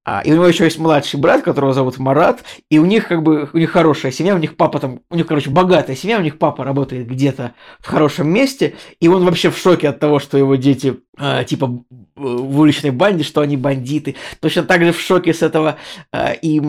А, 0.05 0.21
и 0.21 0.31
у 0.31 0.35
него 0.35 0.47
еще 0.47 0.65
есть 0.65 0.79
младший 0.79 1.19
брат, 1.19 1.43
которого 1.43 1.73
зовут 1.73 1.97
Марат, 1.97 2.43
и 2.69 2.77
у 2.77 2.85
них 2.85 3.07
как 3.07 3.23
бы 3.23 3.49
у 3.53 3.57
них 3.57 3.71
хорошая 3.71 4.11
семья, 4.11 4.35
у 4.35 4.37
них 4.37 4.57
папа 4.57 4.79
там, 4.79 4.99
у 5.09 5.15
них, 5.15 5.27
короче, 5.27 5.49
богатая 5.49 5.95
семья, 5.95 6.19
у 6.19 6.21
них 6.21 6.37
папа 6.37 6.65
работает 6.65 7.07
где-то 7.07 7.53
в 7.79 7.87
хорошем 7.87 8.27
месте, 8.27 8.75
и 8.99 9.07
он 9.07 9.23
вообще 9.23 9.49
в 9.49 9.57
шоке 9.57 9.87
от 9.89 9.99
того, 9.99 10.19
что 10.19 10.37
его 10.37 10.55
дети 10.55 10.99
э, 11.17 11.45
типа 11.45 11.83
в 12.15 12.59
уличной 12.59 12.91
банде, 12.91 13.23
что 13.23 13.41
они 13.41 13.55
бандиты. 13.55 14.15
Точно 14.41 14.63
так 14.63 14.83
же 14.83 14.91
в 14.91 14.99
шоке 14.99 15.33
с 15.33 15.41
этого 15.41 15.77
э, 16.11 16.35
и 16.41 16.61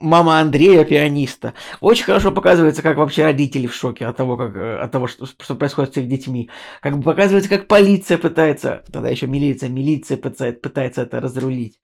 мама 0.00 0.40
Андрея, 0.40 0.84
пианиста. 0.84 1.54
Очень 1.80 2.04
хорошо 2.04 2.32
показывается, 2.32 2.82
как 2.82 2.96
вообще 2.96 3.24
родители 3.24 3.66
в 3.66 3.74
шоке 3.74 4.06
от 4.06 4.16
того, 4.16 4.36
как, 4.36 4.56
э, 4.56 4.78
от 4.78 4.90
того 4.90 5.06
что, 5.06 5.26
что 5.26 5.54
происходит 5.54 5.94
с 5.94 5.96
их 5.98 6.08
детьми. 6.08 6.50
Как 6.80 6.96
бы 6.96 7.02
показывается, 7.02 7.50
как 7.50 7.68
полиция 7.68 8.18
пытается, 8.18 8.82
тогда 8.90 9.08
еще 9.08 9.26
милиция, 9.26 9.68
милиция 9.68 10.16
пытается, 10.16 10.60
пытается 10.60 11.02
это 11.02 11.20
разрулить. 11.20 11.78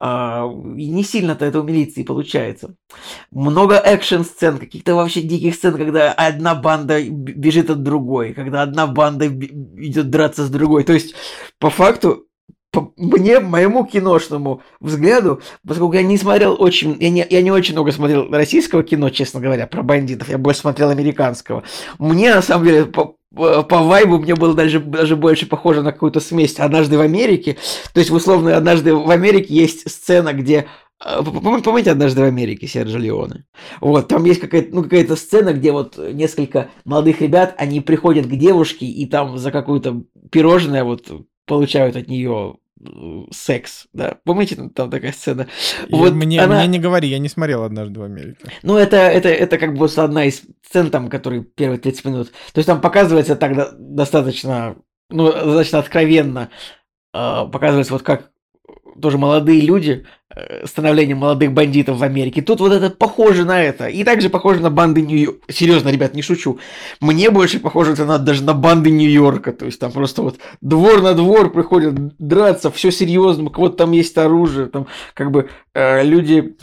А, 0.00 0.48
и 0.76 0.88
не 0.90 1.02
сильно-то 1.02 1.44
это 1.44 1.60
у 1.60 1.64
милиции 1.64 2.04
получается. 2.04 2.76
Много 3.32 3.74
экшн-сцен, 3.76 4.58
каких-то 4.58 4.94
вообще 4.94 5.22
диких 5.22 5.54
сцен, 5.54 5.76
когда 5.76 6.12
одна 6.12 6.54
банда 6.54 7.02
бежит 7.02 7.68
от 7.70 7.82
другой, 7.82 8.32
когда 8.32 8.62
одна 8.62 8.86
банда 8.86 9.26
идет 9.26 10.10
драться 10.10 10.44
с 10.44 10.50
другой. 10.50 10.84
То 10.84 10.92
есть, 10.92 11.14
по 11.58 11.70
факту, 11.70 12.28
по 12.70 12.92
мне, 12.96 13.40
моему 13.40 13.84
киношному 13.84 14.62
взгляду, 14.78 15.42
поскольку 15.66 15.94
я 15.94 16.02
не 16.02 16.16
смотрел 16.16 16.56
очень, 16.60 16.96
я 17.00 17.10
не, 17.10 17.26
я 17.28 17.42
не 17.42 17.50
очень 17.50 17.74
много 17.74 17.90
смотрел 17.90 18.30
российского 18.30 18.84
кино, 18.84 19.10
честно 19.10 19.40
говоря, 19.40 19.66
про 19.66 19.82
бандитов, 19.82 20.28
я 20.28 20.38
больше 20.38 20.60
смотрел 20.60 20.90
американского. 20.90 21.64
Мне, 21.98 22.34
на 22.34 22.42
самом 22.42 22.66
деле, 22.66 22.84
по, 22.86 23.16
по 23.34 23.82
вайбу 23.82 24.18
мне 24.18 24.34
было 24.34 24.54
даже, 24.54 24.80
даже 24.80 25.16
больше 25.16 25.46
похоже 25.46 25.82
на 25.82 25.92
какую-то 25.92 26.20
смесь 26.20 26.58
«Однажды 26.58 26.96
в 26.96 27.00
Америке». 27.00 27.56
То 27.92 28.00
есть, 28.00 28.10
условно, 28.10 28.56
«Однажды 28.56 28.94
в 28.94 29.10
Америке» 29.10 29.54
есть 29.54 29.90
сцена, 29.90 30.32
где 30.32 30.66
а, 31.00 31.22
Помните 31.22 31.90
«Однажды 31.90 32.22
в 32.22 32.24
Америке» 32.24 32.66
Серджо 32.66 32.98
Леоне? 32.98 33.44
Вот, 33.80 34.08
там 34.08 34.24
есть 34.24 34.40
какая-то 34.40 34.74
ну, 34.74 34.82
какая 34.82 35.06
сцена, 35.14 35.52
где 35.52 35.72
вот 35.72 35.96
несколько 35.96 36.70
молодых 36.84 37.20
ребят, 37.20 37.54
они 37.58 37.80
приходят 37.80 38.26
к 38.26 38.30
девушке 38.30 38.86
и 38.86 39.06
там 39.06 39.38
за 39.38 39.52
какую-то 39.52 40.02
пирожное 40.30 40.84
вот 40.84 41.06
получают 41.46 41.96
от 41.96 42.08
нее 42.08 42.56
э, 42.56 42.67
секс, 43.30 43.86
да. 43.92 44.18
Помните, 44.24 44.56
там 44.74 44.90
такая 44.90 45.12
сцена? 45.12 45.48
И 45.88 45.94
вот 45.94 46.12
мне, 46.12 46.40
она... 46.40 46.58
мне 46.58 46.66
не 46.66 46.78
говори, 46.78 47.08
я 47.08 47.18
не 47.18 47.28
смотрел 47.28 47.64
однажды 47.64 48.00
в 48.00 48.02
Америке. 48.02 48.50
Ну, 48.62 48.76
это, 48.76 48.96
это, 48.96 49.28
это 49.28 49.58
как 49.58 49.74
бы 49.74 49.86
одна 49.86 50.24
из 50.24 50.42
сцен, 50.66 50.90
там, 50.90 51.08
которые 51.08 51.42
первые 51.42 51.78
30 51.78 52.04
минут. 52.04 52.32
То 52.52 52.58
есть 52.58 52.66
там 52.66 52.80
показывается 52.80 53.36
так 53.36 53.76
достаточно, 53.78 54.76
ну, 55.10 55.32
достаточно 55.32 55.78
откровенно, 55.80 56.50
э, 57.14 57.46
показывается 57.50 57.92
вот 57.92 58.02
как 58.02 58.30
тоже 59.00 59.18
молодые 59.18 59.60
люди, 59.60 60.04
э, 60.34 60.66
становление 60.66 61.16
молодых 61.16 61.52
бандитов 61.52 61.98
в 61.98 62.02
Америке. 62.02 62.42
Тут 62.42 62.60
вот 62.60 62.72
это 62.72 62.90
похоже 62.90 63.44
на 63.44 63.62
это. 63.62 63.86
И 63.86 64.04
также 64.04 64.28
похоже 64.28 64.60
на 64.60 64.70
банды 64.70 65.02
Нью-Йорка. 65.02 65.40
Серьезно, 65.50 65.88
ребят, 65.88 66.14
не 66.14 66.22
шучу. 66.22 66.58
Мне 67.00 67.30
больше 67.30 67.60
похоже 67.60 67.92
это 67.92 68.04
на, 68.04 68.18
даже 68.18 68.44
на 68.44 68.54
банды 68.54 68.90
Нью-Йорка. 68.90 69.52
То 69.52 69.66
есть 69.66 69.80
там 69.80 69.92
просто 69.92 70.22
вот 70.22 70.38
двор 70.60 71.02
на 71.02 71.14
двор 71.14 71.50
приходят 71.50 71.94
драться, 72.18 72.70
все 72.70 72.90
серьезно, 72.90 73.44
у 73.44 73.50
кого-то 73.50 73.76
там 73.76 73.92
есть 73.92 74.16
оружие, 74.18 74.66
там 74.66 74.86
как 75.14 75.30
бы 75.30 75.48
э, 75.74 76.04
люди 76.04 76.56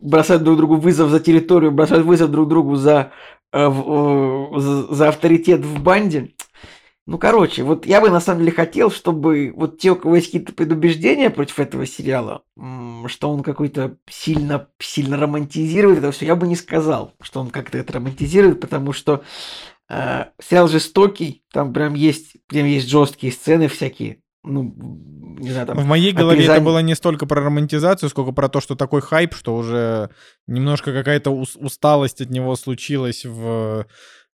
бросают 0.00 0.42
друг 0.42 0.56
другу 0.56 0.76
вызов 0.76 1.10
за 1.10 1.20
территорию, 1.20 1.72
бросают 1.72 2.06
вызов 2.06 2.30
друг 2.30 2.48
другу 2.48 2.76
за, 2.76 3.12
э, 3.52 3.70
э, 3.70 4.86
за 4.90 5.08
авторитет 5.08 5.60
в 5.60 5.82
банде. 5.82 6.32
Ну, 7.04 7.18
короче, 7.18 7.64
вот 7.64 7.84
я 7.84 8.00
бы 8.00 8.10
на 8.10 8.20
самом 8.20 8.40
деле 8.40 8.52
хотел, 8.52 8.90
чтобы 8.90 9.52
вот 9.56 9.78
те, 9.78 9.90
у 9.90 9.96
кого 9.96 10.14
есть 10.16 10.28
какие-то 10.28 10.52
предубеждения 10.52 11.30
против 11.30 11.58
этого 11.58 11.84
сериала, 11.84 12.42
что 13.06 13.30
он 13.30 13.42
какой-то 13.42 13.96
сильно, 14.08 14.68
сильно 14.78 15.16
романтизирует 15.16 15.98
это 15.98 16.12
все, 16.12 16.26
я 16.26 16.36
бы 16.36 16.46
не 16.46 16.54
сказал, 16.54 17.12
что 17.20 17.40
он 17.40 17.50
как-то 17.50 17.76
это 17.76 17.94
романтизирует, 17.94 18.60
потому 18.60 18.92
что 18.92 19.24
э, 19.88 20.26
сериал 20.40 20.68
жестокий, 20.68 21.42
там 21.52 21.72
прям 21.72 21.94
есть, 21.94 22.36
прям 22.46 22.66
есть 22.66 22.88
жесткие 22.88 23.32
сцены 23.32 23.66
всякие, 23.66 24.18
ну, 24.44 24.72
не 25.38 25.50
знаю, 25.50 25.66
там... 25.66 25.78
В 25.78 25.84
моей 25.84 26.12
голове 26.12 26.34
отрезание... 26.34 26.58
это 26.58 26.64
было 26.64 26.78
не 26.82 26.94
столько 26.94 27.26
про 27.26 27.42
романтизацию, 27.42 28.10
сколько 28.10 28.30
про 28.30 28.48
то, 28.48 28.60
что 28.60 28.76
такой 28.76 29.00
хайп, 29.00 29.34
что 29.34 29.56
уже 29.56 30.10
немножко 30.46 30.92
какая-то 30.92 31.32
усталость 31.32 32.20
от 32.20 32.30
него 32.30 32.54
случилась 32.54 33.24
в 33.24 33.86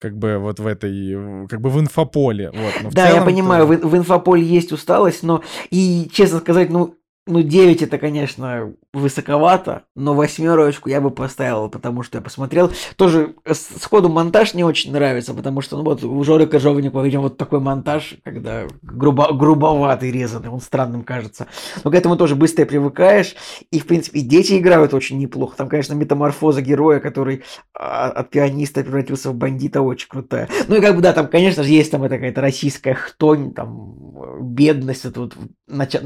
как 0.03 0.17
бы 0.17 0.37
вот 0.37 0.59
в 0.59 0.67
этой, 0.67 1.47
как 1.47 1.61
бы 1.61 1.69
в 1.69 1.79
инфополе. 1.79 2.51
Вот. 2.51 2.91
да, 2.91 3.09
я 3.09 3.21
понимаю, 3.21 3.65
в, 3.65 3.69
в 3.69 3.95
инфополе 3.95 4.43
есть 4.43 4.73
усталость, 4.73 5.23
но 5.23 5.41
и, 5.69 6.09
честно 6.11 6.39
сказать, 6.39 6.69
ну, 6.69 6.97
ну, 7.25 7.41
9 7.41 7.81
это, 7.81 7.97
конечно, 7.97 8.73
высоковато, 8.91 9.83
но 9.95 10.13
восьмерочку 10.13 10.89
я 10.89 10.99
бы 10.99 11.09
поставил, 11.09 11.69
потому 11.69 12.03
что 12.03 12.17
я 12.17 12.21
посмотрел. 12.21 12.71
Тоже 12.97 13.35
сходу 13.53 14.09
монтаж 14.09 14.53
не 14.53 14.65
очень 14.65 14.91
нравится, 14.91 15.33
потому 15.33 15.61
что, 15.61 15.77
ну 15.77 15.83
вот, 15.83 16.03
у 16.03 16.23
Жоры 16.23 16.47
Кожовникова, 16.47 17.03
видимо, 17.03 17.23
вот 17.23 17.37
такой 17.37 17.61
монтаж, 17.61 18.15
когда 18.23 18.67
грубо, 18.81 19.33
грубоватый, 19.33 20.11
резанный, 20.11 20.49
он 20.49 20.59
странным 20.59 21.03
кажется. 21.03 21.47
Но 21.83 21.91
к 21.91 21.95
этому 21.95 22.17
тоже 22.17 22.35
быстро 22.35 22.65
привыкаешь, 22.65 23.35
и, 23.71 23.79
в 23.79 23.87
принципе, 23.87 24.19
дети 24.19 24.59
играют 24.59 24.93
очень 24.93 25.17
неплохо. 25.17 25.55
Там, 25.55 25.69
конечно, 25.69 25.93
метаморфоза 25.93 26.61
героя, 26.61 26.99
который 26.99 27.43
а, 27.73 28.09
от 28.09 28.31
пианиста 28.31 28.83
превратился 28.83 29.31
в 29.31 29.35
бандита, 29.35 29.81
очень 29.81 30.09
крутая. 30.09 30.49
Ну 30.67 30.75
и 30.75 30.81
как 30.81 30.95
бы, 30.95 31.01
да, 31.01 31.13
там, 31.13 31.27
конечно 31.27 31.63
же, 31.63 31.69
есть 31.69 31.89
там 31.89 32.01
какая-то 32.01 32.41
российская 32.41 32.95
хтонь, 32.95 33.53
там, 33.53 33.95
бедность, 34.41 35.05
это 35.05 35.21
вот, 35.21 35.37
нача 35.67 36.01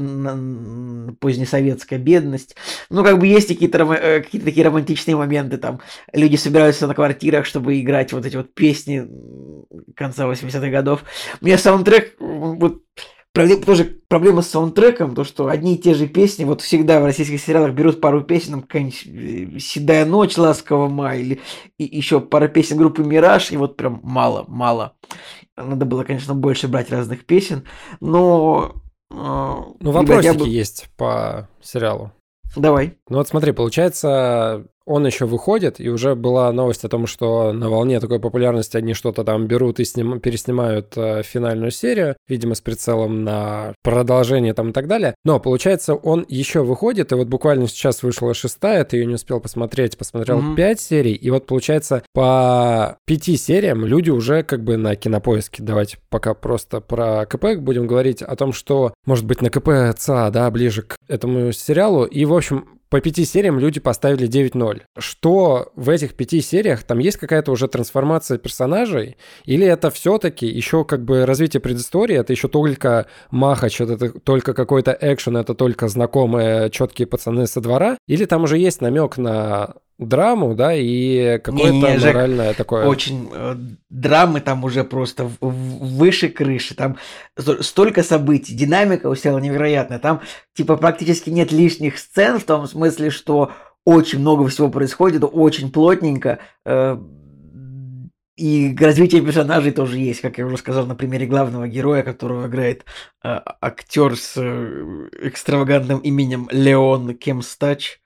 позднесоветская 1.14 1.98
бедность. 1.98 2.56
Ну, 2.90 3.04
как 3.04 3.18
бы 3.18 3.26
есть 3.26 3.48
какие-то, 3.48 3.78
э, 3.92 4.22
какие-то 4.22 4.46
такие 4.46 4.66
романтичные 4.66 5.16
моменты, 5.16 5.58
там 5.58 5.80
люди 6.12 6.36
собираются 6.36 6.86
на 6.86 6.94
квартирах, 6.94 7.46
чтобы 7.46 7.80
играть 7.80 8.12
вот 8.12 8.26
эти 8.26 8.36
вот 8.36 8.54
песни 8.54 9.06
конца 9.94 10.26
80-х 10.26 10.68
годов. 10.70 11.04
Мне 11.40 11.58
саундтрек, 11.58 12.16
вот, 12.18 12.82
Проблема, 13.38 13.62
тоже 13.62 13.84
проблема 14.08 14.42
с 14.42 14.48
саундтреком, 14.48 15.14
то 15.14 15.22
что 15.22 15.46
одни 15.48 15.74
и 15.74 15.78
те 15.78 15.94
же 15.94 16.08
песни, 16.08 16.44
вот 16.44 16.60
всегда 16.60 16.98
в 16.98 17.04
российских 17.04 17.40
сериалах 17.40 17.72
берут 17.72 18.00
пару 18.00 18.22
песен, 18.22 18.52
там 18.52 18.62
какая-нибудь 18.62 19.06
э, 19.06 19.58
«Седая 19.60 20.06
ночь», 20.06 20.36
«Ласкового 20.36 20.88
мая», 20.88 21.20
или 21.20 21.40
и 21.78 21.84
еще 21.84 22.20
пара 22.20 22.48
песен 22.48 22.78
группы 22.78 23.04
«Мираж», 23.04 23.52
и 23.52 23.56
вот 23.56 23.76
прям 23.76 24.00
мало, 24.02 24.44
мало. 24.48 24.96
Надо 25.56 25.84
было, 25.84 26.04
конечно, 26.04 26.34
больше 26.34 26.68
брать 26.68 26.90
разных 26.90 27.26
песен, 27.26 27.64
но 28.00 28.82
ну, 29.10 29.76
вопросики 29.80 30.36
бы... 30.36 30.48
есть 30.48 30.88
по 30.96 31.48
сериалу. 31.60 32.12
Давай. 32.56 32.98
Ну 33.08 33.18
вот 33.18 33.28
смотри, 33.28 33.52
получается, 33.52 34.66
он 34.88 35.06
еще 35.06 35.26
выходит, 35.26 35.80
и 35.80 35.88
уже 35.88 36.14
была 36.14 36.50
новость 36.52 36.84
о 36.84 36.88
том, 36.88 37.06
что 37.06 37.52
на 37.52 37.68
волне 37.68 38.00
такой 38.00 38.20
популярности 38.20 38.76
они 38.76 38.94
что-то 38.94 39.22
там 39.22 39.46
берут 39.46 39.80
и 39.80 39.84
сним, 39.84 40.18
переснимают 40.18 40.94
э, 40.96 41.22
финальную 41.22 41.70
серию, 41.70 42.16
видимо, 42.26 42.54
с 42.54 42.60
прицелом 42.60 43.22
на 43.22 43.74
продолжение 43.82 44.54
там 44.54 44.70
и 44.70 44.72
так 44.72 44.86
далее. 44.86 45.14
Но 45.24 45.40
получается, 45.40 45.94
он 45.94 46.24
еще 46.28 46.62
выходит, 46.62 47.12
и 47.12 47.14
вот 47.14 47.28
буквально 47.28 47.68
сейчас 47.68 48.02
вышла 48.02 48.32
шестая, 48.32 48.84
ты 48.84 48.96
ее 48.96 49.06
не 49.06 49.14
успел 49.14 49.40
посмотреть, 49.40 49.98
посмотрел 49.98 50.40
mm-hmm. 50.40 50.56
пять 50.56 50.80
серий, 50.80 51.14
и 51.14 51.30
вот 51.30 51.46
получается 51.46 52.02
по 52.14 52.96
пяти 53.06 53.36
сериям 53.36 53.84
люди 53.84 54.10
уже 54.10 54.42
как 54.42 54.64
бы 54.64 54.76
на 54.76 54.96
кинопоиске. 54.96 55.62
Давайте 55.62 55.98
пока 56.08 56.32
просто 56.34 56.80
про 56.80 57.26
КП 57.26 57.56
будем 57.58 57.86
говорить 57.86 58.22
о 58.22 58.34
том, 58.36 58.52
что 58.52 58.94
может 59.04 59.26
быть 59.26 59.42
на 59.42 59.50
КП 59.50 59.96
ЦА, 59.98 60.30
да, 60.30 60.50
ближе 60.50 60.82
к 60.82 60.96
этому 61.08 61.52
сериалу. 61.52 62.04
И, 62.04 62.24
в 62.24 62.34
общем, 62.34 62.77
по 62.90 63.00
пяти 63.00 63.24
сериям 63.24 63.58
люди 63.58 63.80
поставили 63.80 64.28
9-0. 64.28 64.82
Что 64.98 65.72
в 65.76 65.90
этих 65.90 66.14
пяти 66.14 66.40
сериях, 66.40 66.82
там 66.82 66.98
есть 66.98 67.18
какая-то 67.18 67.52
уже 67.52 67.68
трансформация 67.68 68.38
персонажей? 68.38 69.16
Или 69.44 69.66
это 69.66 69.90
все-таки 69.90 70.46
еще 70.46 70.84
как 70.84 71.04
бы 71.04 71.26
развитие 71.26 71.60
предыстории, 71.60 72.16
это 72.16 72.32
еще 72.32 72.48
только 72.48 73.06
махач, 73.30 73.80
это 73.80 74.18
только 74.20 74.54
какой-то 74.54 74.96
экшен, 75.00 75.36
это 75.36 75.54
только 75.54 75.88
знакомые 75.88 76.70
четкие 76.70 77.06
пацаны 77.06 77.46
со 77.46 77.60
двора? 77.60 77.98
Или 78.06 78.24
там 78.24 78.44
уже 78.44 78.58
есть 78.58 78.80
намек 78.80 79.18
на 79.18 79.74
драму, 79.98 80.54
да, 80.54 80.74
и 80.74 81.38
какое-то 81.38 81.72
не, 81.72 81.80
не, 81.80 81.98
моральное 81.98 82.54
такое. 82.54 82.86
Очень 82.86 83.28
э, 83.32 83.56
драмы 83.90 84.40
там 84.40 84.64
уже 84.64 84.84
просто 84.84 85.24
в, 85.24 85.38
в, 85.40 85.96
выше 85.96 86.28
крыши, 86.28 86.74
там 86.74 86.96
столько 87.60 88.02
событий, 88.02 88.54
динамика 88.54 89.08
у 89.08 89.14
сериала 89.14 89.38
невероятная, 89.38 89.98
там 89.98 90.22
типа 90.54 90.76
практически 90.76 91.30
нет 91.30 91.50
лишних 91.50 91.98
сцен 91.98 92.38
в 92.38 92.44
том 92.44 92.66
смысле, 92.66 93.10
что 93.10 93.52
очень 93.84 94.20
много 94.20 94.46
всего 94.48 94.68
происходит, 94.68 95.24
очень 95.24 95.72
плотненько. 95.72 96.38
Э, 96.64 96.96
и 98.38 98.76
развитие 98.78 99.20
персонажей 99.20 99.72
тоже 99.72 99.98
есть, 99.98 100.20
как 100.20 100.38
я 100.38 100.46
уже 100.46 100.58
сказал, 100.58 100.86
на 100.86 100.94
примере 100.94 101.26
главного 101.26 101.66
героя, 101.66 102.04
которого 102.04 102.46
играет 102.46 102.84
э, 103.24 103.40
актер 103.60 104.14
с 104.14 104.34
э, 104.36 105.08
экстравагантным 105.22 105.98
именем 105.98 106.48
Леон 106.52 107.16
Кемстач. 107.16 108.00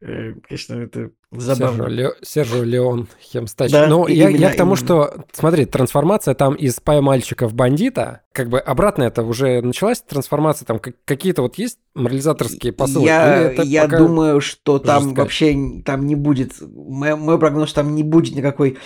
Э, 0.00 0.32
конечно, 0.42 0.74
это 0.74 1.10
забавно. 1.32 1.84
Сержу, 1.84 1.90
Ле... 1.90 2.12
Сержу 2.22 2.62
Леон 2.62 3.08
Хемстач. 3.20 3.70
Да, 3.70 3.86
ну, 3.86 4.06
я, 4.06 4.30
именно, 4.30 4.40
я 4.40 4.52
к 4.52 4.56
тому, 4.56 4.74
именно. 4.74 4.84
что, 4.84 5.24
смотри, 5.32 5.64
трансформация 5.64 6.34
там 6.34 6.54
из 6.54 6.80
пай-мальчика 6.80 7.48
в 7.48 7.54
бандита, 7.54 8.22
как 8.32 8.48
бы 8.48 8.58
обратно 8.58 9.04
это 9.04 9.22
уже 9.22 9.60
началась 9.62 10.00
трансформация, 10.00 10.66
там 10.66 10.78
как- 10.78 10.94
какие-то 11.04 11.42
вот 11.42 11.56
есть 11.58 11.78
морализаторские 11.94 12.72
посылы? 12.72 13.06
Я, 13.06 13.52
я 13.62 13.86
думаю, 13.86 14.40
что 14.40 14.78
там 14.78 15.04
жестко? 15.04 15.20
вообще 15.20 15.82
там 15.84 16.06
не 16.06 16.14
будет. 16.14 16.52
Мой, 16.60 17.16
мой 17.16 17.38
прогноз, 17.38 17.70
что 17.70 17.82
там 17.82 17.94
не 17.94 18.02
будет 18.02 18.34
никакой 18.34 18.78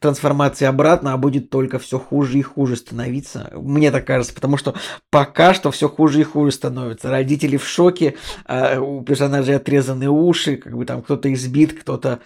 трансформации 0.00 0.64
обратно, 0.64 1.12
а 1.12 1.16
будет 1.16 1.50
только 1.50 1.78
все 1.78 1.98
хуже 1.98 2.38
и 2.38 2.42
хуже 2.42 2.76
становиться. 2.76 3.50
Мне 3.54 3.90
так 3.90 4.06
кажется, 4.06 4.34
потому 4.34 4.56
что 4.56 4.74
пока 5.10 5.54
что 5.54 5.70
все 5.70 5.88
хуже 5.88 6.20
и 6.20 6.24
хуже 6.24 6.52
становится. 6.52 7.10
Родители 7.10 7.56
в 7.56 7.66
шоке, 7.66 8.14
а 8.46 8.80
у 8.80 9.02
персонажей 9.02 9.56
отрезаны 9.56 10.08
уши, 10.08 10.56
как 10.56 10.76
бы 10.76 10.84
там 10.84 11.02
кто-то 11.02 11.32
избит, 11.32 11.78
кто-то 11.78 12.20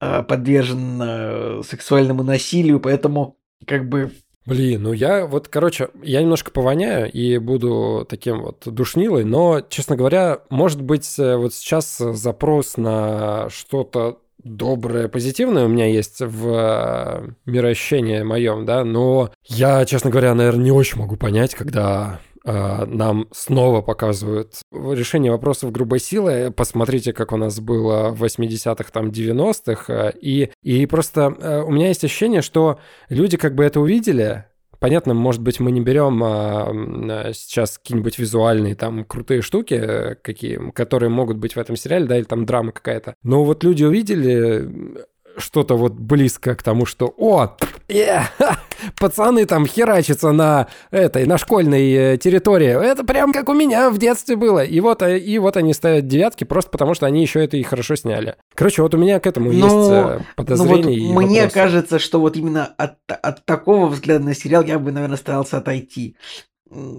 э, 0.00 0.22
подвержен 0.22 1.00
э, 1.02 1.62
сексуальному 1.68 2.22
насилию, 2.22 2.80
поэтому 2.80 3.36
как 3.66 3.88
бы 3.88 4.12
Блин, 4.46 4.84
ну 4.84 4.92
я 4.92 5.26
вот, 5.26 5.48
короче, 5.48 5.88
я 6.04 6.22
немножко 6.22 6.52
повоняю 6.52 7.10
и 7.10 7.36
буду 7.38 8.06
таким 8.08 8.42
вот 8.42 8.62
душнилой, 8.64 9.24
но, 9.24 9.60
честно 9.60 9.96
говоря, 9.96 10.38
может 10.50 10.80
быть, 10.80 11.18
э, 11.18 11.36
вот 11.36 11.52
сейчас 11.52 11.98
запрос 11.98 12.76
на 12.76 13.50
что-то 13.50 14.20
доброе, 14.46 15.08
позитивное 15.08 15.64
у 15.64 15.68
меня 15.68 15.86
есть 15.86 16.20
в 16.20 16.48
э, 16.48 17.30
мироощении 17.46 18.22
моем, 18.22 18.64
да, 18.64 18.84
но 18.84 19.30
я, 19.44 19.84
честно 19.84 20.10
говоря, 20.10 20.34
наверное, 20.34 20.64
не 20.64 20.70
очень 20.70 20.98
могу 20.98 21.16
понять, 21.16 21.54
когда 21.54 22.20
э, 22.44 22.84
нам 22.86 23.28
снова 23.32 23.82
показывают 23.82 24.54
решение 24.72 25.32
вопросов 25.32 25.72
грубой 25.72 25.98
силы. 25.98 26.52
Посмотрите, 26.56 27.12
как 27.12 27.32
у 27.32 27.36
нас 27.36 27.58
было 27.60 28.10
в 28.10 28.22
80-х, 28.22 28.90
там, 28.92 29.08
90-х. 29.08 29.92
э, 29.92 30.12
И, 30.20 30.50
и 30.62 30.86
просто 30.86 31.64
у 31.66 31.70
меня 31.70 31.88
есть 31.88 32.04
ощущение, 32.04 32.42
что 32.42 32.78
люди 33.08 33.36
как 33.36 33.54
бы 33.54 33.64
это 33.64 33.80
увидели, 33.80 34.44
Понятно, 34.78 35.14
может 35.14 35.42
быть, 35.42 35.60
мы 35.60 35.70
не 35.70 35.80
берем 35.80 36.22
а, 36.22 36.70
а, 36.70 37.32
сейчас 37.32 37.78
какие-нибудь 37.78 38.18
визуальные 38.18 38.74
там 38.74 39.04
крутые 39.04 39.42
штуки, 39.42 39.74
э, 39.74 40.14
какие, 40.16 40.70
которые 40.72 41.10
могут 41.10 41.38
быть 41.38 41.56
в 41.56 41.58
этом 41.58 41.76
сериале, 41.76 42.06
да, 42.06 42.16
или 42.16 42.24
там 42.24 42.46
драма 42.46 42.72
какая-то. 42.72 43.14
Но 43.22 43.44
вот 43.44 43.64
люди 43.64 43.84
увидели 43.84 45.06
что-то 45.38 45.76
вот 45.76 45.92
близко 45.94 46.54
к 46.54 46.62
тому, 46.62 46.86
что 46.86 47.14
«О, 47.16 47.56
э, 47.88 48.20
ха, 48.38 48.58
пацаны 48.98 49.44
там 49.46 49.66
херачатся 49.66 50.32
на 50.32 50.68
этой, 50.90 51.26
на 51.26 51.38
школьной 51.38 51.92
э, 51.92 52.16
территории. 52.18 52.68
Это 52.68 53.04
прям 53.04 53.32
как 53.32 53.48
у 53.48 53.54
меня 53.54 53.90
в 53.90 53.98
детстве 53.98 54.36
было». 54.36 54.64
И 54.64 54.80
вот, 54.80 55.02
э, 55.02 55.18
и 55.18 55.38
вот 55.38 55.56
они 55.56 55.74
ставят 55.74 56.06
девятки 56.06 56.44
просто 56.44 56.70
потому, 56.70 56.94
что 56.94 57.06
они 57.06 57.22
еще 57.22 57.44
это 57.44 57.56
и 57.56 57.62
хорошо 57.62 57.96
сняли. 57.96 58.36
Короче, 58.54 58.82
вот 58.82 58.94
у 58.94 58.98
меня 58.98 59.20
к 59.20 59.26
этому 59.26 59.52
Ну, 59.52 59.64
есть 59.80 59.90
э, 59.92 60.20
Ну 60.48 60.64
вот 60.64 60.84
мне 60.84 61.42
вопросы. 61.42 61.54
кажется, 61.54 61.98
что 61.98 62.20
вот 62.20 62.36
именно 62.36 62.66
от, 62.76 62.96
от 63.08 63.44
такого 63.44 63.86
взгляда 63.86 64.24
на 64.24 64.34
сериал 64.34 64.64
я 64.64 64.78
бы, 64.78 64.92
наверное, 64.92 65.16
старался 65.16 65.58
отойти. 65.58 66.16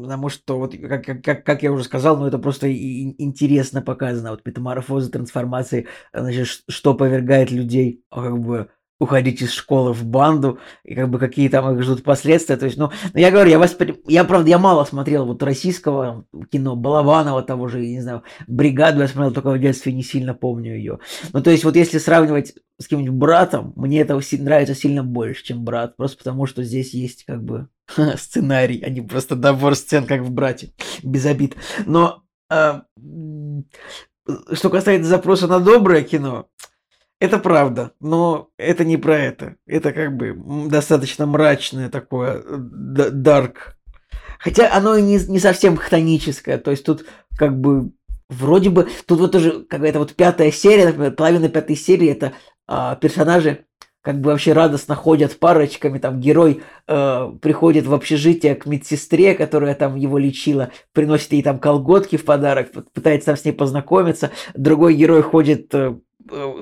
Потому 0.04 0.30
что, 0.30 0.58
вот, 0.58 0.76
как, 0.76 1.06
как- 1.24 1.44
как, 1.46 1.64
я 1.64 1.72
уже 1.72 1.84
сказал, 1.84 2.18
ну 2.18 2.26
это 2.28 2.40
просто 2.40 2.72
интересно 2.74 3.82
показано. 3.82 4.32
Вот 4.32 4.46
метаморфозы, 4.46 5.12
трансформации, 5.12 5.88
значит, 6.14 6.48
ш- 6.48 6.64
что 6.70 6.94
повергает 6.96 7.52
людей, 7.52 8.04
а, 8.10 8.24
как 8.24 8.40
бы, 8.40 8.70
уходить 9.00 9.42
из 9.42 9.52
школы 9.52 9.94
в 9.94 10.06
банду, 10.06 10.60
и 10.84 10.96
как 10.96 11.10
бы 11.10 11.20
какие 11.20 11.50
там 11.50 11.76
их 11.76 11.84
ждут 11.84 12.04
последствия. 12.04 12.58
То 12.58 12.66
есть, 12.66 12.78
ну, 12.78 12.92
ну, 13.14 13.20
я 13.20 13.32
говорю, 13.32 13.50
я 13.50 13.60
воспри... 13.60 14.02
я, 14.08 14.24
правда, 14.24 14.50
я 14.50 14.58
мало 14.58 14.84
смотрел 14.86 15.26
вот 15.26 15.44
российского 15.44 16.26
кино, 16.52 16.76
Балабанова 16.76 17.44
того 17.44 17.68
же, 17.68 17.84
я 17.84 17.90
не 17.90 18.02
знаю, 18.02 18.24
Бригаду 18.48 19.02
я 19.02 19.08
смотрел 19.08 19.34
только 19.34 19.52
в 19.52 19.60
детстве, 19.60 19.94
не 19.94 20.04
сильно 20.04 20.34
помню 20.34 20.76
ее. 20.76 21.00
Ну, 21.34 21.42
то 21.42 21.52
есть, 21.52 21.64
вот 21.64 21.76
если 21.76 22.00
сравнивать 22.00 22.56
с 22.80 22.84
каким-нибудь 22.84 23.18
братом, 23.18 23.74
мне 23.76 24.02
это 24.02 24.20
нравится 24.40 24.76
сильно 24.76 25.04
больше, 25.04 25.44
чем 25.44 25.64
брат. 25.64 25.96
Просто 25.98 26.18
потому, 26.18 26.46
что 26.46 26.64
здесь 26.64 26.94
есть 26.94 27.26
как 27.26 27.44
бы 27.44 27.68
сценарий, 28.18 28.82
а 28.82 28.90
не 28.90 29.02
просто 29.02 29.36
набор 29.36 29.76
сцен, 29.76 30.06
как 30.06 30.22
в 30.22 30.32
брате. 30.32 30.74
Без 31.04 31.26
обид. 31.26 31.56
Но 31.86 32.24
а, 32.50 32.84
что 34.52 34.70
касается 34.70 35.10
запроса 35.10 35.48
на 35.48 35.60
доброе 35.60 36.04
кино, 36.04 36.50
это 37.20 37.40
правда, 37.40 37.92
но 38.00 38.50
это 38.58 38.86
не 38.86 38.98
про 38.98 39.18
это. 39.18 39.56
Это 39.66 39.92
как 39.92 40.16
бы 40.16 40.36
достаточно 40.70 41.26
мрачное 41.26 41.90
такое, 41.90 42.44
э, 42.44 43.10
дарк. 43.12 43.78
Хотя 44.40 44.74
оно 44.74 44.96
и 44.96 45.02
не, 45.02 45.18
не 45.18 45.40
совсем 45.40 45.78
хтоническое, 45.78 46.58
то 46.58 46.72
есть 46.72 46.86
тут 46.86 47.06
как 47.38 47.60
бы 47.60 47.92
вроде 48.30 48.70
бы, 48.70 48.88
тут 49.06 49.20
вот 49.20 49.32
тоже 49.32 49.66
какая-то 49.68 50.00
вот 50.00 50.14
пятая 50.14 50.52
серия, 50.52 50.86
например, 50.86 51.14
половина 51.14 51.50
пятой 51.50 51.76
серии 51.76 52.10
это 52.10 52.34
а, 52.68 52.96
персонажи 52.96 53.66
как 54.08 54.22
бы 54.22 54.32
вообще 54.32 54.54
радостно 54.54 54.96
ходят 54.96 55.38
парочками, 55.38 55.98
там 55.98 56.22
герой 56.22 56.62
э, 56.88 57.32
приходит 57.42 57.88
в 57.88 57.94
общежитие 57.94 58.56
к 58.56 58.66
медсестре, 58.66 59.34
которая 59.34 59.76
там 59.76 59.98
его 59.98 60.18
лечила, 60.18 60.72
приносит 60.94 61.34
ей 61.34 61.44
там 61.44 61.60
колготки 61.60 62.16
в 62.16 62.24
подарок, 62.24 62.72
пытается 62.94 63.26
там 63.26 63.36
с 63.36 63.44
ней 63.44 63.52
познакомиться, 63.52 64.32
другой 64.56 64.94
герой 64.94 65.24
ходит 65.24 65.76
э, 65.76 65.98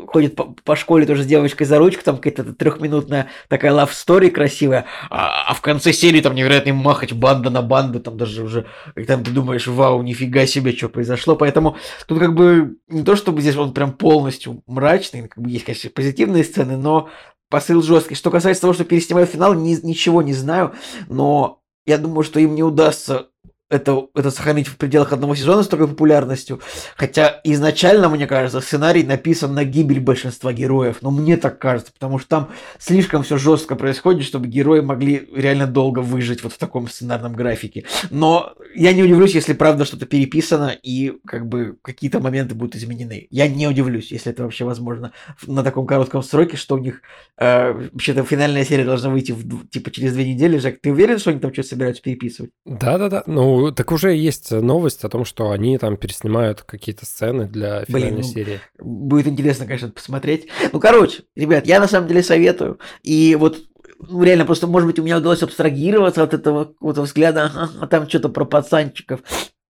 ходит 0.07 0.35
по, 0.35 0.55
по 0.63 0.75
школе 0.75 1.05
тоже 1.05 1.23
с 1.23 1.25
девочкой 1.25 1.67
за 1.67 1.77
ручку, 1.77 2.03
там 2.03 2.17
какая-то 2.17 2.53
трехминутная 2.53 3.27
такая 3.47 3.71
love 3.71 3.91
story 3.91 4.29
красивая, 4.29 4.85
а, 5.09 5.49
а 5.49 5.53
в 5.53 5.61
конце 5.61 5.93
серии 5.93 6.21
там 6.21 6.35
невероятный 6.35 6.71
махач, 6.73 7.13
банда 7.13 7.49
на 7.49 7.61
банду, 7.61 7.99
там 7.99 8.17
даже 8.17 8.43
уже, 8.43 8.65
и 8.95 9.03
там 9.03 9.23
ты 9.23 9.31
думаешь, 9.31 9.67
вау, 9.67 10.01
нифига 10.01 10.45
себе, 10.45 10.73
что 10.73 10.89
произошло, 10.89 11.35
поэтому 11.35 11.77
тут 12.07 12.19
как 12.19 12.33
бы 12.33 12.77
не 12.87 13.03
то, 13.03 13.15
чтобы 13.15 13.41
здесь 13.41 13.55
он 13.55 13.73
прям 13.73 13.93
полностью 13.93 14.63
мрачный, 14.67 15.27
как 15.27 15.43
бы 15.43 15.49
есть, 15.49 15.65
конечно, 15.65 15.89
позитивные 15.89 16.43
сцены, 16.43 16.77
но 16.77 17.09
посыл 17.49 17.81
жесткий. 17.81 18.15
Что 18.15 18.31
касается 18.31 18.61
того, 18.61 18.73
что 18.73 18.83
переснимают 18.83 19.29
финал, 19.29 19.53
ни- 19.53 19.85
ничего 19.85 20.21
не 20.21 20.33
знаю, 20.33 20.73
но 21.07 21.61
я 21.85 21.97
думаю, 21.97 22.23
что 22.23 22.39
им 22.39 22.55
не 22.55 22.63
удастся 22.63 23.27
это, 23.69 24.07
это 24.13 24.29
сохранить 24.29 24.67
в 24.67 24.77
пределах 24.77 25.11
одного 25.11 25.33
сезона 25.35 25.63
с 25.63 25.67
такой 25.67 25.87
популярностью. 25.87 26.61
Хотя 26.95 27.41
изначально, 27.43 28.09
мне 28.09 28.27
кажется, 28.27 28.61
сценарий 28.61 29.03
написан 29.03 29.55
на 29.55 29.63
гибель 29.63 29.99
большинства 29.99 30.53
героев. 30.53 30.97
Но 31.01 31.09
мне 31.09 31.35
так 31.37 31.57
кажется, 31.57 31.91
потому 31.91 32.19
что 32.19 32.29
там 32.29 32.49
слишком 32.77 33.23
все 33.23 33.37
жестко 33.37 33.75
происходит, 33.75 34.25
чтобы 34.25 34.47
герои 34.47 34.81
могли 34.81 35.27
реально 35.33 35.65
долго 35.65 35.99
выжить 35.99 36.43
вот 36.43 36.53
в 36.53 36.57
таком 36.57 36.87
сценарном 36.87 37.33
графике. 37.33 37.85
Но 38.11 38.53
я 38.75 38.93
не 38.93 39.01
удивлюсь, 39.01 39.33
если 39.33 39.53
правда 39.53 39.85
что-то 39.85 40.05
переписано 40.05 40.75
и 40.83 41.13
как 41.25 41.47
бы 41.47 41.77
какие-то 41.81 42.19
моменты 42.19 42.53
будут 42.53 42.75
изменены. 42.75 43.27
Я 43.31 43.47
не 43.47 43.67
удивлюсь, 43.67 44.11
если 44.11 44.31
это 44.31 44.43
вообще 44.43 44.65
возможно 44.65 45.11
на 45.47 45.63
таком 45.63 45.87
коротком 45.87 46.21
сроке, 46.21 46.55
что 46.55 46.75
у 46.75 46.77
них 46.79 47.01
э, 47.37 47.71
вообще-то 47.71 48.23
финальная 48.23 48.63
серия 48.63 48.85
должна 48.85 49.09
выйти 49.09 49.31
в, 49.31 49.67
типа 49.69 49.89
через 49.89 50.13
две 50.13 50.31
недели. 50.31 50.59
Жак, 50.59 50.75
ты 50.81 50.91
уверен, 50.91 51.17
что 51.17 51.31
они 51.31 51.39
там 51.39 51.51
что-то 51.51 51.69
собираются 51.69 52.03
переписывать? 52.03 52.51
Да-да-да. 52.65 53.23
Ну, 53.25 53.54
так 53.71 53.91
уже 53.91 54.15
есть 54.15 54.51
новость 54.51 55.03
о 55.03 55.09
том, 55.09 55.25
что 55.25 55.51
они 55.51 55.77
там 55.77 55.97
переснимают 55.97 56.61
какие-то 56.61 57.05
сцены 57.05 57.47
для 57.47 57.83
Блин, 57.87 58.01
финальной 58.01 58.21
ну, 58.21 58.23
серии. 58.23 58.59
Будет 58.79 59.27
интересно, 59.27 59.65
конечно, 59.65 59.89
посмотреть. 59.89 60.47
Ну, 60.71 60.79
короче, 60.79 61.23
ребят, 61.35 61.65
я 61.65 61.79
на 61.79 61.87
самом 61.87 62.07
деле 62.07 62.23
советую. 62.23 62.79
И 63.03 63.35
вот 63.35 63.57
ну, 63.99 64.23
реально, 64.23 64.45
просто, 64.45 64.67
может 64.67 64.87
быть, 64.87 64.99
у 64.99 65.03
меня 65.03 65.17
удалось 65.17 65.43
абстрагироваться 65.43 66.23
от 66.23 66.33
этого 66.33 66.65
какого-то 66.65 67.01
взгляда, 67.01 67.45
ага, 67.45 67.71
а 67.81 67.87
там 67.87 68.09
что-то 68.09 68.29
про 68.29 68.45
пацанчиков. 68.45 69.21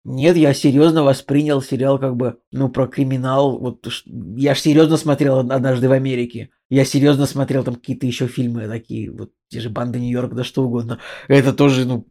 Нет, 0.05 0.37
я 0.37 0.55
серьезно 0.55 1.03
воспринял 1.03 1.61
сериал 1.61 1.99
как 1.99 2.17
бы, 2.17 2.39
ну, 2.53 2.71
про 2.71 2.87
криминал. 2.87 3.59
Вот 3.59 3.87
я 4.07 4.55
ж 4.55 4.59
серьезно 4.59 4.97
смотрел 4.97 5.41
однажды 5.41 5.89
в 5.89 5.93
Америке. 5.93 6.51
Я 6.71 6.85
серьезно 6.85 7.27
смотрел 7.27 7.65
там 7.65 7.75
какие-то 7.75 8.07
еще 8.07 8.27
фильмы 8.27 8.67
такие, 8.67 9.11
вот 9.11 9.33
те 9.49 9.61
же 9.61 9.69
банды 9.69 9.99
Нью-Йорка, 9.99 10.37
да 10.37 10.45
что 10.45 10.65
угодно. 10.65 11.01
Это 11.29 11.53
тоже, 11.53 11.85
ну, 11.85 12.07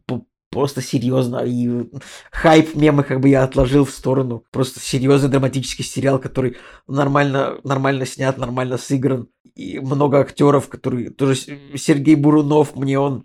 просто 0.50 0.82
серьезно. 0.82 1.42
И 1.46 1.90
хайп 2.32 2.74
мемы 2.74 3.02
как 3.02 3.20
бы 3.20 3.28
я 3.28 3.44
отложил 3.44 3.84
в 3.84 3.90
сторону. 3.90 4.44
Просто 4.50 4.80
серьезный 4.80 5.30
драматический 5.30 5.84
сериал, 5.84 6.18
который 6.18 6.56
нормально, 6.86 7.58
нормально 7.64 8.06
снят, 8.06 8.36
нормально 8.36 8.78
сыгран. 8.78 9.28
И 9.54 9.78
много 9.78 10.20
актеров, 10.20 10.68
которые... 10.68 11.10
Тоже 11.10 11.36
Сергей 11.76 12.14
Бурунов, 12.14 12.76
мне 12.76 12.98
он 12.98 13.24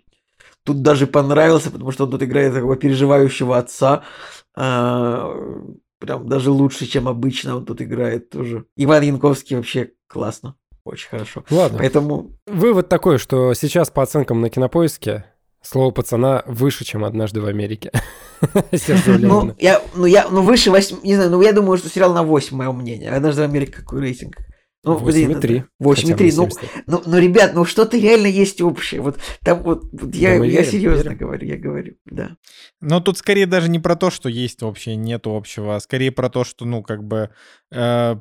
тут 0.64 0.82
даже 0.82 1.06
понравился, 1.06 1.70
потому 1.70 1.92
что 1.92 2.04
он 2.04 2.10
тут 2.10 2.22
играет 2.22 2.54
такого 2.54 2.76
переживающего 2.76 3.58
отца. 3.58 4.02
А, 4.56 5.32
Прям 5.98 6.28
даже 6.28 6.50
лучше, 6.50 6.86
чем 6.86 7.08
обычно 7.08 7.56
он 7.56 7.64
тут 7.64 7.80
играет 7.80 8.30
тоже. 8.30 8.66
Иван 8.76 9.02
Янковский 9.02 9.56
вообще 9.56 9.92
классно. 10.06 10.56
Очень 10.84 11.08
хорошо. 11.08 11.44
Ладно. 11.50 11.78
Поэтому 11.78 12.38
Вывод 12.46 12.88
такой, 12.88 13.18
что 13.18 13.54
сейчас 13.54 13.90
по 13.90 14.02
оценкам 14.02 14.40
на 14.40 14.50
кинопоиске 14.50 15.24
слово 15.62 15.90
пацана 15.90 16.42
выше, 16.46 16.84
чем 16.84 17.04
однажды 17.04 17.40
в 17.40 17.46
Америке. 17.46 17.90
Ну, 19.28 19.54
я, 19.58 19.82
ну, 19.94 20.04
я, 20.04 20.28
ну, 20.28 20.42
выше 20.42 20.70
8, 20.70 20.98
не 21.02 21.14
знаю, 21.14 21.30
ну, 21.30 21.40
я 21.40 21.52
думаю, 21.52 21.78
что 21.78 21.88
сериал 21.88 22.12
на 22.12 22.22
8, 22.22 22.54
мое 22.54 22.70
мнение. 22.70 23.10
Однажды 23.10 23.40
в 23.40 23.44
Америке 23.44 23.72
какой 23.72 24.00
рейтинг? 24.00 24.36
Ну, 24.86 24.98
блин, 25.00 25.32
8,3. 25.32 25.64
8,3. 25.82 26.32
Ну, 26.36 26.48
70. 26.48 26.70
ну, 26.86 27.02
ну, 27.04 27.18
ребят, 27.18 27.54
ну 27.54 27.64
что-то 27.64 27.98
реально 27.98 28.28
есть 28.28 28.60
общее. 28.62 29.00
Вот 29.00 29.18
там 29.40 29.64
вот, 29.64 29.82
вот 29.92 30.14
я, 30.14 30.38
Да 30.38 30.44
я 30.44 30.60
верим, 30.60 30.70
серьезно 30.70 31.02
верим. 31.08 31.18
говорю, 31.18 31.46
я 31.48 31.56
говорю, 31.56 31.94
да. 32.04 32.36
Но 32.80 33.00
тут 33.00 33.18
скорее 33.18 33.46
даже 33.46 33.68
не 33.68 33.80
про 33.80 33.96
то, 33.96 34.10
что 34.10 34.28
есть 34.28 34.62
общее, 34.62 34.94
нет 34.94 35.26
общего, 35.26 35.74
а 35.74 35.80
скорее 35.80 36.12
про 36.12 36.30
то, 36.30 36.44
что, 36.44 36.64
ну, 36.64 36.84
как 36.84 37.02
бы 37.02 37.30
э, 37.72 38.16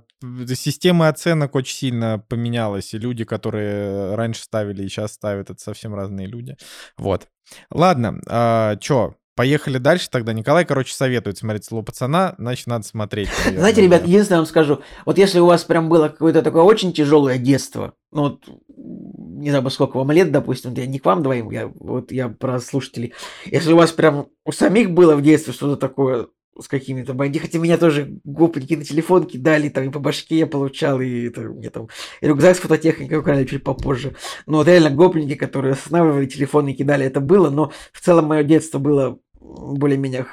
система 0.55 1.07
оценок 1.09 1.53
очень 1.53 1.75
сильно 1.75 2.17
поменялась, 2.27 2.95
и 2.95 2.97
люди, 2.97 3.25
которые 3.25 4.15
раньше 4.15 4.41
ставили 4.41 4.83
и 4.83 4.89
сейчас 4.89 5.13
ставят, 5.13 5.51
это 5.51 5.61
совсем 5.61 5.93
разные 5.93 6.25
люди. 6.25 6.57
Вот. 6.97 7.27
Ладно, 7.69 8.19
э, 8.27 8.77
чё, 8.79 9.15
поехали 9.35 9.77
дальше 9.77 10.09
тогда. 10.09 10.33
Николай, 10.33 10.65
короче, 10.65 10.93
советует 10.93 11.37
смотреть 11.37 11.65
«Слово 11.65 11.83
пацана», 11.83 12.35
значит, 12.37 12.67
надо 12.67 12.85
смотреть. 12.85 13.29
наверное, 13.37 13.59
Знаете, 13.59 13.81
ребят, 13.81 14.07
единственное, 14.07 14.39
вам 14.39 14.47
скажу, 14.47 14.79
вот 15.05 15.17
если 15.17 15.39
у 15.39 15.45
вас 15.45 15.63
прям 15.63 15.89
было 15.89 16.09
какое-то 16.09 16.41
такое 16.41 16.63
очень 16.63 16.93
тяжелое 16.93 17.37
детство, 17.37 17.93
ну 18.11 18.23
вот, 18.23 18.43
не 18.67 19.49
знаю, 19.49 19.69
сколько 19.69 19.97
вам 19.97 20.11
лет, 20.11 20.31
допустим, 20.31 20.73
я 20.73 20.85
не 20.85 20.99
к 20.99 21.05
вам 21.05 21.21
двоим, 21.21 21.51
я, 21.51 21.67
вот 21.67 22.11
я 22.11 22.29
про 22.29 22.59
слушателей, 22.59 23.13
если 23.45 23.73
у 23.73 23.77
вас 23.77 23.91
прям 23.91 24.27
у 24.45 24.51
самих 24.51 24.91
было 24.91 25.15
в 25.15 25.21
детстве 25.21 25.53
что-то 25.53 25.75
такое 25.75 26.27
с 26.59 26.67
какими-то 26.67 27.13
бандитами, 27.13 27.47
хотя 27.47 27.59
меня 27.59 27.77
тоже 27.77 28.19
гопники 28.23 28.75
на 28.75 28.85
телефон 28.85 29.25
кидали, 29.25 29.69
там 29.69 29.83
и 29.83 29.89
по 29.89 29.99
башке 29.99 30.37
я 30.39 30.47
получал, 30.47 31.01
и 31.01 31.27
это, 31.27 31.41
мне 31.41 31.69
там 31.69 31.89
и 32.21 32.27
рюкзак 32.27 32.55
с 32.55 32.59
фототехникой 32.59 33.17
украли 33.17 33.45
чуть 33.45 33.63
попозже. 33.63 34.15
Но 34.45 34.57
вот 34.59 34.67
реально 34.67 34.89
гопники, 34.89 35.35
которые 35.35 35.73
останавливали 35.73 36.25
телефоны 36.27 36.71
и 36.71 36.75
кидали, 36.75 37.05
это 37.05 37.19
было, 37.19 37.49
но 37.49 37.71
в 37.91 37.99
целом 37.99 38.25
мое 38.25 38.43
детство 38.43 38.79
было 38.79 39.19
более-менее 39.45 40.26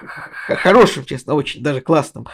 хорошим, 0.49 1.05
честно, 1.05 1.35
очень 1.35 1.63
даже 1.63 1.81
классным. 1.81 2.27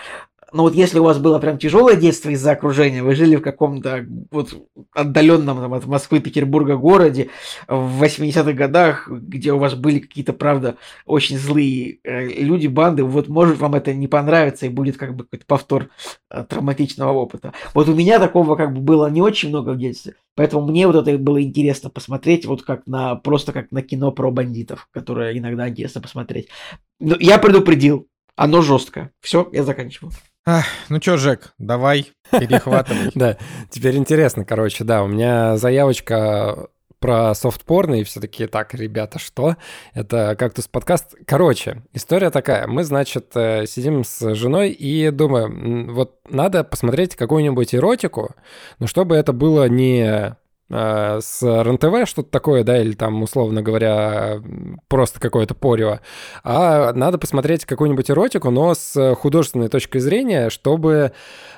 Но 0.50 0.62
вот 0.62 0.74
если 0.74 0.98
у 0.98 1.04
вас 1.04 1.18
было 1.18 1.38
прям 1.38 1.58
тяжелое 1.58 1.94
детство 1.94 2.30
из-за 2.30 2.52
окружения, 2.52 3.02
вы 3.02 3.14
жили 3.14 3.36
в 3.36 3.42
каком-то 3.42 4.06
вот 4.30 4.54
отдаленном 4.94 5.58
там, 5.58 5.74
от 5.74 5.86
Москвы, 5.86 6.20
Петербурга 6.20 6.76
городе 6.76 7.28
в 7.66 8.02
80-х 8.02 8.52
годах, 8.52 9.08
где 9.08 9.52
у 9.52 9.58
вас 9.58 9.74
были 9.74 9.98
какие-то, 9.98 10.32
правда, 10.32 10.76
очень 11.04 11.36
злые 11.36 11.98
э, 12.02 12.28
люди, 12.42 12.66
банды, 12.66 13.04
вот 13.04 13.28
может 13.28 13.58
вам 13.58 13.74
это 13.74 13.92
не 13.92 14.08
понравится 14.08 14.66
и 14.66 14.70
будет 14.70 14.96
как 14.96 15.14
бы 15.14 15.24
какой-то 15.24 15.44
повтор 15.46 15.90
э, 16.30 16.44
травматичного 16.44 17.12
опыта. 17.12 17.52
Вот 17.74 17.88
у 17.88 17.94
меня 17.94 18.18
такого 18.18 18.56
как 18.56 18.72
бы 18.72 18.80
было 18.80 19.10
не 19.10 19.20
очень 19.20 19.50
много 19.50 19.70
в 19.70 19.78
детстве, 19.78 20.14
поэтому 20.34 20.66
мне 20.66 20.86
вот 20.86 20.96
это 20.96 21.18
было 21.18 21.42
интересно 21.42 21.90
посмотреть, 21.90 22.46
вот 22.46 22.62
как 22.62 22.86
на, 22.86 23.16
просто 23.16 23.52
как 23.52 23.70
на 23.70 23.82
кино 23.82 24.12
про 24.12 24.30
бандитов, 24.30 24.88
которое 24.92 25.36
иногда 25.36 25.68
интересно 25.68 26.00
посмотреть. 26.00 26.48
Но 27.00 27.16
я 27.20 27.38
предупредил, 27.38 28.08
оно 28.34 28.62
жестко. 28.62 29.10
Все, 29.20 29.48
я 29.52 29.64
заканчиваю. 29.64 30.12
Ах, 30.50 30.64
ну 30.88 30.98
чё, 30.98 31.18
Жек, 31.18 31.52
давай, 31.58 32.12
перехватывай. 32.30 33.10
Да, 33.14 33.36
теперь 33.68 33.96
интересно, 33.96 34.46
короче, 34.46 34.82
да, 34.82 35.02
у 35.02 35.06
меня 35.06 35.58
заявочка 35.58 36.70
про 37.00 37.34
софт-порно, 37.34 37.96
и 37.96 38.02
все 38.04 38.18
таки 38.18 38.46
так, 38.46 38.72
ребята, 38.72 39.18
что? 39.18 39.56
Это 39.92 40.34
«Кактус 40.38 40.66
подкаст». 40.66 41.16
Короче, 41.26 41.82
история 41.92 42.30
такая. 42.30 42.66
Мы, 42.66 42.82
значит, 42.82 43.26
э, 43.34 43.66
сидим 43.66 44.04
с 44.04 44.34
женой 44.34 44.70
и 44.70 45.10
думаем, 45.10 45.92
вот 45.92 46.16
надо 46.30 46.64
посмотреть 46.64 47.14
какую-нибудь 47.14 47.74
эротику, 47.74 48.34
но 48.78 48.86
чтобы 48.86 49.16
это 49.16 49.34
было 49.34 49.68
не 49.68 50.34
с 50.70 51.42
РНТВ, 51.42 52.08
что-то 52.08 52.30
такое, 52.30 52.62
да, 52.64 52.80
или 52.80 52.92
там, 52.92 53.22
условно 53.22 53.62
говоря, 53.62 54.42
просто 54.88 55.20
какое-то 55.20 55.54
порево, 55.54 56.00
а 56.44 56.92
надо 56.92 57.18
посмотреть 57.18 57.64
какую-нибудь 57.64 58.10
эротику, 58.10 58.50
но 58.50 58.74
с 58.74 59.14
художественной 59.16 59.68
точки 59.68 59.98
зрения, 59.98 60.50
чтобы 60.50 61.12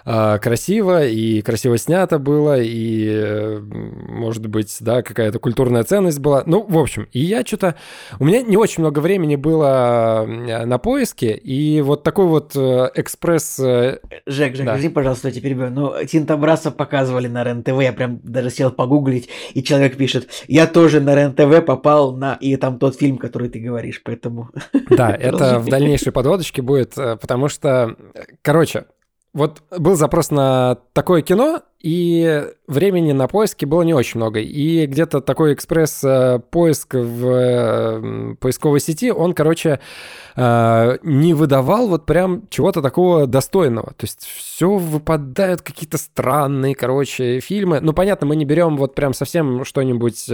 а, 0.04 0.38
красиво 0.38 1.06
и 1.06 1.42
красиво 1.42 1.76
снято 1.78 2.18
было, 2.18 2.58
и, 2.60 3.08
э, 3.10 3.58
может 3.60 4.46
быть, 4.46 4.76
да, 4.80 5.02
какая-то 5.02 5.38
культурная 5.38 5.82
ценность 5.84 6.20
была. 6.20 6.42
Ну, 6.46 6.64
в 6.66 6.78
общем, 6.78 7.08
и 7.12 7.20
я 7.20 7.44
что-то... 7.44 7.74
У 8.18 8.24
меня 8.24 8.42
не 8.42 8.56
очень 8.56 8.82
много 8.82 9.00
времени 9.00 9.36
было 9.36 10.24
э, 10.26 10.64
на 10.64 10.78
поиске, 10.78 11.32
и 11.32 11.80
вот 11.80 12.02
такой 12.02 12.26
вот 12.26 12.52
э, 12.56 12.90
экспресс... 12.94 13.58
э, 13.58 13.98
Жек, 14.26 14.56
Жек, 14.56 14.66
Да. 14.66 14.76
извини, 14.76 14.92
пожалуйста, 14.92 15.28
я 15.28 15.32
тебя 15.34 15.42
перебью. 15.42 15.70
Ну, 15.70 15.94
Тинтобраса 16.04 16.70
показывали 16.70 17.28
на 17.28 17.44
РЕН-ТВ, 17.44 17.80
я 17.80 17.92
прям 17.92 18.20
даже 18.22 18.50
сел 18.50 18.70
погуглить, 18.70 18.99
и 19.08 19.62
человек 19.62 19.96
пишет, 19.96 20.28
я 20.48 20.66
тоже 20.66 21.00
на 21.00 21.14
РЕН-ТВ 21.14 21.64
попал 21.64 22.16
на... 22.16 22.34
И 22.34 22.56
там 22.56 22.78
тот 22.78 22.96
фильм, 22.96 23.18
который 23.18 23.48
ты 23.48 23.58
говоришь, 23.58 24.00
поэтому... 24.04 24.50
Да, 24.90 25.10
это 25.20 25.58
в 25.58 25.68
дальнейшей 25.68 26.12
подводочке 26.12 26.62
будет, 26.62 26.96
э, 26.98 27.16
потому 27.16 27.48
что, 27.48 27.96
э, 28.14 28.22
короче, 28.42 28.86
вот 29.32 29.62
был 29.70 29.94
запрос 29.94 30.30
на 30.30 30.78
такое 30.92 31.22
кино, 31.22 31.62
и 31.80 32.46
времени 32.66 33.12
на 33.12 33.26
поиски 33.28 33.64
было 33.64 33.82
не 33.82 33.94
очень 33.94 34.18
много. 34.18 34.40
И 34.40 34.86
где-то 34.86 35.20
такой 35.20 35.54
экспресс-поиск 35.54 36.94
в 36.94 37.26
э, 37.26 38.34
поисковой 38.40 38.80
сети, 38.80 39.10
он, 39.10 39.32
короче, 39.32 39.80
э, 40.36 40.98
не 41.02 41.32
выдавал 41.32 41.88
вот 41.88 42.06
прям 42.06 42.48
чего-то 42.50 42.82
такого 42.82 43.26
достойного. 43.26 43.94
То 43.96 44.04
есть 44.04 44.26
все 44.26 44.76
выпадают 44.76 45.62
какие-то 45.62 45.96
странные, 45.96 46.74
короче, 46.74 47.40
фильмы. 47.40 47.80
Ну, 47.80 47.92
понятно, 47.92 48.26
мы 48.26 48.36
не 48.36 48.44
берем 48.44 48.76
вот 48.76 48.94
прям 48.94 49.14
совсем 49.14 49.64
что-нибудь 49.64 50.28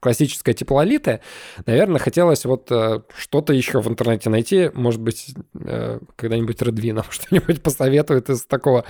классическое 0.00 0.54
типа 0.54 0.72
Лолиты, 0.74 1.20
наверное, 1.66 1.98
хотелось 1.98 2.44
вот 2.44 2.70
э, 2.72 3.00
что-то 3.16 3.52
еще 3.52 3.80
в 3.80 3.88
интернете 3.88 4.30
найти. 4.30 4.70
Может 4.74 5.00
быть, 5.00 5.34
э, 5.54 6.00
когда-нибудь 6.16 6.60
Редви 6.62 6.94
что-нибудь 7.10 7.62
посоветует 7.62 8.30
из 8.30 8.44
такого. 8.44 8.84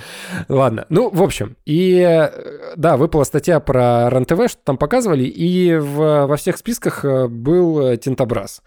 Ладно. 0.48 0.86
Ну, 0.88 1.10
в 1.10 1.22
общем. 1.22 1.56
И 1.66 1.98
э, 1.98 2.74
да, 2.76 2.96
выпала 2.96 3.24
статья 3.24 3.60
про 3.60 4.08
РЕН-ТВ, 4.08 4.50
что 4.50 4.60
там 4.64 4.78
показывали, 4.78 5.24
и 5.24 5.76
в- 5.76 6.26
во 6.26 6.36
всех 6.36 6.56
списках 6.56 7.04
э, 7.04 7.26
был 7.28 7.80
э, 7.80 7.96
Тинтобраз. 7.96 8.62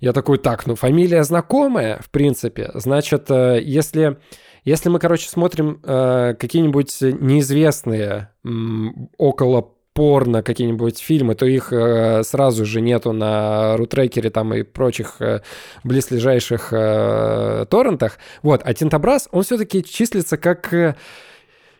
Я 0.00 0.12
такой, 0.12 0.38
так, 0.38 0.66
ну, 0.66 0.74
фамилия 0.74 1.22
знакомая, 1.24 2.00
в 2.02 2.10
принципе. 2.10 2.70
Значит, 2.74 3.28
если... 3.30 4.18
Если 4.64 4.88
мы, 4.90 5.00
короче, 5.00 5.28
смотрим 5.28 5.80
э, 5.82 6.34
какие-нибудь 6.38 6.98
неизвестные 7.00 8.30
м, 8.44 9.10
около 9.18 9.72
порно 9.94 10.42
какие-нибудь 10.42 10.98
фильмы, 10.98 11.34
то 11.34 11.46
их 11.46 11.72
э, 11.72 12.22
сразу 12.24 12.64
же 12.64 12.80
нету 12.80 13.12
на 13.12 13.76
рутрекере 13.76 14.30
там 14.30 14.54
и 14.54 14.62
прочих 14.62 15.16
э, 15.20 15.40
близлежащих 15.84 16.68
э, 16.72 17.66
торрентах. 17.68 18.18
Вот, 18.42 18.62
а 18.64 18.74
Тинтобраз, 18.74 19.28
он 19.32 19.42
все-таки 19.42 19.84
числится 19.84 20.36
как 20.38 20.72
э, 20.72 20.96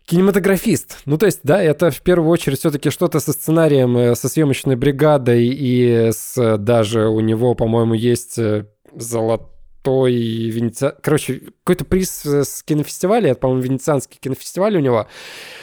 кинематографист. 0.06 0.98
Ну, 1.06 1.16
то 1.18 1.26
есть, 1.26 1.40
да, 1.42 1.62
это 1.62 1.90
в 1.90 2.02
первую 2.02 2.30
очередь 2.30 2.58
все-таки 2.58 2.90
что-то 2.90 3.20
со 3.20 3.32
сценарием, 3.32 3.96
э, 3.96 4.14
со 4.14 4.28
съемочной 4.28 4.76
бригадой 4.76 5.46
и 5.46 6.10
с 6.12 6.56
даже 6.58 7.08
у 7.08 7.20
него, 7.20 7.54
по-моему, 7.54 7.94
есть 7.94 8.38
э, 8.38 8.66
золотой 8.94 10.12
венеция... 10.12 10.94
Короче, 11.02 11.42
какой-то 11.64 11.84
приз 11.84 12.26
э, 12.26 12.44
с 12.44 12.62
кинофестиваля, 12.62 13.30
это, 13.30 13.40
по-моему, 13.40 13.62
венецианский 13.62 14.18
кинофестиваль 14.20 14.76
у 14.76 14.80
него. 14.80 15.06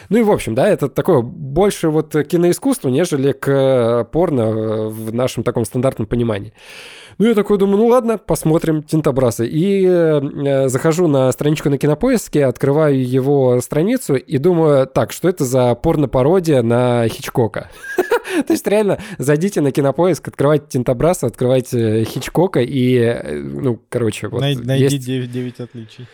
Ну 0.10 0.18
и, 0.18 0.23
в 0.23 0.31
общем, 0.31 0.56
да, 0.56 0.68
это 0.68 0.90
такое 0.90 1.22
больше 1.22 1.90
вот 1.90 2.15
киноискусство, 2.27 2.90
нежели 2.90 3.31
к 3.31 3.48
э, 3.48 4.06
порно 4.11 4.41
э, 4.41 4.88
в 4.88 5.14
нашем 5.14 5.44
таком 5.44 5.65
стандартном 5.65 6.07
понимании. 6.07 6.53
Ну, 7.19 7.27
я 7.27 7.36
такой 7.36 7.57
думаю, 7.57 7.77
ну 7.77 7.88
ладно, 7.88 8.18
посмотрим 8.18 8.81
Тинтобраса. 8.81 9.44
И 9.44 9.86
э, 9.86 10.68
захожу 10.69 11.07
на 11.07 11.31
страничку 11.31 11.69
на 11.69 11.77
Кинопоиске, 11.77 12.45
открываю 12.45 13.06
его 13.07 13.60
страницу 13.61 14.15
и 14.15 14.38
думаю, 14.38 14.88
так, 14.88 15.11
что 15.11 15.30
это 15.30 15.45
за 15.45 15.76
порно-пародия 15.76 16.64
на 16.64 17.07
Хичкока? 17.07 17.69
То 18.48 18.53
есть 18.53 18.65
реально 18.68 18.99
зайдите 19.18 19.60
на 19.61 19.72
Кинопоиск, 19.72 20.27
открывайте 20.30 20.65
Тинтобраса, 20.69 21.27
открывайте 21.27 22.03
Хичкока 22.06 22.61
и, 22.61 22.95
э, 22.95 23.34
ну, 23.38 23.80
короче, 23.90 24.27
вот 24.27 24.41
Най- 24.41 24.56
Найди 24.56 24.84
есть 24.86 25.06
9, 25.06 25.31
9 25.31 25.60
отличий. 25.60 26.07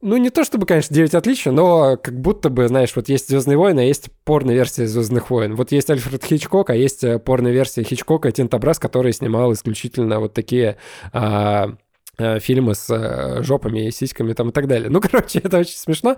Ну, 0.00 0.16
не 0.16 0.30
то 0.30 0.44
чтобы, 0.44 0.66
конечно, 0.66 0.94
9 0.94 1.14
отличий, 1.14 1.50
но 1.50 1.96
как 1.96 2.20
будто 2.20 2.50
бы, 2.50 2.66
знаешь, 2.68 2.94
вот 2.96 3.08
есть 3.08 3.28
Звездные 3.28 3.56
войны, 3.56 3.80
а 3.80 3.84
есть 3.84 4.10
порно-версия 4.24 4.86
Звездных 4.86 5.30
войн. 5.30 5.54
Вот 5.54 5.72
есть 5.72 5.90
Альфред 5.90 6.24
Хичкок, 6.24 6.70
а 6.70 6.74
есть 6.74 7.04
э, 7.04 7.18
порно-версия 7.18 7.82
Хичкока 7.82 8.32
Тинтобраз, 8.32 8.78
который 8.78 9.12
снимал 9.12 9.52
исключительно 9.52 10.20
вот 10.20 10.34
такие 10.34 10.76
а, 11.12 11.74
э, 12.18 12.40
фильмы 12.40 12.74
с 12.74 12.90
э, 12.90 13.42
жопами 13.42 13.86
и 13.86 13.90
сиськами 13.90 14.32
там 14.32 14.50
и 14.50 14.52
так 14.52 14.66
далее. 14.66 14.90
Ну, 14.90 15.00
короче, 15.02 15.38
это 15.38 15.58
очень 15.58 15.76
смешно. 15.76 16.16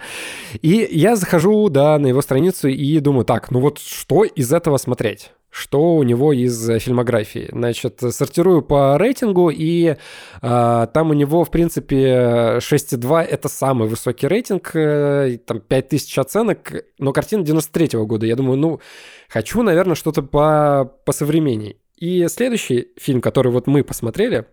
И 0.62 0.89
я 0.91 1.16
захожу, 1.16 1.69
да, 1.69 1.99
на 1.99 2.07
его 2.07 2.23
страницу 2.23 2.69
и 2.69 3.01
думаю, 3.01 3.24
так, 3.24 3.51
ну 3.51 3.61
вот 3.61 3.78
что 3.78 4.24
из 4.24 4.53
этого 4.53 4.78
смотреть? 4.78 5.32
Что 5.51 5.97
у 5.97 6.02
него 6.05 6.32
из 6.32 6.70
э, 6.70 6.78
фильмографии? 6.78 7.48
Значит, 7.51 8.01
сортирую 8.10 8.62
по 8.62 8.97
рейтингу, 8.97 9.51
и 9.51 9.97
а, 10.43 10.86
там 10.86 11.10
у 11.10 11.12
него, 11.12 11.44
в 11.44 11.51
принципе, 11.51 12.59
6,2— 12.59 13.20
это 13.31 13.48
самый 13.48 13.89
высокий 13.89 14.28
рейтинг, 14.28 14.70
э, 14.74 15.39
там 15.44 15.60
5000 15.60 16.18
оценок, 16.18 16.72
но 16.98 17.12
картина 17.12 17.44
93 17.44 17.98
года. 18.05 18.27
Я 18.27 18.36
думаю, 18.36 18.59
ну, 18.59 18.81
хочу, 19.28 19.62
наверное, 19.62 19.97
что-то 19.97 20.22
по, 20.22 20.93
по 21.05 21.12
современней. 21.12 21.81
И 21.97 22.27
следующий 22.28 22.89
фильм, 22.97 23.20
который 23.20 23.51
вот 23.51 23.66
мы 23.66 23.82
посмотрели, 23.82 24.47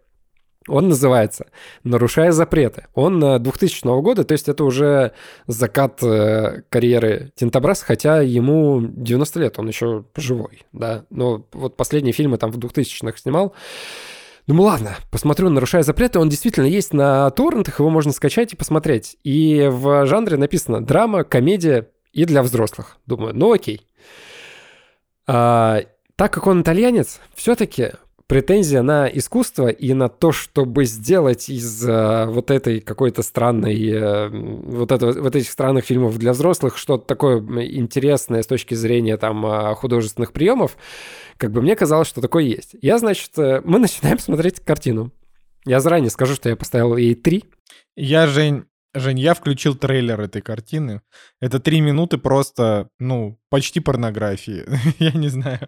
Он 0.68 0.90
называется 0.90 1.48
«Нарушая 1.84 2.32
запреты». 2.32 2.86
Он 2.94 3.42
2000 3.42 4.02
года, 4.02 4.24
то 4.24 4.34
есть 4.34 4.50
это 4.50 4.64
уже 4.64 5.14
закат 5.48 6.04
э, 6.04 6.62
карьеры 6.70 7.32
Тинтобраса, 7.36 7.86
хотя 7.86 8.22
ему 8.22 8.82
90 8.82 9.40
лет, 9.40 9.60
он 9.60 9.68
еще 9.68 10.06
живой, 10.16 10.64
да. 10.74 11.06
Но 11.10 11.46
вот 11.54 11.78
последние 11.78 12.14
фильмы 12.14 12.38
там 12.38 12.52
в 12.52 12.58
2000-х 12.58 13.18
снимал. 13.18 13.54
Ну 14.48 14.62
ладно, 14.64 14.96
посмотрю 15.12 15.50
«Нарушая 15.50 15.84
запреты». 15.84 16.20
Он 16.20 16.30
действительно 16.30 16.66
есть 16.66 16.94
на 16.94 17.30
торрентах, 17.32 17.80
его 17.80 17.90
можно 17.90 18.14
скачать 18.14 18.54
и 18.54 18.56
посмотреть. 18.56 19.18
И 19.24 19.68
в 19.70 20.06
жанре 20.06 20.38
написано 20.38 20.84
драма, 20.84 21.26
комедия 21.26 21.90
и 22.14 22.24
для 22.24 22.42
взрослых. 22.44 22.98
Думаю, 23.06 23.36
ну 23.36 23.52
окей. 23.52 23.86
А, 25.28 25.82
так 26.16 26.34
как 26.34 26.48
он 26.48 26.62
итальянец, 26.62 27.20
все-таки 27.36 27.92
претензия 28.28 28.82
на 28.82 29.08
искусство 29.08 29.70
и 29.70 29.94
на 29.94 30.10
то, 30.10 30.32
чтобы 30.32 30.86
сделать 30.86 31.50
из 31.50 31.88
uh, 31.88 32.28
вот 32.28 32.52
этой 32.52 32.82
какой-то 32.82 33.24
странной, 33.24 33.76
uh, 33.76 34.30
вот, 34.66 34.92
это, 34.92 35.14
вот 35.14 35.36
этих 35.36 35.50
странных 35.50 35.86
фильмов 35.86 36.18
для 36.18 36.34
взрослых 36.34 36.78
что-то 36.78 37.06
такое 37.06 37.40
интересное 37.40 38.44
с 38.44 38.48
точки 38.48 38.74
зрения 38.74 39.18
там 39.18 39.46
uh, 39.46 39.74
художественных 39.76 40.34
приемов, 40.34 40.78
как 41.38 41.52
бы 41.52 41.62
мне 41.62 41.76
казалось, 41.76 42.08
что 42.08 42.22
такое 42.22 42.44
есть. 42.44 42.76
Я, 42.82 42.98
значит, 42.98 43.32
э, 43.38 43.62
мы 43.64 43.80
начинаем 43.80 44.20
смотреть 44.20 44.60
картину. 44.60 45.12
Я 45.66 45.80
заранее 45.80 46.10
скажу, 46.10 46.36
что 46.36 46.50
я 46.50 46.56
поставил 46.56 46.98
ей 46.98 47.16
три. 47.16 47.46
Я, 47.96 48.28
Жень, 48.28 48.66
Жень, 48.94 49.20
я 49.20 49.34
включил 49.34 49.76
трейлер 49.76 50.20
этой 50.20 50.42
картины. 50.42 51.02
Это 51.40 51.60
три 51.60 51.82
минуты 51.82 52.18
просто, 52.18 52.90
ну, 53.00 53.38
почти 53.50 53.80
порнографии. 53.80 54.66
я 55.00 55.12
не 55.12 55.30
знаю. 55.30 55.60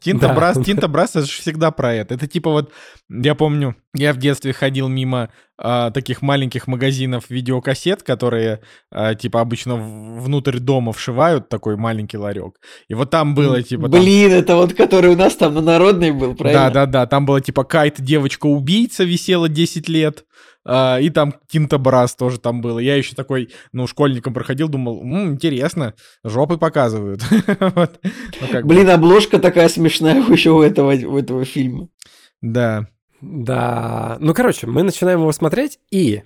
Тинта 0.00 0.28
да. 0.28 0.34
Брас, 0.34 0.58
Тинта 0.64 0.88
Брас, 0.88 1.10
это 1.10 1.26
же 1.26 1.40
всегда 1.40 1.70
про 1.70 1.94
это. 1.94 2.14
Это 2.14 2.26
типа 2.26 2.50
вот, 2.50 2.72
я 3.08 3.34
помню, 3.34 3.76
я 3.94 4.12
в 4.12 4.16
детстве 4.16 4.52
ходил 4.52 4.88
мимо 4.88 5.30
а, 5.58 5.90
таких 5.90 6.22
маленьких 6.22 6.66
магазинов 6.66 7.30
видеокассет, 7.30 8.02
которые 8.02 8.60
а, 8.90 9.14
типа 9.14 9.40
обычно 9.40 9.76
внутрь 9.76 10.58
дома 10.58 10.92
вшивают 10.92 11.48
такой 11.48 11.76
маленький 11.76 12.18
ларек. 12.18 12.60
И 12.88 12.94
вот 12.94 13.10
там 13.10 13.34
было 13.34 13.62
типа... 13.62 13.88
Блин, 13.88 14.30
там... 14.30 14.38
это 14.38 14.56
вот 14.56 14.74
который 14.74 15.10
у 15.10 15.16
нас 15.16 15.34
там 15.36 15.54
на 15.54 15.60
народной 15.60 16.12
был, 16.12 16.34
правильно? 16.34 16.70
Да-да-да, 16.70 17.06
там 17.06 17.26
было 17.26 17.40
типа 17.40 17.64
Кайт, 17.64 18.00
девочка-убийца, 18.00 19.04
висела 19.04 19.48
10 19.48 19.88
лет. 19.88 20.24
Uh, 20.66 21.00
и 21.00 21.10
там 21.10 21.32
Тинта 21.48 21.78
Брас 21.78 22.16
тоже 22.16 22.40
там 22.40 22.60
было. 22.60 22.80
Я 22.80 22.96
еще 22.96 23.14
такой, 23.14 23.50
ну, 23.72 23.86
школьником 23.86 24.34
проходил, 24.34 24.68
думал, 24.68 25.00
М, 25.00 25.34
интересно, 25.34 25.94
жопы 26.24 26.56
показывают. 26.56 27.22
вот. 27.60 28.00
ну, 28.02 28.62
Блин, 28.64 28.86
бы. 28.86 28.92
обложка 28.92 29.38
такая 29.38 29.68
смешная 29.68 30.22
еще 30.30 30.50
у 30.50 30.62
этого, 30.62 30.92
у 30.92 31.18
этого 31.18 31.44
фильма. 31.44 31.88
Да. 32.40 32.86
Да. 33.20 34.16
Ну, 34.20 34.34
короче, 34.34 34.66
мы 34.66 34.82
начинаем 34.82 35.20
его 35.20 35.32
смотреть, 35.32 35.78
и 35.90 36.22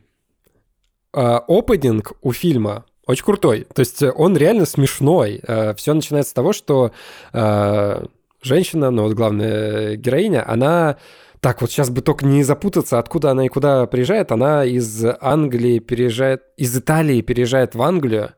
э, 1.12 1.39
опенинг 1.48 2.12
у 2.22 2.32
фильма 2.32 2.85
очень 3.06 3.24
крутой. 3.24 3.66
То 3.72 3.81
есть 3.81 4.02
он 4.02 4.36
реально 4.36 4.66
смешной. 4.66 5.40
Э, 5.47 5.74
все 5.74 5.94
начинается 5.94 6.31
с 6.31 6.35
того, 6.35 6.52
что 6.52 6.93
э, 7.32 8.05
женщина, 8.43 8.90
ну 8.90 9.05
вот 9.05 9.14
главная 9.14 9.97
героиня, 9.97 10.48
она 10.48 10.97
так, 11.41 11.62
вот 11.62 11.71
сейчас 11.71 11.89
бы 11.89 12.03
только 12.03 12.27
не 12.27 12.43
запутаться, 12.43 12.99
откуда 12.99 13.31
она 13.31 13.47
и 13.47 13.49
куда 13.49 13.87
приезжает. 13.87 14.31
Она 14.31 14.67
из 14.67 15.07
Англии 15.23 15.79
переезжает, 15.79 16.43
из 16.59 16.77
Италии 16.77 17.23
переезжает 17.23 17.75
в 17.75 17.81
Англию, 17.81 18.35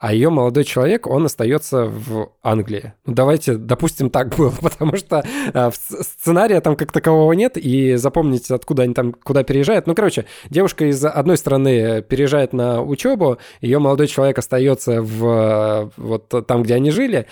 а 0.00 0.14
ее 0.14 0.30
молодой 0.30 0.64
человек, 0.64 1.06
он 1.06 1.26
остается 1.26 1.84
в 1.84 2.32
Англии. 2.42 2.94
Ну, 3.04 3.12
давайте, 3.12 3.56
допустим, 3.56 4.08
так 4.08 4.34
было, 4.36 4.54
потому 4.62 4.96
что 4.96 5.22
э, 5.52 5.70
сценария 5.70 6.62
там 6.62 6.76
как 6.76 6.92
такового 6.92 7.34
нет, 7.34 7.58
и 7.58 7.96
запомнить, 7.96 8.50
откуда 8.50 8.84
они 8.84 8.94
там, 8.94 9.12
куда 9.12 9.42
переезжают. 9.42 9.86
Ну, 9.86 9.94
короче, 9.94 10.24
девушка 10.48 10.86
из 10.86 11.04
одной 11.04 11.36
страны 11.36 12.00
переезжает 12.00 12.54
на 12.54 12.80
учебу, 12.80 13.36
ее 13.60 13.78
молодой 13.80 14.06
человек 14.06 14.38
остается 14.38 15.02
в 15.02 15.92
вот 15.98 16.46
там, 16.46 16.62
где 16.62 16.74
они 16.74 16.90
жили, 16.90 17.26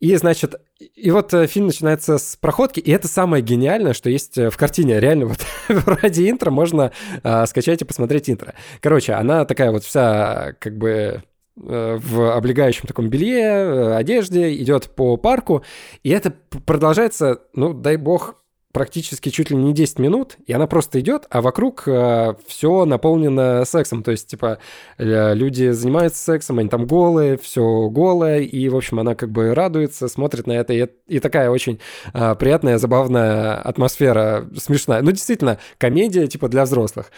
и, 0.00 0.14
значит, 0.16 0.54
и 0.78 1.10
вот 1.10 1.32
э, 1.34 1.46
фильм 1.46 1.66
начинается 1.66 2.18
с 2.18 2.36
проходки, 2.36 2.80
и 2.80 2.90
это 2.90 3.08
самое 3.08 3.42
гениальное, 3.42 3.92
что 3.92 4.10
есть 4.10 4.38
э, 4.38 4.50
в 4.50 4.56
картине. 4.56 5.00
Реально, 5.00 5.26
вот 5.26 5.38
ради 5.68 6.30
интро 6.30 6.50
можно 6.50 6.92
э, 7.22 7.46
скачать 7.46 7.82
и 7.82 7.84
посмотреть 7.84 8.30
интро. 8.30 8.54
Короче, 8.80 9.12
она 9.12 9.44
такая 9.44 9.70
вот 9.70 9.84
вся, 9.84 10.54
как 10.58 10.76
бы, 10.78 11.22
э, 11.56 11.98
в 12.00 12.36
облегающем 12.36 12.86
таком 12.86 13.08
белье, 13.08 13.94
одежде, 13.96 14.54
идет 14.54 14.90
по 14.90 15.16
парку, 15.16 15.64
и 16.02 16.10
это 16.10 16.34
продолжается, 16.66 17.40
ну, 17.54 17.72
дай 17.72 17.96
бог, 17.96 18.36
практически 18.74 19.30
чуть 19.30 19.50
ли 19.50 19.56
не 19.56 19.72
10 19.72 20.00
минут, 20.00 20.36
и 20.46 20.52
она 20.52 20.66
просто 20.66 20.98
идет, 20.98 21.26
а 21.30 21.40
вокруг 21.40 21.84
э, 21.86 22.34
все 22.46 22.84
наполнено 22.84 23.64
сексом. 23.64 24.02
То 24.02 24.10
есть, 24.10 24.26
типа, 24.26 24.58
э, 24.98 25.32
люди 25.34 25.70
занимаются 25.70 26.22
сексом, 26.22 26.58
они 26.58 26.68
там 26.68 26.84
голые, 26.86 27.38
все 27.38 27.88
голое, 27.88 28.40
и, 28.40 28.68
в 28.68 28.76
общем, 28.76 28.98
она 28.98 29.14
как 29.14 29.30
бы 29.30 29.54
радуется, 29.54 30.08
смотрит 30.08 30.48
на 30.48 30.52
это, 30.52 30.72
и, 30.72 30.88
и 31.06 31.20
такая 31.20 31.50
очень 31.50 31.78
э, 32.12 32.34
приятная, 32.34 32.78
забавная 32.78 33.54
атмосфера, 33.54 34.48
смешная. 34.58 35.02
Ну, 35.02 35.12
действительно, 35.12 35.58
комедия, 35.78 36.26
типа, 36.26 36.48
для 36.48 36.64
взрослых. 36.64 37.12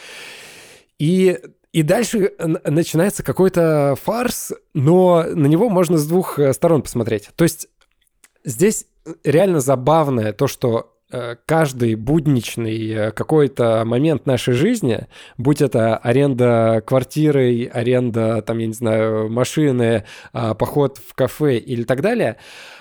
И 0.99 1.39
и 1.73 1.83
дальше 1.83 2.33
начинается 2.39 3.23
какой-то 3.23 3.97
фарс, 4.03 4.53
но 4.73 5.24
на 5.24 5.47
него 5.47 5.69
можно 5.69 5.97
с 5.97 6.07
двух 6.07 6.39
э, 6.39 6.53
сторон 6.53 6.83
посмотреть. 6.83 7.31
То 7.35 7.45
есть 7.45 7.69
здесь 8.45 8.87
реально 9.24 9.61
забавное 9.61 10.33
то, 10.33 10.49
что 10.49 10.93
Э, 10.95 10.95
каждый 11.47 11.95
будничный 11.95 12.91
э, 12.91 13.11
какой-то 13.12 13.85
момент 13.85 14.27
нашей 14.27 14.55
жизни, 14.55 15.07
будь 15.39 15.62
это 15.62 15.97
аренда 15.97 16.83
квартиры, 16.85 17.70
аренда, 17.73 18.43
там, 18.43 18.59
я 18.59 18.66
не 18.66 18.73
знаю, 18.73 19.31
машины, 19.31 20.05
а, 20.33 20.55
поход 20.55 20.99
в 20.99 21.15
кафе 21.15 21.59
или 21.59 21.85
так 21.85 22.01
далее, 22.01 22.39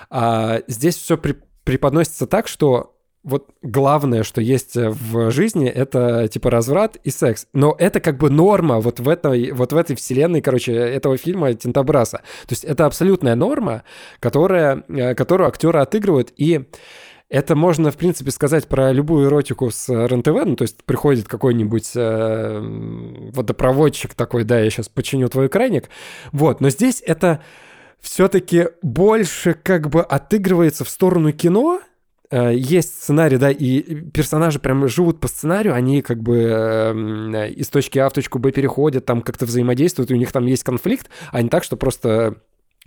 а, 0.10 0.62
здесь 0.68 0.96
все 0.98 1.20
преподносится 1.64 2.26
так, 2.26 2.48
что 2.48 2.96
вот 3.26 3.50
главное, 3.64 4.22
что 4.22 4.40
есть 4.40 4.76
в 4.76 5.32
жизни, 5.32 5.68
это 5.68 6.28
типа 6.28 6.52
разврат 6.52 6.98
и 7.04 7.10
секс. 7.10 7.48
Но 7.54 7.76
это 7.78 8.00
как 8.00 8.18
бы 8.18 8.30
норма 8.30 8.80
вот 8.80 9.00
в 9.00 9.10
этой, 9.10 9.52
вот 9.52 9.74
в 9.74 9.78
этой 9.78 9.96
вселенной, 9.96 10.42
короче, 10.42 10.74
этого 10.74 11.18
фильма 11.18 11.54
Тинтобраса. 11.56 12.18
То 12.18 12.52
есть 12.52 12.64
это 12.64 12.86
абсолютная 12.86 13.34
норма, 13.34 13.84
которая, 14.20 14.84
э, 14.88 15.16
которую 15.16 15.48
актеры 15.48 15.80
отыгрывают. 15.80 16.34
И 16.38 16.66
это 17.30 17.56
можно, 17.56 17.92
в 17.92 17.98
принципе, 17.98 18.32
сказать 18.32 18.68
про 18.68 18.92
любую 18.92 19.28
эротику 19.28 19.72
с 19.72 19.90
РНТВ, 19.90 20.46
ну, 20.46 20.56
то 20.56 20.62
есть 20.62 20.84
приходит 20.84 21.28
какой-нибудь 21.28 21.92
э, 21.96 22.60
водопроводчик 23.34 24.14
такой, 24.14 24.44
да, 24.44 24.60
я 24.60 24.70
сейчас 24.70 24.90
починю 24.90 25.28
твой 25.28 25.50
краник, 25.50 25.90
вот, 26.32 26.62
но 26.62 26.70
здесь 26.70 27.02
это 27.06 27.42
все-таки 28.00 28.68
больше 28.84 29.56
как 29.56 29.90
бы 29.90 30.02
отыгрывается 30.02 30.86
в 30.86 30.90
сторону 30.90 31.32
кино, 31.32 31.82
э, 32.30 32.54
есть 32.56 33.02
сценарий, 33.02 33.38
да, 33.38 33.50
и 33.50 33.82
персонажи 34.12 34.60
прям 34.60 34.88
живут 34.88 35.20
по 35.20 35.28
сценарию, 35.28 35.74
они 35.74 36.04
как 36.04 36.22
бы 36.22 36.38
э, 36.38 37.50
из 37.54 37.70
точки 37.70 37.98
А 37.98 38.08
в 38.08 38.14
точку 38.14 38.38
Б 38.38 38.52
переходят, 38.52 39.06
там 39.06 39.24
как-то 39.24 39.48
взаимодействуют, 39.48 40.12
у 40.12 40.16
них 40.16 40.32
там 40.32 40.46
есть 40.46 40.64
конфликт, 40.64 41.10
а 41.32 41.42
не 41.42 41.50
так, 41.50 41.64
что 41.64 41.76
просто 41.76 42.36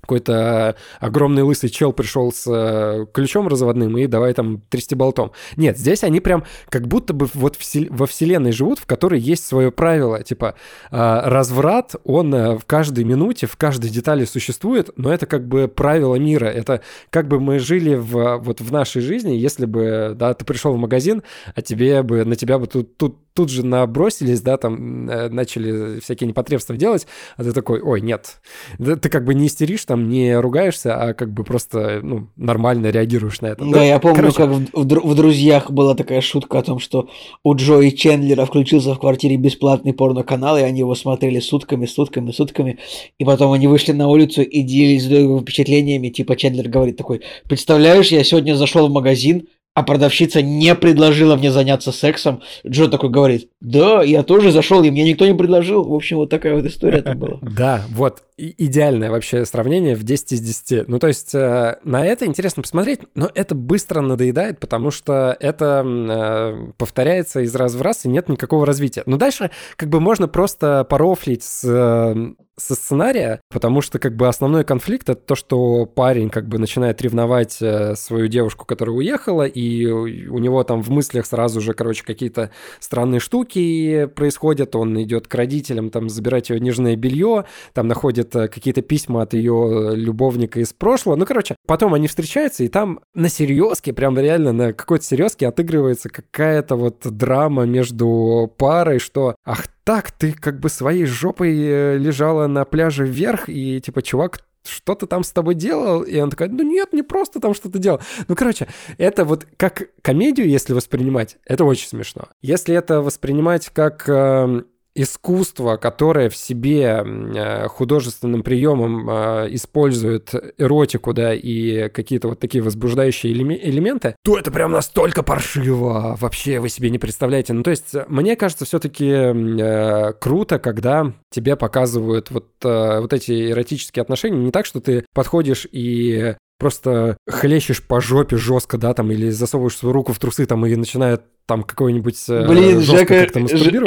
какой-то 0.00 0.76
огромный 1.00 1.42
лысый 1.42 1.68
чел 1.68 1.92
пришел 1.92 2.32
с 2.32 2.44
э, 2.46 3.06
ключом 3.12 3.48
разводным 3.48 3.98
и 3.98 4.06
давай 4.06 4.32
там 4.32 4.62
трясти 4.70 4.94
болтом. 4.94 5.32
Нет, 5.56 5.76
здесь 5.76 6.04
они 6.04 6.20
прям 6.20 6.44
как 6.70 6.86
будто 6.86 7.12
бы 7.12 7.28
вот 7.34 7.58
во 7.90 8.06
вселенной 8.06 8.52
живут, 8.52 8.78
в 8.78 8.86
которой 8.86 9.20
есть 9.20 9.46
свое 9.46 9.70
правило. 9.70 10.22
Типа 10.22 10.54
э, 10.90 11.20
разврат, 11.24 11.94
он 12.04 12.34
э, 12.34 12.56
в 12.56 12.64
каждой 12.64 13.04
минуте, 13.04 13.46
в 13.46 13.56
каждой 13.56 13.90
детали 13.90 14.24
существует, 14.24 14.90
но 14.96 15.12
это 15.12 15.26
как 15.26 15.46
бы 15.46 15.68
правило 15.68 16.14
мира. 16.16 16.46
Это 16.46 16.80
как 17.10 17.28
бы 17.28 17.40
мы 17.40 17.58
жили 17.58 17.94
в, 17.94 18.38
вот 18.38 18.60
в 18.60 18.72
нашей 18.72 19.02
жизни, 19.02 19.32
если 19.32 19.66
бы, 19.66 20.12
да, 20.14 20.32
ты 20.32 20.44
пришел 20.44 20.72
в 20.72 20.78
магазин, 20.78 21.22
а 21.54 21.60
тебе 21.60 22.02
бы, 22.02 22.24
на 22.24 22.36
тебя 22.36 22.58
бы 22.58 22.66
тут, 22.66 22.96
тут 22.96 23.18
тут 23.38 23.50
же 23.50 23.64
набросились, 23.64 24.40
да, 24.40 24.56
там 24.56 25.08
э, 25.08 25.28
начали 25.28 26.00
всякие 26.00 26.26
непотребства 26.26 26.76
делать, 26.76 27.06
а 27.36 27.44
ты 27.44 27.52
такой, 27.52 27.80
ой, 27.80 28.00
нет. 28.00 28.40
Ты 28.78 29.08
как 29.08 29.24
бы 29.24 29.32
не 29.32 29.46
истеришь, 29.46 29.84
там 29.84 30.08
не 30.08 30.36
ругаешься, 30.36 31.00
а 31.00 31.14
как 31.14 31.32
бы 31.32 31.44
просто, 31.44 32.00
ну, 32.02 32.26
нормально 32.34 32.88
реагируешь 32.88 33.40
на 33.40 33.46
это. 33.46 33.64
Да, 33.64 33.70
да? 33.70 33.84
я 33.84 34.00
помню, 34.00 34.16
Короче... 34.16 34.36
как 34.38 34.48
в, 34.50 34.72
в, 34.72 35.12
в 35.12 35.14
«Друзьях» 35.14 35.70
была 35.70 35.94
такая 35.94 36.20
шутка 36.20 36.58
о 36.58 36.62
том, 36.64 36.80
что 36.80 37.08
у 37.44 37.54
Джои 37.54 37.90
Чендлера 37.90 38.44
включился 38.44 38.92
в 38.92 38.98
квартире 38.98 39.36
бесплатный 39.36 39.92
порноканал, 39.92 40.58
и 40.58 40.62
они 40.62 40.80
его 40.80 40.96
смотрели 40.96 41.38
сутками, 41.38 41.86
сутками, 41.86 42.32
сутками, 42.32 42.78
и 43.20 43.24
потом 43.24 43.52
они 43.52 43.68
вышли 43.68 43.92
на 43.92 44.08
улицу 44.08 44.42
и 44.42 44.62
делились 44.62 45.04
впечатлениями, 45.42 46.08
типа 46.08 46.34
Чендлер 46.34 46.68
говорит 46.68 46.96
такой, 46.96 47.20
представляешь, 47.48 48.08
я 48.08 48.24
сегодня 48.24 48.56
зашел 48.56 48.88
в 48.88 48.90
магазин, 48.90 49.46
а 49.78 49.84
продавщица 49.84 50.42
не 50.42 50.74
предложила 50.74 51.36
мне 51.36 51.52
заняться 51.52 51.92
сексом. 51.92 52.42
Джо 52.66 52.88
такой 52.88 53.10
говорит, 53.10 53.48
да, 53.60 54.02
я 54.02 54.24
тоже 54.24 54.50
зашел, 54.50 54.82
и 54.82 54.90
мне 54.90 55.04
никто 55.04 55.24
не 55.24 55.34
предложил. 55.34 55.84
В 55.84 55.94
общем, 55.94 56.16
вот 56.16 56.30
такая 56.30 56.56
вот 56.56 56.64
история 56.64 57.00
там 57.00 57.16
была. 57.16 57.38
Да, 57.58 57.82
вот, 57.90 58.24
идеальное 58.36 59.10
вообще 59.10 59.44
сравнение 59.44 59.94
в 59.94 60.02
10 60.02 60.32
из 60.32 60.40
10. 60.40 60.88
Ну, 60.88 60.98
то 60.98 61.06
есть 61.06 61.32
э, 61.32 61.78
на 61.84 62.04
это 62.04 62.26
интересно 62.26 62.62
посмотреть, 62.62 63.00
но 63.14 63.30
это 63.32 63.54
быстро 63.54 64.00
надоедает, 64.00 64.58
потому 64.58 64.90
что 64.90 65.36
это 65.38 65.84
э, 65.86 66.72
повторяется 66.76 67.40
из 67.40 67.54
раз 67.54 67.74
в 67.74 67.82
раз, 67.82 68.04
и 68.04 68.08
нет 68.08 68.28
никакого 68.28 68.66
развития. 68.66 69.04
Но 69.06 69.16
дальше 69.16 69.52
как 69.76 69.90
бы 69.90 70.00
можно 70.00 70.26
просто 70.26 70.84
порофлить 70.90 71.44
с 71.44 71.62
э, 71.64 72.34
со 72.58 72.74
сценария, 72.74 73.40
потому 73.50 73.80
что 73.80 73.98
как 73.98 74.16
бы 74.16 74.28
основной 74.28 74.64
конфликт 74.64 75.08
это 75.08 75.20
то, 75.20 75.34
что 75.34 75.86
парень 75.86 76.28
как 76.28 76.48
бы 76.48 76.58
начинает 76.58 77.00
ревновать 77.00 77.58
э, 77.60 77.94
свою 77.94 78.28
девушку, 78.28 78.64
которая 78.66 78.94
уехала, 78.96 79.44
и 79.44 79.86
у 79.86 80.38
него 80.38 80.62
там 80.64 80.82
в 80.82 80.90
мыслях 80.90 81.26
сразу 81.26 81.60
же, 81.60 81.72
короче, 81.72 82.04
какие-то 82.04 82.50
странные 82.80 83.20
штуки 83.20 84.06
происходят, 84.14 84.74
он 84.76 85.00
идет 85.02 85.28
к 85.28 85.34
родителям 85.34 85.90
там 85.90 86.08
забирать 86.08 86.50
ее 86.50 86.60
нежное 86.60 86.96
белье, 86.96 87.44
там 87.72 87.86
находит 87.88 88.34
э, 88.36 88.48
какие-то 88.48 88.82
письма 88.82 89.22
от 89.22 89.34
ее 89.34 89.92
любовника 89.94 90.60
из 90.60 90.72
прошлого, 90.72 91.16
ну, 91.16 91.24
короче, 91.24 91.56
потом 91.66 91.94
они 91.94 92.08
встречаются, 92.08 92.64
и 92.64 92.68
там 92.68 93.00
на 93.14 93.28
серьезке, 93.28 93.92
прям 93.92 94.18
реально 94.18 94.52
на 94.52 94.72
какой-то 94.72 95.04
серьезке 95.04 95.46
отыгрывается 95.46 96.08
какая-то 96.08 96.76
вот 96.76 96.98
драма 97.04 97.64
между 97.64 98.52
парой, 98.56 98.98
что 98.98 99.36
ах 99.44 99.66
так, 99.88 100.12
ты 100.12 100.34
как 100.34 100.60
бы 100.60 100.68
своей 100.68 101.06
жопой 101.06 101.56
э, 101.56 101.96
лежала 101.96 102.46
на 102.46 102.66
пляже 102.66 103.06
вверх, 103.06 103.48
и 103.48 103.80
типа, 103.80 104.02
чувак, 104.02 104.40
что 104.62 104.94
ты 104.94 105.06
там 105.06 105.24
с 105.24 105.32
тобой 105.32 105.54
делал? 105.54 106.02
И 106.02 106.20
он 106.20 106.28
такой, 106.28 106.50
ну 106.50 106.62
нет, 106.62 106.92
не 106.92 107.02
просто 107.02 107.40
там 107.40 107.54
что-то 107.54 107.78
делал. 107.78 107.98
Ну, 108.28 108.36
короче, 108.36 108.68
это 108.98 109.24
вот 109.24 109.46
как 109.56 109.88
комедию, 110.02 110.46
если 110.46 110.74
воспринимать, 110.74 111.38
это 111.46 111.64
очень 111.64 111.88
смешно. 111.88 112.28
Если 112.42 112.74
это 112.74 113.00
воспринимать 113.00 113.70
как 113.70 114.06
э, 114.06 114.62
искусство, 114.94 115.76
которое 115.76 116.28
в 116.28 116.36
себе 116.36 117.04
э, 117.04 117.68
художественным 117.68 118.42
приемом 118.42 119.08
э, 119.08 119.48
использует 119.50 120.34
эротику, 120.58 121.12
да, 121.12 121.34
и 121.34 121.88
какие-то 121.88 122.28
вот 122.28 122.40
такие 122.40 122.62
возбуждающие 122.62 123.32
элементы, 123.32 124.16
то 124.24 124.38
это 124.38 124.50
прям 124.50 124.72
настолько 124.72 125.22
паршиво. 125.22 126.16
Вообще 126.18 126.58
вы 126.58 126.68
себе 126.68 126.90
не 126.90 126.98
представляете. 126.98 127.52
Ну, 127.52 127.62
то 127.62 127.70
есть, 127.70 127.94
мне 128.08 128.36
кажется, 128.36 128.64
все-таки 128.64 129.08
э, 129.08 130.12
круто, 130.14 130.58
когда 130.58 131.12
тебе 131.30 131.56
показывают 131.56 132.30
вот, 132.30 132.48
вот 132.62 133.12
эти 133.12 133.50
эротические 133.50 134.02
отношения 134.02 134.38
не 134.38 134.50
так, 134.50 134.66
что 134.66 134.80
ты 134.80 135.04
подходишь 135.14 135.66
и 135.70 136.34
просто 136.58 137.16
хлещешь 137.28 137.82
по 137.82 138.00
жопе 138.00 138.36
жестко, 138.36 138.78
да, 138.78 138.94
там, 138.94 139.10
или 139.10 139.30
засовываешь 139.30 139.76
свою 139.76 139.92
руку 139.92 140.12
в 140.12 140.18
трусы, 140.18 140.46
там, 140.46 140.66
и 140.66 140.74
начинает 140.76 141.22
там 141.46 141.62
какой-нибудь 141.62 142.16
э, 142.28 142.46
Блин, 142.46 142.80
Жека, 142.80 143.28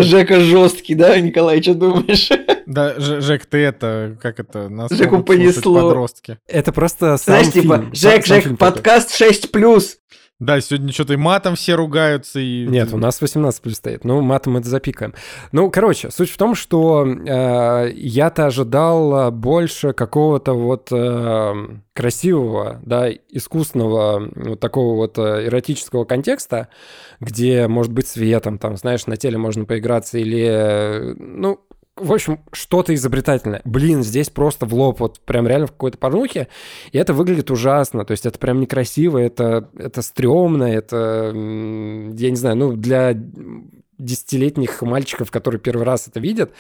Жека 0.01 0.39
жесткий, 0.39 0.95
да, 0.95 1.19
Николай, 1.19 1.61
что 1.61 1.75
думаешь? 1.75 2.29
Да, 2.67 2.93
Жек, 2.97 3.45
ты 3.47 3.57
это, 3.57 4.17
как 4.21 4.39
это, 4.39 4.69
нас 4.69 4.91
Жеку 4.91 5.23
понесло. 5.23 5.81
подростки. 5.81 6.37
Это 6.47 6.71
просто 6.71 7.17
сам 7.17 7.43
Знаешь, 7.43 7.47
типа, 7.47 7.77
фильм, 7.77 7.91
типа, 7.91 7.95
Жек, 7.95 8.25
сам, 8.25 8.35
Жек, 8.35 8.43
сам 8.45 8.57
подкаст 8.57 9.21
6+. 9.21 9.97
Да, 10.41 10.59
сегодня 10.59 10.91
что-то 10.91 11.13
и 11.13 11.17
матом 11.17 11.55
все 11.55 11.75
ругаются. 11.75 12.39
И... 12.39 12.65
Нет, 12.65 12.91
у 12.93 12.97
нас 12.97 13.21
18 13.21 13.61
плюс 13.61 13.75
стоит. 13.75 14.03
Ну, 14.03 14.21
матом 14.21 14.57
это 14.57 14.67
запикаем. 14.67 15.13
Ну, 15.51 15.69
короче, 15.69 16.09
суть 16.09 16.31
в 16.31 16.37
том, 16.37 16.55
что 16.55 17.05
э, 17.05 17.91
я-то 17.93 18.47
ожидал 18.47 19.31
больше 19.31 19.93
какого-то 19.93 20.53
вот 20.53 20.87
э, 20.91 21.53
красивого, 21.93 22.79
да, 22.83 23.11
искусственного, 23.29 24.31
вот 24.33 24.59
такого 24.59 24.95
вот 24.95 25.19
э, 25.19 25.45
эротического 25.45 26.05
контекста, 26.05 26.69
где, 27.19 27.67
может 27.67 27.93
быть, 27.93 28.07
светом, 28.07 28.57
там, 28.57 28.77
знаешь, 28.77 29.05
на 29.05 29.17
теле 29.17 29.37
можно 29.37 29.65
поиграться 29.65 30.17
или, 30.17 30.43
э, 30.43 31.13
ну, 31.19 31.59
в 31.97 32.13
общем, 32.13 32.39
что-то 32.51 32.93
изобретательное. 32.95 33.61
Блин, 33.65 34.03
здесь 34.03 34.29
просто 34.29 34.65
в 34.65 34.73
лоб, 34.73 34.99
вот 34.99 35.19
прям 35.21 35.47
реально 35.47 35.67
в 35.67 35.71
какой-то 35.71 35.97
порнухе, 35.97 36.47
и 36.91 36.97
это 36.97 37.13
выглядит 37.13 37.51
ужасно, 37.51 38.05
то 38.05 38.11
есть 38.11 38.25
это 38.25 38.39
прям 38.39 38.59
некрасиво, 38.59 39.17
это, 39.17 39.69
это 39.77 40.01
стрёмно, 40.01 40.63
это, 40.63 41.31
я 41.33 42.29
не 42.29 42.35
знаю, 42.35 42.55
ну, 42.55 42.73
для 42.73 43.13
десятилетних 43.97 44.81
мальчиков, 44.81 45.31
которые 45.31 45.59
первый 45.59 45.83
раз 45.83 46.07
это 46.07 46.19
видят, 46.19 46.51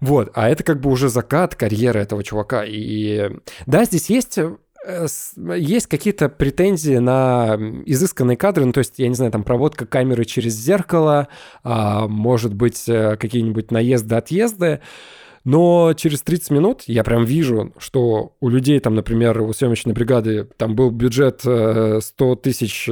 вот, 0.00 0.30
а 0.34 0.50
это 0.50 0.64
как 0.64 0.80
бы 0.80 0.90
уже 0.90 1.08
закат 1.08 1.54
карьеры 1.54 2.00
этого 2.00 2.24
чувака, 2.24 2.64
и 2.66 3.30
да, 3.66 3.84
здесь 3.84 4.10
есть 4.10 4.38
есть 5.36 5.86
какие-то 5.86 6.28
претензии 6.28 6.96
на 6.96 7.56
изысканные 7.86 8.36
кадры, 8.36 8.64
ну, 8.64 8.72
то 8.72 8.78
есть, 8.78 8.98
я 8.98 9.08
не 9.08 9.14
знаю, 9.14 9.32
там 9.32 9.44
проводка 9.44 9.86
камеры 9.86 10.24
через 10.24 10.54
зеркало, 10.54 11.28
а, 11.62 12.06
может 12.08 12.54
быть, 12.54 12.88
э, 12.88 13.16
какие-нибудь 13.16 13.70
наезды-отъезды, 13.70 14.80
но 15.44 15.92
через 15.94 16.22
30 16.22 16.50
минут 16.50 16.82
я 16.86 17.04
прям 17.04 17.24
вижу, 17.24 17.72
что 17.78 18.34
у 18.40 18.48
людей 18.48 18.80
там, 18.80 18.94
например, 18.94 19.40
у 19.42 19.52
съемочной 19.52 19.92
бригады 19.92 20.48
там 20.56 20.74
был 20.74 20.90
бюджет 20.90 21.40
100 21.40 22.02
э, 22.18 22.36
тысяч 22.36 22.88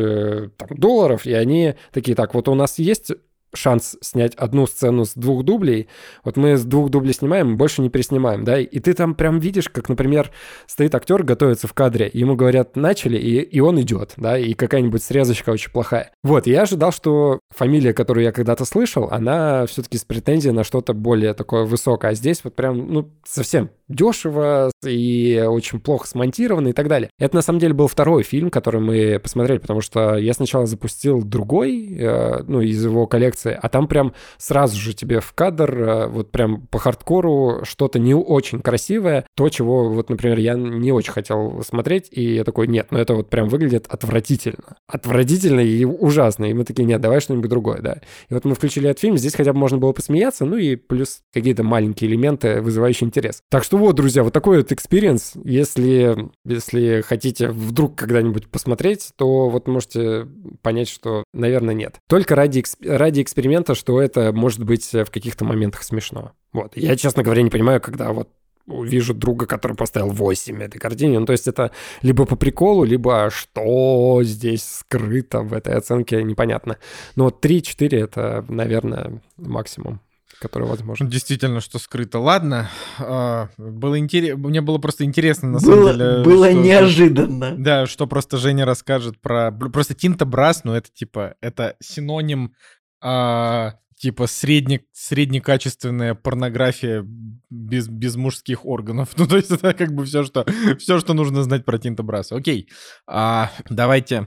долларов, 0.71 1.27
и 1.27 1.33
они 1.33 1.75
такие, 1.93 2.15
так, 2.15 2.35
вот 2.35 2.49
у 2.49 2.55
нас 2.55 2.79
есть 2.79 3.13
шанс 3.55 3.97
снять 4.01 4.35
одну 4.35 4.67
сцену 4.67 5.05
с 5.05 5.15
двух 5.15 5.45
дублей, 5.45 5.89
вот 6.25 6.37
мы 6.37 6.57
с 6.57 6.65
двух 6.65 6.91
дублей 6.91 7.15
снимаем, 7.15 7.57
больше 7.57 7.83
не 7.83 7.91
переснимаем, 7.91 8.45
да, 8.45 8.59
и 8.59 8.79
ты 8.79 8.95
там 8.95 9.15
прям 9.15 9.39
видишь, 9.39 9.69
как, 9.69 9.89
например, 9.89 10.31
стоит 10.67 10.95
актер, 10.95 11.23
готовится 11.23 11.69
в 11.69 11.75
кадре, 11.75 12.11
ему 12.13 12.37
говорят 12.37 12.77
«начали», 12.77 13.19
и, 13.19 13.41
и 13.41 13.61
он 13.61 13.81
идет, 13.81 14.15
да, 14.17 14.39
и 14.39 14.55
какая-нибудь 14.55 15.03
срезочка 15.03 15.51
очень 15.51 15.71
плохая. 15.71 16.13
Вот, 16.23 16.47
я 16.47 16.63
ожидал, 16.63 16.93
что 16.93 17.41
фамилия, 17.51 17.93
которую 17.93 18.25
я 18.25 18.33
когда-то 18.33 18.65
слышал, 18.65 19.09
она 19.11 19.67
все-таки 19.67 19.99
с 19.99 20.05
претензией 20.05 20.55
на 20.55 20.65
что-то 20.65 20.95
более 20.95 21.35
такое 21.35 21.65
высокое, 21.65 22.13
а 22.13 22.15
здесь 22.15 22.43
вот 22.45 22.55
прям, 22.55 22.93
ну, 22.93 23.11
совсем 23.25 23.71
дешево 23.89 24.71
и 24.85 25.45
очень 25.47 25.81
плохо 25.81 26.07
смонтировано 26.07 26.69
и 26.69 26.73
так 26.73 26.89
далее. 26.89 27.11
Это 27.19 27.37
на 27.37 27.43
самом 27.43 27.59
деле 27.59 27.75
был 27.75 27.89
второй 27.89 28.23
фильм, 28.23 28.51
который 28.51 28.81
мы 28.81 29.19
посмотрели, 29.19 29.59
потому 29.59 29.81
что 29.81 30.17
я 30.17 30.33
сначала 30.33 30.67
запустил 30.67 31.23
другой, 31.23 31.97
э, 31.99 32.43
ну, 32.47 32.61
из 32.61 32.83
его 32.83 33.07
коллекции 33.07 33.42
реакции, 33.43 33.59
а 33.61 33.69
там 33.69 33.89
прям 33.89 34.15
сразу 34.39 34.77
же 34.79 34.95
тебе 34.95 35.21
в 35.21 35.33
кадр, 35.33 35.83
э, 35.83 36.07
вот 36.07 36.31
прям 36.31 36.67
по 36.69 36.79
хардкору 36.79 37.61
что-то 37.65 37.99
не 37.99 38.15
очень 38.15 38.61
красивое, 38.61 39.27
то, 39.37 39.49
чего 39.49 39.91
вот, 39.91 40.11
например, 40.11 40.39
я 40.39 40.55
не 40.55 40.93
очень 40.93 41.13
хотел 41.13 41.63
смотреть, 41.63 42.09
и 42.11 42.35
я 42.35 42.45
такой, 42.45 42.69
нет, 42.69 42.89
ну 42.91 42.99
это 42.99 43.15
вот 43.15 43.31
прям 43.31 43.49
выглядит 43.49 43.87
отвратительно. 43.89 44.77
Отвратительно 44.87 45.61
и 45.61 45.85
ужасно. 45.85 46.47
И 46.47 46.55
мы 46.55 46.65
такие, 46.65 46.85
нет, 46.85 47.01
давай 47.01 47.21
что-нибудь 47.21 47.51
другое, 47.51 47.81
да. 47.81 47.99
И 48.29 48.35
вот 48.35 48.45
мы 48.45 48.55
включили 48.55 48.89
этот 48.89 49.01
фильм, 49.01 49.17
здесь 49.17 49.35
хотя 49.35 49.53
бы 49.53 49.59
можно 49.59 49.79
было 49.79 49.93
посмеяться, 49.93 50.45
ну 50.45 50.57
и 50.57 50.77
плюс 50.77 51.21
какие-то 51.33 51.63
маленькие 51.63 52.11
элементы, 52.11 52.61
вызывающие 52.61 53.07
интерес. 53.07 53.41
Так 53.51 53.65
что 53.65 53.77
вот, 53.77 53.97
друзья, 53.97 54.23
вот 54.23 54.33
такой 54.33 54.59
вот 54.59 54.73
experience. 54.73 55.33
Если, 55.45 56.31
если 56.45 57.03
хотите 57.03 57.49
вдруг 57.49 57.97
когда-нибудь 57.97 58.49
посмотреть, 58.49 59.11
то 59.17 59.49
вот 59.49 59.69
можете 59.69 60.27
понять, 60.63 60.89
что, 60.89 61.25
наверное, 61.33 61.75
нет. 61.75 61.97
Только 62.09 62.35
ради, 62.35 62.63
ради 62.85 63.23
эксперимента, 63.33 63.75
что 63.75 64.01
это 64.01 64.33
может 64.33 64.63
быть 64.63 64.93
в 64.93 65.07
каких-то 65.07 65.45
моментах 65.45 65.83
смешно. 65.83 66.33
Вот. 66.53 66.77
Я, 66.77 66.97
честно 66.97 67.23
говоря, 67.23 67.43
не 67.43 67.51
понимаю, 67.51 67.81
когда 67.81 68.13
вот 68.13 68.29
вижу 68.67 69.15
друга, 69.15 69.47
который 69.47 69.77
поставил 69.77 70.11
8 70.11 70.63
этой 70.63 70.79
картине. 70.79 71.19
Ну, 71.19 71.27
то 71.27 71.33
есть 71.33 71.49
это 71.49 71.73
либо 72.03 72.27
по 72.27 72.37
приколу, 72.37 72.85
либо 72.85 73.31
что 73.31 74.21
здесь 74.23 74.65
скрыто 74.65 75.41
в 75.41 75.53
этой 75.53 75.75
оценке, 75.75 76.23
непонятно. 76.23 76.77
Но 77.17 77.29
3-4 77.29 77.99
это, 77.99 78.45
наверное, 78.49 79.21
максимум 79.37 80.01
который 80.41 80.67
возможно. 80.67 81.09
Действительно, 81.09 81.61
что 81.61 81.79
скрыто. 81.79 82.19
Ладно, 82.19 82.69
а, 82.99 83.49
было 83.57 83.97
интерес... 83.97 84.37
мне 84.37 84.61
было 84.61 84.79
просто 84.79 85.05
интересно, 85.05 85.51
на 85.51 85.61
было, 85.61 85.61
самом 85.61 85.99
деле. 85.99 86.25
Было 86.25 86.51
что... 86.51 86.59
неожиданно. 86.59 87.55
Да, 87.57 87.87
что 87.87 88.09
просто 88.09 88.39
Женя 88.39 88.67
расскажет 88.67 89.21
про... 89.21 89.53
Просто 89.53 89.95
Тинта 89.95 90.25
Брас, 90.25 90.65
ну 90.65 90.75
это 90.75 90.91
типа, 90.93 91.37
это 91.41 91.77
синоним 91.81 92.55
а, 93.03 93.75
типа 93.97 94.27
средне, 94.27 94.85
среднекачественная 94.93 96.15
порнография 96.15 97.05
без, 97.51 97.89
без 97.89 98.17
мужских 98.17 98.65
органов. 98.65 99.11
Ну, 99.17 99.27
то 99.27 99.37
есть 99.37 99.51
это 99.51 99.75
как 99.75 99.93
бы 99.95 100.05
все, 100.05 100.25
что, 100.25 100.45
все, 100.79 100.99
что 100.99 101.15
нужно 101.15 101.43
знать 101.43 101.65
про 101.65 101.79
Тинта 101.79 102.03
Браса. 102.03 102.37
Окей, 102.37 102.69
а, 103.07 103.53
давайте 103.69 104.27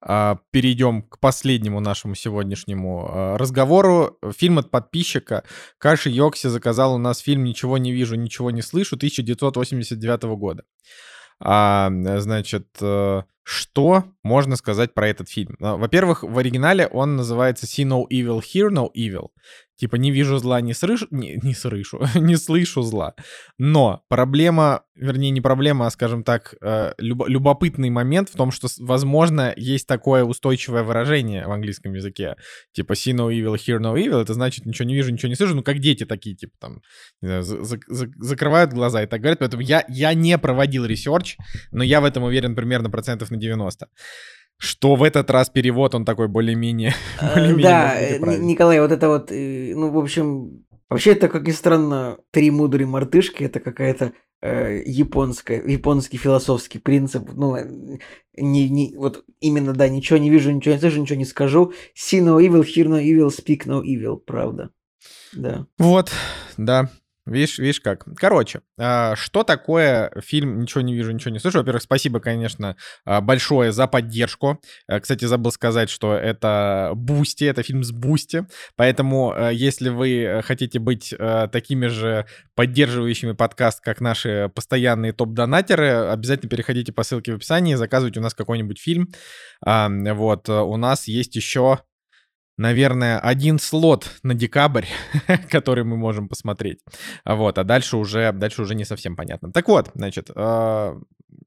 а, 0.00 0.38
перейдем 0.50 1.02
к 1.02 1.18
последнему 1.20 1.80
нашему 1.80 2.14
сегодняшнему 2.14 3.08
а, 3.08 3.38
разговору. 3.38 4.18
Фильм 4.36 4.58
от 4.58 4.70
подписчика. 4.70 5.44
Каши 5.78 6.08
Йокси 6.08 6.46
заказал 6.46 6.94
у 6.94 6.98
нас 6.98 7.18
фильм 7.18 7.44
«Ничего 7.44 7.76
не 7.76 7.92
вижу, 7.92 8.14
ничего 8.16 8.50
не 8.50 8.62
слышу» 8.62 8.96
1989 8.96 10.22
года. 10.38 10.64
А, 11.42 11.90
значит, 12.18 12.68
э, 12.80 13.22
что 13.50 14.04
можно 14.22 14.54
сказать 14.54 14.94
про 14.94 15.08
этот 15.08 15.28
фильм? 15.28 15.56
Во-первых, 15.58 16.22
в 16.22 16.38
оригинале 16.38 16.86
он 16.86 17.16
называется 17.16 17.66
See 17.66 17.84
No 17.84 18.04
Evil, 18.08 18.38
Hear 18.38 18.68
No 18.70 18.88
Evil. 18.96 19.30
Типа 19.80 19.96
не 19.96 20.10
вижу 20.10 20.36
зла, 20.38 20.60
не 20.60 20.74
слышу, 20.74 21.06
не, 21.10 21.40
не 21.42 21.54
слышу, 21.54 22.00
не 22.14 22.36
слышу 22.36 22.82
зла. 22.82 23.14
Но 23.58 24.04
проблема, 24.08 24.82
вернее 24.94 25.30
не 25.30 25.40
проблема, 25.40 25.86
а 25.86 25.90
скажем 25.90 26.22
так, 26.22 26.54
э, 26.60 26.92
люб, 26.98 27.26
любопытный 27.26 27.88
момент 27.88 28.28
в 28.28 28.36
том, 28.36 28.50
что, 28.50 28.68
возможно, 28.78 29.54
есть 29.56 29.86
такое 29.86 30.22
устойчивое 30.24 30.82
выражение 30.82 31.46
в 31.46 31.50
английском 31.50 31.94
языке, 31.94 32.36
типа 32.72 32.92
see 32.92 33.14
no 33.14 33.30
evil, 33.32 33.54
hear 33.54 33.78
no 33.78 33.94
evil, 33.96 34.20
это 34.20 34.34
значит 34.34 34.66
ничего 34.66 34.86
не 34.86 34.94
вижу, 34.94 35.12
ничего 35.12 35.30
не 35.30 35.34
слышу, 35.34 35.54
ну 35.54 35.62
как 35.62 35.78
дети 35.78 36.04
такие, 36.04 36.36
типа 36.36 36.52
там 36.60 36.82
знаю, 37.22 37.42
за, 37.42 37.64
за, 37.64 37.78
закрывают 38.18 38.74
глаза 38.74 39.02
и 39.02 39.06
так 39.06 39.20
говорят, 39.20 39.38
поэтому 39.38 39.62
я, 39.62 39.82
я 39.88 40.12
не 40.12 40.36
проводил 40.36 40.84
research, 40.84 41.38
но 41.72 41.82
я 41.82 42.02
в 42.02 42.04
этом 42.04 42.24
уверен 42.24 42.54
примерно 42.54 42.90
процентов 42.90 43.30
на 43.30 43.38
90 43.38 43.88
что 44.60 44.94
в 44.94 45.02
этот 45.02 45.30
раз 45.30 45.48
перевод, 45.48 45.94
он 45.94 46.04
такой 46.04 46.28
более-менее... 46.28 46.94
более 47.34 47.56
да, 47.56 47.98
э, 47.98 48.18
Николай, 48.38 48.78
вот 48.80 48.92
это 48.92 49.08
вот, 49.08 49.32
э, 49.32 49.72
ну, 49.74 49.90
в 49.90 49.98
общем, 49.98 50.66
вообще 50.90 51.12
это, 51.12 51.28
как 51.28 51.46
ни 51.46 51.52
странно, 51.52 52.18
«Три 52.30 52.50
мудрые 52.50 52.86
мартышки»— 52.86 53.42
это 53.44 53.58
какая-то 53.58 54.12
э, 54.42 54.82
японская, 54.84 55.66
японский 55.66 56.18
философский 56.18 56.78
принцип, 56.78 57.30
ну, 57.32 57.56
э, 57.56 57.98
не, 58.36 58.68
не, 58.68 58.94
вот 58.98 59.24
именно, 59.40 59.72
да, 59.72 59.88
ничего 59.88 60.18
не 60.18 60.28
вижу, 60.28 60.50
ничего 60.50 60.74
не 60.74 60.80
слышу, 60.80 61.00
ничего 61.00 61.18
не 61.18 61.24
скажу. 61.24 61.72
See 61.96 62.22
no 62.22 62.38
evil, 62.38 62.62
hear 62.62 62.86
no 62.86 63.02
evil, 63.02 63.28
speak 63.28 63.66
no 63.66 63.82
evil, 63.82 64.18
правда. 64.18 64.70
Да. 65.32 65.66
Вот, 65.78 66.12
да. 66.58 66.90
Видишь, 67.26 67.58
видишь 67.58 67.80
как. 67.80 68.06
Короче, 68.16 68.62
а, 68.78 69.14
что 69.14 69.44
такое 69.44 70.10
фильм 70.20 70.60
«Ничего 70.60 70.80
не 70.80 70.94
вижу, 70.94 71.12
ничего 71.12 71.30
не 71.30 71.38
слышу»? 71.38 71.58
Во-первых, 71.58 71.82
спасибо, 71.82 72.18
конечно, 72.18 72.76
а, 73.04 73.20
большое 73.20 73.72
за 73.72 73.86
поддержку. 73.86 74.60
А, 74.88 75.00
кстати, 75.00 75.26
забыл 75.26 75.52
сказать, 75.52 75.90
что 75.90 76.14
это 76.14 76.92
Boosty, 76.94 77.44
это 77.44 77.62
фильм 77.62 77.84
с 77.84 77.92
Boosty. 77.92 78.46
Поэтому, 78.74 79.34
если 79.52 79.90
вы 79.90 80.42
хотите 80.44 80.78
быть 80.78 81.14
такими 81.52 81.86
же 81.86 82.26
поддерживающими 82.54 83.32
подкаст, 83.32 83.80
как 83.80 84.00
наши 84.00 84.50
постоянные 84.54 85.12
топ-донатеры, 85.12 85.90
обязательно 86.10 86.48
переходите 86.48 86.92
по 86.92 87.02
ссылке 87.02 87.32
в 87.32 87.36
описании, 87.36 87.74
заказывайте 87.74 88.20
у 88.20 88.22
нас 88.22 88.34
какой-нибудь 88.34 88.80
фильм. 88.80 89.08
Вот, 89.64 90.48
у 90.48 90.76
нас 90.76 91.06
есть 91.06 91.36
еще 91.36 91.80
наверное, 92.60 93.18
один 93.18 93.58
слот 93.58 94.10
на 94.22 94.34
декабрь, 94.34 94.84
который 95.50 95.82
мы 95.84 95.96
можем 95.96 96.28
посмотреть. 96.28 96.80
Вот, 97.24 97.56
а 97.56 97.64
дальше 97.64 97.96
уже, 97.96 98.32
дальше 98.32 98.62
уже 98.62 98.74
не 98.74 98.84
совсем 98.84 99.16
понятно. 99.16 99.50
Так 99.50 99.66
вот, 99.68 99.90
значит, 99.94 100.30
э, 100.34 100.94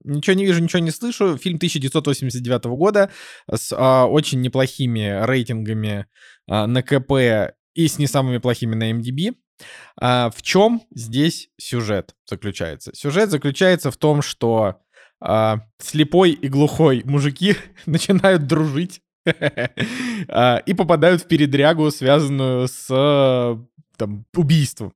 ничего 0.04 0.36
не 0.36 0.46
вижу, 0.46 0.62
ничего 0.62 0.80
не 0.80 0.90
слышу. 0.90 1.38
Фильм 1.38 1.58
1989 1.58 2.66
года 2.66 3.12
с 3.50 3.72
э, 3.72 4.04
очень 4.06 4.42
неплохими 4.42 5.24
рейтингами 5.24 6.08
э, 6.50 6.66
на 6.66 6.82
КП 6.82 7.54
и 7.76 7.88
с 7.88 8.00
не 8.00 8.08
самыми 8.08 8.40
плохими 8.40 8.74
на 8.74 8.92
MDB. 8.92 9.36
А 10.02 10.32
в 10.32 10.42
чем 10.42 10.82
здесь 10.96 11.50
сюжет 11.58 12.16
заключается? 12.26 12.92
Сюжет 12.96 13.30
заключается 13.30 13.92
в 13.92 13.98
том, 13.98 14.24
что 14.24 14.82
а, 15.22 15.60
слепой 15.78 16.32
и 16.32 16.48
глухой 16.50 17.04
мужики 17.06 17.56
начинают 17.86 18.48
дружить 18.48 19.02
и 20.66 20.74
попадают 20.74 21.22
в 21.22 21.28
передрягу, 21.28 21.92
связанную 21.92 22.68
с 22.68 22.88
там, 23.98 24.26
убийством. 24.36 24.94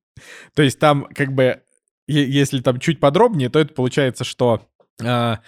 То 0.56 0.64
есть 0.64 0.80
там 0.80 1.08
как 1.16 1.34
бы, 1.34 1.62
если 2.08 2.62
там 2.62 2.80
чуть 2.80 3.00
подробнее, 3.00 3.50
то 3.50 3.60
это 3.60 3.74
получается, 3.74 4.24
что 4.24 4.68
а, 5.04 5.40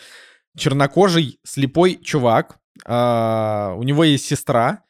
чернокожий 0.58 1.40
слепой 1.44 2.00
чувак, 2.02 2.60
а, 2.86 3.74
у 3.78 3.84
него 3.84 4.04
есть 4.04 4.26
сестра, 4.26 4.84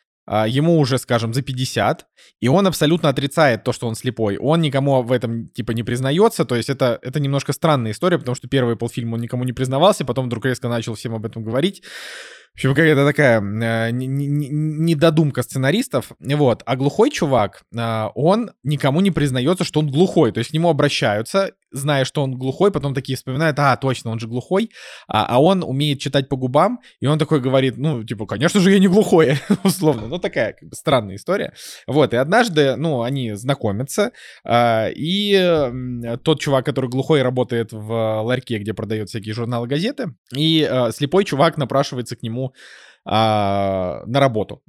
ему 0.46 0.78
уже, 0.78 1.00
скажем, 1.00 1.34
за 1.34 1.42
50, 1.42 2.06
и 2.40 2.48
он 2.48 2.68
абсолютно 2.68 3.10
отрицает 3.10 3.64
то, 3.64 3.74
что 3.74 3.88
он 3.88 3.96
слепой. 3.96 4.38
Он 4.38 4.62
никому 4.62 5.02
в 5.02 5.12
этом, 5.12 5.50
типа, 5.50 5.72
не 5.72 5.82
признается, 5.82 6.46
то 6.46 6.56
есть 6.56 6.70
это, 6.70 7.00
это 7.02 7.20
немножко 7.20 7.52
странная 7.52 7.94
история, 7.94 8.20
потому 8.20 8.36
что 8.36 8.48
первый 8.48 8.76
полфильма 8.76 9.16
он 9.16 9.22
никому 9.22 9.44
не 9.44 9.54
признавался, 9.54 10.06
потом 10.06 10.28
вдруг 10.28 10.46
резко 10.46 10.70
начал 10.70 10.94
всем 10.94 11.16
об 11.16 11.26
этом 11.26 11.44
говорить. 11.44 11.82
Общем, 12.60 12.76
какая-то 12.76 13.06
такая 13.06 13.40
э, 13.40 13.92
недодумка 13.92 15.44
сценаристов. 15.44 16.12
Вот. 16.20 16.62
А 16.66 16.76
глухой 16.76 17.10
чувак, 17.10 17.64
э, 17.74 18.06
он 18.16 18.52
никому 18.64 19.00
не 19.00 19.12
признается, 19.12 19.64
что 19.64 19.80
он 19.80 19.90
глухой. 19.90 20.34
То 20.34 20.40
есть 20.40 20.50
к 20.50 20.54
нему 20.54 20.68
обращаются, 20.68 21.54
зная, 21.72 22.06
что 22.06 22.24
он 22.24 22.38
глухой, 22.38 22.72
потом 22.72 22.94
такие 22.94 23.16
вспоминают, 23.16 23.58
а, 23.60 23.76
точно, 23.78 24.12
он 24.12 24.20
же 24.20 24.28
глухой. 24.28 24.72
А, 25.08 25.26
а 25.26 25.42
он 25.42 25.64
умеет 25.64 26.00
читать 26.00 26.30
по 26.30 26.36
губам, 26.36 26.80
и 27.00 27.08
он 27.08 27.20
такой 27.20 27.40
говорит, 27.40 27.78
ну, 27.78 28.04
типа, 28.04 28.26
конечно 28.26 28.60
же, 28.60 28.72
я 28.72 28.80
не 28.80 28.88
глухой, 28.88 29.38
условно. 29.64 30.08
Ну, 30.08 30.20
такая 30.20 30.54
как 30.54 30.70
бы 30.70 30.76
странная 30.76 31.16
история. 31.16 31.54
Вот. 31.88 32.14
И 32.14 32.18
однажды, 32.18 32.76
ну, 32.76 33.02
они 33.02 33.34
знакомятся, 33.34 34.12
э, 34.44 34.92
и 34.94 35.34
э, 35.34 36.18
тот 36.24 36.40
чувак, 36.40 36.66
который 36.66 36.90
глухой, 36.90 37.22
работает 37.22 37.72
в 37.72 38.22
ларьке, 38.22 38.58
где 38.58 38.74
продают 38.74 39.10
всякие 39.10 39.34
журналы, 39.34 39.68
газеты, 39.68 40.14
и 40.36 40.68
э, 40.70 40.92
слепой 40.92 41.24
чувак 41.24 41.58
напрашивается 41.58 42.16
к 42.16 42.24
нему 42.24 42.49
а, 43.06 44.04
на 44.06 44.20
работу. 44.20 44.62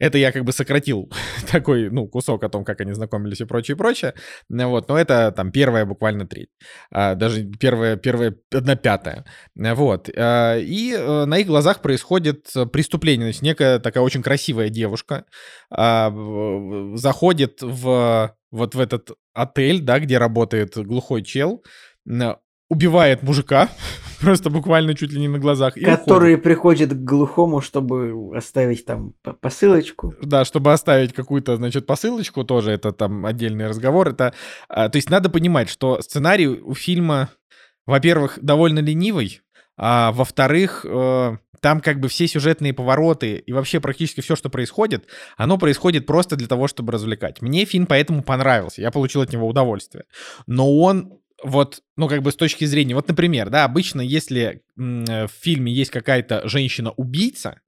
Это 0.00 0.16
я 0.16 0.32
как 0.32 0.44
бы 0.44 0.52
сократил 0.52 1.12
такой, 1.52 1.90
ну, 1.90 2.08
кусок 2.08 2.42
о 2.42 2.48
том, 2.48 2.64
как 2.64 2.80
они 2.80 2.92
знакомились 2.92 3.40
и 3.42 3.44
прочее, 3.44 3.76
прочее. 3.76 4.14
Вот, 4.48 4.88
но 4.88 4.98
это 4.98 5.30
там 5.30 5.52
первая 5.52 5.84
буквально 5.84 6.26
треть. 6.26 6.48
А, 6.90 7.14
даже 7.14 7.44
первая, 7.44 7.96
первая, 7.96 8.34
одна 8.50 8.76
пятая. 8.76 9.24
Вот. 9.54 10.08
А, 10.16 10.56
и 10.56 10.94
а, 10.96 11.26
на 11.26 11.38
их 11.38 11.46
глазах 11.46 11.82
происходит 11.82 12.50
преступление. 12.72 13.26
Значит, 13.26 13.42
некая 13.42 13.78
такая 13.78 14.02
очень 14.02 14.22
красивая 14.22 14.70
девушка 14.70 15.26
а, 15.70 16.10
заходит 16.94 17.58
в 17.60 18.34
вот 18.50 18.74
в 18.74 18.80
этот 18.80 19.10
отель, 19.32 19.80
да, 19.80 20.00
где 20.00 20.18
работает 20.18 20.76
глухой 20.76 21.22
чел, 21.22 21.62
убивает 22.70 23.22
мужика, 23.22 23.68
просто 24.20 24.48
буквально 24.48 24.94
чуть 24.94 25.12
ли 25.12 25.20
не 25.20 25.28
на 25.28 25.38
глазах. 25.38 25.74
Который 25.74 26.34
уходит. 26.34 26.42
приходит 26.42 26.90
к 26.92 27.04
глухому, 27.04 27.60
чтобы 27.60 28.34
оставить 28.34 28.86
там 28.86 29.12
посылочку. 29.40 30.14
Да, 30.22 30.46
чтобы 30.46 30.72
оставить 30.72 31.12
какую-то, 31.12 31.56
значит, 31.56 31.86
посылочку, 31.86 32.44
тоже 32.44 32.70
это 32.70 32.92
там 32.92 33.26
отдельный 33.26 33.66
разговор. 33.66 34.08
Это, 34.08 34.32
а, 34.68 34.88
то 34.88 34.96
есть 34.96 35.10
надо 35.10 35.28
понимать, 35.28 35.68
что 35.68 36.00
сценарий 36.00 36.48
у 36.48 36.74
фильма, 36.74 37.28
во-первых, 37.86 38.38
довольно 38.40 38.78
ленивый, 38.78 39.42
а 39.76 40.12
во-вторых, 40.12 40.86
э, 40.88 41.36
там 41.60 41.80
как 41.80 42.00
бы 42.00 42.08
все 42.08 42.26
сюжетные 42.26 42.72
повороты 42.72 43.36
и 43.36 43.52
вообще 43.52 43.80
практически 43.80 44.20
все, 44.20 44.36
что 44.36 44.50
происходит, 44.50 45.06
оно 45.36 45.58
происходит 45.58 46.06
просто 46.06 46.36
для 46.36 46.46
того, 46.46 46.68
чтобы 46.68 46.92
развлекать. 46.92 47.42
Мне 47.42 47.64
фильм 47.64 47.86
поэтому 47.86 48.22
понравился, 48.22 48.82
я 48.82 48.90
получил 48.90 49.22
от 49.22 49.32
него 49.32 49.48
удовольствие. 49.48 50.04
Но 50.46 50.78
он 50.78 51.20
вот, 51.42 51.82
ну, 51.96 52.08
как 52.08 52.22
бы 52.22 52.32
с 52.32 52.36
точки 52.36 52.64
зрения, 52.64 52.94
вот, 52.94 53.08
например, 53.08 53.50
да, 53.50 53.64
обычно, 53.64 54.00
если 54.00 54.62
э, 54.76 55.26
в 55.26 55.30
фильме 55.30 55.72
есть 55.72 55.90
какая-то 55.90 56.48
женщина-убийца, 56.48 57.60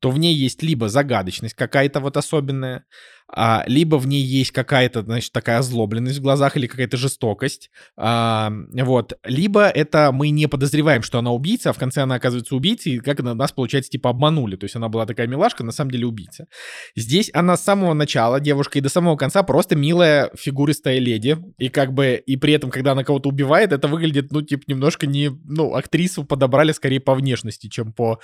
то 0.00 0.10
в 0.10 0.18
ней 0.18 0.34
есть 0.34 0.62
либо 0.62 0.88
загадочность 0.88 1.54
какая-то 1.54 2.00
вот 2.00 2.16
особенная, 2.16 2.84
а, 3.30 3.62
либо 3.66 3.96
в 3.96 4.06
ней 4.06 4.22
есть 4.22 4.52
какая-то, 4.52 5.02
значит, 5.02 5.32
такая 5.32 5.58
озлобленность 5.58 6.18
в 6.18 6.22
глазах 6.22 6.56
или 6.56 6.66
какая-то 6.66 6.96
жестокость, 6.96 7.70
а, 7.96 8.50
вот, 8.72 9.18
либо 9.24 9.68
это 9.68 10.10
мы 10.12 10.30
не 10.30 10.46
подозреваем, 10.46 11.02
что 11.02 11.18
она 11.18 11.32
убийца, 11.32 11.70
а 11.70 11.72
в 11.72 11.78
конце 11.78 12.02
она 12.02 12.14
оказывается 12.14 12.56
убийцей, 12.56 12.94
и 12.94 12.98
как 12.98 13.20
нас, 13.20 13.52
получается, 13.52 13.90
типа 13.90 14.10
обманули, 14.10 14.56
то 14.56 14.64
есть 14.64 14.76
она 14.76 14.88
была 14.88 15.04
такая 15.06 15.26
милашка, 15.26 15.64
на 15.64 15.72
самом 15.72 15.90
деле 15.90 16.06
убийца. 16.06 16.46
Здесь 16.96 17.30
она 17.34 17.56
с 17.56 17.64
самого 17.64 17.94
начала, 17.94 18.40
девушка, 18.40 18.78
и 18.78 18.82
до 18.82 18.88
самого 18.88 19.16
конца 19.16 19.42
просто 19.42 19.76
милая 19.76 20.30
фигуристая 20.36 20.98
леди, 20.98 21.36
и 21.58 21.68
как 21.68 21.92
бы, 21.92 22.22
и 22.24 22.36
при 22.36 22.54
этом, 22.54 22.70
когда 22.70 22.92
она 22.92 23.04
кого-то 23.04 23.28
убивает, 23.28 23.72
это 23.72 23.88
выглядит, 23.88 24.32
ну, 24.32 24.42
типа, 24.42 24.64
немножко 24.66 25.06
не, 25.06 25.30
ну, 25.44 25.74
актрису 25.74 26.24
подобрали 26.24 26.72
скорее 26.72 27.00
по 27.00 27.14
внешности, 27.14 27.68
чем 27.68 27.92
по 27.92 28.20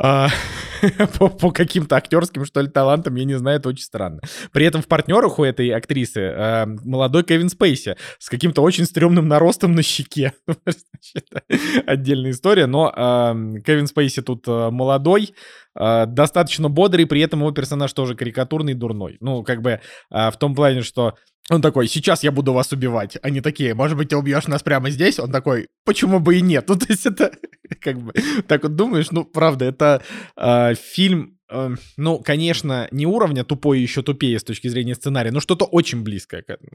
по, 1.18 1.28
по 1.28 1.50
каким-то 1.50 1.96
актерским, 1.96 2.46
что 2.46 2.62
ли, 2.62 2.68
талантам, 2.68 3.16
я 3.16 3.24
не 3.24 3.36
знаю, 3.36 3.58
это 3.58 3.68
очень 3.68 3.84
странно. 3.84 4.20
При 4.50 4.64
этом 4.64 4.80
в 4.80 4.88
партнерах 4.88 5.38
у 5.38 5.44
этой 5.44 5.68
актрисы 5.70 6.20
э, 6.20 6.66
молодой 6.66 7.22
Кевин 7.22 7.50
Спейси 7.50 7.96
с 8.18 8.30
каким-то 8.30 8.62
очень 8.62 8.86
стрёмным 8.86 9.28
наростом 9.28 9.74
на 9.74 9.82
щеке. 9.82 10.32
Отдельная 11.86 12.30
история, 12.30 12.66
но 12.66 12.90
э, 12.96 13.60
Кевин 13.60 13.86
Спейси 13.86 14.22
тут 14.22 14.48
э, 14.48 14.70
молодой, 14.70 15.34
э, 15.78 16.06
достаточно 16.06 16.68
бодрый, 16.68 17.06
при 17.06 17.20
этом 17.20 17.40
его 17.40 17.50
персонаж 17.52 17.92
тоже 17.92 18.14
карикатурный, 18.14 18.74
дурной. 18.74 19.16
Ну, 19.20 19.42
как 19.42 19.62
бы 19.62 19.80
э, 20.10 20.30
в 20.30 20.36
том 20.38 20.54
плане, 20.54 20.82
что 20.82 21.14
он 21.50 21.60
такой, 21.62 21.88
сейчас 21.88 22.22
я 22.22 22.30
буду 22.30 22.52
вас 22.52 22.72
убивать. 22.72 23.18
Они 23.22 23.40
такие, 23.40 23.74
может 23.74 23.98
быть, 23.98 24.10
ты 24.10 24.16
убьешь 24.16 24.46
нас 24.46 24.62
прямо 24.62 24.88
здесь? 24.90 25.18
Он 25.18 25.32
такой, 25.32 25.66
почему 25.84 26.20
бы 26.20 26.36
и 26.36 26.40
нет? 26.40 26.64
Ну, 26.70 26.76
то 26.76 26.86
есть 26.88 27.06
это, 27.06 27.32
как 27.80 27.98
бы, 27.98 28.12
так 28.46 28.62
вот 28.62 28.76
думаешь, 28.76 29.10
ну, 29.10 29.24
правда, 29.24 29.64
это 29.64 30.02
э, 30.36 30.74
фильм, 30.74 31.38
э, 31.50 31.74
ну, 31.96 32.20
конечно, 32.20 32.86
не 32.92 33.06
уровня 33.06 33.42
тупой 33.42 33.80
еще 33.80 34.02
тупее 34.02 34.38
с 34.38 34.44
точки 34.44 34.68
зрения 34.68 34.94
сценария, 34.94 35.32
но 35.32 35.40
что-то 35.40 35.64
очень 35.64 36.04
близкое 36.04 36.42
к 36.42 36.50
этому. 36.50 36.70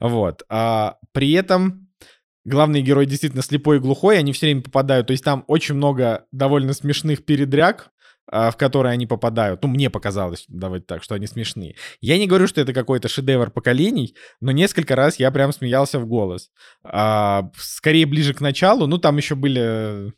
Вот. 0.00 0.42
А, 0.50 0.98
при 1.12 1.32
этом 1.32 1.88
главный 2.44 2.82
герой 2.82 3.06
действительно 3.06 3.42
слепой 3.42 3.78
и 3.78 3.80
глухой, 3.80 4.18
они 4.18 4.32
все 4.32 4.46
время 4.46 4.62
попадают, 4.62 5.06
то 5.06 5.12
есть 5.12 5.24
там 5.24 5.44
очень 5.46 5.76
много 5.76 6.26
довольно 6.32 6.74
смешных 6.74 7.24
передряг, 7.24 7.90
в 8.30 8.56
которые 8.56 8.92
они 8.92 9.06
попадают. 9.06 9.62
Ну, 9.62 9.68
мне 9.68 9.90
показалось, 9.90 10.44
давайте 10.48 10.86
так, 10.86 11.02
что 11.02 11.14
они 11.14 11.26
смешные. 11.26 11.76
Я 12.00 12.18
не 12.18 12.26
говорю, 12.26 12.46
что 12.46 12.60
это 12.60 12.72
какой-то 12.72 13.08
шедевр 13.08 13.50
поколений, 13.50 14.14
но 14.40 14.52
несколько 14.52 14.94
раз 14.94 15.18
я 15.18 15.30
прям 15.30 15.52
смеялся 15.52 15.98
в 15.98 16.06
голос. 16.06 16.50
А, 16.84 17.50
скорее 17.56 18.06
ближе 18.06 18.34
к 18.34 18.40
началу, 18.40 18.86
ну, 18.86 18.98
там 18.98 19.16
еще 19.16 19.34
были... 19.34 20.12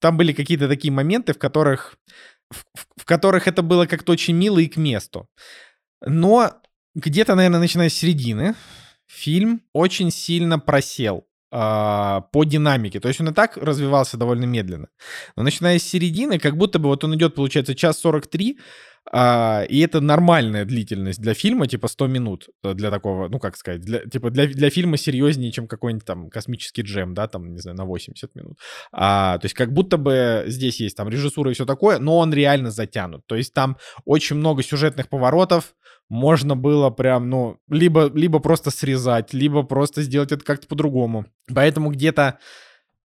Там 0.00 0.16
были 0.16 0.32
какие-то 0.32 0.68
такие 0.68 0.92
моменты, 0.92 1.32
в 1.32 1.38
которых, 1.38 1.96
в, 2.50 2.64
в 2.96 3.04
которых 3.04 3.46
это 3.46 3.62
было 3.62 3.86
как-то 3.86 4.12
очень 4.12 4.34
мило 4.34 4.58
и 4.58 4.66
к 4.68 4.76
месту. 4.76 5.28
Но 6.04 6.52
где-то, 6.94 7.34
наверное, 7.34 7.60
начиная 7.60 7.88
с 7.88 7.94
середины, 7.94 8.54
фильм 9.06 9.62
очень 9.72 10.10
сильно 10.10 10.58
просел 10.58 11.18
а, 11.18 11.29
по 11.50 12.44
динамике. 12.44 13.00
То 13.00 13.08
есть 13.08 13.20
он 13.20 13.30
и 13.30 13.32
так 13.32 13.56
развивался 13.56 14.16
довольно 14.16 14.44
медленно. 14.44 14.88
Но 15.36 15.42
начиная 15.42 15.78
с 15.78 15.82
середины, 15.82 16.38
как 16.38 16.56
будто 16.56 16.78
бы 16.78 16.88
вот 16.88 17.02
он 17.04 17.16
идет, 17.16 17.34
получается, 17.34 17.74
час 17.74 17.98
43, 17.98 18.56
а, 19.12 19.64
и 19.68 19.80
это 19.80 20.00
нормальная 20.00 20.64
длительность 20.64 21.20
для 21.20 21.34
фильма, 21.34 21.66
типа 21.66 21.88
100 21.88 22.06
минут 22.06 22.48
э, 22.62 22.74
для 22.74 22.90
такого, 22.90 23.28
ну 23.28 23.40
как 23.40 23.56
сказать, 23.56 23.80
для, 23.80 24.00
типа 24.00 24.30
для, 24.30 24.46
для 24.46 24.70
фильма 24.70 24.96
серьезнее, 24.98 25.50
чем 25.50 25.66
какой-нибудь 25.66 26.06
там 26.06 26.30
космический 26.30 26.82
джем, 26.82 27.14
да, 27.14 27.26
там, 27.26 27.52
не 27.52 27.58
знаю, 27.58 27.76
на 27.76 27.86
80 27.86 28.34
минут. 28.36 28.58
А, 28.92 29.38
то 29.38 29.46
есть 29.46 29.54
как 29.54 29.72
будто 29.72 29.96
бы 29.96 30.44
здесь 30.46 30.80
есть 30.80 30.96
там 30.96 31.08
режиссура 31.08 31.50
и 31.50 31.54
все 31.54 31.66
такое, 31.66 31.98
но 31.98 32.18
он 32.18 32.32
реально 32.32 32.70
затянут. 32.70 33.26
То 33.26 33.34
есть 33.34 33.52
там 33.52 33.78
очень 34.04 34.36
много 34.36 34.62
сюжетных 34.62 35.08
поворотов, 35.08 35.74
можно 36.10 36.56
было 36.56 36.90
прям, 36.90 37.30
ну, 37.30 37.58
либо, 37.68 38.10
либо 38.12 38.40
просто 38.40 38.70
срезать, 38.70 39.32
либо 39.32 39.62
просто 39.62 40.02
сделать 40.02 40.32
это 40.32 40.44
как-то 40.44 40.66
по-другому. 40.66 41.24
Поэтому 41.54 41.90
где-то 41.90 42.38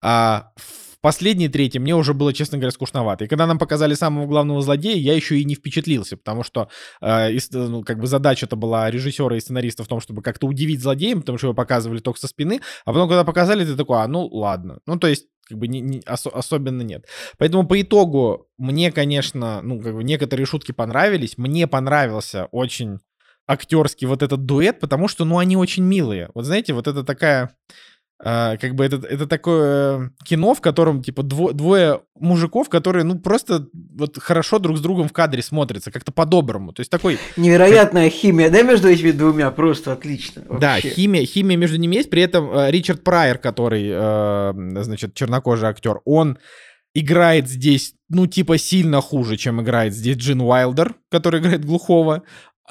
а, 0.02 0.52
в 0.58 0.85
последней 1.06 1.50
трети 1.50 1.78
мне 1.78 1.96
уже 1.96 2.16
было, 2.16 2.34
честно 2.34 2.58
говоря, 2.58 2.72
скучновато. 2.72 3.26
И 3.26 3.28
когда 3.28 3.46
нам 3.46 3.60
показали 3.60 3.94
самого 3.94 4.26
главного 4.26 4.64
злодея, 4.64 4.96
я 4.96 5.14
еще 5.14 5.38
и 5.40 5.46
не 5.46 5.54
впечатлился, 5.54 6.18
потому 6.18 6.42
что 6.42 6.68
а, 7.00 7.30
и, 7.30 7.40
ну, 7.52 7.84
как 7.84 8.00
бы 8.00 8.08
задача-то 8.08 8.56
была 8.56 8.90
режиссера 8.90 9.38
и 9.38 9.40
сценариста 9.40 9.84
в 9.84 9.88
том, 9.88 10.00
чтобы 10.00 10.24
как-то 10.24 10.48
удивить 10.48 10.82
злодея, 10.82 11.16
потому 11.16 11.38
что 11.38 11.46
его 11.46 11.54
показывали 11.54 12.00
только 12.00 12.20
со 12.20 12.28
спины, 12.28 12.60
а 12.86 12.92
потом, 12.92 13.08
когда 13.08 13.24
показали, 13.24 13.64
ты 13.64 13.76
такой, 13.76 14.00
а, 14.00 14.08
ну, 14.08 14.26
ладно. 14.26 14.80
Ну, 14.88 14.98
то 14.98 15.06
есть 15.06 15.28
как 15.48 15.60
бы 15.60 15.68
не, 15.68 15.80
не, 15.80 16.02
ос, 16.08 16.26
особенно 16.26 16.82
нет. 16.82 17.06
Поэтому 17.38 17.68
по 17.68 17.80
итогу 17.80 18.48
мне, 18.58 18.92
конечно, 18.92 19.62
ну, 19.62 19.80
как 19.80 19.94
бы 19.94 20.04
некоторые 20.04 20.48
шутки 20.48 20.72
понравились. 20.72 21.38
Мне 21.38 21.68
понравился 21.68 22.46
очень 22.52 22.98
актерский 23.46 24.08
вот 24.08 24.24
этот 24.24 24.46
дуэт, 24.46 24.80
потому 24.80 25.08
что, 25.08 25.24
ну, 25.24 25.38
они 25.38 25.56
очень 25.56 25.84
милые. 25.84 26.32
Вот 26.34 26.46
знаете, 26.46 26.74
вот 26.74 26.88
это 26.88 27.04
такая 27.04 27.56
а, 28.24 28.56
как 28.58 28.76
бы 28.76 28.86
это, 28.86 28.96
это 29.08 29.28
такое 29.28 30.12
кино, 30.24 30.54
в 30.54 30.62
котором, 30.62 31.04
типа, 31.04 31.22
дво, 31.22 31.52
двое 31.52 32.02
мужиков, 32.18 32.70
которые, 32.70 33.04
ну, 33.04 33.20
просто 33.20 33.68
вот 33.74 34.18
хорошо 34.18 34.60
друг 34.60 34.78
с 34.78 34.82
другом 34.82 35.10
в 35.10 35.14
кадре 35.14 35.42
смотрятся, 35.42 35.92
как-то 35.92 36.14
по-доброму. 36.14 36.72
То 36.72 36.80
есть 36.80 36.90
такой... 36.90 37.20
Невероятная 37.36 38.10
как... 38.10 38.18
химия, 38.18 38.50
да, 38.50 38.62
между 38.62 38.88
этими 38.88 39.12
двумя? 39.12 39.52
Просто 39.52 39.92
отлично. 39.92 40.44
Вообще. 40.48 40.60
Да, 40.60 40.80
химия, 40.80 41.26
химия 41.26 41.58
между 41.58 41.78
ними 41.78 41.96
есть. 41.96 42.10
При 42.10 42.22
этом 42.22 42.50
э, 42.52 42.72
Ричард 42.72 43.04
Прайер, 43.04 43.38
который, 43.38 43.90
э, 43.92 44.54
значит, 44.82 45.14
чернокожий 45.14 45.68
актер, 45.68 46.00
он 46.06 46.38
играет 46.94 47.50
здесь, 47.50 47.96
ну, 48.08 48.28
типа, 48.28 48.58
сильно 48.58 49.02
хуже, 49.02 49.36
чем 49.36 49.62
играет 49.62 49.94
здесь 49.94 50.16
Джин 50.16 50.40
Уайлдер, 50.40 50.96
который 51.12 51.42
играет 51.42 51.66
глухого. 51.66 52.24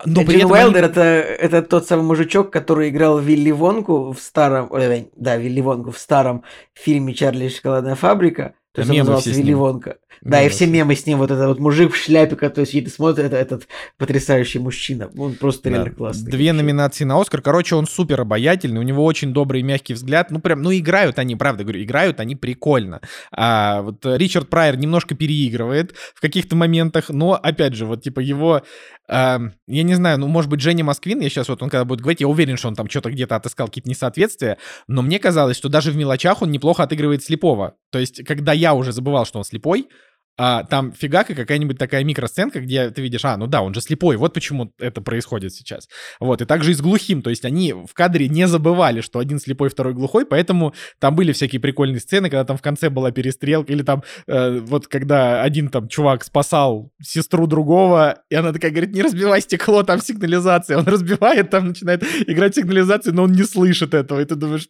Но 0.05 0.23
Джин 0.23 0.37
этом 0.37 0.51
Уайлдер 0.51 0.85
они... 0.85 0.93
это, 0.93 1.03
это 1.03 1.63
тот 1.63 1.87
самый 1.87 2.03
мужичок, 2.03 2.51
который 2.51 2.89
играл 2.89 3.19
Вилли 3.21 3.53
Вонку 3.53 4.13
в 4.13 4.19
старом, 4.19 4.69
ой, 4.71 5.11
да, 5.17 5.37
Вилли 5.37 5.61
Вонку 5.61 5.93
в 5.93 5.99
старом 5.99 6.43
фильме 6.75 7.15
«Чарли 7.15 7.47
и 7.47 7.49
шоколадная 7.49 7.95
фабрика». 7.95 8.55
То 8.73 8.81
есть 8.81 8.91
он 8.91 8.99
назывался 8.99 9.31
Вилли 9.31 9.53
Вонка. 9.53 9.97
Да, 10.21 10.43
и 10.43 10.49
все 10.49 10.67
мемы 10.67 10.97
с 10.97 11.07
ним, 11.07 11.19
вот 11.19 11.31
этот 11.31 11.47
вот 11.47 11.59
мужик 11.61 11.93
в 11.93 11.97
шляпе, 11.97 12.35
который 12.35 12.65
сидит 12.65 12.89
и 12.89 12.91
смотрит, 12.91 13.27
это 13.27 13.37
этот 13.37 13.69
потрясающий 13.99 14.59
мужчина. 14.59 15.11
Он 15.17 15.35
просто 15.35 15.69
реально 15.69 15.91
да. 15.91 15.97
классный. 15.97 16.31
Две 16.31 16.53
номинации 16.53 17.05
на 17.05 17.21
Оскар. 17.21 17.43
Короче, 17.43 17.77
он 17.77 17.87
супер 17.87 18.23
обаятельный, 18.23 18.81
у 18.81 18.85
него 18.85 19.05
очень 19.05 19.33
добрый 19.33 19.61
и 19.61 19.65
мягкий 19.65 19.93
взгляд. 19.93 20.31
Ну, 20.31 20.41
прям, 20.41 20.63
ну, 20.63 20.75
играют 20.75 21.19
они, 21.19 21.37
правда 21.37 21.63
говорю, 21.63 21.83
играют 21.83 22.21
они 22.21 22.37
прикольно. 22.37 23.01
А, 23.31 23.83
вот 23.83 23.99
Ричард 24.05 24.49
Прайер 24.49 24.77
немножко 24.79 25.15
переигрывает 25.15 25.95
в 26.15 26.21
каких-то 26.21 26.57
моментах, 26.57 27.11
но, 27.11 27.35
опять 27.35 27.75
же, 27.75 27.85
вот, 27.85 28.03
типа, 28.03 28.21
его 28.21 28.63
я 29.09 29.51
не 29.67 29.95
знаю, 29.95 30.19
ну, 30.19 30.29
может 30.29 30.51
быть, 30.51 30.61
Женя 30.61 30.85
Москвин, 30.85 31.21
я 31.21 31.29
сейчас 31.29 31.49
вот, 31.49 31.63
он 31.63 31.69
когда 31.69 31.85
будет 31.85 32.01
говорить, 32.01 32.21
я 32.21 32.29
уверен, 32.29 32.57
что 32.57 32.69
он 32.69 32.75
там 32.75 32.89
что-то 32.89 33.11
где-то 33.11 33.37
отыскал 33.37 33.67
какие-то 33.67 33.89
несоответствия, 33.89 34.59
но 34.89 35.03
мне 35.03 35.19
казалось, 35.19 35.57
что 35.57 35.69
даже 35.69 35.91
в 35.91 35.97
мелочах 35.97 36.43
он 36.43 36.51
неплохо 36.51 36.83
отыгрывает 36.83 37.23
слепого. 37.23 37.75
То 37.91 37.99
есть, 37.99 38.25
когда 38.25 38.53
я 38.53 38.75
уже 38.75 38.93
забывал, 38.93 39.27
что 39.27 39.39
он 39.39 39.45
слепой, 39.45 39.89
а, 40.37 40.65
там 40.65 40.93
фигак 40.93 41.31
и 41.31 41.35
какая-нибудь 41.35 41.79
такая 41.79 42.03
микросценка, 42.03 42.61
где 42.61 42.91
ты 42.91 43.03
видишь, 43.03 43.25
а, 43.25 43.37
ну 43.37 43.47
да, 43.47 43.63
он 43.63 43.73
же 43.73 43.81
слепой, 43.81 44.17
вот 44.17 44.35
почему 44.35 44.73
это 44.79 45.01
происходит 45.01 45.53
сейчас. 45.53 45.89
Вот, 46.19 46.43
и 46.43 46.45
также 46.45 46.73
и 46.73 46.75
с 46.75 46.81
глухим, 46.81 47.23
то 47.23 47.31
есть 47.31 47.45
они 47.45 47.73
в 47.73 47.93
кадре 47.95 48.29
не 48.29 48.49
забывали, 48.49 49.01
что 49.01 49.21
один 49.21 49.39
слепой, 49.39 49.69
второй 49.69 49.95
глухой, 49.95 50.27
поэтому 50.27 50.75
там 50.99 51.15
были 51.15 51.33
всякие 51.33 51.61
прикольные 51.61 52.01
сцены, 52.01 52.31
когда 52.31 52.45
там 52.45 52.57
в 52.57 52.63
конце 52.63 52.91
была 52.91 53.13
перестрелка, 53.13 53.73
или 53.73 53.83
там 53.83 54.03
э, 54.27 54.59
вот 54.61 54.89
когда 54.89 55.43
один 55.43 55.69
там 55.69 55.89
чувак 55.89 56.25
спасал 56.25 56.91
сестру 57.01 57.47
другого, 57.47 58.19
и 58.29 58.35
она 58.35 58.53
такая 58.53 58.73
говорит, 58.73 58.93
не 58.93 59.03
разбивай 59.03 59.41
стекло, 59.41 59.85
там 59.85 60.01
сигнализация, 60.01 60.79
он 60.79 60.85
разбивает, 60.87 61.51
там 61.51 61.69
начинает 61.69 62.03
играть 62.27 62.57
сигнализацию, 62.57 63.15
но 63.15 63.25
он 63.25 63.33
не 63.33 63.45
слышит 63.45 63.95
этого, 63.95 64.21
и 64.21 64.25
ты 64.25 64.35
думаешь, 64.35 64.69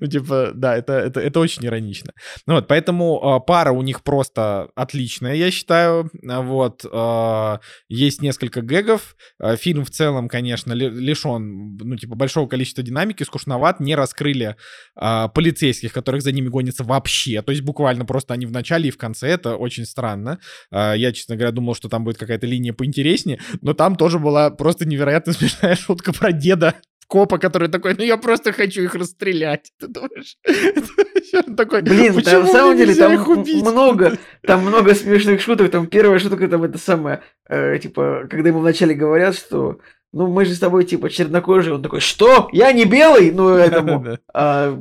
ну 0.00 0.06
типа, 0.08 0.50
да, 0.52 0.76
это, 0.76 0.94
это, 0.94 1.20
это 1.20 1.38
очень 1.38 1.64
иронично. 1.64 2.12
Ну 2.46 2.54
вот, 2.54 2.66
поэтому 2.66 3.38
э, 3.40 3.46
пара 3.46 3.70
у 3.70 3.82
них 3.82 4.02
просто 4.02 4.68
отличная 4.74 4.95
отличная, 4.96 5.34
я 5.34 5.50
считаю. 5.50 6.10
А 6.26 6.40
вот. 6.40 6.84
А, 6.90 7.60
есть 7.88 8.22
несколько 8.22 8.62
гэгов. 8.62 9.16
А, 9.38 9.56
фильм 9.56 9.84
в 9.84 9.90
целом, 9.90 10.28
конечно, 10.28 10.72
лишен, 10.72 11.76
ну, 11.76 11.96
типа, 11.96 12.14
большого 12.14 12.48
количества 12.48 12.82
динамики, 12.82 13.22
скучноват. 13.22 13.80
Не 13.80 13.94
раскрыли 13.94 14.56
полицейских, 14.94 15.92
которых 15.92 16.22
за 16.22 16.32
ними 16.32 16.48
гонятся 16.48 16.84
вообще. 16.84 17.42
То 17.42 17.52
есть 17.52 17.62
буквально 17.62 18.04
просто 18.04 18.34
они 18.34 18.46
в 18.46 18.52
начале 18.52 18.88
и 18.88 18.90
в 18.90 18.96
конце. 18.96 19.28
Это 19.28 19.56
очень 19.56 19.84
странно. 19.84 20.38
Я, 20.72 21.12
честно 21.12 21.36
говоря, 21.36 21.52
думал, 21.52 21.74
что 21.74 21.88
там 21.88 22.04
будет 22.04 22.16
какая-то 22.16 22.46
линия 22.46 22.72
поинтереснее. 22.72 23.38
Но 23.60 23.74
там 23.74 23.96
тоже 23.96 24.18
была 24.18 24.50
просто 24.50 24.86
невероятно 24.86 25.32
смешная 25.32 25.76
шутка 25.76 26.12
про 26.12 26.32
деда, 26.32 26.74
копа, 27.06 27.38
который 27.38 27.68
такой, 27.68 27.94
ну 27.94 28.04
я 28.04 28.16
просто 28.16 28.52
хочу 28.52 28.82
их 28.82 28.94
расстрелять. 28.94 29.72
Ты 29.78 29.88
думаешь? 29.88 30.36
такой, 31.56 31.82
Блин, 31.82 32.22
там, 32.22 32.42
на 32.42 32.48
самом 32.48 32.76
деле 32.76 32.94
там 32.94 33.12
много, 33.12 34.18
там 34.42 34.62
много 34.62 34.94
смешных 34.94 35.40
шуток. 35.40 35.70
Там 35.70 35.86
первая 35.86 36.18
шутка 36.18 36.48
там 36.48 36.62
это 36.64 36.78
самое, 36.78 37.22
э, 37.48 37.78
типа, 37.78 38.26
когда 38.30 38.48
ему 38.48 38.60
вначале 38.60 38.94
говорят, 38.94 39.36
что 39.36 39.78
ну 40.12 40.26
мы 40.28 40.44
же 40.44 40.54
с 40.54 40.58
тобой 40.58 40.84
типа 40.84 41.10
чернокожие, 41.10 41.74
он 41.74 41.82
такой, 41.82 42.00
что? 42.00 42.48
Я 42.52 42.72
не 42.72 42.84
белый? 42.84 43.30
Ну 43.30 43.48
этому 43.54 44.18
а, 44.32 44.78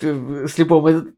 слепому, 0.00 0.88
это 0.88 1.12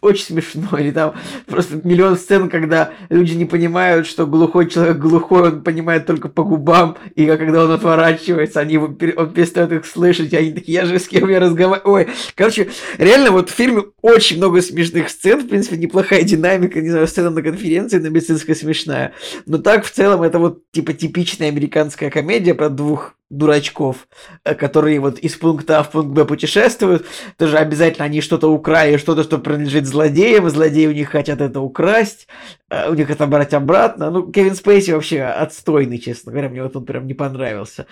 очень 0.00 0.24
смешно. 0.24 0.78
Или 0.78 0.90
там 0.90 1.14
просто 1.46 1.80
миллион 1.82 2.16
сцен, 2.16 2.48
когда 2.48 2.90
люди 3.08 3.34
не 3.34 3.44
понимают, 3.44 4.06
что 4.06 4.26
глухой 4.26 4.68
человек 4.68 4.98
глухой, 4.98 5.52
он 5.52 5.62
понимает 5.62 6.06
только 6.06 6.28
по 6.28 6.44
губам, 6.44 6.96
и 7.14 7.26
когда 7.26 7.64
он 7.64 7.70
отворачивается, 7.72 8.60
они, 8.60 8.78
он 8.78 8.94
перестает 8.94 9.72
их 9.72 9.86
слышать, 9.86 10.32
и 10.32 10.36
они 10.36 10.52
такие, 10.52 10.74
я 10.74 10.84
же 10.84 10.98
с 10.98 11.08
кем 11.08 11.28
я 11.28 11.40
разговариваю. 11.40 11.94
Ой, 11.94 12.08
короче, 12.34 12.68
реально 12.98 13.30
вот 13.30 13.50
в 13.50 13.54
фильме 13.54 13.84
очень 14.02 14.36
много 14.36 14.62
смешных 14.62 15.08
сцен, 15.08 15.40
в 15.40 15.48
принципе, 15.48 15.76
неплохая 15.76 16.22
динамика, 16.22 16.80
не 16.80 16.90
знаю, 16.90 17.06
сцена 17.08 17.30
на 17.30 17.42
конференции 17.42 17.98
на 17.98 18.08
медицинской 18.08 18.54
смешная, 18.54 19.12
но 19.46 19.58
так 19.58 19.84
в 19.84 19.90
целом 19.90 20.22
это 20.22 20.38
вот 20.38 20.70
типа 20.72 20.92
типичная 20.92 21.48
американская 21.48 22.10
комедия 22.10 22.54
про 22.54 22.68
двух 22.68 23.16
дурачков, 23.30 24.06
э, 24.44 24.54
которые 24.54 25.00
вот 25.00 25.18
из 25.18 25.34
пункта 25.34 25.80
А 25.80 25.82
в 25.82 25.90
пункт 25.90 26.10
Б 26.10 26.24
путешествуют, 26.24 27.06
тоже 27.36 27.58
обязательно 27.58 28.04
они 28.04 28.20
что-то 28.20 28.52
украли, 28.52 28.98
что-то, 28.98 29.24
что 29.24 29.38
принадлежит 29.38 29.86
злодеям, 29.96 30.46
и 30.46 30.50
злодеи 30.50 30.86
у 30.86 30.92
них 30.92 31.08
хотят 31.08 31.40
это 31.40 31.60
украсть, 31.60 32.28
э, 32.68 32.90
у 32.90 32.94
них 32.94 33.10
это 33.10 33.26
брать 33.26 33.54
обратно. 33.54 34.10
Ну, 34.10 34.30
Кевин 34.30 34.54
Спейси 34.54 34.90
вообще 34.90 35.22
отстойный, 35.22 35.98
честно 35.98 36.32
говоря, 36.32 36.50
мне 36.50 36.62
вот 36.62 36.76
он 36.76 36.84
прям 36.84 37.06
не 37.06 37.14
понравился. 37.14 37.86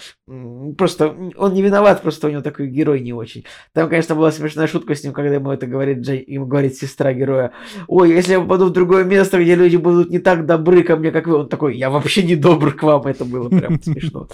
Просто 0.76 1.16
он 1.36 1.54
не 1.54 1.62
виноват, 1.62 2.02
просто 2.02 2.26
у 2.26 2.30
него 2.30 2.42
такой 2.42 2.68
герой 2.68 3.00
не 3.00 3.14
очень. 3.14 3.44
Там, 3.72 3.88
конечно, 3.88 4.14
была 4.14 4.32
смешная 4.32 4.66
шутка 4.66 4.94
с 4.94 5.02
ним, 5.02 5.14
когда 5.14 5.34
ему 5.34 5.50
это 5.50 5.66
говорит 5.66 6.00
Джей, 6.00 6.22
ему 6.26 6.46
говорит 6.46 6.76
сестра 6.76 7.14
героя, 7.14 7.52
ой, 7.88 8.12
если 8.12 8.32
я 8.32 8.40
попаду 8.40 8.66
в 8.66 8.72
другое 8.72 9.04
место, 9.04 9.42
где 9.42 9.54
люди 9.54 9.76
будут 9.76 10.10
не 10.10 10.18
так 10.18 10.44
добры 10.44 10.82
ко 10.82 10.96
мне, 10.96 11.10
как 11.10 11.26
вы, 11.26 11.36
он 11.36 11.48
такой, 11.48 11.76
я 11.78 11.88
вообще 11.88 12.22
не 12.22 12.36
добр 12.36 12.74
к 12.74 12.82
вам, 12.82 13.06
это 13.06 13.24
было 13.24 13.48
прям 13.48 13.80
смешно. 13.82 14.28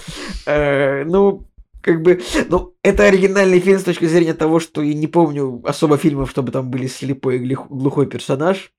Э, 0.47 1.05
ну, 1.05 1.47
как 1.83 2.03
бы, 2.03 2.21
ну, 2.49 2.75
это 2.83 3.05
оригинальный 3.05 3.61
фильм 3.61 3.79
с 3.79 3.85
точки 3.85 4.07
зрения 4.07 4.35
того, 4.35 4.61
что 4.61 4.83
я 4.83 4.95
не 4.95 5.07
помню 5.07 5.63
особо 5.65 5.97
фильмов, 5.97 6.31
чтобы 6.31 6.53
там 6.53 6.71
были 6.71 6.87
слепой 6.87 7.39
и 7.39 7.55
глухой 7.55 8.07
персонаж. 8.07 8.73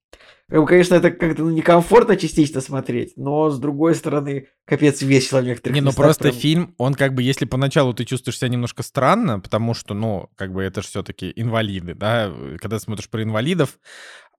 Как 0.51 0.59
бы, 0.59 0.67
конечно, 0.67 0.95
это 0.95 1.11
как-то 1.11 1.43
ну, 1.43 1.49
некомфортно 1.49 2.17
частично 2.17 2.59
смотреть, 2.59 3.13
но 3.15 3.49
с 3.49 3.57
другой 3.57 3.95
стороны, 3.95 4.49
капец 4.65 5.01
весело 5.01 5.39
в 5.39 5.45
некоторых 5.45 5.73
Не, 5.73 5.79
ну 5.79 5.93
просто 5.93 6.23
прям... 6.23 6.35
фильм, 6.35 6.75
он 6.77 6.93
как 6.93 7.13
бы, 7.13 7.23
если 7.23 7.45
поначалу 7.45 7.93
ты 7.93 8.03
чувствуешь 8.03 8.37
себя 8.37 8.49
немножко 8.49 8.83
странно, 8.83 9.39
потому 9.39 9.73
что, 9.73 9.93
ну, 9.93 10.29
как 10.35 10.51
бы 10.51 10.61
это 10.61 10.81
же 10.81 10.89
все-таки 10.89 11.31
инвалиды, 11.37 11.95
да, 11.95 12.33
когда 12.59 12.79
смотришь 12.79 13.09
про 13.09 13.23
инвалидов, 13.23 13.79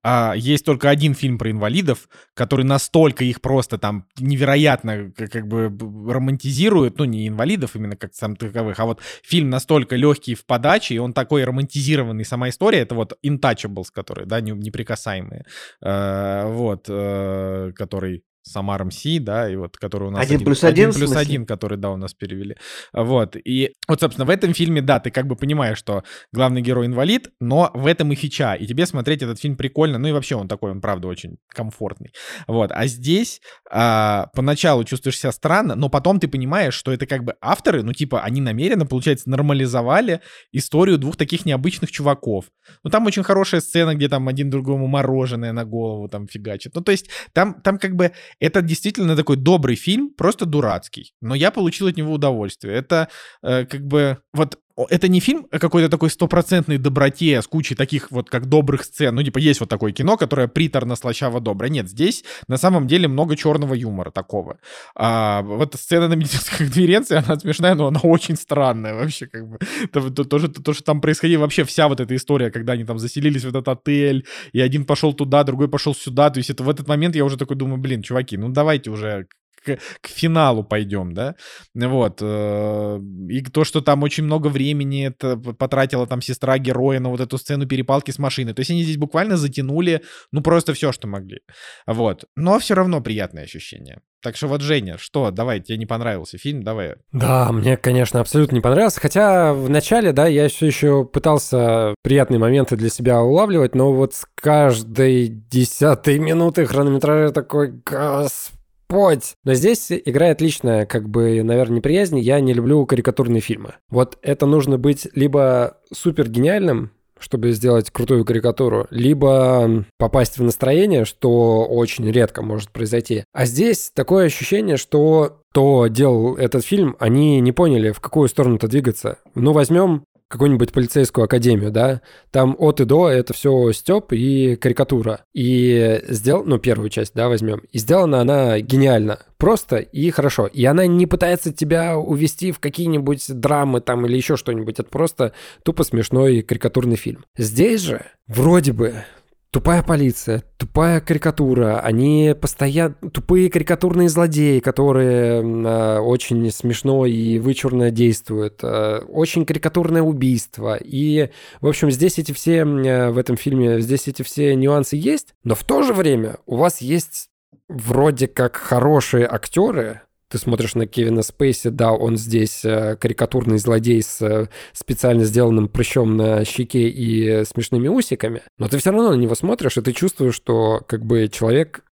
а, 0.02 0.34
есть 0.36 0.64
только 0.64 0.90
один 0.90 1.14
фильм 1.14 1.38
про 1.38 1.50
инвалидов, 1.50 2.08
который 2.34 2.64
настолько 2.64 3.24
их 3.24 3.40
просто 3.40 3.78
там 3.78 4.06
невероятно 4.18 5.12
как, 5.16 5.30
как 5.30 5.46
бы 5.46 5.66
романтизирует, 6.12 6.98
ну, 6.98 7.04
не 7.04 7.28
инвалидов 7.28 7.76
именно 7.76 7.96
как 7.96 8.14
сам 8.14 8.36
таковых, 8.36 8.78
а 8.80 8.84
вот 8.84 9.00
фильм 9.22 9.50
настолько 9.50 9.96
легкий 9.96 10.34
в 10.34 10.44
подаче, 10.44 10.94
и 10.94 10.98
он 10.98 11.12
такой 11.12 11.44
романтизированный, 11.44 12.24
сама 12.24 12.48
история, 12.48 12.80
это 12.80 12.94
вот 12.94 13.16
Intouchables, 13.24 13.86
который, 13.92 14.26
да, 14.26 14.40
неприкасаемые, 14.40 15.44
э, 15.80 16.44
вот, 16.46 16.86
э, 16.88 17.72
который 17.74 18.24
Самар 18.42 18.84
МС, 18.84 19.02
да, 19.20 19.50
и 19.50 19.56
вот, 19.56 19.76
который 19.76 20.08
у 20.08 20.10
нас... 20.10 20.22
Один, 20.22 20.36
один 20.36 20.46
плюс 20.46 20.64
один, 20.64 20.88
один 20.88 21.00
плюс 21.00 21.16
один, 21.16 21.46
который, 21.46 21.78
да, 21.78 21.90
у 21.90 21.96
нас 21.96 22.14
перевели. 22.14 22.56
Вот, 22.92 23.36
и 23.36 23.72
вот, 23.88 24.00
собственно, 24.00 24.24
в 24.24 24.30
этом 24.30 24.52
фильме, 24.52 24.82
да, 24.82 25.00
ты 25.00 25.10
как 25.10 25.26
бы 25.26 25.36
понимаешь, 25.36 25.78
что 25.78 26.02
главный 26.32 26.62
герой 26.62 26.86
инвалид, 26.86 27.30
но 27.40 27.70
в 27.74 27.86
этом 27.86 28.12
и 28.12 28.14
фича, 28.14 28.54
и 28.54 28.66
тебе 28.66 28.86
смотреть 28.86 29.22
этот 29.22 29.38
фильм 29.40 29.56
прикольно, 29.56 29.98
ну 29.98 30.08
и 30.08 30.12
вообще 30.12 30.34
он 30.34 30.48
такой, 30.48 30.72
он, 30.72 30.80
правда, 30.80 31.08
очень 31.08 31.36
комфортный. 31.48 32.12
Вот, 32.46 32.72
а 32.72 32.86
здесь 32.86 33.40
а, 33.70 34.28
поначалу 34.34 34.84
чувствуешь 34.84 35.18
себя 35.18 35.32
странно, 35.32 35.74
но 35.74 35.88
потом 35.88 36.18
ты 36.18 36.28
понимаешь, 36.28 36.74
что 36.74 36.92
это 36.92 37.06
как 37.06 37.24
бы 37.24 37.36
авторы, 37.40 37.82
ну, 37.82 37.92
типа, 37.92 38.22
они 38.22 38.40
намеренно, 38.40 38.86
получается, 38.86 39.30
нормализовали 39.30 40.20
историю 40.52 40.98
двух 40.98 41.16
таких 41.16 41.46
необычных 41.46 41.90
чуваков. 41.90 42.46
Ну, 42.84 42.90
там 42.90 43.06
очень 43.06 43.22
хорошая 43.22 43.60
сцена, 43.60 43.94
где 43.94 44.08
там 44.08 44.28
один 44.28 44.50
другому 44.50 44.86
мороженое 44.86 45.52
на 45.52 45.64
голову 45.64 46.08
там 46.08 46.26
фигачит. 46.26 46.74
Ну, 46.74 46.80
то 46.80 46.92
есть 46.92 47.08
там, 47.32 47.60
там 47.62 47.78
как 47.78 47.94
бы 47.94 48.12
это 48.40 48.62
действительно 48.62 49.16
такой 49.16 49.36
добрый 49.36 49.76
фильм, 49.76 50.10
просто 50.10 50.46
дурацкий. 50.46 51.14
Но 51.20 51.34
я 51.34 51.50
получил 51.50 51.86
от 51.86 51.96
него 51.96 52.12
удовольствие. 52.12 52.74
Это 52.74 53.08
э, 53.42 53.64
как 53.66 53.86
бы... 53.86 54.18
Вот 54.32 54.58
это 54.88 55.08
не 55.08 55.20
фильм 55.20 55.46
о 55.50 55.58
какой-то 55.58 55.88
такой 55.88 56.10
стопроцентной 56.10 56.78
доброте 56.78 57.40
с 57.40 57.46
кучей 57.46 57.74
таких 57.74 58.10
вот 58.10 58.30
как 58.30 58.46
добрых 58.46 58.84
сцен. 58.84 59.14
Ну, 59.14 59.22
типа, 59.22 59.38
есть 59.38 59.60
вот 59.60 59.68
такое 59.68 59.92
кино, 59.92 60.16
которое 60.16 60.48
приторно, 60.48 60.96
слащаво, 60.96 61.40
доброе. 61.40 61.70
Нет, 61.70 61.88
здесь 61.88 62.24
на 62.48 62.56
самом 62.56 62.86
деле 62.86 63.08
много 63.08 63.36
черного 63.36 63.74
юмора 63.74 64.10
такого. 64.10 64.58
А, 64.94 65.42
вот 65.42 65.74
сцена 65.74 66.08
на 66.08 66.14
медицинской 66.14 66.58
конференции, 66.66 67.16
она 67.16 67.38
смешная, 67.38 67.74
но 67.74 67.86
она 67.88 68.00
очень 68.02 68.36
странная 68.36 68.94
вообще, 68.94 69.26
как 69.26 69.48
бы. 69.48 69.58
То, 69.92 70.10
то, 70.10 70.24
то, 70.24 70.38
то, 70.38 70.62
то, 70.62 70.72
что 70.72 70.84
там 70.84 71.00
происходило, 71.00 71.42
вообще 71.42 71.64
вся 71.64 71.88
вот 71.88 72.00
эта 72.00 72.14
история, 72.16 72.50
когда 72.50 72.72
они 72.72 72.84
там 72.84 72.98
заселились 72.98 73.44
в 73.44 73.48
этот 73.48 73.68
отель, 73.68 74.26
и 74.52 74.60
один 74.60 74.84
пошел 74.84 75.12
туда, 75.12 75.44
другой 75.44 75.68
пошел 75.68 75.94
сюда. 75.94 76.30
То 76.30 76.38
есть 76.38 76.50
это 76.50 76.62
в 76.62 76.70
этот 76.70 76.88
момент 76.88 77.16
я 77.16 77.24
уже 77.24 77.36
такой 77.36 77.56
думаю, 77.56 77.78
блин, 77.78 78.02
чуваки, 78.02 78.36
ну 78.36 78.48
давайте 78.48 78.90
уже 78.90 79.26
к, 79.64 79.78
к 80.00 80.06
финалу 80.08 80.64
пойдем, 80.64 81.14
да, 81.14 81.36
вот, 81.74 82.18
э, 82.20 83.00
и 83.28 83.42
то, 83.42 83.64
что 83.64 83.80
там 83.80 84.02
очень 84.02 84.24
много 84.24 84.48
времени 84.48 85.06
это 85.06 85.36
потратила 85.36 86.06
там 86.06 86.22
сестра 86.22 86.58
героя 86.58 87.00
на 87.00 87.10
вот 87.10 87.20
эту 87.20 87.38
сцену 87.38 87.66
перепалки 87.66 88.10
с 88.10 88.18
машиной, 88.18 88.54
то 88.54 88.60
есть 88.60 88.70
они 88.70 88.82
здесь 88.82 88.96
буквально 88.96 89.36
затянули, 89.36 90.02
ну, 90.30 90.42
просто 90.42 90.74
все, 90.74 90.92
что 90.92 91.06
могли, 91.06 91.40
вот, 91.86 92.24
но 92.36 92.58
все 92.58 92.74
равно 92.74 93.00
приятное 93.00 93.44
ощущение. 93.44 94.00
Так 94.22 94.36
что 94.36 94.46
вот, 94.46 94.60
Женя, 94.60 94.98
что, 94.98 95.32
давай, 95.32 95.58
тебе 95.58 95.78
не 95.78 95.86
понравился 95.86 96.38
фильм, 96.38 96.62
давай. 96.62 96.94
Да, 97.10 97.50
мне, 97.50 97.76
конечно, 97.76 98.20
абсолютно 98.20 98.54
не 98.54 98.60
понравился, 98.60 99.00
хотя 99.00 99.52
в 99.52 99.68
начале, 99.68 100.12
да, 100.12 100.28
я 100.28 100.48
все 100.48 100.66
еще 100.66 101.04
пытался 101.04 101.96
приятные 102.02 102.38
моменты 102.38 102.76
для 102.76 102.88
себя 102.88 103.20
улавливать, 103.20 103.74
но 103.74 103.92
вот 103.92 104.14
с 104.14 104.24
каждой 104.36 105.26
десятой 105.26 106.20
минуты 106.20 106.66
хронометража 106.66 107.32
такой, 107.32 107.72
господи, 107.72 108.61
Господь! 108.92 109.36
Но 109.44 109.54
здесь 109.54 109.90
играет 109.90 110.42
личная, 110.42 110.84
как 110.84 111.08
бы, 111.08 111.42
наверное, 111.42 111.76
неприязнь. 111.76 112.18
Я 112.18 112.40
не 112.40 112.52
люблю 112.52 112.84
карикатурные 112.84 113.40
фильмы. 113.40 113.76
Вот 113.88 114.18
это 114.20 114.44
нужно 114.44 114.76
быть 114.76 115.08
либо 115.14 115.78
супер 115.90 116.28
гениальным, 116.28 116.90
чтобы 117.18 117.52
сделать 117.52 117.90
крутую 117.90 118.26
карикатуру, 118.26 118.86
либо 118.90 119.86
попасть 119.96 120.36
в 120.36 120.42
настроение, 120.42 121.06
что 121.06 121.64
очень 121.64 122.10
редко 122.10 122.42
может 122.42 122.70
произойти. 122.70 123.24
А 123.32 123.46
здесь 123.46 123.90
такое 123.94 124.26
ощущение, 124.26 124.76
что 124.76 125.38
кто 125.52 125.86
делал 125.86 126.36
этот 126.36 126.64
фильм, 126.64 126.96
они 126.98 127.40
не 127.40 127.52
поняли, 127.52 127.92
в 127.92 128.00
какую 128.00 128.28
сторону-то 128.28 128.68
двигаться. 128.68 129.18
Ну, 129.34 129.52
возьмем 129.52 130.04
какую-нибудь 130.32 130.72
полицейскую 130.72 131.26
академию, 131.26 131.70
да, 131.70 132.00
там 132.30 132.56
от 132.58 132.80
и 132.80 132.84
до 132.84 133.08
это 133.08 133.34
все 133.34 133.70
степ 133.72 134.12
и 134.12 134.56
карикатура. 134.56 135.24
И 135.34 136.00
сделал, 136.08 136.42
ну, 136.44 136.58
первую 136.58 136.88
часть, 136.88 137.12
да, 137.14 137.28
возьмем. 137.28 137.62
И 137.70 137.78
сделана 137.78 138.22
она 138.22 138.58
гениально, 138.60 139.18
просто 139.36 139.76
и 139.76 140.10
хорошо. 140.10 140.46
И 140.46 140.64
она 140.64 140.86
не 140.86 141.06
пытается 141.06 141.52
тебя 141.52 141.98
увести 141.98 142.50
в 142.50 142.60
какие-нибудь 142.60 143.26
драмы 143.28 143.82
там 143.82 144.06
или 144.06 144.16
еще 144.16 144.36
что-нибудь. 144.36 144.80
Это 144.80 144.88
просто 144.88 145.34
тупо 145.64 145.84
смешной 145.84 146.40
карикатурный 146.40 146.96
фильм. 146.96 147.26
Здесь 147.36 147.82
же 147.82 148.06
вроде 148.26 148.72
бы 148.72 149.04
Тупая 149.52 149.82
полиция, 149.82 150.42
тупая 150.56 151.02
карикатура, 151.02 151.78
они 151.80 152.34
постоянно... 152.40 152.94
Тупые 153.12 153.50
карикатурные 153.50 154.08
злодеи, 154.08 154.60
которые 154.60 155.42
э, 155.42 155.98
очень 155.98 156.50
смешно 156.50 157.04
и 157.04 157.38
вычурно 157.38 157.90
действуют. 157.90 158.60
Э, 158.62 159.00
очень 159.00 159.44
карикатурное 159.44 160.00
убийство. 160.00 160.78
И, 160.80 161.28
в 161.60 161.66
общем, 161.66 161.90
здесь 161.90 162.18
эти 162.18 162.32
все... 162.32 162.60
Э, 162.60 163.10
в 163.10 163.18
этом 163.18 163.36
фильме 163.36 163.78
здесь 163.82 164.08
эти 164.08 164.22
все 164.22 164.54
нюансы 164.54 164.96
есть, 164.96 165.34
но 165.44 165.54
в 165.54 165.64
то 165.64 165.82
же 165.82 165.92
время 165.92 166.38
у 166.46 166.56
вас 166.56 166.80
есть 166.80 167.28
вроде 167.68 168.28
как 168.28 168.56
хорошие 168.56 169.26
актеры, 169.26 170.00
ты 170.32 170.38
смотришь 170.38 170.74
на 170.74 170.86
Кевина 170.86 171.20
Спейси, 171.20 171.68
да, 171.68 171.92
он 171.92 172.16
здесь 172.16 172.64
э, 172.64 172.96
карикатурный 172.96 173.58
злодей 173.58 174.02
с 174.02 174.22
э, 174.22 174.48
специально 174.72 175.24
сделанным 175.24 175.68
прыщом 175.68 176.16
на 176.16 176.42
щеке 176.46 176.88
и 176.88 177.44
смешными 177.44 177.88
усиками, 177.88 178.40
но 178.58 178.66
ты 178.66 178.78
все 178.78 178.92
равно 178.92 179.10
на 179.10 179.16
него 179.16 179.34
смотришь, 179.34 179.76
и 179.76 179.82
ты 179.82 179.92
чувствуешь, 179.92 180.34
что 180.34 180.80
как 180.88 181.04
бы 181.04 181.28
человек 181.28 181.84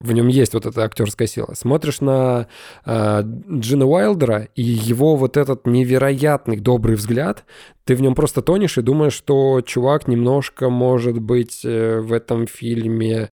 в 0.00 0.12
нем 0.12 0.28
есть 0.28 0.54
вот 0.54 0.64
эта 0.64 0.84
актерская 0.84 1.26
сила. 1.26 1.54
Смотришь 1.54 2.00
на 2.00 2.46
э, 2.86 3.22
Джина 3.50 3.84
Уайлдера 3.84 4.48
и 4.54 4.62
его 4.62 5.16
вот 5.16 5.36
этот 5.36 5.66
невероятный 5.66 6.58
добрый 6.58 6.94
взгляд, 6.94 7.44
ты 7.84 7.96
в 7.96 8.00
нем 8.00 8.14
просто 8.14 8.42
тонешь 8.42 8.78
и 8.78 8.82
думаешь, 8.82 9.14
что 9.14 9.60
чувак 9.60 10.06
немножко, 10.06 10.70
может 10.70 11.18
быть, 11.18 11.62
э, 11.64 11.98
в 11.98 12.12
этом 12.12 12.46
фильме 12.46 13.30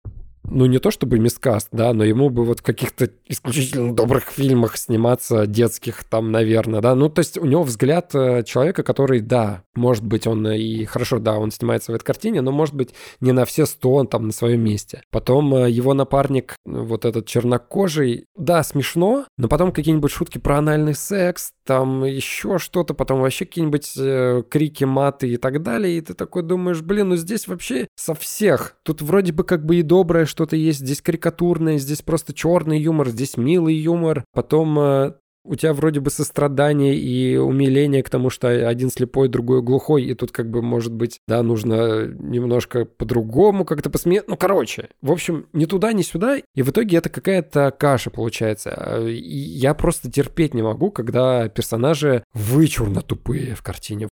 ну, 0.49 0.65
не 0.65 0.79
то 0.79 0.91
чтобы 0.91 1.19
мискаст, 1.19 1.69
да, 1.71 1.93
но 1.93 2.03
ему 2.03 2.29
бы 2.29 2.43
вот 2.43 2.59
в 2.59 2.63
каких-то 2.63 3.09
исключительно 3.27 3.95
добрых 3.95 4.25
фильмах 4.25 4.77
сниматься, 4.77 5.47
детских 5.47 6.03
там, 6.03 6.31
наверное, 6.31 6.81
да. 6.81 6.95
Ну, 6.95 7.09
то 7.09 7.19
есть 7.19 7.37
у 7.37 7.45
него 7.45 7.63
взгляд 7.63 8.13
э, 8.13 8.43
человека, 8.43 8.83
который, 8.83 9.21
да, 9.21 9.63
может 9.75 10.03
быть, 10.03 10.27
он 10.27 10.47
и 10.51 10.85
хорошо, 10.85 11.19
да, 11.19 11.37
он 11.37 11.51
снимается 11.51 11.91
в 11.91 11.95
этой 11.95 12.05
картине, 12.05 12.41
но, 12.41 12.51
может 12.51 12.75
быть, 12.75 12.93
не 13.21 13.31
на 13.31 13.45
все 13.45 13.65
сто 13.65 13.93
он 13.93 14.07
там 14.07 14.27
на 14.27 14.33
своем 14.33 14.61
месте. 14.61 15.01
Потом 15.11 15.55
э, 15.55 15.71
его 15.71 15.93
напарник, 15.93 16.55
вот 16.65 17.05
этот 17.05 17.25
чернокожий, 17.25 18.25
да, 18.37 18.63
смешно, 18.63 19.25
но 19.37 19.47
потом 19.47 19.71
какие-нибудь 19.71 20.11
шутки 20.11 20.37
про 20.37 20.57
анальный 20.57 20.95
секс, 20.95 21.51
там 21.65 22.03
еще 22.03 22.57
что-то, 22.57 22.93
потом 22.93 23.21
вообще 23.21 23.45
какие-нибудь 23.45 23.93
э, 23.97 24.43
крики, 24.49 24.83
маты 24.83 25.29
и 25.29 25.37
так 25.37 25.63
далее, 25.63 25.97
и 25.97 26.01
ты 26.01 26.13
такой 26.13 26.43
думаешь, 26.43 26.81
блин, 26.81 27.09
ну 27.09 27.15
здесь 27.15 27.47
вообще 27.47 27.87
со 27.95 28.13
всех. 28.13 28.75
Тут 28.83 29.01
вроде 29.01 29.31
бы 29.31 29.43
как 29.43 29.65
бы 29.65 29.77
и 29.77 29.81
доброе 29.81 30.25
что-то 30.33 30.55
есть, 30.55 30.79
здесь 30.79 31.01
карикатурное, 31.01 31.77
здесь 31.77 32.01
просто 32.01 32.33
черный 32.33 32.79
юмор, 32.81 33.09
здесь 33.09 33.37
милый 33.37 33.75
юмор. 33.75 34.25
Потом 34.33 34.79
э, 34.79 35.13
у 35.45 35.55
тебя 35.55 35.73
вроде 35.73 35.99
бы 35.99 36.09
сострадание 36.09 36.95
и 36.95 37.37
умиление 37.37 38.01
к 38.01 38.09
тому, 38.09 38.31
что 38.31 38.47
один 38.67 38.89
слепой, 38.89 39.27
другой 39.27 39.61
глухой, 39.61 40.05
и 40.05 40.13
тут 40.15 40.31
как 40.31 40.49
бы, 40.49 40.63
может 40.63 40.91
быть, 40.91 41.19
да, 41.27 41.43
нужно 41.43 42.07
немножко 42.07 42.85
по-другому 42.85 43.63
как-то 43.63 43.91
посмеяться. 43.91 44.31
Ну, 44.31 44.37
короче, 44.37 44.89
в 45.01 45.11
общем, 45.11 45.45
ни 45.53 45.65
туда, 45.65 45.93
ни 45.93 46.01
сюда, 46.01 46.37
и 46.37 46.61
в 46.63 46.69
итоге 46.71 46.97
это 46.97 47.09
какая-то 47.09 47.71
каша 47.77 48.09
получается. 48.09 49.05
И 49.07 49.13
я 49.13 49.75
просто 49.75 50.09
терпеть 50.11 50.55
не 50.55 50.63
могу, 50.63 50.89
когда 50.89 51.47
персонажи 51.47 52.23
вычурно 52.33 53.01
тупые 53.01 53.53
в 53.53 53.61
картине. 53.61 54.07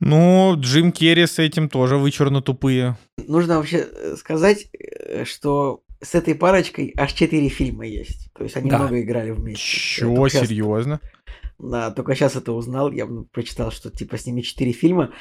Ну, 0.00 0.54
Джим 0.58 0.92
Керри 0.92 1.26
с 1.26 1.38
этим 1.38 1.68
тоже 1.68 1.96
вычурно 1.96 2.42
тупые. 2.42 2.96
Нужно 3.26 3.56
вообще 3.56 3.86
э, 3.90 4.16
сказать, 4.16 4.68
э, 4.78 5.24
что 5.24 5.82
с 6.02 6.14
этой 6.14 6.34
парочкой 6.34 6.92
аж 6.96 7.12
четыре 7.12 7.48
фильма 7.48 7.86
есть. 7.86 8.30
То 8.34 8.44
есть 8.44 8.56
они 8.56 8.70
да. 8.70 8.78
много 8.78 9.00
играли 9.00 9.30
вместе. 9.30 9.62
Чего, 9.62 10.28
серьезно? 10.28 11.00
Да, 11.58 11.90
только 11.90 12.14
сейчас 12.14 12.36
это 12.36 12.52
узнал. 12.52 12.92
Я 12.92 13.06
прочитал, 13.32 13.70
что 13.70 13.90
типа 13.90 14.18
с 14.18 14.26
ними 14.26 14.42
четыре 14.42 14.72
фильма. 14.72 15.12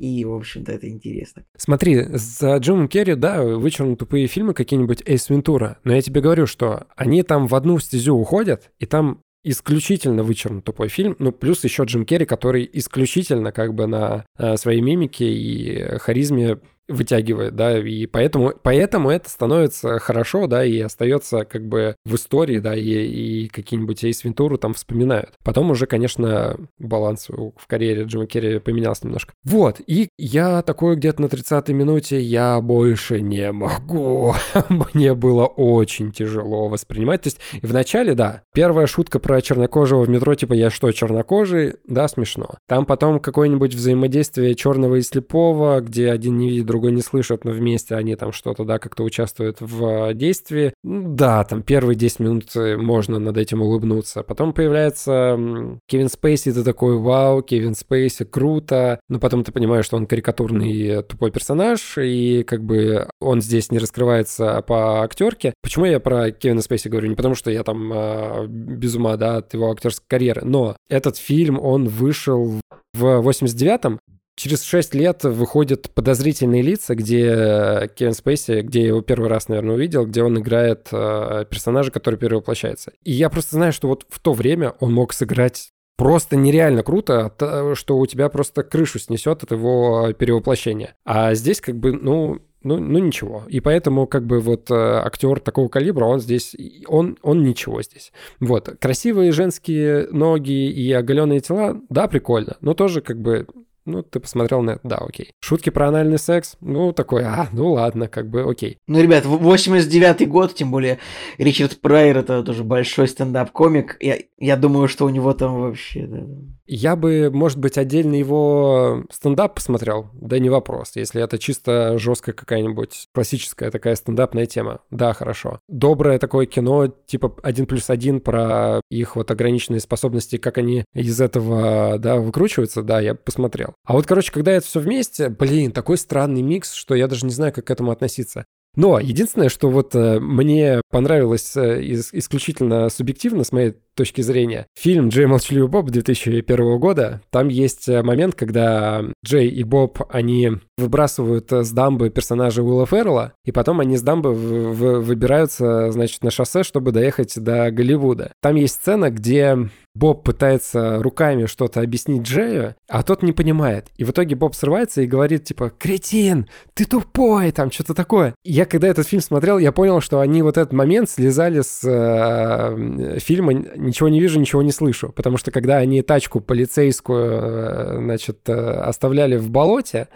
И, 0.00 0.24
в 0.24 0.34
общем-то, 0.34 0.72
это 0.72 0.88
интересно. 0.88 1.44
Смотри, 1.56 2.02
за 2.08 2.56
Джимом 2.56 2.88
Керри, 2.88 3.14
да, 3.14 3.44
вычурно 3.44 3.94
тупые 3.94 4.26
фильмы 4.26 4.52
какие-нибудь 4.52 5.04
Эйс 5.06 5.30
Вентура. 5.30 5.78
Но 5.84 5.94
я 5.94 6.02
тебе 6.02 6.20
говорю, 6.20 6.46
что 6.46 6.88
они 6.96 7.22
там 7.22 7.46
в 7.46 7.54
одну 7.54 7.78
стезю 7.78 8.16
уходят, 8.16 8.72
и 8.80 8.86
там 8.86 9.22
исключительно 9.44 10.22
вычурно 10.22 10.62
тупой 10.62 10.88
фильм. 10.88 11.14
Ну, 11.18 11.30
плюс 11.30 11.62
еще 11.64 11.84
Джим 11.84 12.04
Керри, 12.04 12.24
который 12.24 12.68
исключительно 12.72 13.52
как 13.52 13.74
бы 13.74 13.86
на 13.86 14.24
э, 14.38 14.56
своей 14.56 14.80
мимике 14.80 15.26
и 15.26 15.98
харизме 15.98 16.58
вытягивает, 16.88 17.56
да, 17.56 17.78
и 17.78 18.06
поэтому, 18.06 18.52
поэтому 18.62 19.10
это 19.10 19.28
становится 19.28 19.98
хорошо, 19.98 20.46
да, 20.46 20.64
и 20.64 20.78
остается 20.80 21.44
как 21.44 21.66
бы 21.66 21.96
в 22.04 22.14
истории, 22.14 22.58
да, 22.58 22.74
и, 22.74 22.82
и 22.82 23.48
какие-нибудь 23.48 24.04
Эйс 24.04 24.24
Вентуру 24.24 24.58
там 24.58 24.74
вспоминают. 24.74 25.32
Потом 25.42 25.70
уже, 25.70 25.86
конечно, 25.86 26.56
баланс 26.78 27.28
в 27.28 27.66
карьере 27.66 28.04
Джима 28.04 28.26
Керри 28.26 28.58
поменялся 28.58 29.06
немножко. 29.06 29.32
Вот, 29.44 29.80
и 29.86 30.08
я 30.18 30.62
такой 30.62 30.96
где-то 30.96 31.22
на 31.22 31.26
30-й 31.26 31.72
минуте, 31.72 32.20
я 32.20 32.60
больше 32.60 33.20
не 33.20 33.50
могу. 33.52 34.34
Мне 34.68 35.14
было 35.14 35.46
очень 35.46 36.12
тяжело 36.12 36.68
воспринимать. 36.68 37.22
То 37.22 37.28
есть 37.28 37.40
в 37.62 37.72
начале, 37.72 38.14
да, 38.14 38.42
первая 38.52 38.86
шутка 38.86 39.18
про 39.18 39.40
чернокожего 39.40 40.02
в 40.02 40.08
метро, 40.08 40.34
типа, 40.34 40.52
я 40.52 40.70
что, 40.70 40.90
чернокожий? 40.92 41.74
Да, 41.86 42.08
смешно. 42.08 42.56
Там 42.68 42.86
потом 42.86 43.20
какое-нибудь 43.20 43.74
взаимодействие 43.74 44.54
черного 44.54 44.96
и 44.96 45.02
слепого, 45.02 45.80
где 45.80 46.10
один 46.10 46.38
не 46.38 46.50
видит, 46.50 46.66
другой 46.74 46.90
не 46.90 47.02
слышит, 47.02 47.44
но 47.44 47.52
вместе 47.52 47.94
они 47.94 48.16
там 48.16 48.32
что-то, 48.32 48.64
да, 48.64 48.80
как-то 48.80 49.04
участвуют 49.04 49.58
в 49.60 50.12
действии. 50.14 50.74
Да, 50.82 51.44
там 51.44 51.62
первые 51.62 51.94
10 51.94 52.18
минут 52.18 52.56
э, 52.56 52.76
можно 52.76 53.20
над 53.20 53.36
этим 53.36 53.62
улыбнуться. 53.62 54.24
Потом 54.24 54.52
появляется 54.52 55.38
Кевин 55.86 56.08
Спейси, 56.08 56.52
ты 56.52 56.64
такой, 56.64 56.98
вау, 56.98 57.42
Кевин 57.42 57.76
Спейси, 57.76 58.24
круто. 58.24 58.98
Но 59.08 59.20
потом 59.20 59.44
ты 59.44 59.52
понимаешь, 59.52 59.84
что 59.84 59.96
он 59.96 60.06
карикатурный 60.06 61.04
тупой 61.04 61.30
персонаж, 61.30 61.96
и 61.98 62.42
как 62.42 62.64
бы 62.64 63.08
он 63.20 63.40
здесь 63.40 63.70
не 63.70 63.78
раскрывается 63.78 64.60
по 64.66 65.04
актерке. 65.04 65.54
Почему 65.62 65.84
я 65.84 66.00
про 66.00 66.32
Кевина 66.32 66.60
Спейси 66.60 66.88
говорю? 66.88 67.08
Не 67.08 67.14
потому, 67.14 67.36
что 67.36 67.52
я 67.52 67.62
там 67.62 67.92
э, 67.92 68.46
без 68.48 68.96
ума, 68.96 69.16
да, 69.16 69.36
от 69.36 69.54
его 69.54 69.70
актерской 69.70 70.06
карьеры, 70.08 70.42
но 70.44 70.76
этот 70.88 71.16
фильм, 71.18 71.60
он 71.60 71.86
вышел 71.86 72.60
в 72.94 73.04
89-м, 73.04 74.00
Через 74.36 74.64
шесть 74.64 74.94
лет 74.94 75.22
выходят 75.22 75.90
подозрительные 75.90 76.62
лица, 76.62 76.94
где 76.96 77.88
Кевин 77.94 78.14
Спейси, 78.14 78.62
где 78.62 78.82
я 78.82 78.88
его 78.88 79.00
первый 79.00 79.28
раз, 79.28 79.48
наверное, 79.48 79.76
увидел, 79.76 80.06
где 80.06 80.24
он 80.24 80.38
играет 80.38 80.88
э, 80.90 81.44
персонажа, 81.48 81.92
который 81.92 82.18
перевоплощается. 82.18 82.92
И 83.04 83.12
я 83.12 83.30
просто 83.30 83.56
знаю, 83.56 83.72
что 83.72 83.86
вот 83.88 84.04
в 84.08 84.18
то 84.18 84.32
время 84.32 84.74
он 84.80 84.92
мог 84.92 85.12
сыграть 85.12 85.70
просто 85.96 86.36
нереально 86.36 86.82
круто, 86.82 87.32
что 87.74 87.98
у 87.98 88.06
тебя 88.06 88.28
просто 88.28 88.64
крышу 88.64 88.98
снесет 88.98 89.44
от 89.44 89.52
его 89.52 90.12
перевоплощения. 90.12 90.96
А 91.04 91.34
здесь 91.34 91.60
как 91.60 91.76
бы, 91.76 91.92
ну, 91.92 92.40
ну, 92.64 92.78
ну 92.78 92.98
ничего. 92.98 93.44
И 93.48 93.60
поэтому 93.60 94.06
как 94.06 94.26
бы 94.26 94.40
вот 94.40 94.70
э, 94.70 94.74
актер 94.74 95.38
такого 95.38 95.68
калибра, 95.68 96.06
он 96.06 96.18
здесь, 96.18 96.56
он, 96.88 97.18
он 97.22 97.44
ничего 97.44 97.82
здесь. 97.82 98.12
Вот. 98.40 98.68
Красивые 98.80 99.32
женские 99.32 100.08
ноги 100.10 100.68
и 100.70 100.90
оголенные 100.92 101.40
тела, 101.40 101.80
да, 101.88 102.08
прикольно, 102.08 102.56
но 102.60 102.74
тоже 102.74 103.00
как 103.00 103.20
бы 103.20 103.46
ну, 103.86 104.02
ты 104.02 104.20
посмотрел 104.20 104.62
на 104.62 104.72
это, 104.72 104.80
да, 104.82 104.96
окей. 104.96 105.32
Шутки 105.40 105.70
про 105.70 105.88
анальный 105.88 106.18
секс, 106.18 106.56
ну, 106.60 106.92
такой, 106.92 107.24
а, 107.24 107.48
ну 107.52 107.72
ладно, 107.72 108.08
как 108.08 108.28
бы 108.28 108.42
окей. 108.42 108.78
Ну, 108.86 109.00
ребят, 109.00 109.24
89-й 109.24 110.26
год, 110.26 110.54
тем 110.54 110.70
более 110.70 110.98
Ричард 111.38 111.80
Прайер 111.80 112.18
это 112.18 112.42
тоже 112.42 112.64
большой 112.64 113.08
стендап-комик. 113.08 113.96
Я, 114.00 114.18
я 114.38 114.56
думаю, 114.56 114.88
что 114.88 115.06
у 115.06 115.10
него 115.10 115.32
там 115.34 115.60
вообще... 115.60 116.06
Да, 116.06 116.26
я 116.66 116.96
бы, 116.96 117.30
может 117.32 117.58
быть, 117.58 117.76
отдельно 117.76 118.14
его 118.14 119.04
стендап 119.10 119.54
посмотрел, 119.54 120.08
да 120.14 120.38
не 120.38 120.48
вопрос, 120.48 120.92
если 120.94 121.22
это 121.22 121.38
чисто 121.38 121.98
жесткая 121.98 122.34
какая-нибудь 122.34 123.08
классическая 123.12 123.70
такая 123.70 123.94
стендапная 123.96 124.46
тема. 124.46 124.80
Да, 124.90 125.12
хорошо. 125.12 125.60
Доброе 125.68 126.18
такое 126.18 126.46
кино, 126.46 126.86
типа 126.86 127.36
один 127.42 127.66
плюс 127.66 127.90
один 127.90 128.20
про 128.20 128.80
их 128.90 129.16
вот 129.16 129.30
ограниченные 129.30 129.80
способности, 129.80 130.38
как 130.38 130.56
они 130.56 130.84
из 130.94 131.20
этого, 131.20 131.98
да, 131.98 132.16
выкручиваются, 132.16 132.82
да, 132.82 133.00
я 133.00 133.14
посмотрел. 133.14 133.73
А 133.84 133.92
вот, 133.92 134.06
короче, 134.06 134.32
когда 134.32 134.52
это 134.52 134.66
все 134.66 134.80
вместе, 134.80 135.28
блин, 135.28 135.72
такой 135.72 135.98
странный 135.98 136.42
микс, 136.42 136.72
что 136.72 136.94
я 136.94 137.08
даже 137.08 137.26
не 137.26 137.32
знаю, 137.32 137.52
как 137.52 137.66
к 137.66 137.70
этому 137.70 137.90
относиться. 137.90 138.46
Но 138.76 138.98
единственное, 138.98 139.48
что 139.48 139.70
вот 139.70 139.94
э, 139.94 140.18
мне 140.18 140.80
понравилось 140.90 141.56
э, 141.56 141.80
исключительно 141.82 142.88
субъективно, 142.88 143.44
с 143.44 143.52
моей 143.52 143.74
точки 143.94 144.20
зрения, 144.20 144.66
фильм 144.74 145.08
«Джей 145.08 145.26
Молчаливый 145.26 145.68
Боб» 145.68 145.90
2001 145.90 146.78
года, 146.78 147.20
там 147.30 147.48
есть 147.48 147.88
э, 147.88 148.02
момент, 148.02 148.34
когда 148.34 149.02
Джей 149.24 149.48
и 149.48 149.64
Боб, 149.64 150.00
они 150.10 150.52
выбрасывают 150.76 151.50
с 151.52 151.70
дамбы 151.70 152.10
персонажа 152.10 152.62
Уилла 152.62 152.86
Феррелла, 152.86 153.32
и 153.44 153.52
потом 153.52 153.80
они 153.80 153.96
с 153.96 154.02
дамбы 154.02 154.32
в, 154.32 154.72
в, 154.72 155.00
выбираются, 155.00 155.90
значит, 155.92 156.22
на 156.22 156.30
шоссе, 156.30 156.62
чтобы 156.62 156.92
доехать 156.92 157.38
до 157.38 157.70
Голливуда. 157.70 158.32
Там 158.40 158.56
есть 158.56 158.74
сцена, 158.74 159.10
где 159.10 159.56
Боб 159.94 160.24
пытается 160.24 161.00
руками 161.00 161.46
что-то 161.46 161.80
объяснить 161.80 162.22
Джею, 162.22 162.74
а 162.88 163.02
тот 163.04 163.22
не 163.22 163.32
понимает. 163.32 163.86
И 163.96 164.04
в 164.04 164.10
итоге 164.10 164.34
Боб 164.34 164.54
срывается 164.56 165.02
и 165.02 165.06
говорит, 165.06 165.44
типа, 165.44 165.70
«Кретин, 165.78 166.48
ты 166.74 166.84
тупой!» 166.84 167.52
Там 167.52 167.70
что-то 167.70 167.94
такое. 167.94 168.34
Я 168.44 168.66
когда 168.66 168.88
этот 168.88 169.06
фильм 169.06 169.22
смотрел, 169.22 169.58
я 169.58 169.70
понял, 169.70 170.00
что 170.00 170.18
они 170.18 170.42
вот 170.42 170.56
этот 170.56 170.72
момент 170.72 171.08
слезали 171.08 171.60
с 171.60 171.80
э, 171.84 173.18
фильма 173.20 173.52
«Ничего 173.84 174.08
не 174.08 174.20
вижу, 174.20 174.40
ничего 174.40 174.62
не 174.62 174.72
слышу». 174.72 175.12
Потому 175.12 175.36
что 175.36 175.50
когда 175.50 175.76
они 175.76 176.02
тачку 176.02 176.40
полицейскую, 176.40 177.24
э, 177.24 177.98
значит, 177.98 178.48
э, 178.48 178.52
оставляли 178.52 179.36
в 179.36 179.50
болоте, 179.50 180.08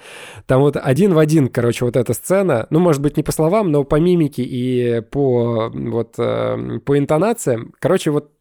там 0.46 0.60
вот 0.60 0.76
один 0.76 1.14
в 1.14 1.18
один, 1.18 1.48
короче, 1.48 1.84
вот 1.84 1.96
эта 1.96 2.12
сцена, 2.14 2.66
ну, 2.70 2.78
может 2.80 3.02
быть, 3.02 3.16
не 3.16 3.22
по 3.22 3.32
словам, 3.32 3.70
но 3.70 3.84
по 3.84 3.96
мимике 3.96 4.42
и 4.42 5.00
по 5.00 5.70
вот 5.72 6.14
э, 6.18 6.78
по 6.84 6.98
интонациям, 6.98 7.72
короче, 7.78 8.10
вот 8.10 8.32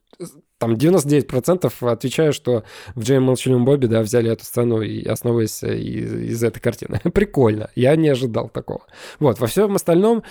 там 0.57 0.73
99% 0.73 1.89
отвечаю, 1.89 2.33
что 2.33 2.63
в 2.95 3.03
Джейм 3.03 3.23
Молчаливом 3.23 3.65
Бобби, 3.65 3.85
да, 3.85 4.01
взяли 4.01 4.31
эту 4.31 4.43
сцену 4.43 4.81
и 4.81 5.05
основываясь 5.05 5.63
из, 5.63 6.13
из 6.13 6.43
этой 6.43 6.59
картины. 6.59 6.99
Прикольно. 7.13 7.69
Я 7.75 7.95
не 7.95 8.09
ожидал 8.09 8.49
такого. 8.49 8.81
Вот, 9.19 9.39
во 9.39 9.47
всем 9.47 9.75
остальном 9.75 10.23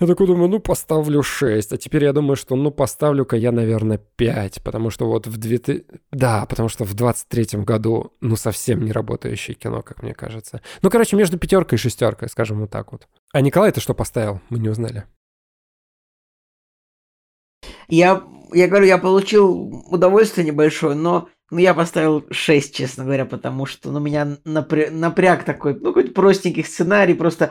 я 0.00 0.06
такой 0.06 0.26
думаю, 0.26 0.48
ну, 0.48 0.60
поставлю 0.60 1.22
6. 1.22 1.72
А 1.72 1.76
теперь 1.76 2.04
я 2.04 2.12
думаю, 2.12 2.36
что, 2.36 2.54
ну, 2.56 2.70
поставлю-ка 2.70 3.36
я, 3.36 3.52
наверное, 3.52 4.00
5. 4.16 4.62
Потому 4.62 4.90
что 4.90 5.06
вот 5.06 5.26
в 5.26 5.36
2000... 5.36 5.84
Да, 6.12 6.46
потому 6.46 6.68
что 6.68 6.84
в 6.84 6.94
23-м 6.94 7.64
году, 7.64 8.12
ну, 8.20 8.36
совсем 8.36 8.84
не 8.84 8.92
работающее 8.92 9.54
кино, 9.54 9.82
как 9.82 10.02
мне 10.02 10.14
кажется. 10.14 10.60
Ну, 10.82 10.90
короче, 10.90 11.16
между 11.16 11.38
пятеркой 11.38 11.76
и 11.76 11.80
шестеркой, 11.80 12.28
скажем 12.28 12.60
вот 12.60 12.70
так 12.70 12.92
вот. 12.92 13.08
А 13.32 13.40
Николай 13.40 13.72
ты 13.72 13.80
что 13.80 13.94
поставил? 13.94 14.40
Мы 14.50 14.58
не 14.58 14.68
узнали. 14.68 15.04
Я 17.88 18.22
я 18.54 18.68
говорю, 18.68 18.86
я 18.86 18.98
получил 18.98 19.84
удовольствие 19.90 20.46
небольшое, 20.46 20.94
но 20.94 21.28
ну, 21.50 21.58
я 21.58 21.74
поставил 21.74 22.24
6, 22.30 22.74
честно 22.74 23.04
говоря, 23.04 23.26
потому 23.26 23.66
что 23.66 23.90
ну, 23.90 24.00
меня 24.00 24.38
напря... 24.44 24.90
напряг 24.90 25.44
такой, 25.44 25.74
ну, 25.74 25.86
какой-то 25.88 26.12
простенький 26.12 26.64
сценарий, 26.64 27.14
просто 27.14 27.50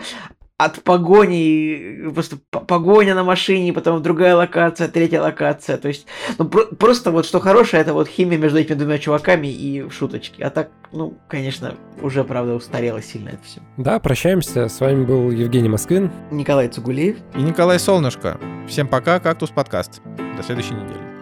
от 0.66 0.82
погони, 0.84 2.10
просто 2.14 2.38
погоня 2.50 3.16
на 3.16 3.24
машине, 3.24 3.74
потом 3.74 4.02
другая 4.02 4.36
локация, 4.36 4.88
третья 4.88 5.22
локация. 5.22 5.78
То 5.78 5.88
есть, 5.88 6.08
ну, 6.38 6.46
про- 6.46 6.66
просто 6.66 7.12
вот 7.12 7.26
что 7.26 7.40
хорошее, 7.40 7.82
это 7.82 7.94
вот 7.94 8.08
химия 8.08 8.38
между 8.38 8.60
этими 8.60 8.76
двумя 8.76 8.98
чуваками 8.98 9.48
и 9.48 9.90
шуточки. 9.90 10.42
А 10.42 10.50
так, 10.50 10.70
ну, 10.92 11.18
конечно, 11.28 11.76
уже, 12.02 12.24
правда, 12.24 12.56
устарело 12.56 13.02
сильно 13.02 13.30
это 13.30 13.44
все. 13.44 13.62
Да, 13.78 14.00
прощаемся. 14.00 14.68
С 14.68 14.80
вами 14.80 15.06
был 15.06 15.32
Евгений 15.32 15.70
Москвин. 15.70 16.12
Николай 16.32 16.68
Цугулеев. 16.68 17.18
И 17.36 17.42
Николай 17.42 17.80
Солнышко. 17.80 18.40
Всем 18.68 18.88
пока, 18.88 19.20
Кактус 19.20 19.50
подкаст. 19.50 20.02
До 20.38 20.44
следующей 20.44 20.74
недели. 20.74 21.13